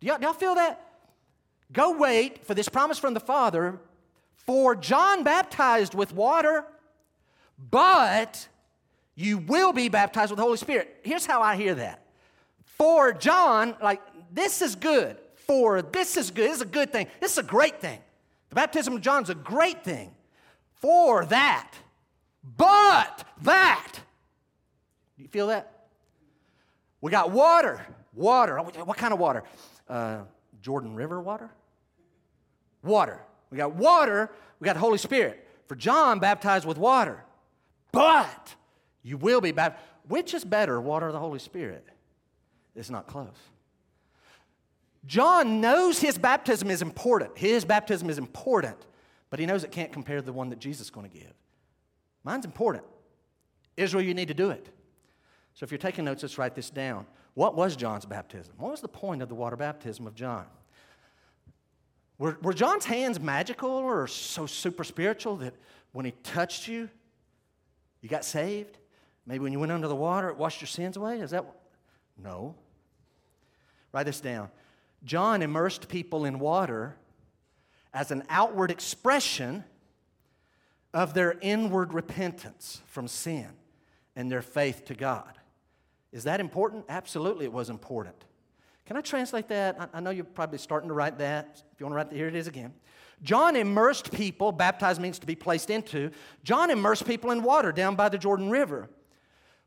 do 0.00 0.06
y'all, 0.06 0.16
do 0.16 0.24
y'all 0.24 0.32
feel 0.32 0.54
that? 0.54 0.80
Go 1.70 1.98
wait 1.98 2.46
for 2.46 2.54
this 2.54 2.66
promise 2.66 2.98
from 2.98 3.12
the 3.12 3.20
Father. 3.20 3.78
For 4.32 4.74
John 4.74 5.22
baptized 5.22 5.92
with 5.92 6.14
water, 6.14 6.64
but 7.70 8.48
you 9.16 9.36
will 9.36 9.74
be 9.74 9.90
baptized 9.90 10.30
with 10.30 10.38
the 10.38 10.42
Holy 10.42 10.56
Spirit. 10.56 10.96
Here's 11.02 11.26
how 11.26 11.42
I 11.42 11.56
hear 11.56 11.74
that. 11.74 12.06
For 12.64 13.12
John, 13.12 13.76
like, 13.82 14.00
this 14.32 14.62
is 14.62 14.76
good. 14.76 15.18
For 15.34 15.82
this 15.82 16.16
is 16.16 16.30
good. 16.30 16.48
This 16.48 16.56
is 16.56 16.62
a 16.62 16.64
good 16.64 16.90
thing. 16.90 17.06
This 17.20 17.32
is 17.32 17.38
a 17.38 17.42
great 17.42 17.82
thing. 17.82 17.98
The 18.48 18.54
baptism 18.54 18.94
of 18.94 19.02
John 19.02 19.24
is 19.24 19.28
a 19.28 19.34
great 19.34 19.84
thing. 19.84 20.10
For 20.76 21.26
that. 21.26 21.70
But 22.56 23.26
that. 23.42 23.92
You 25.18 25.28
feel 25.28 25.48
that? 25.48 25.88
We 27.02 27.10
got 27.10 27.30
water. 27.30 27.84
Water. 28.14 28.58
What 28.58 28.96
kind 28.96 29.12
of 29.12 29.18
water? 29.18 29.44
Uh, 29.88 30.20
Jordan 30.62 30.94
River 30.94 31.20
water? 31.20 31.50
Water. 32.82 33.20
We 33.50 33.56
got 33.56 33.74
water, 33.74 34.30
we 34.60 34.64
got 34.64 34.74
the 34.74 34.80
Holy 34.80 34.98
Spirit. 34.98 35.46
For 35.66 35.74
John, 35.74 36.18
baptized 36.18 36.66
with 36.66 36.78
water. 36.78 37.24
But 37.92 38.54
you 39.02 39.16
will 39.16 39.40
be 39.40 39.52
baptized. 39.52 39.84
Which 40.08 40.34
is 40.34 40.44
better, 40.44 40.80
water 40.80 41.08
or 41.08 41.12
the 41.12 41.18
Holy 41.18 41.38
Spirit? 41.38 41.86
It's 42.74 42.90
not 42.90 43.06
close. 43.06 43.28
John 45.06 45.60
knows 45.60 45.98
his 45.98 46.18
baptism 46.18 46.70
is 46.70 46.82
important. 46.82 47.38
His 47.38 47.64
baptism 47.64 48.10
is 48.10 48.18
important, 48.18 48.76
but 49.30 49.40
he 49.40 49.46
knows 49.46 49.64
it 49.64 49.70
can't 49.72 49.92
compare 49.92 50.16
to 50.16 50.22
the 50.22 50.32
one 50.32 50.50
that 50.50 50.58
Jesus 50.58 50.86
is 50.86 50.90
going 50.90 51.08
to 51.08 51.16
give. 51.16 51.32
Mine's 52.22 52.44
important. 52.44 52.84
Israel, 53.76 54.04
you 54.04 54.14
need 54.14 54.28
to 54.28 54.34
do 54.34 54.50
it. 54.50 54.68
So 55.54 55.64
if 55.64 55.70
you're 55.70 55.78
taking 55.78 56.04
notes, 56.04 56.22
let's 56.22 56.38
write 56.38 56.54
this 56.54 56.70
down. 56.70 57.06
What 57.40 57.54
was 57.54 57.74
John's 57.74 58.04
baptism? 58.04 58.52
What 58.58 58.70
was 58.70 58.82
the 58.82 58.88
point 58.88 59.22
of 59.22 59.30
the 59.30 59.34
water 59.34 59.56
baptism 59.56 60.06
of 60.06 60.14
John? 60.14 60.44
Were, 62.18 62.36
were 62.42 62.52
John's 62.52 62.84
hands 62.84 63.18
magical 63.18 63.70
or 63.70 64.06
so 64.08 64.44
super 64.44 64.84
spiritual 64.84 65.36
that 65.36 65.54
when 65.92 66.04
he 66.04 66.10
touched 66.22 66.68
you, 66.68 66.90
you 68.02 68.10
got 68.10 68.26
saved? 68.26 68.76
Maybe 69.24 69.38
when 69.38 69.52
you 69.54 69.58
went 69.58 69.72
under 69.72 69.88
the 69.88 69.96
water, 69.96 70.28
it 70.28 70.36
washed 70.36 70.60
your 70.60 70.68
sins 70.68 70.98
away? 70.98 71.20
Is 71.20 71.30
that? 71.30 71.46
No. 72.22 72.56
Write 73.90 74.04
this 74.04 74.20
down. 74.20 74.50
John 75.02 75.40
immersed 75.40 75.88
people 75.88 76.26
in 76.26 76.40
water 76.40 76.94
as 77.94 78.10
an 78.10 78.22
outward 78.28 78.70
expression 78.70 79.64
of 80.92 81.14
their 81.14 81.38
inward 81.40 81.94
repentance 81.94 82.82
from 82.84 83.08
sin 83.08 83.48
and 84.14 84.30
their 84.30 84.42
faith 84.42 84.84
to 84.84 84.94
God. 84.94 85.39
Is 86.12 86.24
that 86.24 86.40
important? 86.40 86.84
Absolutely, 86.88 87.44
it 87.44 87.52
was 87.52 87.70
important. 87.70 88.16
Can 88.86 88.96
I 88.96 89.00
translate 89.00 89.48
that? 89.48 89.90
I, 89.92 90.00
know 90.00 90.10
you're 90.10 90.24
probably 90.24 90.58
starting 90.58 90.88
to 90.88 90.94
write 90.94 91.18
that. 91.18 91.62
If 91.72 91.78
you 91.78 91.86
want 91.86 91.92
to 91.92 91.96
write 91.96 92.10
that, 92.10 92.16
here 92.16 92.26
it 92.26 92.34
is 92.34 92.48
again. 92.48 92.74
John 93.22 93.54
immersed 93.54 94.10
people, 94.10 94.50
baptized 94.50 95.00
means 95.00 95.18
to 95.20 95.26
be 95.26 95.36
placed 95.36 95.70
into. 95.70 96.10
John 96.42 96.70
immersed 96.70 97.06
people 97.06 97.30
in 97.30 97.42
water 97.42 97.70
down 97.70 97.94
by 97.94 98.08
the 98.08 98.18
Jordan 98.18 98.50
River. 98.50 98.88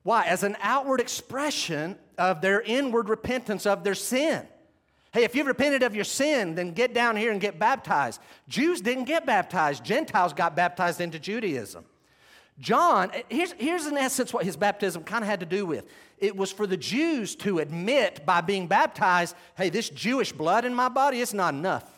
Why? 0.02 0.26
As 0.26 0.44
an 0.44 0.58
outward 0.62 1.00
expression 1.00 1.98
of 2.18 2.42
their 2.42 2.62
inward 2.62 3.08
repentance 3.08 3.66
of 3.66 3.84
their 3.84 3.96
sin. 3.96 4.46
Hey, 5.14 5.24
if 5.24 5.36
you've 5.36 5.48
repented 5.48 5.84
of 5.84 5.96
your 5.96 6.04
sin, 6.04 6.56
then 6.56 6.72
get 6.72 6.94
down 6.94 7.16
here 7.16 7.32
and 7.32 7.40
get 7.40 7.60
baptized. 7.60 8.20
Jews 8.50 8.82
didn't 8.82 9.06
get 9.06 9.26
baptized, 9.26 9.86
Gentiles 9.86 10.34
got 10.34 10.56
baptized 10.56 11.00
into 11.00 11.20
Judaism. 11.20 11.86
John, 12.60 13.12
eh, 13.14 13.24
here's, 13.30 13.52
here's 13.54 13.86
in 13.88 13.98
essence 13.98 14.34
what 14.34 14.46
his 14.46 14.58
baptism 14.58 15.04
kind 15.04 15.24
of 15.24 15.30
had 15.30 15.40
to 15.40 15.46
do 15.46 15.66
with. 15.66 15.88
It 16.18 16.36
was 16.36 16.52
for 16.52 16.68
the 16.68 16.78
Jews 16.78 17.36
to 17.38 17.60
admit 17.60 18.26
by 18.26 18.42
being 18.42 18.68
baptized, 18.68 19.36
hey, 19.56 19.70
this 19.70 19.90
Jewish 19.90 20.32
blood 20.32 20.66
in 20.66 20.74
my 20.74 20.90
body 20.90 21.20
is 21.20 21.34
not 21.34 21.54
enough. 21.54 21.90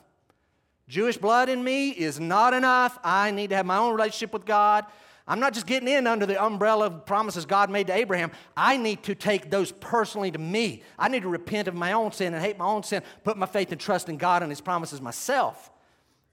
Jewish 0.87 1.17
blood 1.17 1.49
in 1.49 1.63
me 1.63 1.89
is 1.89 2.19
not 2.19 2.53
enough. 2.53 2.97
I 3.03 3.31
need 3.31 3.49
to 3.49 3.55
have 3.55 3.65
my 3.65 3.77
own 3.77 3.93
relationship 3.93 4.33
with 4.33 4.45
God. 4.45 4.85
I'm 5.27 5.39
not 5.39 5.53
just 5.53 5.65
getting 5.65 5.89
in 5.89 6.05
under 6.05 6.27
the 6.27 6.43
umbrella 6.43 6.85
of 6.85 7.05
promises 7.07 7.45
God 7.47 7.71
made 7.71 7.87
to 7.87 7.93
Abraham. 7.93 8.31
I 8.55 8.77
need 8.77 9.01
to 9.03 9.15
take 9.15 9.49
those 9.49 9.71
personally 9.71 10.29
to 10.31 10.37
me. 10.37 10.83
I 10.99 11.09
need 11.09 11.23
to 11.23 11.29
repent 11.29 11.67
of 11.67 11.73
my 11.73 11.93
own 11.93 12.11
sin 12.11 12.35
and 12.35 12.43
hate 12.43 12.59
my 12.59 12.65
own 12.65 12.83
sin, 12.83 13.01
put 13.23 13.35
my 13.35 13.47
faith 13.47 13.71
and 13.71 13.81
trust 13.81 14.07
in 14.07 14.17
God 14.17 14.43
and 14.43 14.51
His 14.51 14.61
promises 14.61 15.01
myself. 15.01 15.71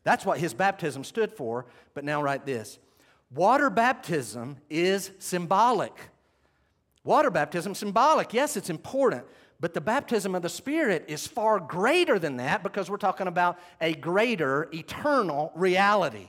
That's 0.05 0.27
what 0.27 0.39
his 0.39 0.55
baptism 0.55 1.05
stood 1.05 1.33
for. 1.33 1.67
But 1.95 2.05
now, 2.05 2.23
write 2.23 2.47
this 2.47 2.79
water 3.35 3.71
baptism 3.71 4.57
is 4.71 5.11
symbolic. 5.19 5.93
Water 7.05 7.31
baptism, 7.31 7.75
symbolic. 7.75 8.33
Yes, 8.33 8.57
it's 8.57 8.71
important. 8.71 9.25
But 9.61 9.75
the 9.75 9.81
baptism 9.81 10.35
of 10.35 10.43
the 10.43 10.49
Spirit 10.49 11.05
is 11.09 11.27
far 11.27 11.61
greater 11.61 12.19
than 12.19 12.37
that 12.39 12.63
because 12.63 12.91
we're 12.91 12.97
talking 12.97 13.27
about 13.27 13.59
a 13.81 13.95
greater 13.95 14.69
eternal 14.73 15.53
reality. 15.55 16.29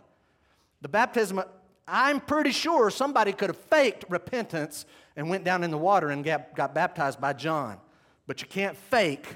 The 0.82 0.90
baptism 0.90 1.42
I'm 1.88 2.22
pretty 2.22 2.52
sure 2.52 2.90
somebody 2.90 3.34
could 3.34 3.50
have 3.50 3.58
faked 3.58 4.06
repentance 4.10 4.86
and 5.16 5.30
went 5.30 5.44
down 5.44 5.64
in 5.64 5.72
the 5.72 5.78
water 5.78 6.10
and 6.10 6.24
got, 6.24 6.56
got 6.56 6.74
baptized 6.74 7.20
by 7.20 7.34
John. 7.34 7.78
But 8.26 8.42
you 8.42 8.48
can't 8.48 8.78
fake, 8.78 9.28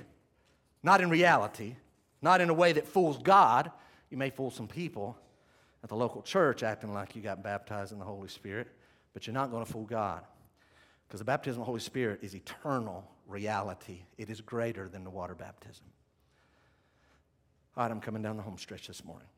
not 0.81 1.01
in 1.01 1.09
reality, 1.09 1.75
not 2.21 2.39
in 2.39 2.49
a 2.49 2.53
way 2.53 2.71
that 2.73 2.87
fools 2.87 3.17
God. 3.17 3.71
You 4.09 4.17
may 4.17 4.29
fool 4.29 4.49
some 4.49 4.67
people 4.67 5.17
at 5.87 5.89
the 5.89 5.95
local 5.95 6.21
church 6.21 6.63
acting 6.63 6.93
like 6.93 7.15
you 7.15 7.21
got 7.21 7.41
baptized 7.41 7.93
in 7.93 7.99
the 7.99 8.03
Holy 8.03 8.27
Spirit, 8.27 8.67
but 9.13 9.25
you're 9.25 9.33
not 9.33 9.51
going 9.51 9.63
to 9.63 9.71
fool 9.71 9.85
God. 9.85 10.21
Because 11.07 11.19
the 11.19 11.25
baptism 11.25 11.61
of 11.61 11.65
the 11.65 11.67
Holy 11.67 11.79
Spirit 11.79 12.19
is 12.21 12.35
eternal 12.35 13.09
reality, 13.25 13.99
it 14.17 14.29
is 14.29 14.41
greater 14.41 14.89
than 14.89 15.05
the 15.05 15.09
water 15.09 15.33
baptism. 15.33 15.85
All 17.77 17.83
right, 17.83 17.91
I'm 17.91 18.01
coming 18.01 18.21
down 18.21 18.35
the 18.35 18.43
home 18.43 18.57
stretch 18.57 18.87
this 18.87 19.05
morning. 19.05 19.29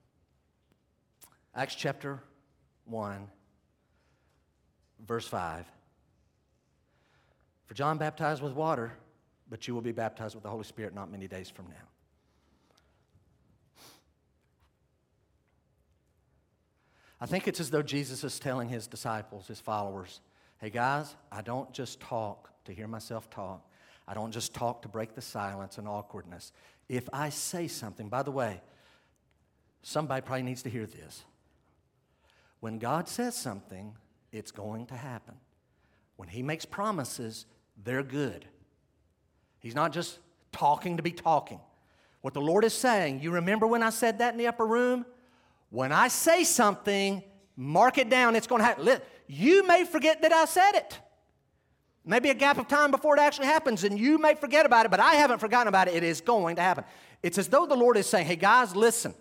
Acts 1.54 1.76
chapter 1.76 2.20
1, 2.86 3.28
verse 5.06 5.28
5. 5.28 5.68
For 7.68 7.76
John 7.76 8.00
baptized 8.00 8.42
with 8.42 8.54
water, 8.54 8.92
but 9.52 9.68
you 9.68 9.76
will 9.76 9.82
be 9.82 9.92
baptized 9.92 10.34
with 10.34 10.44
the 10.44 10.50
Holy 10.50 10.64
Spirit 10.64 10.96
not 10.96 11.12
many 11.12 11.28
days 11.28 11.48
from 11.48 11.68
now. 11.68 11.99
I 17.22 17.26
think 17.26 17.48
it's 17.48 17.60
as 17.60 17.70
though 17.70 17.82
Jesus 17.82 18.24
is 18.24 18.40
telling 18.40 18.70
his 18.70 18.88
disciples, 18.88 19.48
his 19.48 19.60
followers, 19.60 20.22
hey 20.60 20.70
guys, 20.70 21.16
I 21.32 21.42
don't 21.42 21.72
just 21.74 22.00
talk 22.00 22.50
to 22.66 22.74
hear 22.74 22.88
myself 22.88 23.30
talk. 23.30 23.66
I 24.08 24.14
don't 24.14 24.32
just 24.32 24.54
talk 24.54 24.82
to 24.84 24.88
break 24.88 25.16
the 25.16 25.22
silence 25.22 25.78
and 25.78 25.88
awkwardness. 25.88 26.52
If 26.88 27.08
I 27.14 27.30
say 27.30 27.68
something, 27.68 28.10
by 28.10 28.24
the 28.24 28.32
way, 28.32 28.62
somebody 29.84 30.22
probably 30.22 30.44
needs 30.44 30.64
to 30.64 30.70
hear 30.70 30.86
this. 30.86 31.24
When 32.60 32.80
God 32.80 33.08
says 33.08 33.36
something, 33.36 33.96
it's 34.32 34.52
going 34.52 34.88
to 34.88 34.96
happen. 34.96 35.36
When 36.16 36.30
He 36.30 36.42
makes 36.42 36.66
promises, 36.66 37.46
they're 37.84 38.04
good. 38.04 38.46
He's 39.60 39.76
not 39.76 39.92
just 39.92 40.20
talking 40.52 40.98
to 40.98 41.04
be 41.04 41.12
talking. 41.12 41.60
What 42.22 42.34
the 42.34 42.42
Lord 42.42 42.66
is 42.66 42.74
saying, 42.74 43.22
you 43.22 43.32
remember 43.32 43.68
when 43.68 43.84
I 43.84 43.92
said 43.92 44.20
that 44.20 44.34
in 44.34 44.38
the 44.38 44.48
upper 44.48 44.66
room? 44.66 45.06
When 45.70 45.92
I 45.92 46.08
say 46.08 46.44
something, 46.44 47.24
mark 47.56 47.98
it 47.98 48.10
down, 48.10 48.36
it's 48.36 48.48
going 48.48 48.62
to 48.62 48.66
happen. 48.66 49.02
You 49.28 49.66
may 49.68 49.86
forget 49.86 50.22
that 50.24 50.32
I 50.32 50.46
said 50.46 50.72
it. 50.74 51.00
Maybe 52.06 52.30
a 52.30 52.34
gap 52.34 52.58
of 52.58 52.68
time 52.68 52.92
before 52.92 53.16
it 53.18 53.20
actually 53.20 53.48
happens, 53.48 53.84
and 53.84 54.00
you 54.00 54.18
may 54.18 54.34
forget 54.34 54.66
about 54.66 54.86
it, 54.86 54.90
but 54.90 55.00
I 55.00 55.16
haven't 55.16 55.40
forgotten 55.40 55.68
about 55.68 55.88
it. 55.88 55.96
It 55.96 56.04
is 56.04 56.22
going 56.22 56.56
to 56.56 56.62
happen. 56.62 56.86
It's 57.22 57.38
as 57.38 57.48
though 57.48 57.66
the 57.66 57.76
Lord 57.76 57.98
is 57.98 58.08
saying, 58.08 58.26
Hey, 58.26 58.36
guys, 58.36 58.76
listen. 58.76 59.14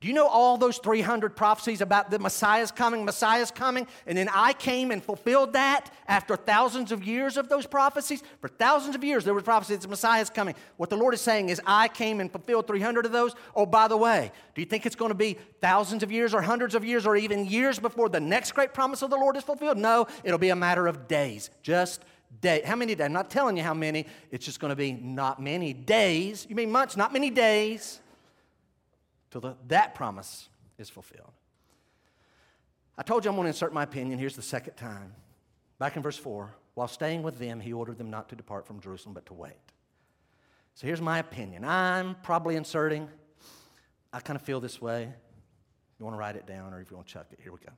Do 0.00 0.08
you 0.08 0.14
know 0.14 0.26
all 0.26 0.58
those 0.58 0.76
300 0.76 1.34
prophecies 1.34 1.80
about 1.80 2.10
the 2.10 2.18
Messiah's 2.18 2.70
coming, 2.70 3.06
Messiah's 3.06 3.50
coming? 3.50 3.86
And 4.06 4.16
then 4.16 4.28
I 4.30 4.52
came 4.52 4.90
and 4.90 5.02
fulfilled 5.02 5.54
that 5.54 5.90
after 6.06 6.36
thousands 6.36 6.92
of 6.92 7.02
years 7.02 7.38
of 7.38 7.48
those 7.48 7.66
prophecies. 7.66 8.22
For 8.42 8.48
thousands 8.48 8.94
of 8.94 9.02
years, 9.02 9.24
there 9.24 9.32
were 9.32 9.40
prophecies 9.40 9.78
that 9.78 9.88
Messiah's 9.88 10.28
coming. 10.28 10.54
What 10.76 10.90
the 10.90 10.98
Lord 10.98 11.14
is 11.14 11.22
saying 11.22 11.48
is, 11.48 11.62
I 11.66 11.88
came 11.88 12.20
and 12.20 12.30
fulfilled 12.30 12.66
300 12.66 13.06
of 13.06 13.12
those. 13.12 13.34
Oh, 13.54 13.64
by 13.64 13.88
the 13.88 13.96
way, 13.96 14.32
do 14.54 14.60
you 14.60 14.66
think 14.66 14.84
it's 14.84 14.96
going 14.96 15.12
to 15.12 15.16
be 15.16 15.38
thousands 15.62 16.02
of 16.02 16.12
years 16.12 16.34
or 16.34 16.42
hundreds 16.42 16.74
of 16.74 16.84
years 16.84 17.06
or 17.06 17.16
even 17.16 17.46
years 17.46 17.78
before 17.78 18.10
the 18.10 18.20
next 18.20 18.52
great 18.52 18.74
promise 18.74 19.00
of 19.00 19.08
the 19.08 19.16
Lord 19.16 19.34
is 19.38 19.44
fulfilled? 19.44 19.78
No, 19.78 20.06
it'll 20.24 20.36
be 20.36 20.50
a 20.50 20.56
matter 20.56 20.86
of 20.86 21.08
days. 21.08 21.48
Just 21.62 22.04
days. 22.42 22.66
How 22.66 22.76
many 22.76 22.94
days? 22.94 23.06
I'm 23.06 23.14
not 23.14 23.30
telling 23.30 23.56
you 23.56 23.62
how 23.62 23.74
many. 23.74 24.04
It's 24.30 24.44
just 24.44 24.60
going 24.60 24.72
to 24.72 24.76
be 24.76 24.92
not 24.92 25.40
many 25.40 25.72
days. 25.72 26.46
You 26.50 26.54
mean 26.54 26.70
months? 26.70 26.98
Not 26.98 27.14
many 27.14 27.30
days 27.30 28.00
till 29.30 29.40
the, 29.40 29.56
that 29.68 29.94
promise 29.94 30.48
is 30.78 30.88
fulfilled. 30.88 31.32
I 32.98 33.02
told 33.02 33.24
you 33.24 33.30
I'm 33.30 33.36
going 33.36 33.44
to 33.44 33.48
insert 33.48 33.72
my 33.72 33.82
opinion. 33.82 34.18
Here's 34.18 34.36
the 34.36 34.42
second 34.42 34.74
time. 34.74 35.12
Back 35.78 35.96
in 35.96 36.02
verse 36.02 36.16
4, 36.16 36.54
while 36.74 36.88
staying 36.88 37.22
with 37.22 37.38
them, 37.38 37.60
he 37.60 37.72
ordered 37.72 37.98
them 37.98 38.10
not 38.10 38.28
to 38.30 38.36
depart 38.36 38.66
from 38.66 38.80
Jerusalem, 38.80 39.14
but 39.14 39.26
to 39.26 39.34
wait. 39.34 39.52
So 40.74 40.86
here's 40.86 41.00
my 41.00 41.18
opinion. 41.18 41.64
I'm 41.64 42.16
probably 42.22 42.56
inserting, 42.56 43.08
I 44.12 44.20
kind 44.20 44.36
of 44.36 44.42
feel 44.42 44.60
this 44.60 44.80
way. 44.80 45.12
You 45.98 46.04
want 46.04 46.14
to 46.14 46.18
write 46.18 46.36
it 46.36 46.46
down 46.46 46.74
or 46.74 46.80
if 46.80 46.90
you 46.90 46.96
want 46.96 47.08
to 47.08 47.14
chuck 47.14 47.26
it, 47.32 47.38
here 47.42 47.52
we 47.52 47.58
go. 47.58 47.72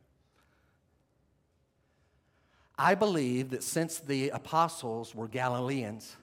I 2.76 2.94
believe 2.94 3.50
that 3.50 3.64
since 3.64 3.98
the 3.98 4.30
apostles 4.30 5.14
were 5.14 5.26
Galileans 5.26 6.16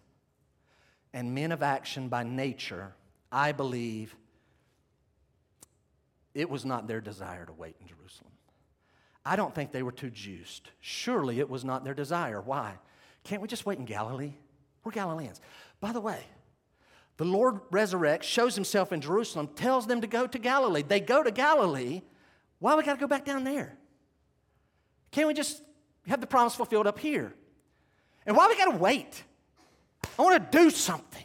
and 1.14 1.36
men 1.36 1.52
of 1.52 1.62
action 1.62 2.08
by 2.08 2.24
nature, 2.24 2.94
I 3.32 3.52
believe 3.52 4.16
it 6.36 6.50
was 6.50 6.66
not 6.66 6.88
their 6.88 7.02
desire 7.02 7.46
to 7.46 7.54
wait 7.54 7.78
in 7.82 7.88
Jerusalem. 7.88 8.32
I 9.26 9.36
don't 9.36 9.56
think 9.56 9.72
they 9.72 9.82
were 9.82 9.92
too 9.92 10.12
juiced. 10.12 10.70
Surely 10.82 11.40
it 11.40 11.50
was 11.50 11.66
not 11.66 11.84
their 11.84 11.96
desire. 11.96 12.40
Why? 12.42 12.74
Can't 13.24 13.42
we 13.42 13.48
just 13.48 13.66
wait 13.66 13.80
in 13.80 13.86
Galilee? 13.86 14.34
We're 14.84 14.92
Galileans. 14.92 15.42
By 15.80 15.94
the 15.94 16.02
way, 16.02 16.20
the 17.18 17.26
Lord 17.26 17.56
resurrects, 17.72 18.24
shows 18.24 18.54
himself 18.54 18.92
in 18.92 19.02
Jerusalem, 19.02 19.48
tells 19.56 19.88
them 19.88 20.02
to 20.02 20.08
go 20.08 20.28
to 20.28 20.38
Galilee. 20.38 20.84
They 20.84 21.00
go 21.00 21.24
to 21.24 21.32
Galilee. 21.32 22.02
Why 22.60 22.76
we 22.76 22.84
got 22.84 22.96
to 22.96 23.00
go 23.00 23.08
back 23.08 23.26
down 23.26 23.44
there? 23.44 23.76
Can't 25.12 25.28
we 25.28 25.34
just 25.34 25.64
have 26.08 26.22
the 26.22 26.28
promise 26.28 26.54
fulfilled 26.54 26.86
up 26.86 27.00
here? 27.00 27.34
And 28.28 28.36
why 28.36 28.48
we 28.48 28.58
got 28.58 28.72
to 28.72 28.78
wait? 28.78 29.24
I 30.20 30.22
want 30.22 30.52
to 30.52 30.58
do 30.58 30.70
something. 30.70 31.25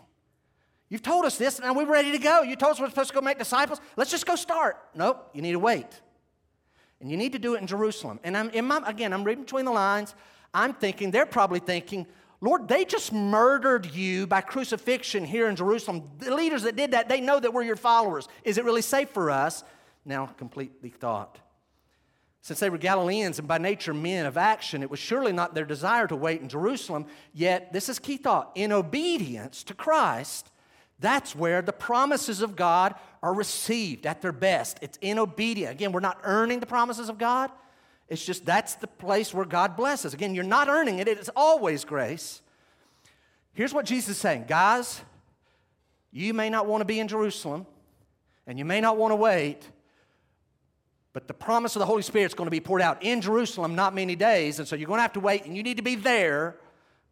You've 0.91 1.03
told 1.03 1.25
us 1.25 1.39
this, 1.39 1.61
and 1.61 1.77
we're 1.77 1.87
ready 1.87 2.13
to 2.13 2.19
go. 2.19 2.43
You 2.43 2.57
told 2.57 2.73
us 2.73 2.81
we're 2.81 2.89
supposed 2.91 3.11
to 3.11 3.15
go 3.15 3.21
make 3.21 3.39
disciples. 3.39 3.81
Let's 3.97 4.11
just 4.11 4.27
go 4.27 4.35
start. 4.35 4.77
Nope, 4.95 5.31
you 5.33 5.41
need 5.41 5.53
to 5.53 5.59
wait. 5.59 5.87
And 7.01 7.11
you 7.11 7.17
need 7.17 7.33
to 7.33 7.39
do 7.39 7.55
it 7.55 7.61
in 7.61 7.67
Jerusalem. 7.67 8.21
And 8.25 8.37
I'm, 8.37 8.51
in 8.51 8.67
my, 8.67 8.83
again, 8.85 9.13
I'm 9.13 9.25
reading 9.25 9.45
between 9.45 9.65
the 9.65 9.71
lines. 9.71 10.15
I'm 10.53 10.75
thinking, 10.75 11.13
they're 11.13 11.27
probably 11.27 11.61
thinking, 11.61 12.07
Lord, 12.41 12.69
they 12.69 12.85
just 12.85 13.13
murdered 13.13 13.87
you 13.95 14.27
by 14.27 14.41
crucifixion 14.41 15.25
here 15.25 15.49
in 15.49 15.57
Jerusalem. 15.57 16.11
The 16.19 16.35
leaders 16.35 16.65
that 16.65 16.75
did 16.75 16.91
that, 16.91 17.09
they 17.09 17.21
know 17.21 17.39
that 17.39 17.55
we're 17.55 17.63
your 17.63 17.77
followers. 17.77 18.29
Is 18.45 18.59
it 18.59 18.65
really 18.65 18.83
safe 18.83 19.11
for 19.11 19.31
us? 19.31 19.63
Now, 20.05 20.27
complete 20.27 20.83
the 20.83 20.89
thought. 20.89 21.39
Since 22.43 22.61
they 22.61 22.71
were 22.71 22.79
Galileans 22.79 23.39
and 23.39 23.47
by 23.47 23.59
nature 23.59 23.93
men 23.93 24.25
of 24.25 24.39
action, 24.39 24.83
it 24.83 24.91
was 24.91 24.99
surely 24.99 25.33
not 25.33 25.55
their 25.55 25.67
desire 25.67 26.07
to 26.07 26.17
wait 26.17 26.41
in 26.41 26.49
Jerusalem. 26.49 27.07
Yet, 27.35 27.73
this 27.73 27.89
is 27.91 27.99
key 27.99 28.17
thought 28.17 28.51
in 28.55 28.73
obedience 28.73 29.63
to 29.65 29.75
Christ, 29.75 30.50
that's 31.01 31.35
where 31.35 31.63
the 31.63 31.73
promises 31.73 32.43
of 32.43 32.57
God 32.57 32.95
are 33.23 33.35
received 33.35 34.07
at 34.07 34.23
their 34.23 34.33
best. 34.33 34.79
It's 34.83 34.99
in 35.01 35.19
obedience. 35.19 35.73
Again, 35.73 35.93
we're 35.93 36.01
not 36.01 36.21
earning 36.25 36.61
the 36.61 36.67
promises 36.67 37.09
of 37.09 37.19
God. 37.19 37.51
It's 38.09 38.25
just 38.25 38.45
that's 38.45 38.75
the 38.75 38.87
place 38.87 39.33
where 39.33 39.45
God 39.45 39.77
blesses. 39.77 40.15
Again, 40.15 40.35
you're 40.35 40.45
not 40.45 40.69
earning 40.69 40.99
it, 40.99 41.09
it 41.09 41.19
is 41.19 41.31
always 41.35 41.85
grace. 41.85 42.43
Here's 43.53 43.73
what 43.73 43.87
Jesus 43.87 44.11
is 44.11 44.19
saying 44.19 44.45
Guys, 44.49 45.01
you 46.13 46.35
may 46.35 46.51
not 46.51 46.67
want 46.67 46.81
to 46.81 46.85
be 46.85 47.01
in 47.01 47.09
Jerusalem, 47.09 47.67
and 48.47 48.59
you 48.59 48.65
may 48.65 48.81
not 48.81 48.97
want 48.97 49.13
to 49.13 49.17
wait, 49.17 49.69
but 51.13 51.29
the 51.29 51.35
promise 51.35 51.77
of 51.77 51.81
the 51.81 51.87
Holy 51.87 52.03
Spirit 52.03 52.27
is 52.27 52.35
going 52.35 52.47
to 52.47 52.53
be 52.53 52.61
poured 52.61 52.83
out 52.83 53.03
in 53.03 53.21
Jerusalem 53.21 53.75
not 53.75 53.95
many 53.95 54.17
days, 54.17 54.59
and 54.59 54.67
so 54.67 54.77
you're 54.77 54.89
going 54.89 54.99
to 54.99 55.03
have 55.03 55.13
to 55.15 55.21
wait, 55.21 55.45
and 55.45 55.57
you 55.57 55.63
need 55.63 55.77
to 55.77 55.83
be 55.83 55.95
there 55.95 56.57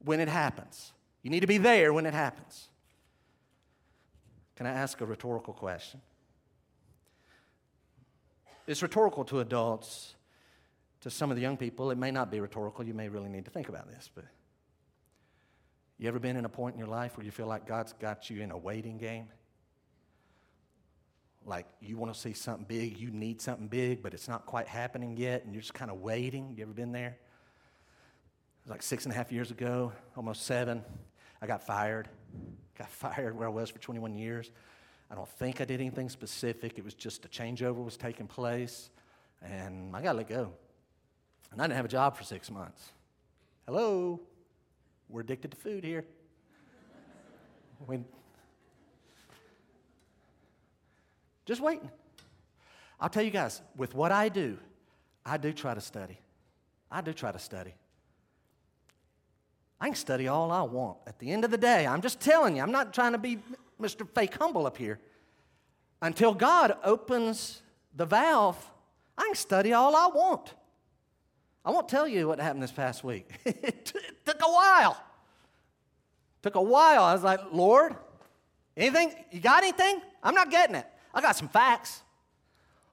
when 0.05 0.21
it 0.21 0.29
happens. 0.29 0.93
You 1.23 1.31
need 1.31 1.41
to 1.41 1.47
be 1.47 1.59
there 1.59 1.93
when 1.93 2.07
it 2.07 2.15
happens. 2.15 2.69
Can 4.59 4.67
I 4.67 4.71
ask 4.71 5.01
a 5.01 5.07
rhetorical 5.07 5.55
question? 5.55 6.01
It's 8.67 8.83
rhetorical 8.83 9.25
to 9.27 9.39
adults 9.39 10.17
to 11.03 11.11
some 11.11 11.31
of 11.31 11.37
the 11.37 11.43
young 11.43 11.57
people, 11.57 11.93
it 11.93 11.97
may 11.97 12.11
not 12.11 12.29
be 12.29 12.41
rhetorical. 12.41 12.85
You 12.85 12.93
may 12.93 13.09
really 13.09 13.29
need 13.29 13.45
to 13.45 13.53
think 13.53 13.69
about 13.69 13.89
this. 13.89 14.11
But 14.13 14.25
you 15.97 16.09
ever 16.09 16.19
been 16.19 16.37
in 16.37 16.45
a 16.45 16.49
point 16.49 16.75
in 16.75 16.81
your 16.81 16.89
life 16.89 17.17
where 17.17 17.25
you 17.25 17.31
feel 17.31 17.47
like 17.47 17.69
God's 17.69 17.93
got 17.93 18.31
you 18.31 18.43
in 18.43 18.51
a 18.51 18.59
waiting 18.59 18.99
game? 18.99 19.29
Like 21.47 21.67
you 21.81 21.97
want 21.97 22.13
to 22.13 22.19
see 22.19 22.33
something 22.33 22.67
big, 22.67 22.99
you 22.99 23.13
need 23.13 23.41
something 23.41 23.69
big, 23.69 24.03
but 24.03 24.13
it's 24.13 24.27
not 24.27 24.45
quite 24.45 24.67
happening 24.67 25.17
yet, 25.17 25.45
and 25.45 25.55
you're 25.55 25.63
just 25.63 25.73
kind 25.73 25.89
of 25.89 26.01
waiting. 26.01 26.55
You 26.57 26.65
ever 26.65 26.73
been 26.73 26.91
there? 26.91 27.17
It 27.17 28.65
was 28.65 28.71
like 28.73 28.83
six 28.83 29.05
and 29.05 29.15
a 29.15 29.17
half 29.17 29.31
years 29.31 29.53
ago, 29.53 29.93
almost 30.17 30.47
seven. 30.47 30.83
I 31.41 31.47
got 31.47 31.63
fired. 31.63 32.09
Got 32.77 32.91
fired 32.91 33.37
where 33.37 33.49
I 33.49 33.51
was 33.51 33.71
for 33.71 33.79
21 33.79 34.15
years. 34.15 34.51
I 35.11 35.15
don't 35.15 35.29
think 35.29 35.61
I 35.61 35.65
did 35.65 35.81
anything 35.81 36.09
specific. 36.09 36.79
It 36.79 36.85
was 36.85 36.95
just 36.95 37.25
a 37.25 37.29
changeover 37.29 37.83
was 37.83 37.97
taking 37.97 38.27
place, 38.27 38.91
and 39.43 39.97
I 39.97 40.03
got 40.03 40.17
let 40.17 40.29
go. 40.29 40.53
And 41.51 41.61
I 41.61 41.65
didn't 41.65 41.77
have 41.77 41.87
a 41.87 41.89
job 41.89 42.17
for 42.17 42.25
six 42.25 42.51
months. 42.51 42.93
Hello? 43.67 44.21
We're 45.09 45.23
addicted 45.23 45.53
to 45.53 45.57
food 45.57 45.83
here. 45.83 46.05
when, 47.87 48.05
just 51.47 51.63
waiting. 51.63 51.91
I'll 53.01 53.09
tell 53.09 53.23
you 53.23 53.31
guys, 53.31 53.63
with 53.77 53.95
what 53.95 54.13
I 54.13 54.29
do, 54.29 54.59
I 55.25 55.39
do 55.39 55.53
try 55.53 55.73
to 55.73 55.81
study. 55.81 56.19
I 56.91 57.01
do 57.01 57.13
try 57.13 57.33
to 57.33 57.39
study. 57.39 57.75
I 59.81 59.87
can 59.87 59.95
study 59.95 60.29
all 60.29 60.51
I 60.51 60.63
want. 60.63 60.99
At 61.07 61.19
the 61.19 61.31
end 61.31 61.45
of 61.45 61.51
the 61.51 61.59
day, 61.59 61.87
I'm 61.87 62.01
just 62.01 62.21
telling 62.21 62.57
you, 62.57 62.63
I'm 62.63 62.73
not 62.73 62.93
trying 62.93 63.13
to 63.13 63.19
be 63.19 63.39
Mr. 63.81 64.09
Fake 64.15 64.35
Humble 64.35 64.67
up 64.67 64.77
here. 64.77 64.99
Until 66.03 66.35
God 66.35 66.77
opens 66.85 67.63
the 67.95 68.07
valve, 68.07 68.59
I 69.17 69.25
can 69.27 69.35
study 69.35 69.73
all 69.73 69.95
I 69.95 70.07
want. 70.07 70.55
I 71.65 71.71
won't 71.71 71.89
tell 71.89 72.09
you 72.09 72.29
what 72.29 72.41
happened 72.41 72.63
this 72.63 72.73
past 72.73 73.05
week. 73.05 73.29
it, 73.45 73.93
took 74.25 74.41
a 74.41 74.51
while. 74.51 74.93
It 74.93 76.43
took 76.43 76.55
a 76.55 76.63
while. 76.63 77.03
I 77.03 77.13
was 77.13 77.23
like, 77.23 77.41
Lord, 77.53 77.95
anything? 78.77 79.13
You 79.31 79.41
got 79.41 79.63
anything? 79.63 80.01
I'm 80.23 80.35
not 80.35 80.51
getting 80.51 80.77
it. 80.77 80.87
I 81.13 81.21
got 81.21 81.37
some 81.37 81.49
facts. 81.49 82.03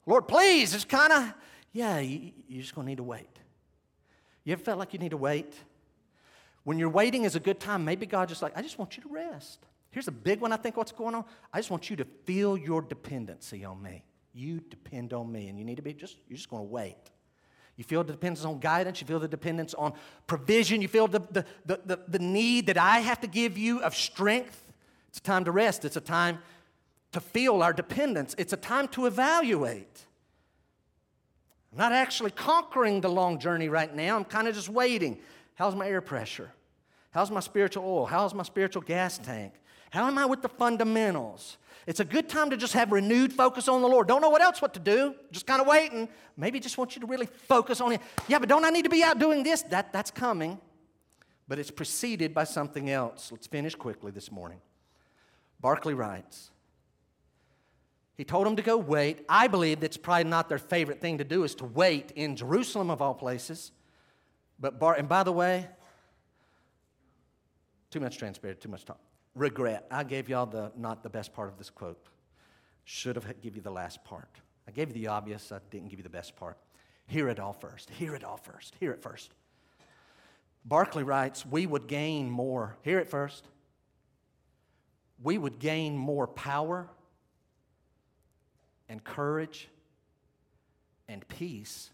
Lord, 0.05 0.27
please, 0.27 0.73
it's 0.73 0.85
kind 0.85 1.13
of, 1.13 1.33
yeah, 1.73 1.99
you, 1.99 2.31
you're 2.47 2.61
just 2.61 2.75
going 2.75 2.85
to 2.85 2.89
need 2.89 2.97
to 2.97 3.03
wait. 3.03 3.29
You 4.43 4.53
ever 4.53 4.63
felt 4.63 4.77
like 4.77 4.93
you 4.93 4.99
need 4.99 5.11
to 5.11 5.17
wait? 5.17 5.53
When 6.65 6.79
you're 6.79 6.89
waiting 6.89 7.23
is 7.23 7.35
a 7.35 7.39
good 7.39 7.59
time, 7.59 7.85
maybe 7.85 8.05
God 8.05 8.27
just 8.27 8.41
like, 8.41 8.57
I 8.57 8.61
just 8.61 8.77
want 8.77 8.97
you 8.97 9.03
to 9.03 9.09
rest. 9.09 9.65
Here's 9.91 10.07
a 10.09 10.11
big 10.11 10.41
one 10.41 10.51
I 10.51 10.57
think 10.57 10.75
what's 10.75 10.91
going 10.91 11.15
on. 11.15 11.23
I 11.53 11.59
just 11.59 11.69
want 11.69 11.89
you 11.89 11.95
to 11.97 12.05
feel 12.25 12.57
your 12.57 12.81
dependency 12.81 13.63
on 13.63 13.81
me. 13.81 14.03
You 14.33 14.59
depend 14.59 15.13
on 15.13 15.31
me, 15.31 15.47
and 15.47 15.57
you 15.57 15.63
need 15.63 15.77
to 15.77 15.83
be 15.83 15.93
just, 15.93 16.17
you're 16.27 16.35
just 16.35 16.49
going 16.49 16.63
to 16.63 16.69
wait. 16.69 16.97
You 17.77 17.83
feel 17.83 18.03
the 18.03 18.13
dependence 18.13 18.45
on 18.45 18.59
guidance. 18.59 18.99
You 18.99 19.07
feel 19.07 19.19
the 19.19 19.27
dependence 19.27 19.73
on 19.73 19.93
provision. 20.27 20.81
You 20.81 20.87
feel 20.87 21.07
the, 21.07 21.19
the, 21.31 21.45
the, 21.65 21.99
the, 22.07 22.19
need 22.19 22.67
that 22.67 22.77
I 22.77 22.99
have 22.99 23.21
to 23.21 23.27
give 23.27 23.57
you 23.57 23.81
of 23.81 23.95
strength. 23.95 24.73
It's 25.09 25.19
a 25.19 25.21
time 25.21 25.45
to 25.45 25.51
rest. 25.51 25.85
It's 25.85 25.97
a 25.97 26.01
time 26.01 26.39
to 27.11 27.19
feel 27.19 27.61
our 27.61 27.73
dependence. 27.73 28.33
It's 28.37 28.53
a 28.53 28.57
time 28.57 28.87
to 28.89 29.05
evaluate. 29.05 30.05
I'm 31.71 31.77
not 31.77 31.91
actually 31.91 32.31
conquering 32.31 33.01
the 33.01 33.09
long 33.09 33.39
journey 33.39 33.69
right 33.69 33.93
now. 33.93 34.15
I'm 34.15 34.25
kind 34.25 34.47
of 34.47 34.55
just 34.55 34.69
waiting. 34.69 35.19
How's 35.55 35.75
my 35.75 35.87
air 35.87 36.01
pressure? 36.01 36.51
How's 37.11 37.31
my 37.31 37.39
spiritual 37.39 37.83
oil? 37.85 38.05
How's 38.05 38.33
my 38.33 38.43
spiritual 38.43 38.81
gas 38.81 39.17
tank? 39.17 39.53
How 39.89 40.05
am 40.07 40.17
I 40.17 40.25
with 40.25 40.41
the 40.41 40.49
fundamentals? 40.49 41.57
It's 41.87 42.01
a 42.01 42.05
good 42.05 42.27
time 42.27 42.49
to 42.49 42.57
just 42.57 42.73
have 42.73 42.91
renewed 42.91 43.31
focus 43.31 43.67
on 43.67 43.81
the 43.81 43.87
Lord. 43.87 44.07
Don't 44.07 44.21
know 44.21 44.29
what 44.29 44.41
else 44.41 44.61
what 44.61 44.73
to 44.73 44.79
do, 44.79 45.15
just 45.31 45.47
kind 45.47 45.61
of 45.61 45.67
waiting. 45.67 46.09
Maybe 46.35 46.59
just 46.59 46.77
want 46.77 46.95
you 46.95 47.01
to 47.01 47.07
really 47.07 47.27
focus 47.27 47.79
on 47.79 47.91
Him. 47.91 48.01
Yeah, 48.27 48.39
but 48.39 48.49
don't 48.49 48.65
I 48.65 48.69
need 48.69 48.83
to 48.83 48.89
be 48.89 49.03
out 49.03 49.19
doing 49.19 49.43
this? 49.43 49.61
That, 49.63 49.93
that's 49.93 50.11
coming, 50.11 50.59
but 51.47 51.59
it's 51.59 51.71
preceded 51.71 52.33
by 52.33 52.43
something 52.43 52.89
else. 52.89 53.31
Let's 53.31 53.47
finish 53.47 53.75
quickly 53.75 54.11
this 54.11 54.31
morning. 54.31 54.59
Barclay 55.61 55.93
writes, 55.93 56.51
he 58.17 58.23
told 58.23 58.45
them 58.45 58.55
to 58.55 58.61
go 58.61 58.77
wait. 58.77 59.25
I 59.29 59.47
believe 59.47 59.79
that's 59.79 59.97
probably 59.97 60.25
not 60.25 60.49
their 60.49 60.57
favorite 60.57 61.01
thing 61.01 61.17
to 61.19 61.23
do 61.23 61.43
is 61.43 61.55
to 61.55 61.65
wait 61.65 62.11
in 62.15 62.35
Jerusalem 62.35 62.89
of 62.89 63.01
all 63.01 63.13
places. 63.13 63.71
But 64.59 64.79
Bar, 64.79 64.95
and 64.95 65.09
by 65.09 65.23
the 65.23 65.31
way, 65.31 65.67
too 67.89 67.99
much 67.99 68.17
transparent, 68.17 68.61
too 68.61 68.69
much 68.69 68.85
talk 68.85 68.99
regret. 69.35 69.85
I 69.91 70.03
gave 70.03 70.29
y'all 70.29 70.45
the 70.45 70.71
not 70.75 71.03
the 71.03 71.09
best 71.09 71.33
part 71.33 71.49
of 71.49 71.57
this 71.57 71.69
quote. 71.69 72.07
Should 72.85 73.15
have 73.15 73.41
give 73.41 73.55
you 73.55 73.61
the 73.61 73.71
last 73.71 74.03
part. 74.03 74.29
I 74.67 74.71
gave 74.71 74.87
you 74.89 74.93
the 74.93 75.07
obvious, 75.07 75.51
I 75.51 75.59
didn't 75.69 75.89
give 75.89 75.99
you 75.99 76.03
the 76.03 76.09
best 76.09 76.35
part. 76.35 76.57
Hear 77.07 77.29
it 77.29 77.39
all 77.39 77.53
first. 77.53 77.89
Hear 77.89 78.15
it 78.15 78.23
all 78.23 78.37
first. 78.37 78.75
Hear 78.79 78.91
it 78.91 79.01
first. 79.01 79.31
Barclay 80.63 81.03
writes, 81.03 81.45
We 81.45 81.67
would 81.67 81.87
gain 81.87 82.29
more. 82.29 82.77
Hear 82.81 82.99
it 82.99 83.07
first. 83.07 83.47
We 85.21 85.37
would 85.37 85.59
gain 85.59 85.95
more 85.97 86.27
power 86.27 86.89
and 88.89 89.03
courage 89.03 89.67
and 91.07 91.27
peace 91.27 91.89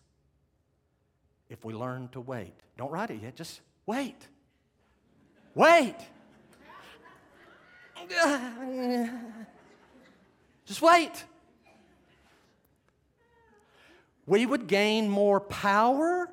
if 1.51 1.65
we 1.65 1.73
learn 1.73 2.07
to 2.13 2.21
wait. 2.21 2.53
Don't 2.77 2.89
write 2.89 3.11
it 3.11 3.21
yet, 3.21 3.35
just 3.35 3.59
wait. 3.85 4.15
Wait. 5.53 5.97
Just 10.65 10.81
wait. 10.81 11.25
We 14.25 14.45
would 14.45 14.67
gain 14.67 15.09
more 15.09 15.41
power. 15.41 16.29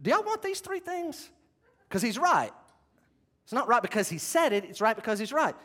Do 0.00 0.10
y'all 0.10 0.22
want 0.22 0.42
these 0.42 0.60
three 0.60 0.78
things? 0.78 1.28
Because 1.88 2.00
he's 2.00 2.16
right. 2.16 2.52
It's 3.42 3.52
not 3.52 3.66
right 3.66 3.82
because 3.82 4.08
he 4.08 4.18
said 4.18 4.52
it, 4.52 4.64
it's 4.64 4.80
right 4.80 4.94
because 4.94 5.18
he's 5.18 5.32
right. 5.32 5.56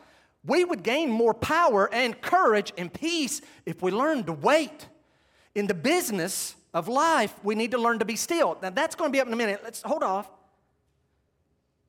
We 0.44 0.64
would 0.64 0.82
gain 0.82 1.08
more 1.08 1.34
power 1.34 1.88
and 1.92 2.20
courage 2.20 2.72
and 2.76 2.92
peace 2.92 3.42
if 3.64 3.80
we 3.80 3.92
learn 3.92 4.24
to 4.24 4.32
wait. 4.32 4.88
In 5.54 5.68
the 5.68 5.74
business 5.74 6.56
of 6.74 6.88
life, 6.88 7.34
we 7.42 7.54
need 7.54 7.70
to 7.72 7.78
learn 7.78 7.98
to 7.98 8.04
be 8.04 8.16
still. 8.16 8.58
Now, 8.62 8.70
that's 8.70 8.94
going 8.94 9.10
to 9.10 9.12
be 9.12 9.20
up 9.20 9.26
in 9.26 9.32
a 9.32 9.36
minute. 9.36 9.60
Let's 9.64 9.82
hold 9.82 10.02
off. 10.02 10.28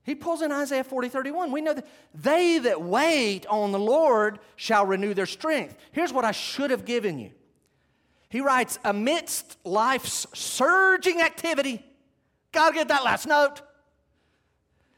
He 0.04 0.16
pulls 0.16 0.42
in 0.42 0.52
Isaiah 0.52 0.84
40, 0.84 1.10
31. 1.10 1.52
We 1.52 1.62
know 1.62 1.74
that 1.74 1.88
they 2.16 2.58
that 2.60 2.82
wait 2.82 3.46
on 3.48 3.72
the 3.72 3.80
Lord 3.80 4.40
shall 4.56 4.86
renew 4.86 5.14
their 5.14 5.26
strength. 5.26 5.76
Here's 5.92 6.12
what 6.14 6.26
I 6.26 6.32
should 6.32 6.72
have 6.72 6.86
given 6.86 7.20
you. 7.20 7.32
He 8.30 8.42
writes, 8.42 8.80
amidst 8.84 9.58
life's 9.64 10.26
surging 10.34 11.22
activity, 11.22 11.84
gotta 12.52 12.74
get 12.74 12.88
that 12.88 13.04
last 13.04 13.28
note. 13.28 13.62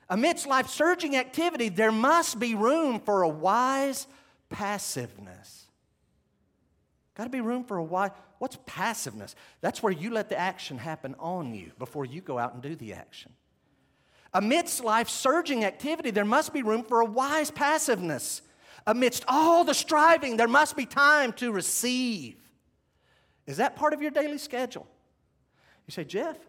Amidst 0.10 0.46
life's 0.46 0.74
surging 0.74 1.16
activity, 1.16 1.70
there 1.70 1.92
must 1.92 2.40
be 2.40 2.56
room 2.56 3.00
for 3.00 3.24
a 3.24 3.30
wise 3.30 4.08
passiveness. 4.50 5.66
Gotta 7.16 7.30
be 7.30 7.42
room 7.42 7.64
for 7.64 7.78
a 7.78 7.84
wise. 7.84 8.12
What's 8.42 8.58
passiveness? 8.66 9.36
That's 9.62 9.84
where 9.84 9.94
you 9.94 10.10
let 10.10 10.30
the 10.30 10.36
action 10.36 10.80
happen 10.80 11.14
on 11.20 11.54
you 11.54 11.74
before 11.78 12.06
you 12.06 12.22
go 12.22 12.40
out 12.40 12.56
and 12.56 12.64
do 12.64 12.76
the 12.76 12.94
action. 12.94 13.34
Amidst 14.34 14.84
life's 14.84 15.14
surging 15.14 15.64
activity, 15.64 16.10
there 16.10 16.26
must 16.26 16.52
be 16.52 16.64
room 16.64 16.84
for 16.84 17.02
a 17.02 17.06
wise 17.06 17.52
passiveness. 17.52 18.42
Amidst 18.88 19.26
all 19.28 19.64
the 19.64 19.76
striving, 19.76 20.38
there 20.38 20.48
must 20.48 20.76
be 20.76 20.88
time 20.88 21.34
to 21.34 21.52
receive. 21.52 22.36
Is 23.46 23.58
that 23.58 23.76
part 23.76 23.94
of 23.94 24.02
your 24.02 24.10
daily 24.10 24.40
schedule? 24.40 24.88
You 25.86 25.92
say, 25.92 26.04
Jeff, 26.04 26.40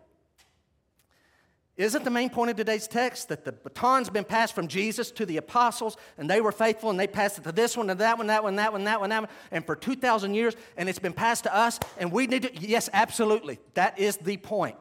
Isn't 1.83 2.05
the 2.05 2.11
main 2.11 2.31
point 2.31 2.49
of 2.49 2.57
today's 2.57 2.87
text 2.87 3.29
that 3.31 3.45
the 3.45 3.51
baton's 3.51 4.09
been 4.09 4.25
passed 4.25 4.55
from 4.55 4.69
Jesus 4.69 5.11
to 5.13 5.27
the 5.27 5.39
apostles 5.39 5.97
and 6.17 6.31
they 6.31 6.41
were 6.41 6.53
faithful 6.53 6.91
and 6.91 7.01
they 7.01 7.09
passed 7.09 7.39
it 7.39 7.45
to 7.45 7.51
this 7.51 7.77
one 7.77 7.91
and 7.91 7.99
that 7.99 8.19
one, 8.19 8.29
that 8.29 8.45
one, 8.45 8.55
that 8.55 8.73
one, 8.73 8.85
that 8.85 9.01
one, 9.01 9.11
that 9.11 9.23
one, 9.23 9.31
and 9.51 9.67
for 9.67 9.75
2,000 9.75 10.33
years 10.33 10.55
and 10.77 10.89
it's 10.89 11.01
been 11.01 11.13
passed 11.13 11.43
to 11.43 11.55
us 11.55 11.81
and 11.99 12.13
we 12.13 12.29
need 12.29 12.43
to, 12.43 12.57
yes, 12.57 12.89
absolutely. 12.93 13.59
That 13.75 13.99
is 13.99 14.17
the 14.19 14.37
point. 14.37 14.77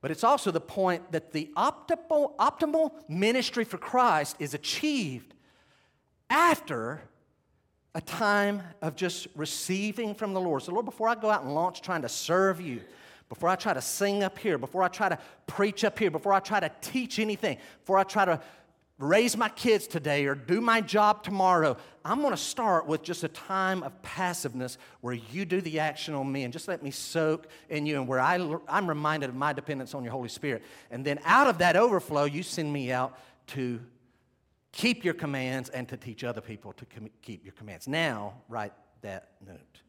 But 0.00 0.10
it's 0.10 0.24
also 0.24 0.50
the 0.50 0.60
point 0.60 1.12
that 1.12 1.30
the 1.30 1.48
optimal, 1.56 2.34
optimal 2.36 2.92
ministry 3.08 3.62
for 3.64 3.78
Christ 3.78 4.34
is 4.40 4.54
achieved 4.54 5.32
after 6.28 7.02
a 7.94 8.00
time 8.00 8.62
of 8.82 8.96
just 8.96 9.28
receiving 9.36 10.16
from 10.16 10.34
the 10.34 10.40
Lord. 10.40 10.62
So, 10.62 10.72
Lord, 10.72 10.86
before 10.86 11.08
I 11.08 11.14
go 11.14 11.30
out 11.30 11.44
and 11.44 11.54
launch 11.54 11.82
trying 11.82 12.02
to 12.02 12.08
serve 12.08 12.60
you, 12.60 12.80
before 13.28 13.48
I 13.48 13.56
try 13.56 13.74
to 13.74 13.82
sing 13.82 14.22
up 14.22 14.38
here, 14.38 14.58
before 14.58 14.82
I 14.82 14.88
try 14.88 15.08
to 15.08 15.18
preach 15.46 15.84
up 15.84 15.98
here, 15.98 16.10
before 16.10 16.32
I 16.32 16.40
try 16.40 16.60
to 16.60 16.70
teach 16.80 17.18
anything, 17.18 17.58
before 17.80 17.98
I 17.98 18.04
try 18.04 18.24
to 18.24 18.40
raise 18.98 19.36
my 19.36 19.48
kids 19.48 19.86
today 19.86 20.26
or 20.26 20.34
do 20.34 20.60
my 20.60 20.80
job 20.80 21.22
tomorrow, 21.22 21.76
I'm 22.04 22.20
going 22.20 22.32
to 22.32 22.36
start 22.36 22.86
with 22.86 23.02
just 23.02 23.22
a 23.22 23.28
time 23.28 23.82
of 23.82 24.00
passiveness 24.02 24.76
where 25.02 25.14
you 25.14 25.44
do 25.44 25.60
the 25.60 25.78
action 25.78 26.14
on 26.14 26.30
me 26.30 26.42
and 26.44 26.52
just 26.52 26.66
let 26.66 26.82
me 26.82 26.90
soak 26.90 27.46
in 27.68 27.86
you 27.86 27.96
and 27.96 28.08
where 28.08 28.20
I, 28.20 28.56
I'm 28.68 28.88
reminded 28.88 29.28
of 29.28 29.36
my 29.36 29.52
dependence 29.52 29.94
on 29.94 30.02
your 30.02 30.12
Holy 30.12 30.28
Spirit. 30.28 30.62
And 30.90 31.04
then 31.04 31.20
out 31.24 31.46
of 31.46 31.58
that 31.58 31.76
overflow, 31.76 32.24
you 32.24 32.42
send 32.42 32.72
me 32.72 32.90
out 32.90 33.16
to 33.48 33.80
keep 34.72 35.04
your 35.04 35.14
commands 35.14 35.68
and 35.68 35.88
to 35.88 35.96
teach 35.96 36.24
other 36.24 36.40
people 36.40 36.72
to 36.72 36.84
com- 36.86 37.10
keep 37.22 37.44
your 37.44 37.54
commands. 37.54 37.86
Now, 37.86 38.34
write 38.48 38.72
that 39.02 39.28
note, 39.46 39.82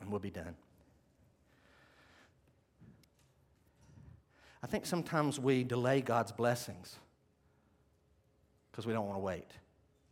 and 0.00 0.10
we'll 0.10 0.20
be 0.20 0.30
done. 0.30 0.56
I 4.64 4.66
think 4.66 4.86
sometimes 4.86 5.38
we 5.38 5.62
delay 5.62 6.00
God's 6.00 6.32
blessings 6.32 6.96
because 8.70 8.86
we 8.86 8.94
don't 8.94 9.04
want 9.04 9.18
to 9.18 9.22
wait. 9.22 9.50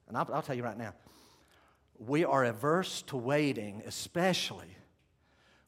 And 0.08 0.14
I'll, 0.14 0.28
I'll, 0.30 0.42
tell 0.42 0.54
you 0.54 0.62
right 0.62 0.76
now, 0.76 0.92
we 1.98 2.26
are 2.26 2.44
averse 2.44 3.00
to 3.06 3.16
waiting, 3.16 3.82
especially 3.86 4.76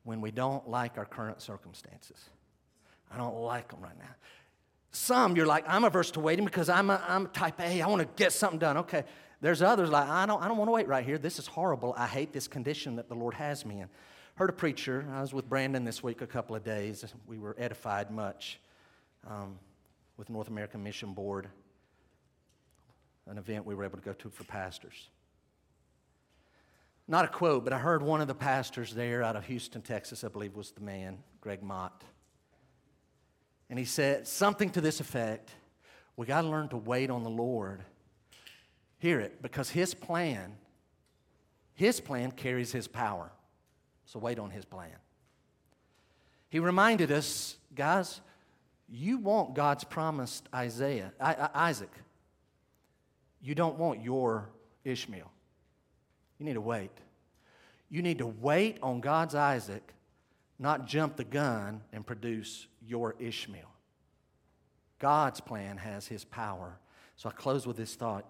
when 0.03 0.21
we 0.21 0.31
don't 0.31 0.69
like 0.69 0.99
our 0.99 1.07
current 1.07 1.41
circumstances. 1.41 2.29
I 3.11 3.17
don't 3.17 3.35
like 3.35 3.71
them 3.71 3.81
right 3.81 3.99
now. 3.99 4.15
Some 4.91 5.35
you're 5.35 5.47
like, 5.47 5.65
I'm 5.67 5.85
averse 5.85 6.11
to 6.11 6.21
waiting 6.21 6.45
because 6.45 6.69
I'm 6.69 6.91
a, 6.91 7.03
I'm 7.09 7.29
type 7.29 7.61
A. 7.61 7.81
I 7.81 7.87
want 7.87 8.03
to 8.03 8.23
get 8.23 8.35
something 8.35 8.59
done. 8.59 8.77
Okay. 8.77 9.05
There's 9.41 9.63
others 9.63 9.89
like, 9.89 10.11
I 10.11 10.27
don't, 10.27 10.43
I 10.43 10.47
don't 10.47 10.59
want 10.59 10.69
to 10.69 10.73
wait 10.73 10.89
right 10.89 11.07
here. 11.07 11.17
This 11.17 11.39
is 11.39 11.47
horrible. 11.47 11.95
I 11.97 12.07
hate 12.07 12.35
this 12.35 12.47
condition 12.47 12.97
that 12.97 13.09
the 13.09 13.15
Lord 13.15 13.33
has 13.33 13.65
me 13.65 13.81
in. 13.81 13.89
Heard 14.35 14.51
a 14.51 14.53
preacher. 14.53 15.07
I 15.11 15.23
was 15.23 15.33
with 15.33 15.49
Brandon 15.49 15.87
this 15.87 16.03
week 16.03 16.21
a 16.21 16.27
couple 16.27 16.55
of 16.55 16.63
days. 16.65 17.03
We 17.27 17.39
were 17.39 17.57
edified 17.59 18.11
much 18.11 18.61
um, 19.29 19.59
with 20.17 20.31
North 20.31 20.49
American 20.49 20.83
Mission 20.83 21.13
Board, 21.13 21.49
an 23.27 23.39
event 23.39 23.65
we 23.65 23.75
were 23.75 23.85
able 23.85 23.99
to 23.99 24.05
go 24.05 24.13
to 24.13 24.31
for 24.31 24.45
pastors. 24.45 25.09
Not 27.07 27.25
a 27.25 27.29
quote, 27.29 27.65
but 27.65 27.73
I 27.73 27.79
heard 27.79 28.03
one 28.03 28.21
of 28.21 28.29
the 28.29 28.35
pastors 28.35 28.95
there 28.95 29.23
out 29.23 29.37
of 29.37 29.45
Houston, 29.47 29.83
Texas, 29.83 30.25
I 30.25 30.29
believe 30.29 30.55
was 30.55 30.71
the 30.71 30.81
man, 30.81 31.19
Gregg 31.41 31.63
Matte. 31.63 32.03
And 33.69 33.79
he 33.79 33.85
said 33.85 34.27
something 34.27 34.71
to 34.71 34.81
this 34.81 35.01
effect 35.01 35.51
We 36.17 36.27
got 36.27 36.43
to 36.43 36.49
learn 36.49 36.69
to 36.69 36.77
wait 36.77 37.11
on 37.11 37.23
the 37.23 37.31
Lord. 37.31 37.83
Hear 38.99 39.21
it, 39.21 39.43
because 39.43 39.69
His 39.69 39.93
plan, 39.93 40.57
His 41.75 42.01
plan 42.01 42.31
carries 42.31 42.73
His 42.73 42.89
power. 42.89 43.33
So 44.07 44.19
wait 44.19 44.39
on 44.39 44.51
His 44.51 44.65
plan. 44.65 44.97
He 46.49 46.59
reminded 46.59 47.11
us, 47.11 47.57
guys, 47.75 48.21
you 48.89 49.19
want 49.19 49.55
God's 49.55 49.85
promised 49.85 50.49
Isaiah, 50.55 51.13
Isaac. 51.21 51.91
You 53.41 53.55
don't 53.55 53.79
want 53.79 54.03
your 54.03 54.51
Ishmael. 54.85 55.31
You 56.39 56.47
need 56.47 56.55
to 56.55 56.61
wait. 56.61 56.91
You 57.89 58.03
need 58.03 58.19
to 58.19 58.27
wait 58.27 58.79
on 58.83 59.01
God's 59.01 59.35
Isaac, 59.35 59.93
not 60.59 60.87
jump 60.87 61.17
the 61.17 61.25
gun 61.25 61.83
and 61.93 62.07
produce 62.07 62.67
your 62.87 63.15
Ishmael. 63.19 63.71
God's 64.99 65.41
plan 65.41 65.77
has 65.77 66.07
his 66.07 66.25
power. 66.25 66.79
So 67.17 67.29
I 67.29 67.33
close 67.33 67.67
with 67.67 67.77
this 67.77 67.95
thought. 67.95 68.25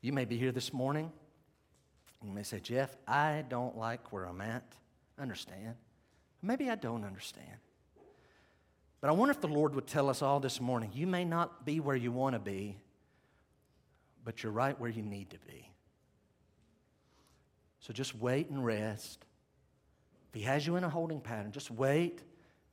You 0.00 0.12
may 0.12 0.24
be 0.24 0.36
here 0.36 0.52
this 0.52 0.72
morning. 0.72 1.12
You 2.24 2.32
may 2.32 2.42
say, 2.42 2.60
Jeff, 2.60 2.96
I 3.06 3.44
don't 3.48 3.76
like 3.76 4.12
where 4.12 4.24
I'm 4.24 4.40
at. 4.40 4.64
I 5.18 5.22
understand. 5.22 5.74
Maybe 6.42 6.70
I 6.70 6.74
don't 6.74 7.04
understand. 7.04 7.58
But 9.00 9.10
I 9.10 9.12
wonder 9.12 9.30
if 9.30 9.40
the 9.40 9.48
Lord 9.48 9.74
would 9.74 9.86
tell 9.86 10.08
us 10.08 10.22
all 10.22 10.40
this 10.40 10.60
morning 10.60 10.90
you 10.92 11.06
may 11.06 11.24
not 11.24 11.64
be 11.64 11.80
where 11.80 11.96
you 11.96 12.10
want 12.10 12.34
to 12.34 12.40
be, 12.40 12.76
but 14.24 14.42
you're 14.42 14.52
right 14.52 14.78
where 14.78 14.90
you 14.90 15.02
need 15.02 15.30
to 15.30 15.38
be. 15.46 15.70
So 17.80 17.92
just 17.92 18.14
wait 18.14 18.50
and 18.50 18.64
rest. 18.64 19.24
If 20.28 20.34
He 20.34 20.42
has 20.42 20.66
you 20.66 20.76
in 20.76 20.84
a 20.84 20.88
holding 20.88 21.20
pattern, 21.20 21.52
just 21.52 21.70
wait 21.70 22.22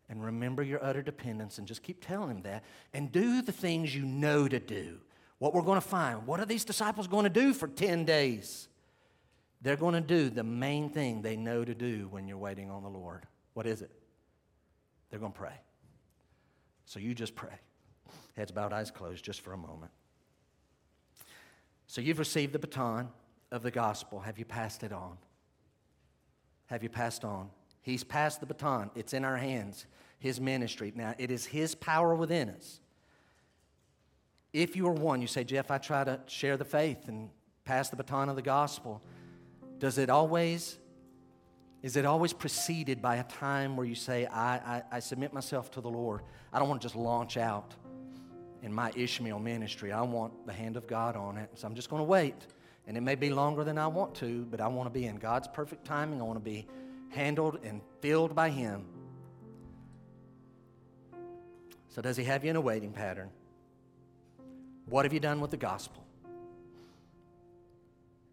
and 0.10 0.24
remember 0.24 0.64
your 0.64 0.84
utter 0.84 1.02
dependence 1.02 1.58
and 1.58 1.68
just 1.68 1.84
keep 1.84 2.06
telling 2.06 2.30
Him 2.30 2.42
that 2.42 2.64
and 2.94 3.12
do 3.12 3.42
the 3.42 3.52
things 3.52 3.96
you 3.96 4.04
know 4.04 4.48
to 4.48 4.60
do. 4.60 4.98
What 5.38 5.54
we're 5.54 5.62
going 5.62 5.80
to 5.82 5.88
find. 5.88 6.26
What 6.26 6.40
are 6.40 6.46
these 6.46 6.66
disciples 6.66 7.08
going 7.08 7.26
to 7.26 7.30
do 7.30 7.54
for 7.54 7.68
10 7.68 8.06
days? 8.06 8.68
They're 9.62 9.76
going 9.76 9.94
to 9.94 10.02
do 10.02 10.30
the 10.30 10.44
main 10.44 10.90
thing 10.90 11.22
they 11.22 11.36
know 11.36 11.64
to 11.64 11.76
do 11.76 12.08
when 12.10 12.28
you're 12.28 12.38
waiting 12.38 12.70
on 12.70 12.84
the 12.84 12.90
Lord. 12.90 13.24
What 13.54 13.68
is 13.68 13.82
it? 13.82 13.92
They're 15.10 15.20
going 15.20 15.32
to 15.32 15.38
pray. 15.38 15.60
So 16.86 17.00
you 17.00 17.14
just 17.14 17.36
pray. 17.36 17.60
Heads 18.36 18.52
bowed, 18.52 18.74
eyes 18.74 18.92
closed, 18.92 19.24
just 19.24 19.42
for 19.42 19.54
a 19.54 19.58
moment. 19.58 19.92
So 21.88 22.02
you've 22.02 22.20
received 22.20 22.54
the 22.54 22.60
baton 22.60 23.10
of 23.52 23.64
the 23.64 23.72
gospel. 23.72 24.20
Have 24.20 24.38
you 24.38 24.46
passed 24.46 24.84
it 24.84 24.92
on? 24.92 25.18
Have 26.68 26.84
you 26.84 26.90
passed 26.90 27.24
on? 27.24 27.50
He's 27.82 28.04
passed 28.04 28.40
the 28.40 28.46
baton. 28.46 28.90
It's 28.96 29.14
in 29.14 29.24
our 29.24 29.38
hands, 29.38 29.86
His 30.20 30.42
ministry. 30.42 30.92
Now, 30.96 31.14
it 31.18 31.32
is 31.32 31.46
His 31.46 31.76
power 31.76 32.16
within 32.16 32.50
us. 32.50 32.80
If 34.54 34.76
you 34.76 34.88
are 34.88 34.94
one, 34.94 35.22
you 35.22 35.28
say, 35.28 35.44
Jeff, 35.44 35.70
I 35.70 35.78
try 35.78 36.04
to 36.04 36.20
share 36.28 36.58
the 36.58 36.66
faith 36.66 37.08
and 37.08 37.30
pass 37.66 37.90
the 37.90 37.96
baton 37.96 38.30
of 38.30 38.36
the 38.36 38.42
gospel. 38.42 39.02
Does 39.80 39.98
it 39.98 40.10
always 40.10 40.78
is 41.86 41.96
it 41.98 42.04
always 42.04 42.34
preceded 42.34 43.00
by 43.00 43.18
a 43.18 43.24
time 43.26 43.78
where 43.78 43.86
you 43.86 43.94
say, 43.94 44.26
I, 44.26 44.56
I, 44.56 44.84
I 44.94 45.00
submit 45.00 45.34
myself 45.34 45.70
to 45.70 45.82
the 45.82 45.88
Lord? 45.88 46.22
I 46.52 46.58
don't 46.58 46.68
want 46.68 46.82
to 46.82 46.86
just 46.86 46.96
launch 46.96 47.38
out 47.38 47.76
in 48.64 48.74
my 48.74 48.92
Ishmael 48.96 49.38
ministry. 49.38 49.92
I 49.92 50.02
want 50.02 50.48
the 50.48 50.52
hand 50.52 50.78
of 50.78 50.88
God 50.88 51.16
on 51.16 51.38
it. 51.38 51.48
So 51.54 51.68
I'm 51.68 51.76
just 51.76 51.92
going 51.92 52.00
to 52.00 52.06
wait. 52.06 52.48
And 52.88 52.98
it 52.98 53.02
may 53.02 53.14
be 53.14 53.30
longer 53.30 53.64
than 53.64 53.78
I 53.78 53.86
want 53.86 54.16
to, 54.16 54.48
but 54.50 54.62
I 54.62 54.68
want 54.68 54.92
to 54.92 55.00
be 55.00 55.06
in 55.06 55.18
God's 55.18 55.48
perfect 55.48 55.86
timing. 55.86 56.20
I 56.20 56.24
want 56.24 56.40
to 56.40 56.44
be 56.44 56.66
handled 57.10 57.60
and 57.64 57.82
filled 58.02 58.34
by 58.34 58.50
Him. 58.50 58.86
So, 61.90 62.02
does 62.02 62.18
He 62.18 62.24
have 62.24 62.44
you 62.44 62.50
in 62.50 62.56
a 62.56 62.62
waiting 62.62 62.94
pattern? 62.94 63.30
What 64.88 65.06
have 65.06 65.14
you 65.14 65.20
done 65.20 65.40
with 65.40 65.52
the 65.52 65.58
gospel? 65.58 66.04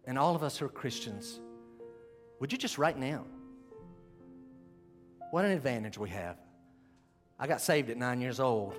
And 0.05 0.17
all 0.17 0.35
of 0.35 0.41
us 0.41 0.57
who 0.57 0.65
are 0.65 0.69
Christians, 0.69 1.39
would 2.39 2.51
you 2.51 2.57
just 2.57 2.79
right 2.79 2.97
now 2.97 3.25
what 5.33 5.45
an 5.45 5.49
advantage 5.49 5.97
we 5.97 6.11
have. 6.11 6.37
I 7.39 7.47
got 7.47 7.59
saved 7.59 7.89
at 7.89 7.97
nine 7.97 8.21
years 8.21 8.39
old. 8.39 8.75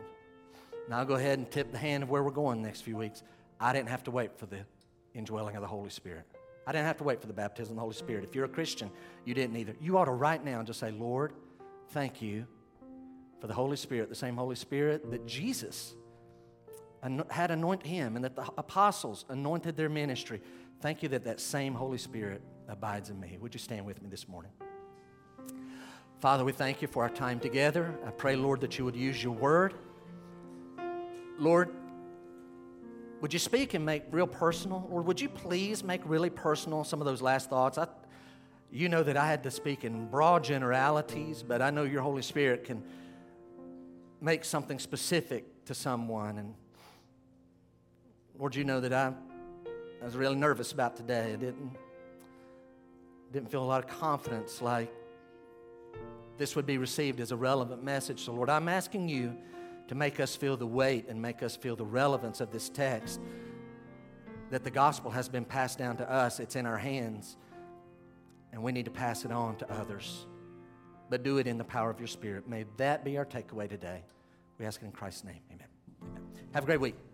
Now 0.89 0.99
I'll 0.99 1.05
go 1.05 1.17
ahead 1.17 1.41
and 1.41 1.51
tip 1.51 1.73
the 1.73 1.79
hand 1.79 2.05
of 2.05 2.11
where 2.11 2.23
we're 2.23 2.31
going 2.31 2.63
next 2.63 2.83
few 2.83 2.97
weeks. 2.97 3.25
I 3.59 3.73
didn't 3.73 3.89
have 3.89 4.05
to 4.05 4.13
wait 4.13 4.39
for 4.39 4.47
the 4.47 4.61
indwelling 5.15 5.57
of 5.57 5.63
the 5.63 5.67
Holy 5.67 5.91
Spirit. 5.91 6.27
I 6.65 6.71
didn't 6.71 6.87
have 6.87 6.99
to 6.99 7.03
wait 7.03 7.21
for 7.21 7.27
the 7.27 7.33
baptism 7.33 7.73
of 7.73 7.75
the 7.75 7.81
Holy 7.81 7.95
Spirit. 7.95 8.23
If 8.23 8.37
you're 8.37 8.45
a 8.45 8.49
Christian, 8.49 8.93
you 9.25 9.35
didn't 9.35 9.57
either. 9.57 9.75
You 9.81 9.99
ought 9.99 10.05
to 10.05 10.13
right 10.13 10.45
now 10.45 10.63
just 10.63 10.79
say, 10.79 10.93
Lord, 10.93 11.33
thank 11.89 12.23
you 12.23 12.47
for 13.41 13.49
the 13.49 13.55
Holy 13.55 13.77
Spirit, 13.77 14.09
the 14.09 14.15
same 14.15 14.37
Holy 14.37 14.55
Spirit 14.55 15.11
that 15.11 15.27
Jesus 15.27 15.97
had 17.31 17.51
anointed 17.51 17.89
him 17.89 18.15
and 18.15 18.25
that 18.25 18.37
the 18.37 18.49
apostles 18.57 19.25
anointed 19.29 19.77
their 19.77 19.89
ministry. 19.89 20.41
Thank 20.81 21.03
you 21.03 21.09
that 21.09 21.25
that 21.25 21.41
same 21.41 21.75
Holy 21.75 21.99
Spirit 21.99 22.43
abides 22.69 23.11
in 23.11 23.19
me. 23.19 23.39
Would 23.41 23.55
you 23.55 23.61
stand 23.61 23.85
with 23.87 24.01
me 24.01 24.09
this 24.09 24.29
morning? 24.29 24.53
Father, 26.21 26.45
we 26.45 26.53
thank 26.53 26.81
you 26.81 26.89
for 26.89 27.03
our 27.03 27.11
time 27.11 27.39
together. 27.39 27.95
I 28.07 28.11
pray, 28.11 28.37
Lord, 28.37 28.61
that 28.63 28.79
you 28.79 28.85
would 28.85 28.97
use 28.97 29.23
your 29.23 29.33
word. 29.33 29.75
Lord, 31.39 31.71
would 33.21 33.33
you 33.33 33.39
speak 33.39 33.75
and 33.75 33.85
make 33.85 34.05
real 34.11 34.27
personal? 34.27 34.87
Or 34.91 35.03
would 35.03 35.21
you 35.21 35.29
please 35.29 35.85
make 35.85 36.01
really 36.05 36.31
personal 36.31 36.85
some 36.85 37.01
of 37.01 37.05
those 37.05 37.21
last 37.21 37.51
thoughts? 37.51 37.79
I, 37.79 37.89
you 38.71 38.89
know 38.89 39.03
that 39.03 39.17
I 39.17 39.27
had 39.27 39.43
to 39.45 39.51
speak 39.51 39.85
in 39.85 40.07
broad 40.09 40.45
generalities, 40.45 41.43
but 41.43 41.61
I 41.61 41.71
know 41.71 41.85
your 41.85 42.03
Holy 42.03 42.23
Spirit 42.23 42.65
can 42.65 42.83
make 44.21 44.45
something 44.45 44.79
specific 44.79 45.65
to 45.67 45.75
someone. 45.75 46.39
And 46.39 46.55
Lord, 48.39 48.55
you 48.55 48.65
know 48.65 48.81
that 48.81 48.93
I, 48.93 49.13
I 50.01 50.05
was 50.05 50.17
really 50.17 50.37
nervous 50.37 50.73
about 50.73 50.97
today. 50.97 51.33
I 51.35 51.37
didn't, 51.37 51.77
didn't 53.33 53.51
feel 53.51 53.63
a 53.63 53.67
lot 53.67 53.85
of 53.85 53.91
confidence 54.01 54.63
like 54.63 54.93
this 56.37 56.57
would 56.57 56.67
be 56.67 56.79
received 56.79 57.21
as 57.21 57.33
a 57.33 57.37
relevant 57.37 57.83
message. 57.83 58.25
So, 58.25 58.33
Lord, 58.33 58.51
I'm 58.51 58.69
asking 58.69 59.09
you 59.09 59.37
to 59.89 59.95
make 59.95 60.21
us 60.21 60.35
feel 60.35 60.57
the 60.57 60.67
weight 60.67 61.09
and 61.09 61.21
make 61.21 61.43
us 61.43 61.57
feel 61.57 61.77
the 61.77 61.85
relevance 61.85 62.41
of 62.41 62.51
this 62.51 62.69
text. 62.69 63.21
That 64.51 64.65
the 64.65 64.71
gospel 64.71 65.11
has 65.11 65.29
been 65.29 65.45
passed 65.45 65.79
down 65.79 65.97
to 65.99 66.11
us, 66.11 66.41
it's 66.41 66.57
in 66.57 66.67
our 66.67 66.77
hands, 66.77 67.37
and 68.53 68.63
we 68.63 68.73
need 68.73 68.85
to 68.85 68.91
pass 68.91 69.25
it 69.25 69.33
on 69.33 69.57
to 69.57 69.73
others. 69.73 70.27
But 71.11 71.23
do 71.23 71.39
it 71.39 71.47
in 71.47 71.59
the 71.59 71.65
power 71.65 71.91
of 71.91 71.99
your 71.99 72.07
Spirit. 72.07 72.49
May 72.49 72.65
that 72.77 73.05
be 73.05 73.19
our 73.19 73.27
takeaway 73.27 73.69
today. 73.69 74.03
We 74.59 74.67
ask 74.67 74.81
it 74.81 74.87
in 74.87 74.93
Christ's 74.93 75.25
name. 75.25 75.41
Amen. 75.53 75.69
Amen. 76.03 76.23
Have 76.53 76.63
a 76.63 76.67
great 76.67 76.81
week. 76.81 77.14